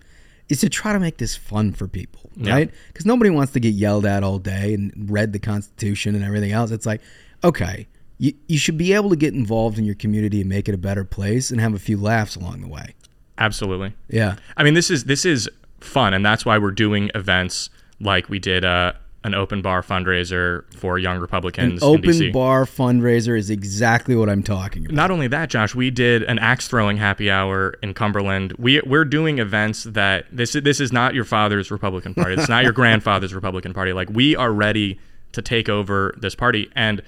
is 0.48 0.60
to 0.62 0.70
try 0.70 0.94
to 0.94 1.00
make 1.00 1.18
this 1.18 1.36
fun 1.36 1.74
for 1.74 1.88
people, 1.88 2.30
Yeah. 2.36 2.54
right? 2.54 2.72
Because 2.90 3.06
nobody 3.06 3.32
wants 3.32 3.52
to 3.54 3.60
get 3.60 3.74
yelled 3.74 4.06
at 4.06 4.24
all 4.24 4.38
day 4.38 4.74
and 4.76 4.94
read 5.10 5.34
the 5.34 5.40
Constitution 5.40 6.14
and 6.14 6.24
everything 6.24 6.52
else. 6.52 6.70
It's 6.70 6.86
like, 6.86 7.02
okay, 7.44 7.88
you, 8.20 8.34
you 8.48 8.58
should 8.60 8.78
be 8.78 8.94
able 8.94 9.10
to 9.10 9.16
get 9.16 9.34
involved 9.34 9.80
in 9.80 9.86
your 9.86 9.96
community 9.96 10.42
and 10.42 10.50
make 10.50 10.70
it 10.70 10.76
a 10.76 10.78
better 10.78 11.04
place 11.04 11.50
and 11.50 11.60
have 11.60 11.74
a 11.74 11.80
few 11.80 11.98
laughs 11.98 12.36
along 12.36 12.62
the 12.62 12.68
way. 12.68 12.94
absolutely. 13.40 13.94
Yeah. 14.08 14.36
I 14.56 14.64
mean, 14.64 14.76
this 14.76 14.92
is 14.92 15.06
this 15.06 15.26
is 15.26 15.50
fun, 15.86 16.14
and 16.14 16.26
that's 16.26 16.46
why 16.46 16.58
we're 16.58 16.72
doing 16.72 17.10
events 17.16 17.70
like 18.00 18.30
we 18.30 18.40
did 18.40 18.66
uh, 18.66 18.94
an 19.26 19.34
open 19.34 19.62
bar 19.62 19.82
fundraiser 19.82 20.72
for 20.72 21.00
young 21.00 21.16
An 21.16 21.22
Republicans 21.22 21.82
in 21.82 21.88
open 21.88 22.32
bar 22.32 22.66
fundraiser 22.66 23.36
is 23.36 23.50
exactly 23.50 24.16
what 24.16 24.30
I'm 24.30 24.44
talking 24.44 24.86
about. 24.86 24.94
Not 24.94 25.10
only 25.10 25.28
that, 25.30 25.50
Josh, 25.50 25.74
we 25.74 25.90
did 25.90 26.22
an 26.24 26.38
axe 26.38 26.68
throwing 26.68 26.98
happy 26.98 27.32
hour 27.32 27.76
in 27.82 27.96
Cumberland. 27.96 28.54
We 28.60 28.82
we're 28.82 29.04
doing 29.04 29.40
events 29.40 29.84
that 29.84 30.28
this 30.32 30.56
is 30.56 30.62
this 30.62 30.80
is 30.80 30.94
not 30.94 31.16
your 31.16 31.26
father's 31.26 31.72
Republican 31.72 32.14
Party. 32.14 32.36
It's 32.36 32.48
not 32.48 32.64
your 32.64 32.74
grandfather's 32.82 33.34
Republican 33.34 33.74
Party. 33.74 33.94
Like 33.94 34.10
we 34.12 34.36
are 34.36 34.52
ready 34.52 35.00
to 35.32 35.42
take 35.42 35.70
over 35.70 36.14
this 36.18 36.36
party, 36.36 36.70
and 36.76 37.02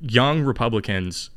young 0.00 0.42
Republicans 0.42 1.30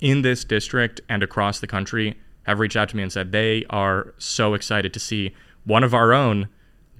in 0.00 0.22
this 0.22 0.42
district 0.44 1.00
and 1.08 1.22
across 1.22 1.60
the 1.60 1.66
country 1.68 2.18
have 2.44 2.58
reached 2.58 2.76
out 2.76 2.88
to 2.88 2.96
me 2.96 3.02
and 3.04 3.12
said 3.12 3.30
they 3.30 3.64
are 3.70 4.14
so 4.18 4.54
excited 4.54 4.92
to 4.94 4.98
see 4.98 5.32
one 5.64 5.84
of 5.84 5.94
our 5.94 6.12
own 6.12 6.48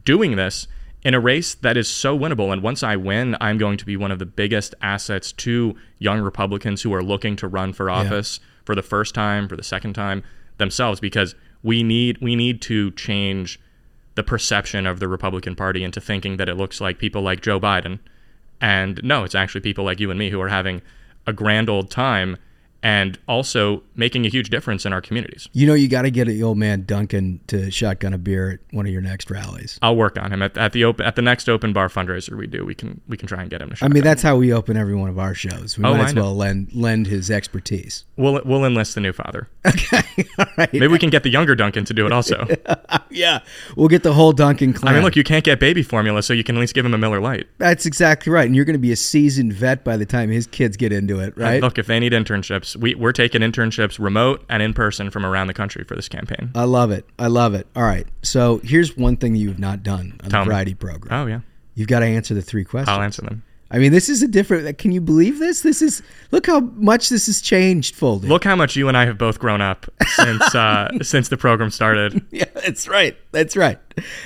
doing 0.05 0.37
this 0.37 0.67
in 1.03 1.15
a 1.15 1.21
race 1.21 1.55
that 1.55 1.77
is 1.77 1.89
so 1.89 2.19
winnable. 2.19 2.53
And 2.53 2.63
once 2.63 2.83
I 2.83 2.97
win, 2.97 3.37
I'm 3.41 3.59
going 3.59 3.79
to 3.79 3.87
be 3.87 3.97
one 3.97 4.13
of 4.13 4.19
the 4.19 4.27
biggest 4.27 4.75
assets 4.83 5.33
to 5.33 5.75
young 5.99 6.21
Republicans 6.21 6.83
who 6.83 6.93
are 6.93 7.03
looking 7.03 7.37
to 7.37 7.49
run 7.49 7.73
for 7.73 7.91
office 7.91 8.41
for 8.65 8.75
the 8.75 8.83
first 8.83 9.15
time, 9.15 9.49
for 9.49 9.57
the 9.57 9.63
second 9.63 9.95
time 9.95 10.23
themselves, 10.59 11.01
because 11.01 11.35
we 11.63 11.83
need 11.83 12.19
we 12.21 12.37
need 12.37 12.61
to 12.63 12.91
change 12.93 13.59
the 14.15 14.23
perception 14.23 14.87
of 14.87 15.01
the 15.01 15.09
Republican 15.09 15.55
Party 15.55 15.83
into 15.85 16.01
thinking 16.01 16.37
that 16.37 16.49
it 16.49 16.57
looks 16.57 16.81
like 16.81 16.99
people 16.99 17.23
like 17.23 17.41
Joe 17.41 17.61
Biden. 17.61 17.99
And 18.61 19.01
no, 19.03 19.25
it's 19.25 19.35
actually 19.35 19.63
people 19.63 19.85
like 19.85 20.01
you 20.01 20.11
and 20.11 20.19
me 20.19 20.29
who 20.31 20.41
are 20.41 20.49
having 20.49 20.83
a 21.27 21.33
grand 21.33 21.71
old 21.71 21.91
time 21.91 22.37
and 22.83 23.19
also 23.29 23.83
making 23.95 24.25
a 24.25 24.29
huge 24.29 24.49
difference 24.51 24.87
in 24.87 24.93
our 24.93 25.01
communities. 25.01 25.49
You 25.53 25.67
know, 25.67 25.75
you 25.75 25.89
got 25.89 26.03
to 26.03 26.11
get 26.11 26.27
the 26.27 26.43
old 26.43 26.59
man 26.59 26.85
Duncan 26.87 27.41
to 27.49 27.71
shotgun 27.71 28.15
a 28.15 28.19
beer 28.19 28.53
at 28.53 28.75
one 28.75 28.87
of 28.87 28.93
your 28.93 29.03
next 29.03 29.31
rallies. 29.31 29.79
I'll 29.83 29.97
work 29.97 30.19
on 30.19 30.33
him 30.33 30.43
at, 30.43 30.57
at 30.57 30.73
the 30.73 30.85
open 30.85 31.05
at 31.05 31.17
the 31.17 31.23
next 31.23 31.49
open 31.49 31.73
bar 31.73 31.89
fundraiser 31.89 32.37
we 32.37 32.47
do. 32.47 32.65
We 32.65 32.75
can 32.75 33.01
we 33.09 33.17
can 33.17 33.29
try 33.29 33.41
and 33.43 33.51
get 33.51 33.61
him 33.61 33.71
to. 33.71 33.85
I 33.85 33.89
mean, 33.89 34.03
that's 34.03 34.23
how 34.23 34.37
we 34.37 34.53
open 34.53 34.77
every 34.77 34.95
one 34.95 35.09
of 35.11 35.19
our 35.19 35.35
shows. 35.35 35.77
We 35.77 35.85
Oh, 35.85 35.95
might 35.95 36.09
as 36.09 36.15
well 36.15 36.35
lend 36.35 36.73
lend 36.75 37.07
his 37.07 37.31
expertise. 37.31 38.05
we'll 38.17 38.41
we'll 38.45 38.65
enlist 38.65 38.95
the 38.95 39.01
new 39.01 39.13
father. 39.13 39.49
Okay, 39.67 40.01
all 40.39 40.47
right. 40.57 40.73
Maybe 40.73 40.87
we 40.89 40.99
can 40.99 41.11
get 41.11 41.23
the 41.23 41.29
younger 41.29 41.55
Duncan 41.55 41.85
to 41.85 41.93
do 41.93 42.07
it 42.07 42.13
also. 42.13 42.47
yeah, 43.11 43.41
we'll 43.77 43.89
get 43.89 44.03
the 44.03 44.15
whole 44.15 44.33
Duncan 44.33 44.73
clan. 44.73 44.93
I 44.95 44.97
mean, 44.97 45.05
look, 45.05 45.17
you 45.17 45.23
can't 45.23 45.45
get 45.45 45.61
baby 45.61 45.83
formula, 45.83 46.23
so 46.23 46.33
you 46.33 46.43
can 46.43 46.57
at 46.57 46.61
least 46.61 46.73
give 46.75 46.87
him 46.87 46.95
a 46.95 46.99
Miller 46.99 47.21
Lite. 47.21 47.47
That's 47.59 47.85
exactly 47.85 48.33
right. 48.33 48.47
And 48.47 48.57
you're 48.57 48.65
going 48.65 48.75
to 48.75 48.79
be 48.81 48.91
a 48.93 48.97
seasoned 48.97 49.53
vet 49.53 49.85
by 49.85 49.99
the 49.99 50.07
time 50.07 50.31
his 50.31 50.47
kids 50.47 50.79
get 50.79 50.93
into 50.93 51.21
it, 51.21 51.37
right? 51.37 51.61
Look, 51.61 51.79
if 51.79 51.87
they 51.87 52.01
need 52.01 52.13
internships, 52.13 52.70
we 52.77 52.95
we're 52.95 53.13
taking 53.13 53.41
internships 53.43 53.99
remote 53.99 54.45
and 54.49 54.63
in 54.63 54.73
person 54.75 55.11
from 55.11 55.25
around 55.27 55.47
the 55.47 55.55
country 55.55 55.85
for 55.85 55.95
this 55.97 56.09
campaign. 56.09 56.51
I 56.55 56.65
love 56.65 56.91
it. 56.91 57.05
I 57.19 57.27
love 57.29 57.55
it. 57.55 57.67
All 57.77 57.83
right. 57.83 58.07
So 58.23 58.61
here's 58.65 58.97
one 58.97 59.17
thing 59.17 59.35
you 59.37 59.49
have 59.49 59.59
not 59.59 59.83
done 59.83 60.19
on 60.25 60.31
Tell 60.31 60.41
the 60.41 60.47
me. 60.47 60.51
variety 60.55 60.75
program. 60.75 61.21
Oh 61.23 61.27
yeah, 61.27 61.41
You've 61.75 61.89
got 61.89 62.01
to 62.01 62.07
answer 62.07 62.35
the 62.35 62.43
three 62.43 62.65
questions. 62.65 62.89
I'll 62.89 63.03
answer 63.03 63.23
them. 63.23 63.43
I 63.73 63.79
mean, 63.79 63.93
this 63.93 64.09
is 64.09 64.23
a 64.23 64.29
different. 64.29 64.79
Can 64.79 64.91
you 64.91 65.01
believe 65.01 65.39
this? 65.39 65.61
This 65.61 65.81
is 65.81 66.03
look 66.33 66.47
how 66.47 66.61
much 66.61 67.09
this 67.09 67.27
has 67.27 67.41
changed, 67.41 67.95
Foldi. 67.95 68.29
Look 68.29 68.43
how 68.43 68.57
much 68.57 68.75
you 68.75 68.89
and 68.89 68.97
I 68.97 69.07
have 69.07 69.17
both 69.17 69.39
grown 69.39 69.61
up 69.61 69.87
since 70.17 70.55
uh, 70.55 70.91
since 71.03 71.29
the 71.29 71.37
program 71.37 71.71
started. 71.71 72.21
Yeah, 72.31 72.47
that's 72.55 72.89
right. 72.89 73.17
That's 73.33 73.57
right. 73.57 73.79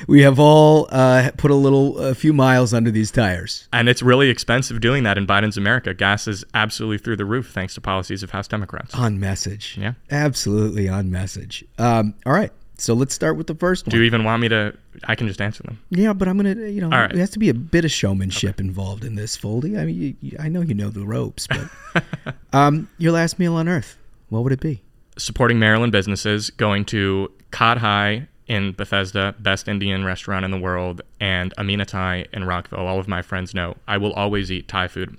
We 0.06 0.22
have 0.22 0.38
all 0.38 0.88
uh, 0.90 1.30
put 1.36 1.50
a 1.50 1.54
little, 1.54 1.98
a 1.98 2.14
few 2.14 2.32
miles 2.32 2.72
under 2.72 2.90
these 2.90 3.10
tires. 3.10 3.68
And 3.72 3.88
it's 3.88 4.02
really 4.02 4.30
expensive 4.30 4.80
doing 4.80 5.02
that 5.02 5.18
in 5.18 5.26
Biden's 5.26 5.56
America. 5.56 5.94
Gas 5.94 6.28
is 6.28 6.44
absolutely 6.54 6.98
through 6.98 7.16
the 7.16 7.24
roof 7.24 7.50
thanks 7.50 7.74
to 7.74 7.80
policies 7.80 8.22
of 8.22 8.30
House 8.30 8.48
Democrats. 8.48 8.94
On 8.94 9.18
message. 9.18 9.76
Yeah. 9.78 9.94
Absolutely 10.10 10.88
on 10.88 11.10
message. 11.10 11.64
Um, 11.78 12.14
all 12.24 12.32
right. 12.32 12.52
So 12.76 12.94
let's 12.94 13.14
start 13.14 13.36
with 13.36 13.46
the 13.46 13.54
first 13.54 13.86
one. 13.86 13.90
Do 13.92 13.98
you 13.98 14.02
even 14.04 14.24
want 14.24 14.42
me 14.42 14.48
to? 14.48 14.76
I 15.06 15.14
can 15.14 15.28
just 15.28 15.40
answer 15.40 15.62
them. 15.62 15.78
Yeah, 15.90 16.12
but 16.12 16.26
I'm 16.26 16.36
gonna, 16.36 16.54
you 16.66 16.80
know, 16.80 16.90
All 16.90 16.98
right. 16.98 17.10
there 17.10 17.20
has 17.20 17.30
to 17.30 17.38
be 17.38 17.48
a 17.48 17.54
bit 17.54 17.84
of 17.84 17.90
showmanship 17.92 18.58
involved 18.60 19.04
in 19.04 19.14
this, 19.14 19.36
Foldi. 19.36 19.78
I 19.78 19.84
mean, 19.84 19.94
you, 20.00 20.14
you, 20.20 20.36
I 20.40 20.48
know 20.48 20.60
you 20.60 20.74
know 20.74 20.90
the 20.90 21.04
ropes, 21.04 21.46
but 21.46 22.34
um, 22.52 22.88
your 22.98 23.12
last 23.12 23.38
meal 23.38 23.54
on 23.54 23.68
Earth, 23.68 23.96
what 24.28 24.42
would 24.42 24.52
it 24.52 24.60
be? 24.60 24.82
Supporting 25.16 25.58
Maryland 25.60 25.92
businesses, 25.92 26.50
going 26.50 26.84
to 26.86 27.30
Cod 27.52 27.78
High 27.78 28.26
in 28.48 28.72
Bethesda, 28.72 29.34
best 29.38 29.68
Indian 29.68 30.04
restaurant 30.04 30.44
in 30.44 30.50
the 30.50 30.58
world, 30.58 31.00
and 31.20 31.54
Amina 31.56 31.84
Thai 31.86 32.26
in 32.32 32.44
Rockville. 32.44 32.86
All 32.86 32.98
of 32.98 33.06
my 33.08 33.22
friends 33.22 33.54
know 33.54 33.76
I 33.86 33.96
will 33.98 34.12
always 34.14 34.50
eat 34.50 34.66
Thai 34.68 34.88
food. 34.88 35.16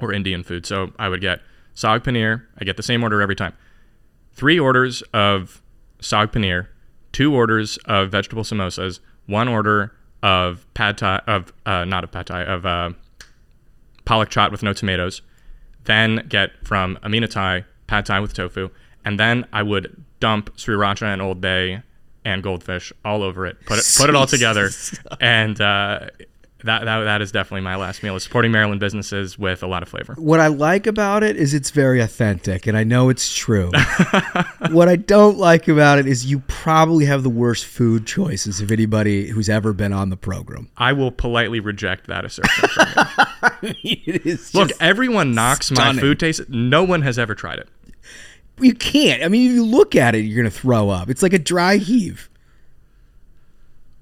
or 0.00 0.12
Indian 0.12 0.42
food. 0.42 0.66
So 0.66 0.90
I 0.98 1.08
would 1.08 1.20
get 1.20 1.40
saag 1.76 2.00
paneer. 2.00 2.42
I 2.58 2.64
get 2.64 2.76
the 2.76 2.82
same 2.82 3.04
order 3.04 3.22
every 3.22 3.36
time. 3.36 3.52
Three 4.32 4.58
orders 4.58 5.02
of 5.14 5.62
saag 6.00 6.32
paneer, 6.32 6.66
two 7.12 7.34
orders 7.34 7.78
of 7.84 8.10
vegetable 8.10 8.42
samosas, 8.42 9.00
one 9.26 9.48
order 9.48 9.94
of 10.22 10.66
pad 10.74 10.98
thai 10.98 11.20
of 11.26 11.52
uh, 11.66 11.84
not 11.84 12.04
of 12.04 12.12
pad 12.12 12.26
thai 12.26 12.42
of 12.42 12.66
uh, 12.66 12.90
palak 14.04 14.28
chaat 14.28 14.50
with 14.50 14.62
no 14.62 14.72
tomatoes. 14.72 15.22
Then 15.84 16.26
get 16.28 16.50
from 16.64 16.98
Amina 17.02 17.28
Thai 17.28 17.64
pad 17.86 18.06
thai 18.06 18.20
with 18.20 18.34
tofu, 18.34 18.70
and 19.04 19.18
then 19.18 19.46
I 19.52 19.62
would 19.62 20.04
dump 20.20 20.56
sriracha 20.56 21.02
and 21.02 21.20
Old 21.20 21.40
Bay 21.40 21.82
and 22.24 22.42
goldfish 22.42 22.92
all 23.04 23.22
over 23.22 23.46
it. 23.46 23.56
Put 23.66 23.78
it 23.78 23.94
put 23.98 24.08
it 24.08 24.14
all 24.14 24.26
together, 24.36 24.70
and 25.20 25.60
uh, 25.60 26.06
that, 26.64 26.84
that 26.84 27.04
that 27.04 27.22
is 27.22 27.32
definitely 27.32 27.62
my 27.62 27.76
last 27.76 28.02
meal. 28.02 28.16
Is 28.16 28.22
supporting 28.22 28.52
Maryland 28.52 28.80
businesses 28.80 29.38
with 29.38 29.62
a 29.62 29.66
lot 29.66 29.82
of 29.82 29.88
flavor. 29.88 30.14
What 30.14 30.40
I 30.40 30.46
like 30.46 30.86
about 30.86 31.22
it 31.22 31.36
is 31.36 31.54
it's 31.54 31.70
very 31.70 32.00
authentic, 32.00 32.66
and 32.66 32.76
I 32.76 32.84
know 32.84 33.08
it's 33.08 33.34
true. 33.34 33.70
what 34.70 34.88
I 34.88 34.96
don't 34.96 35.38
like 35.38 35.68
about 35.68 35.98
it 35.98 36.06
is 36.06 36.26
you 36.26 36.40
probably 36.40 37.04
have 37.06 37.22
the 37.22 37.30
worst 37.30 37.66
food 37.66 38.06
choices 38.06 38.60
of 38.60 38.70
anybody 38.70 39.28
who's 39.28 39.48
ever 39.48 39.72
been 39.72 39.92
on 39.92 40.10
the 40.10 40.16
program. 40.16 40.68
I 40.76 40.92
will 40.92 41.10
politely 41.10 41.60
reject 41.60 42.06
that 42.06 42.24
assertion. 42.24 42.68
From 42.68 43.74
you. 43.82 43.96
it 44.06 44.26
is 44.26 44.54
Look, 44.54 44.70
everyone 44.80 45.34
knocks 45.34 45.70
my 45.70 45.92
food 45.94 46.20
taste. 46.20 46.48
No 46.48 46.84
one 46.84 47.02
has 47.02 47.18
ever 47.18 47.34
tried 47.34 47.58
it. 47.58 47.68
You 48.60 48.74
can't. 48.74 49.22
I 49.22 49.28
mean, 49.28 49.50
if 49.50 49.54
you 49.54 49.64
look 49.64 49.96
at 49.96 50.14
it, 50.14 50.20
you're 50.20 50.42
gonna 50.42 50.50
throw 50.50 50.90
up. 50.90 51.10
It's 51.10 51.22
like 51.22 51.32
a 51.32 51.38
dry 51.38 51.76
heave. 51.76 52.28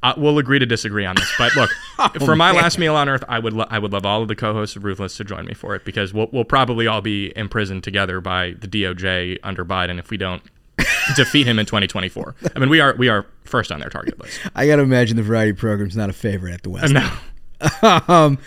Uh, 0.03 0.15
we'll 0.17 0.39
agree 0.39 0.59
to 0.59 0.65
disagree 0.65 1.05
on 1.05 1.15
this, 1.15 1.31
but 1.37 1.55
look, 1.57 1.71
for 2.25 2.35
my 2.35 2.51
Oh, 2.51 2.53
man. 2.55 2.63
last 2.63 2.79
meal 2.79 2.97
on 2.97 3.09
Earth, 3.09 3.23
I 3.29 3.39
would 3.39 3.53
lo- 3.53 3.67
I 3.69 3.79
would 3.79 3.93
love 3.93 4.07
all 4.07 4.23
of 4.23 4.29
the 4.29 4.35
co-hosts 4.37 4.75
of 4.77 4.85
Ruthless 4.85 5.17
to 5.19 5.25
join 5.25 5.45
me 5.45 5.53
for 5.53 5.75
it 5.75 5.85
because 5.85 6.15
we'll 6.15 6.29
we'll 6.33 6.45
probably 6.45 6.87
all 6.87 7.03
be 7.03 7.33
imprisoned 7.37 7.85
together 7.85 8.21
by 8.21 8.53
the 8.59 8.67
DOJ 8.67 9.39
under 9.43 9.65
Biden 9.65 9.99
if 9.99 10.09
we 10.11 10.17
don't 10.17 10.43
defeat 11.17 11.47
him 11.47 11.59
in 11.59 11.67
2024. 11.67 12.35
I 12.55 12.59
mean, 12.59 12.71
we 12.71 12.81
are 12.81 12.95
we 12.97 13.09
are 13.11 13.27
first 13.45 13.71
on 13.71 13.81
their 13.81 13.91
target 13.91 14.19
list. 14.19 14.41
I 14.55 14.67
gotta 14.67 14.83
imagine 14.83 15.17
the 15.19 15.23
variety 15.23 15.53
program's 15.53 15.97
not 15.97 16.09
a 16.09 16.15
favorite 16.15 16.55
at 16.55 16.63
the 16.63 16.71
West. 16.71 16.95
No. 16.95 18.01
um, 18.09 18.39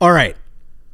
all 0.00 0.10
right. 0.12 0.34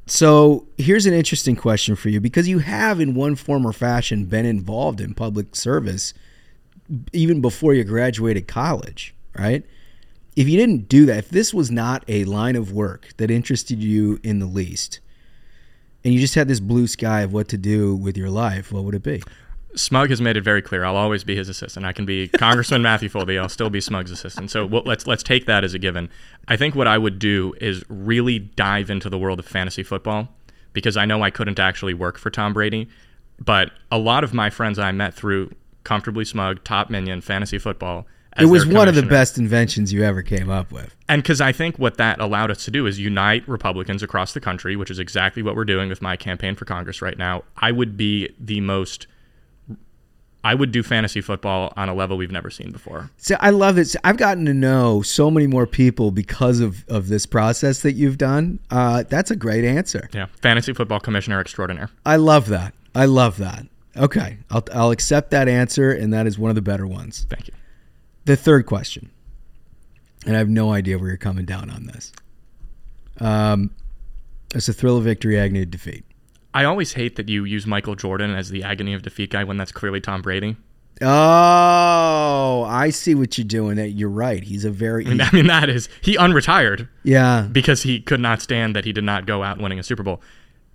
So 0.06 0.66
here's 0.76 1.06
an 1.06 1.14
interesting 1.14 1.56
question 1.56 1.96
for 1.96 2.10
you 2.10 2.20
because 2.20 2.48
you 2.48 2.58
have, 2.58 3.00
in 3.00 3.14
one 3.14 3.34
form 3.34 3.64
or 3.66 3.72
fashion, 3.72 4.26
been 4.26 4.44
involved 4.44 5.00
in 5.00 5.14
public 5.14 5.56
service 5.56 6.12
even 7.14 7.40
before 7.40 7.72
you 7.72 7.84
graduated 7.84 8.46
college, 8.46 9.14
right? 9.38 9.64
If 10.34 10.48
you 10.48 10.56
didn't 10.58 10.88
do 10.88 11.06
that, 11.06 11.18
if 11.18 11.28
this 11.28 11.52
was 11.52 11.70
not 11.70 12.04
a 12.08 12.24
line 12.24 12.56
of 12.56 12.72
work 12.72 13.08
that 13.18 13.30
interested 13.30 13.82
you 13.82 14.18
in 14.22 14.38
the 14.38 14.46
least, 14.46 15.00
and 16.04 16.12
you 16.12 16.20
just 16.20 16.34
had 16.34 16.48
this 16.48 16.60
blue 16.60 16.86
sky 16.86 17.20
of 17.20 17.32
what 17.32 17.48
to 17.48 17.58
do 17.58 17.94
with 17.94 18.16
your 18.16 18.30
life, 18.30 18.72
what 18.72 18.84
would 18.84 18.94
it 18.94 19.02
be? 19.02 19.22
Smug 19.74 20.10
has 20.10 20.20
made 20.20 20.36
it 20.36 20.42
very 20.42 20.60
clear. 20.60 20.84
I'll 20.84 20.96
always 20.96 21.24
be 21.24 21.34
his 21.34 21.48
assistant. 21.48 21.86
I 21.86 21.92
can 21.92 22.04
be 22.04 22.28
Congressman 22.28 22.82
Matthew 22.82 23.08
Foldi. 23.08 23.40
I'll 23.40 23.48
still 23.48 23.70
be 23.70 23.80
Smug's 23.80 24.10
assistant. 24.10 24.50
So 24.50 24.66
we'll, 24.66 24.82
let's 24.84 25.06
let's 25.06 25.22
take 25.22 25.46
that 25.46 25.64
as 25.64 25.72
a 25.74 25.78
given. 25.78 26.10
I 26.48 26.56
think 26.56 26.74
what 26.74 26.86
I 26.86 26.98
would 26.98 27.18
do 27.18 27.54
is 27.60 27.82
really 27.88 28.38
dive 28.38 28.90
into 28.90 29.08
the 29.08 29.18
world 29.18 29.38
of 29.38 29.46
fantasy 29.46 29.82
football 29.82 30.28
because 30.72 30.96
I 30.96 31.06
know 31.06 31.22
I 31.22 31.30
couldn't 31.30 31.58
actually 31.58 31.94
work 31.94 32.18
for 32.18 32.30
Tom 32.30 32.52
Brady, 32.52 32.88
but 33.38 33.70
a 33.90 33.98
lot 33.98 34.24
of 34.24 34.34
my 34.34 34.50
friends 34.50 34.78
I 34.78 34.92
met 34.92 35.14
through 35.14 35.52
Comfortably 35.84 36.24
Smug, 36.24 36.62
Top 36.64 36.90
Minion, 36.90 37.20
Fantasy 37.20 37.58
Football. 37.58 38.06
It 38.38 38.46
was 38.46 38.66
one 38.66 38.88
of 38.88 38.94
the 38.94 39.02
best 39.02 39.38
inventions 39.38 39.92
you 39.92 40.02
ever 40.04 40.22
came 40.22 40.50
up 40.50 40.72
with. 40.72 40.94
And 41.08 41.22
because 41.22 41.40
I 41.40 41.52
think 41.52 41.78
what 41.78 41.96
that 41.98 42.20
allowed 42.20 42.50
us 42.50 42.64
to 42.64 42.70
do 42.70 42.86
is 42.86 42.98
unite 42.98 43.46
Republicans 43.48 44.02
across 44.02 44.32
the 44.32 44.40
country, 44.40 44.76
which 44.76 44.90
is 44.90 44.98
exactly 44.98 45.42
what 45.42 45.54
we're 45.54 45.64
doing 45.64 45.88
with 45.88 46.00
my 46.00 46.16
campaign 46.16 46.54
for 46.54 46.64
Congress 46.64 47.02
right 47.02 47.18
now. 47.18 47.44
I 47.56 47.72
would 47.72 47.96
be 47.96 48.34
the 48.38 48.60
most. 48.60 49.06
I 50.44 50.54
would 50.54 50.72
do 50.72 50.82
fantasy 50.82 51.20
football 51.20 51.72
on 51.76 51.88
a 51.88 51.94
level 51.94 52.16
we've 52.16 52.32
never 52.32 52.50
seen 52.50 52.72
before. 52.72 53.10
So 53.16 53.36
I 53.38 53.50
love 53.50 53.76
this. 53.76 53.96
I've 54.02 54.16
gotten 54.16 54.44
to 54.46 54.54
know 54.54 55.00
so 55.02 55.30
many 55.30 55.46
more 55.46 55.68
people 55.68 56.10
because 56.10 56.58
of, 56.58 56.84
of 56.88 57.06
this 57.06 57.26
process 57.26 57.82
that 57.82 57.92
you've 57.92 58.18
done. 58.18 58.58
Uh, 58.68 59.04
that's 59.08 59.30
a 59.30 59.36
great 59.36 59.64
answer. 59.64 60.08
Yeah, 60.12 60.26
fantasy 60.40 60.72
football 60.72 60.98
commissioner 60.98 61.38
extraordinaire. 61.38 61.90
I 62.04 62.16
love 62.16 62.48
that. 62.48 62.74
I 62.94 63.04
love 63.04 63.38
that. 63.38 63.66
Okay, 63.96 64.38
I'll, 64.50 64.64
I'll 64.72 64.90
accept 64.90 65.30
that 65.30 65.48
answer, 65.48 65.92
and 65.92 66.12
that 66.12 66.26
is 66.26 66.38
one 66.38 66.48
of 66.48 66.54
the 66.54 66.62
better 66.62 66.86
ones. 66.86 67.26
Thank 67.28 67.48
you. 67.48 67.54
The 68.24 68.36
third 68.36 68.66
question, 68.66 69.10
and 70.26 70.36
I 70.36 70.38
have 70.38 70.48
no 70.48 70.72
idea 70.72 70.98
where 70.98 71.08
you're 71.08 71.16
coming 71.16 71.44
down 71.44 71.70
on 71.70 71.86
this. 71.86 72.12
Um, 73.18 73.70
it's 74.54 74.68
a 74.68 74.72
thrill 74.72 74.96
of 74.98 75.04
victory, 75.04 75.38
agony 75.38 75.62
of 75.62 75.70
defeat. 75.70 76.04
I 76.54 76.64
always 76.64 76.92
hate 76.92 77.16
that 77.16 77.28
you 77.28 77.44
use 77.44 77.66
Michael 77.66 77.94
Jordan 77.96 78.32
as 78.34 78.50
the 78.50 78.62
agony 78.62 78.94
of 78.94 79.02
defeat 79.02 79.30
guy 79.30 79.42
when 79.44 79.56
that's 79.56 79.72
clearly 79.72 80.00
Tom 80.00 80.22
Brady. 80.22 80.56
Oh, 81.00 82.64
I 82.68 82.90
see 82.90 83.14
what 83.14 83.36
you're 83.38 83.46
doing. 83.46 83.78
You're 83.96 84.08
right. 84.10 84.42
He's 84.42 84.64
a 84.64 84.70
very 84.70 85.06
I 85.06 85.30
mean, 85.32 85.46
that 85.46 85.68
is 85.68 85.88
he 86.00 86.16
unretired 86.16 86.88
yeah. 87.02 87.48
because 87.50 87.82
he 87.82 88.00
could 88.00 88.20
not 88.20 88.40
stand 88.42 88.76
that 88.76 88.84
he 88.84 88.92
did 88.92 89.04
not 89.04 89.26
go 89.26 89.42
out 89.42 89.58
winning 89.58 89.78
a 89.78 89.82
Super 89.82 90.02
Bowl. 90.02 90.20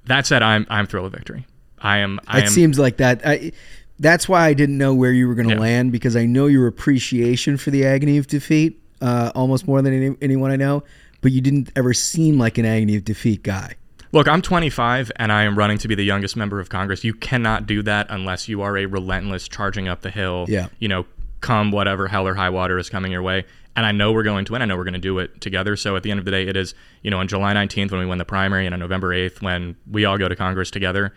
That 0.06 0.26
said, 0.26 0.41
I'm 0.41 0.65
I'm 0.69 0.88
thrilled 0.88 1.07
of 1.07 1.14
victory. 1.14 1.45
I 1.80 1.98
am. 1.99 2.19
I 2.28 2.40
It 2.40 2.45
am. 2.45 2.49
seems 2.49 2.80
like 2.80 2.98
that. 2.98 3.22
I, 3.26 3.52
that's 3.99 4.30
why 4.30 4.45
I 4.45 4.53
didn't 4.53 4.78
know 4.78 4.94
where 4.94 5.11
you 5.11 5.28
were 5.28 5.36
going 5.36 5.48
to 5.49 5.56
Yeah. 5.56 5.60
land 5.61 5.91
because 5.91 6.15
I 6.15 6.26
know 6.26 6.45
your 6.48 6.68
appreciation 6.68 7.57
for 7.57 7.72
the 7.72 7.86
agony 7.86 8.18
of 8.18 8.28
defeat 8.28 8.82
uh, 9.02 9.32
almost 9.36 9.68
more 9.68 9.82
than 9.82 9.94
any, 9.94 10.15
anyone 10.22 10.49
I 10.52 10.56
know, 10.56 10.84
but 11.22 11.32
you 11.32 11.41
didn't 11.41 11.72
ever 11.76 11.94
seem 11.94 12.38
like 12.40 12.57
an 12.57 12.65
agony 12.65 12.95
of 12.95 13.03
defeat 13.06 13.44
guy. 13.44 13.76
Look, 14.11 14.28
I'm 14.28 14.41
25 14.41 15.11
and 15.18 15.32
I 15.32 15.44
am 15.44 15.57
running 15.57 15.78
to 15.80 15.88
be 15.88 15.94
the 15.95 16.03
youngest 16.06 16.36
member 16.36 16.60
of 16.60 16.69
Congress. 16.69 17.03
You 17.03 17.14
cannot 17.14 17.68
do 17.68 17.82
that 17.84 18.07
unless 18.10 18.48
you 18.48 18.61
are 18.61 18.78
a 18.78 18.86
relentless 18.86 19.48
charging 19.48 19.88
up 19.88 20.02
the 20.02 20.10
hill. 20.10 20.45
Yeah. 20.48 20.68
You 20.80 20.88
know, 20.88 21.06
come 21.41 21.72
whatever 21.72 22.07
hell 22.07 22.28
or 22.28 22.34
high 22.34 22.49
water 22.49 22.78
is 22.80 22.90
coming 22.90 23.11
your 23.11 23.22
way. 23.22 23.45
And 23.76 23.86
I 23.86 23.91
know 23.91 24.11
we're 24.11 24.24
going 24.24 24.45
to 24.45 24.53
win. 24.53 24.61
I 24.64 24.65
know 24.65 24.76
we're 24.76 24.86
going 24.86 24.94
to 24.95 24.99
do 24.99 25.19
it 25.19 25.40
together. 25.41 25.76
So 25.76 25.95
at 25.95 26.02
the 26.02 26.10
end 26.10 26.18
of 26.19 26.26
the 26.26 26.32
day, 26.32 26.48
it 26.48 26.57
is, 26.57 26.74
you 27.03 27.11
know, 27.11 27.19
on 27.19 27.28
July 27.28 27.53
19th 27.53 27.91
when 27.91 27.99
we 27.99 28.06
win 28.07 28.18
the 28.18 28.26
primary 28.26 28.65
and 28.65 28.74
on 28.74 28.80
November 28.80 29.10
8th 29.10 29.41
when 29.44 29.76
we 29.91 30.06
all 30.06 30.18
go 30.18 30.28
to 30.28 30.36
Congress 30.36 30.72
together, 30.72 31.14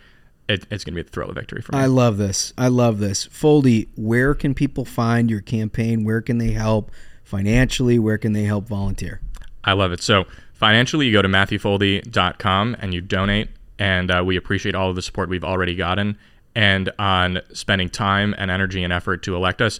it, 0.51 0.67
it's 0.69 0.83
going 0.83 0.93
to 0.95 1.03
be 1.03 1.07
a 1.07 1.09
thrill 1.09 1.29
of 1.29 1.35
victory 1.35 1.61
for 1.61 1.73
me. 1.73 1.81
I 1.81 1.85
love 1.85 2.17
this. 2.17 2.53
I 2.57 2.67
love 2.67 2.99
this. 2.99 3.27
Foldi, 3.27 3.87
where 3.95 4.33
can 4.35 4.53
people 4.53 4.85
find 4.85 5.29
your 5.29 5.41
campaign? 5.41 6.03
Where 6.03 6.21
can 6.21 6.37
they 6.37 6.51
help 6.51 6.91
financially? 7.23 7.97
Where 7.99 8.17
can 8.17 8.33
they 8.33 8.43
help 8.43 8.67
volunteer? 8.67 9.21
I 9.63 9.73
love 9.73 9.91
it. 9.91 10.01
So 10.01 10.25
financially, 10.53 11.05
you 11.05 11.13
go 11.13 11.21
to 11.21 11.27
MatthewFoldi.com 11.27 12.77
and 12.79 12.93
you 12.93 13.01
donate, 13.01 13.49
and 13.79 14.11
uh, 14.11 14.23
we 14.25 14.35
appreciate 14.35 14.75
all 14.75 14.89
of 14.89 14.95
the 14.95 15.01
support 15.01 15.29
we've 15.29 15.43
already 15.43 15.75
gotten. 15.75 16.17
And 16.53 16.91
on 16.99 17.39
spending 17.53 17.89
time 17.89 18.35
and 18.37 18.51
energy 18.51 18.83
and 18.83 18.91
effort 18.91 19.23
to 19.23 19.35
elect 19.35 19.61
us, 19.61 19.79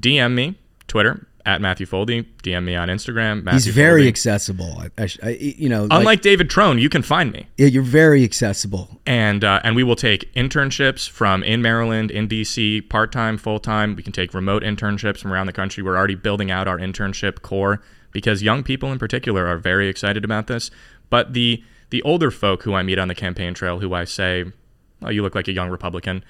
DM 0.00 0.34
me, 0.34 0.58
Twitter 0.86 1.26
at 1.46 1.60
Matthew 1.60 1.86
Foldi. 1.86 2.24
DM 2.42 2.64
me 2.64 2.74
on 2.76 2.88
Instagram. 2.88 3.42
Matthew 3.42 3.52
He's 3.66 3.74
very 3.74 4.04
Foldi. 4.04 4.08
accessible. 4.08 4.82
I, 4.98 5.08
I, 5.22 5.28
you 5.30 5.68
know, 5.68 5.84
like- 5.84 5.98
Unlike 6.00 6.20
David 6.22 6.50
Trone, 6.50 6.78
you 6.78 6.88
can 6.88 7.02
find 7.02 7.32
me, 7.32 7.46
yeah, 7.56 7.66
you're 7.66 7.82
very 7.82 8.24
accessible. 8.24 9.00
and 9.06 9.42
uh, 9.44 9.60
and 9.64 9.74
we 9.76 9.82
will 9.82 9.96
take 9.96 10.32
internships 10.34 11.08
from 11.08 11.42
in 11.42 11.62
Maryland, 11.62 12.10
in 12.10 12.28
DC, 12.28 12.88
part 12.88 13.12
time, 13.12 13.36
full 13.38 13.58
time. 13.58 13.94
We 13.96 14.02
can 14.02 14.12
take 14.12 14.34
remote 14.34 14.62
internships 14.62 15.18
from 15.18 15.32
around 15.32 15.46
the 15.46 15.52
country. 15.52 15.82
We're 15.82 15.96
already 15.96 16.14
building 16.14 16.50
out 16.50 16.68
our 16.68 16.78
internship 16.78 17.42
corps 17.42 17.80
because 18.12 18.42
young 18.42 18.62
people 18.62 18.92
in 18.92 18.98
particular 18.98 19.46
are 19.46 19.56
very 19.58 19.88
excited 19.88 20.24
about 20.24 20.46
this. 20.46 20.70
But 21.10 21.32
the 21.32 21.62
the 21.90 22.02
older 22.02 22.30
folk 22.30 22.62
who 22.62 22.74
I 22.74 22.82
meet 22.82 22.98
on 22.98 23.08
the 23.08 23.14
campaign 23.14 23.52
trail, 23.54 23.80
who 23.80 23.92
I 23.94 24.04
say, 24.04 24.44
"Oh, 25.02 25.10
you 25.10 25.22
look 25.22 25.34
like 25.34 25.48
a 25.48 25.52
young 25.52 25.68
Republican." 25.70 26.24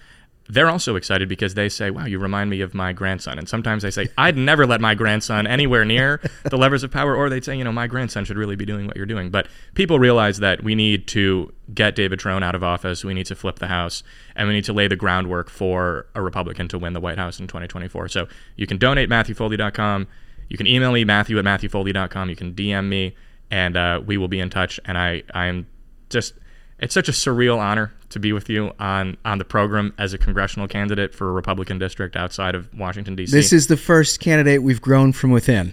They're 0.49 0.69
also 0.69 0.97
excited 0.97 1.29
because 1.29 1.55
they 1.55 1.69
say, 1.69 1.91
"Wow, 1.91 2.07
you 2.07 2.19
remind 2.19 2.51
me 2.51 2.61
of 2.61 2.75
my 2.75 2.93
grandson." 2.93 3.39
And 3.39 3.49
sometimes 3.49 3.83
they 3.83 3.91
say, 3.91 4.09
"I'd 4.19 4.37
never 4.37 4.67
let 4.67 4.81
my 4.81 4.95
grandson 4.95 5.47
anywhere 5.47 5.85
near 5.85 6.21
the 6.45 6.57
levers 6.57 6.83
of 6.83 6.91
power." 6.91 7.15
Or 7.15 7.31
they'd 7.31 7.45
say, 7.45 7.57
"You 7.57 7.65
know, 7.65 7.73
my 7.73 7.87
grandson 7.87 8.25
should 8.25 8.37
really 8.37 8.57
be 8.57 8.65
doing 8.65 8.87
what 8.87 8.97
you're 8.97 9.07
doing." 9.07 9.31
But 9.31 9.47
people 9.75 9.99
realize 9.99 10.39
that 10.39 10.65
we 10.65 10.75
need 10.75 11.07
to 11.09 11.53
get 11.73 11.95
David 11.95 12.19
Trone 12.19 12.43
out 12.43 12.55
of 12.55 12.63
office. 12.63 13.05
We 13.05 13.15
need 13.15 13.27
to 13.27 13.35
flip 13.35 13.61
the 13.61 13.69
House, 13.69 14.03
and 14.35 14.49
we 14.49 14.55
need 14.55 14.65
to 14.65 14.73
lay 14.73 14.89
the 14.89 14.97
groundwork 14.97 15.49
for 15.49 16.07
a 16.15 16.23
Republican 16.23 16.69
to 16.69 16.79
win 16.79 16.93
the 16.93 17.01
White 17.01 17.19
House 17.19 17.39
in 17.39 17.47
2024. 17.47 18.09
So 18.09 18.27
you 18.57 18.67
can 18.67 18.79
donate 18.79 19.09
MatthewFoldi.com. 19.09 20.09
You 20.49 20.57
can 20.59 20.67
email 20.67 20.93
me 20.93 21.05
Matthew 21.05 21.39
at 21.39 21.45
MatthewFoldi.com. 21.45 22.29
You 22.29 22.37
can 22.37 22.53
DM 22.53 22.89
me, 22.89 23.17
and 23.51 23.77
uh, 23.77 24.03
we 24.05 24.19
will 24.19 24.29
be 24.29 24.41
in 24.41 24.51
touch. 24.51 24.79
And 24.85 24.99
I, 24.99 25.23
I 25.33 25.47
am 25.47 25.67
just 26.11 26.35
it's 26.83 26.93
such 26.93 27.09
a 27.09 27.13
surreal 27.13 27.57
honor 27.59 27.93
to 28.11 28.19
be 28.21 28.33
with 28.35 28.51
you 28.51 28.73
on 28.79 29.17
on 29.25 29.39
the 29.39 29.45
program 29.47 29.95
as 29.97 30.13
a 30.13 30.19
congressional 30.19 30.69
candidate 30.69 31.15
for 31.15 31.29
a 31.31 31.33
Republican 31.33 31.79
district 31.79 32.15
outside 32.17 32.55
of 32.55 32.69
Washington 32.79 33.17
D.C. 33.17 33.33
This 33.35 33.53
is 33.55 33.69
the 33.69 33.77
first 33.79 34.21
candidate 34.21 34.63
we've 34.63 34.83
grown 34.83 35.13
from 35.13 35.31
within. 35.31 35.73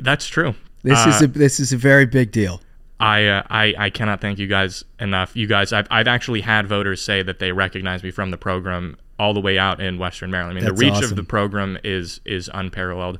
that's 0.00 0.26
true. 0.26 0.54
This 0.82 0.98
is 1.06 1.22
Uh, 1.22 1.24
a 1.24 1.28
this 1.28 1.60
is 1.60 1.72
a 1.72 1.76
very 1.76 2.06
big 2.06 2.32
deal. 2.32 2.60
I, 2.98 3.26
uh, 3.26 3.42
I 3.50 3.74
I 3.78 3.90
cannot 3.90 4.20
thank 4.22 4.38
you 4.38 4.46
guys 4.46 4.82
enough. 4.98 5.36
You 5.36 5.46
guys, 5.46 5.72
I've 5.72 5.86
I've 5.90 6.08
actually 6.08 6.40
had 6.40 6.66
voters 6.66 7.02
say 7.02 7.22
that 7.22 7.38
they 7.38 7.52
recognize 7.52 8.02
me 8.02 8.10
from 8.10 8.30
the 8.30 8.38
program 8.38 8.96
all 9.18 9.34
the 9.34 9.40
way 9.40 9.58
out 9.58 9.80
in 9.80 9.98
Western 9.98 10.30
Maryland. 10.30 10.58
I 10.58 10.60
mean, 10.60 10.64
That's 10.68 10.78
the 10.80 10.86
reach 10.86 10.94
awesome. 10.94 11.10
of 11.10 11.16
the 11.16 11.24
program 11.24 11.76
is 11.84 12.20
is 12.24 12.48
unparalleled, 12.54 13.18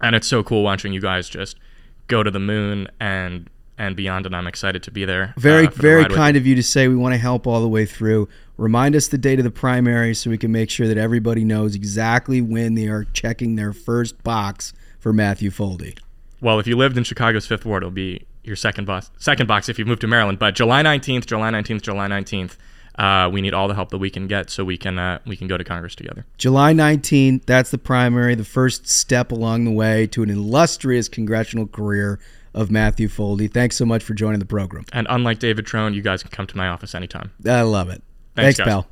and 0.00 0.14
it's 0.14 0.26
so 0.28 0.42
cool 0.44 0.62
watching 0.62 0.92
you 0.92 1.00
guys 1.00 1.28
just 1.28 1.58
go 2.08 2.22
to 2.22 2.30
the 2.30 2.38
moon 2.40 2.88
and 3.00 3.48
and 3.82 3.96
beyond, 3.96 4.26
and 4.26 4.36
I'm 4.36 4.46
excited 4.46 4.84
to 4.84 4.92
be 4.92 5.04
there. 5.04 5.34
Very, 5.36 5.66
uh, 5.66 5.70
very 5.70 6.04
kind 6.04 6.36
of 6.36 6.46
you 6.46 6.54
to 6.54 6.62
say 6.62 6.86
we 6.86 6.94
want 6.94 7.14
to 7.14 7.18
help 7.18 7.48
all 7.48 7.60
the 7.60 7.68
way 7.68 7.84
through. 7.84 8.28
Remind 8.56 8.94
us 8.94 9.08
the 9.08 9.18
date 9.18 9.40
of 9.40 9.44
the 9.44 9.50
primary 9.50 10.14
so 10.14 10.30
we 10.30 10.38
can 10.38 10.52
make 10.52 10.70
sure 10.70 10.86
that 10.86 10.96
everybody 10.96 11.44
knows 11.44 11.74
exactly 11.74 12.40
when 12.40 12.74
they 12.74 12.86
are 12.86 13.04
checking 13.12 13.56
their 13.56 13.72
first 13.72 14.22
box 14.22 14.72
for 15.00 15.12
Matthew 15.12 15.50
Foldi. 15.50 15.98
Well, 16.40 16.60
if 16.60 16.68
you 16.68 16.76
lived 16.76 16.96
in 16.96 17.02
Chicago's 17.02 17.44
Fifth 17.44 17.64
Ward, 17.64 17.82
it'll 17.82 17.90
be 17.90 18.24
your 18.44 18.54
second 18.54 18.84
box. 18.84 19.10
Second 19.18 19.48
box 19.48 19.68
if 19.68 19.80
you 19.80 19.84
move 19.84 19.98
to 19.98 20.06
Maryland. 20.06 20.38
But 20.38 20.54
July 20.54 20.84
19th, 20.84 21.26
July 21.26 21.50
19th, 21.50 21.82
July 21.82 22.06
19th. 22.06 22.56
Uh, 22.96 23.28
we 23.32 23.40
need 23.40 23.54
all 23.54 23.66
the 23.66 23.74
help 23.74 23.88
that 23.90 23.98
we 23.98 24.10
can 24.10 24.28
get 24.28 24.50
so 24.50 24.64
we 24.64 24.76
can 24.76 24.98
uh, 24.98 25.18
we 25.26 25.34
can 25.34 25.48
go 25.48 25.56
to 25.56 25.64
Congress 25.64 25.94
together. 25.94 26.26
July 26.36 26.74
19th, 26.74 27.46
that's 27.46 27.70
the 27.70 27.78
primary, 27.78 28.34
the 28.34 28.44
first 28.44 28.86
step 28.86 29.32
along 29.32 29.64
the 29.64 29.70
way 29.70 30.06
to 30.08 30.22
an 30.22 30.28
illustrious 30.28 31.08
congressional 31.08 31.66
career 31.66 32.20
of 32.54 32.70
Matthew 32.70 33.08
Foldi. 33.08 33.52
Thanks 33.52 33.76
so 33.76 33.84
much 33.86 34.02
for 34.02 34.14
joining 34.14 34.38
the 34.38 34.44
program. 34.46 34.84
And 34.92 35.06
unlike 35.10 35.38
David 35.38 35.66
Trone, 35.66 35.94
you 35.94 36.02
guys 36.02 36.22
can 36.22 36.30
come 36.30 36.46
to 36.46 36.56
my 36.56 36.68
office 36.68 36.94
anytime. 36.94 37.30
I 37.46 37.62
love 37.62 37.88
it. 37.88 38.02
Thanks, 38.34 38.56
Thanks, 38.56 38.58
guys. 38.58 38.66
pal. 38.66 38.86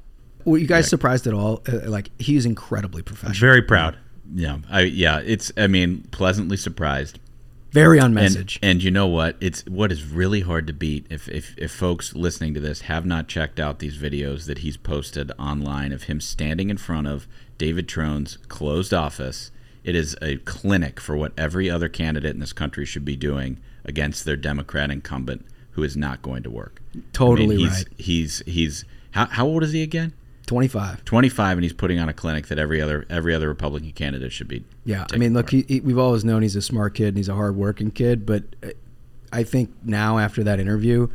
Were 0.45 0.59
you 0.59 0.67
guys 0.67 0.89
surprised 0.89 1.27
at 1.27 1.35
all? 1.35 1.63
Uh, 1.69 1.89
like, 1.91 2.11
he's 2.19 2.47
incredibly 2.47 3.03
professional. 3.03 3.39
Very 3.39 3.63
proud. 3.63 3.97
Yeah, 4.33 4.59
I 4.71 4.83
yeah, 4.83 5.21
it's 5.25 5.51
I 5.57 5.67
mean 5.67 6.07
pleasantly 6.13 6.57
surprised. 6.57 7.19
Very 7.73 8.01
on 8.01 8.17
And- 8.17 8.59
And, 8.63 8.83
you 8.83 8.91
know 8.91 9.07
what? 9.07 9.37
It's 9.41 9.65
what 9.67 9.93
is 9.93 10.05
really 10.05 10.41
hard 10.41 10.67
to 10.69 10.73
beat. 10.73 11.07
If, 11.11 11.29
if 11.29 11.55
if 11.57 11.71
folks 11.73 12.15
listening 12.15 12.55
to 12.55 12.61
this 12.61 12.83
have 12.83 13.05
not 13.07 13.29
checked 13.29 13.61
out 13.61 13.79
these 13.81 13.97
videos 13.99 14.47
that 14.47 14.59
he's 14.59 14.77
posted 14.77 15.31
online 15.39 15.93
of 15.93 16.05
him 16.05 16.21
standing 16.21 16.71
in 16.71 16.79
front 16.79 17.07
of 17.07 17.27
David 17.59 17.87
Trone's 17.89 18.39
closed 18.49 18.93
office, 18.95 19.51
it 19.85 19.95
is 19.95 20.17
a 20.21 20.37
clinic 20.39 21.01
for 21.01 21.17
what 21.17 21.33
every 21.39 21.71
other 21.71 21.89
candidate 21.89 22.35
in 22.35 22.41
this 22.41 22.53
country 22.53 22.85
should 22.85 23.05
be 23.05 23.17
doing 23.17 23.59
against 23.85 24.25
their 24.25 24.37
Democrat 24.37 24.91
incumbent 24.91 25.47
who 25.73 25.83
is 25.83 25.97
not 25.97 26.23
going 26.23 26.43
to 26.43 26.51
work. 26.51 26.81
Totally 27.13 27.57
he's, 27.57 27.71
right. 27.71 27.89
He's 27.97 28.43
he's 28.47 28.85
how, 29.13 29.27
how 29.27 29.47
old 29.47 29.63
is 29.63 29.73
he 29.73 29.83
again? 29.83 30.13
25. 30.47 31.05
25 31.05 31.59
and 31.59 31.63
he's 31.63 31.73
putting 31.73 32.01
on 32.01 32.09
a 32.09 32.13
clinic 32.13 32.49
that 32.49 32.59
every 32.59 32.81
other 32.81 33.07
every 33.09 33.35
other 33.35 33.49
Republican 33.49 33.93
candidate 33.93 34.33
should 34.33 34.49
be. 34.49 34.65
Yeah, 34.85 35.07
I 35.13 35.17
mean, 35.17 35.33
look, 35.33 35.51
he, 35.51 35.65
he, 35.69 35.81
we've 35.81 35.99
always 35.99 36.25
known 36.25 36.43
he's 36.43 36.57
a 36.57 36.63
smart 36.63 36.95
kid 36.95 37.09
and 37.09 37.17
he's 37.17 37.29
a 37.29 37.35
hardworking 37.35 37.93
kid, 37.93 38.27
but 38.27 38.43
uh, 38.63 38.71
I 39.33 39.45
think 39.45 39.71
now 39.85 40.19
after 40.19 40.43
that 40.43 40.59
interview, 40.59 41.09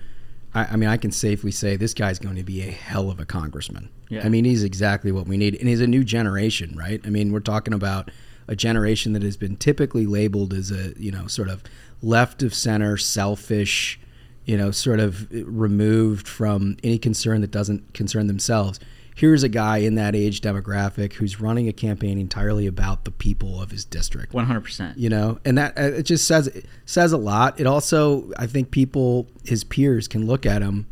I, 0.54 0.66
I 0.72 0.76
mean, 0.78 0.88
I 0.88 0.98
can 0.98 1.12
safely 1.12 1.52
say 1.52 1.76
this 1.76 1.94
guy's 1.94 2.18
going 2.18 2.38
to 2.38 2.44
be 2.44 2.62
a 2.62 2.72
hell 2.72 3.12
of 3.12 3.20
a 3.20 3.26
congressman. 3.26 3.90
Yeah. 4.10 4.26
I 4.26 4.30
mean, 4.30 4.46
he's 4.46 4.64
exactly 4.64 5.12
what 5.12 5.28
we 5.28 5.36
need, 5.36 5.56
and 5.56 5.68
he's 5.68 5.82
a 5.82 5.88
new 5.88 6.04
generation, 6.04 6.74
right? 6.78 7.02
I 7.06 7.10
mean, 7.10 7.34
we're 7.34 7.42
talking 7.42 7.74
about 7.74 8.12
a 8.48 8.56
generation 8.56 9.14
that 9.14 9.24
has 9.24 9.38
been 9.38 9.56
typically 9.56 10.06
labeled 10.06 10.54
as 10.54 10.72
a 10.72 10.94
you 10.98 11.12
know 11.12 11.28
sort 11.28 11.50
of 11.50 11.64
left 12.02 12.44
of 12.44 12.54
center, 12.54 12.98
selfish, 12.98 14.00
you 14.46 14.58
know, 14.58 14.72
sort 14.72 15.00
of 15.00 15.28
removed 15.32 16.28
from 16.28 16.78
any 16.84 16.98
concern 16.98 17.42
that 17.42 17.52
doesn't 17.52 17.94
concern 17.94 18.28
themselves. 18.28 18.80
Here's 19.16 19.44
a 19.44 19.50
guy 19.50 19.78
in 19.78 19.96
that 19.96 20.14
age 20.14 20.42
demographic 20.42 21.14
who's 21.14 21.40
running 21.40 21.70
a 21.70 21.74
campaign 21.74 22.18
entirely 22.18 22.68
about 22.68 23.06
the 23.06 23.12
people 23.12 23.62
of 23.62 23.72
his 23.72 23.86
district. 23.86 24.34
One 24.34 24.46
hundred 24.46 24.66
percent. 24.66 24.98
You 24.98 25.10
know, 25.10 25.40
and 25.46 25.58
that 25.58 25.78
uh, 25.78 25.84
it 25.84 26.04
just 26.04 26.28
says 26.28 26.48
it 26.48 26.66
says 26.86 27.14
a 27.14 27.18
lot. 27.18 27.60
It 27.60 27.66
also, 27.66 28.32
I 28.38 28.46
think, 28.46 28.72
people 28.72 29.28
his 29.46 29.64
peers 29.64 30.08
can 30.08 30.28
look 30.28 30.46
at 30.46 30.62
him 30.62 30.88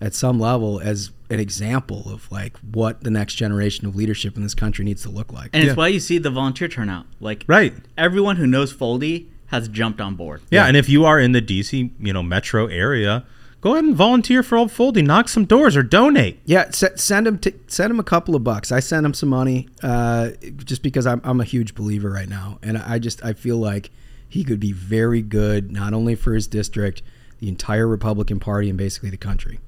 at 0.00 0.14
some 0.14 0.38
level 0.38 0.80
as 0.80 1.10
an 1.34 1.40
example 1.40 2.04
of 2.10 2.30
like 2.32 2.56
what 2.58 3.02
the 3.02 3.10
next 3.10 3.34
generation 3.34 3.86
of 3.86 3.94
leadership 3.94 4.36
in 4.36 4.42
this 4.42 4.54
country 4.54 4.84
needs 4.84 5.02
to 5.02 5.10
look 5.10 5.32
like. 5.32 5.50
And 5.52 5.62
it's 5.64 5.76
why 5.76 5.88
you 5.88 6.00
see 6.00 6.18
the 6.18 6.30
volunteer 6.30 6.68
turnout. 6.68 7.06
Like 7.20 7.44
Right. 7.46 7.74
everyone 7.98 8.36
who 8.36 8.46
knows 8.46 8.72
Foldi 8.72 9.26
has 9.46 9.68
jumped 9.68 10.00
on 10.00 10.14
board. 10.14 10.40
Yeah, 10.50 10.66
and 10.66 10.76
if 10.76 10.88
you 10.88 11.04
are 11.04 11.20
in 11.20 11.32
the 11.32 11.42
DC, 11.42 11.90
you 12.00 12.12
know, 12.12 12.22
metro 12.22 12.66
area, 12.66 13.24
go 13.60 13.72
ahead 13.72 13.84
and 13.84 13.94
volunteer 13.94 14.42
for 14.42 14.56
Old 14.56 14.70
Foldi. 14.70 15.04
Knock 15.04 15.28
some 15.28 15.44
doors 15.44 15.76
or 15.76 15.82
donate. 15.82 16.40
Yeah, 16.44 16.62
s- 16.68 16.84
send 17.02 17.26
him 17.26 17.38
to, 17.40 17.52
send 17.66 17.90
him 17.90 18.00
a 18.00 18.04
couple 18.04 18.34
of 18.34 18.42
bucks. 18.42 18.72
I 18.72 18.80
sent 18.80 19.04
him 19.06 19.14
some 19.14 19.28
money 19.28 19.68
uh, 19.82 20.30
just 20.56 20.82
because 20.82 21.06
I'm 21.06 21.20
I'm 21.24 21.40
a 21.40 21.44
huge 21.44 21.74
believer 21.74 22.10
right 22.10 22.28
now, 22.28 22.58
and 22.62 22.78
I 22.78 22.98
just 22.98 23.24
I 23.24 23.32
feel 23.34 23.58
like 23.58 23.90
he 24.28 24.42
could 24.44 24.58
be 24.60 24.72
very 24.72 25.22
good 25.22 25.70
not 25.70 25.92
only 25.92 26.14
for 26.16 26.34
his 26.34 26.46
district, 26.48 27.02
the 27.38 27.48
entire 27.48 27.86
Republican 27.86 28.40
Party, 28.40 28.68
and 28.68 28.76
basically 28.78 29.10
the 29.10 29.16
country. 29.16 29.60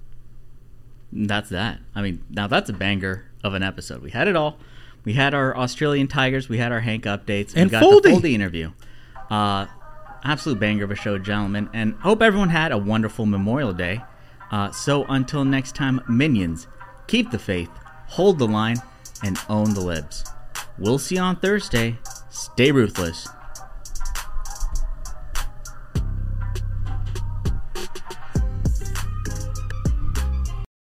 That's 1.13 1.51
that. 1.51 1.79
I 1.95 2.03
mean, 2.03 2.25
now 2.31 2.47
that's 2.47 2.69
a 2.71 2.73
banger 2.73 3.25
of 3.45 3.55
an 3.55 3.63
episode. 3.63 4.03
We 4.03 4.11
had 4.11 4.29
it 4.29 4.37
all. 4.37 4.59
We 5.05 5.13
had 5.13 5.35
our 5.35 5.57
Australian 5.57 6.09
Tigers. 6.09 6.49
We 6.49 6.59
had 6.59 6.73
our 6.73 6.81
Hank 6.81 7.05
updates. 7.05 7.55
And 7.55 7.71
we 7.71 7.71
got 7.71 7.83
Foldi. 7.83 8.03
the 8.03 8.09
Foldi 8.11 8.33
interview. 8.33 8.73
Uh, 9.31 9.67
absolute 10.25 10.59
banger 10.59 10.85
of 10.85 10.91
a 10.91 10.97
show, 10.97 11.17
gentlemen. 11.19 11.71
And 11.73 11.95
hope 11.95 12.23
everyone 12.23 12.49
had 12.49 12.73
a 12.73 12.79
wonderful 12.79 13.25
Memorial 13.25 13.73
Day. 13.73 14.03
Uh, 14.51 14.71
so 14.73 15.05
until 15.05 15.45
next 15.45 15.75
time, 15.75 16.01
minions, 16.09 16.67
keep 17.07 17.31
the 17.31 17.39
faith, 17.39 17.71
hold 18.09 18.39
the 18.39 18.47
line, 18.47 18.79
and 19.23 19.39
own 19.49 19.75
the 19.75 19.81
libs. 19.81 20.25
We'll 20.79 20.99
see 20.99 21.17
you 21.17 21.23
on 21.23 21.37
Thursday. 21.37 21.99
Stay 22.31 22.71
ruthless. 22.73 23.29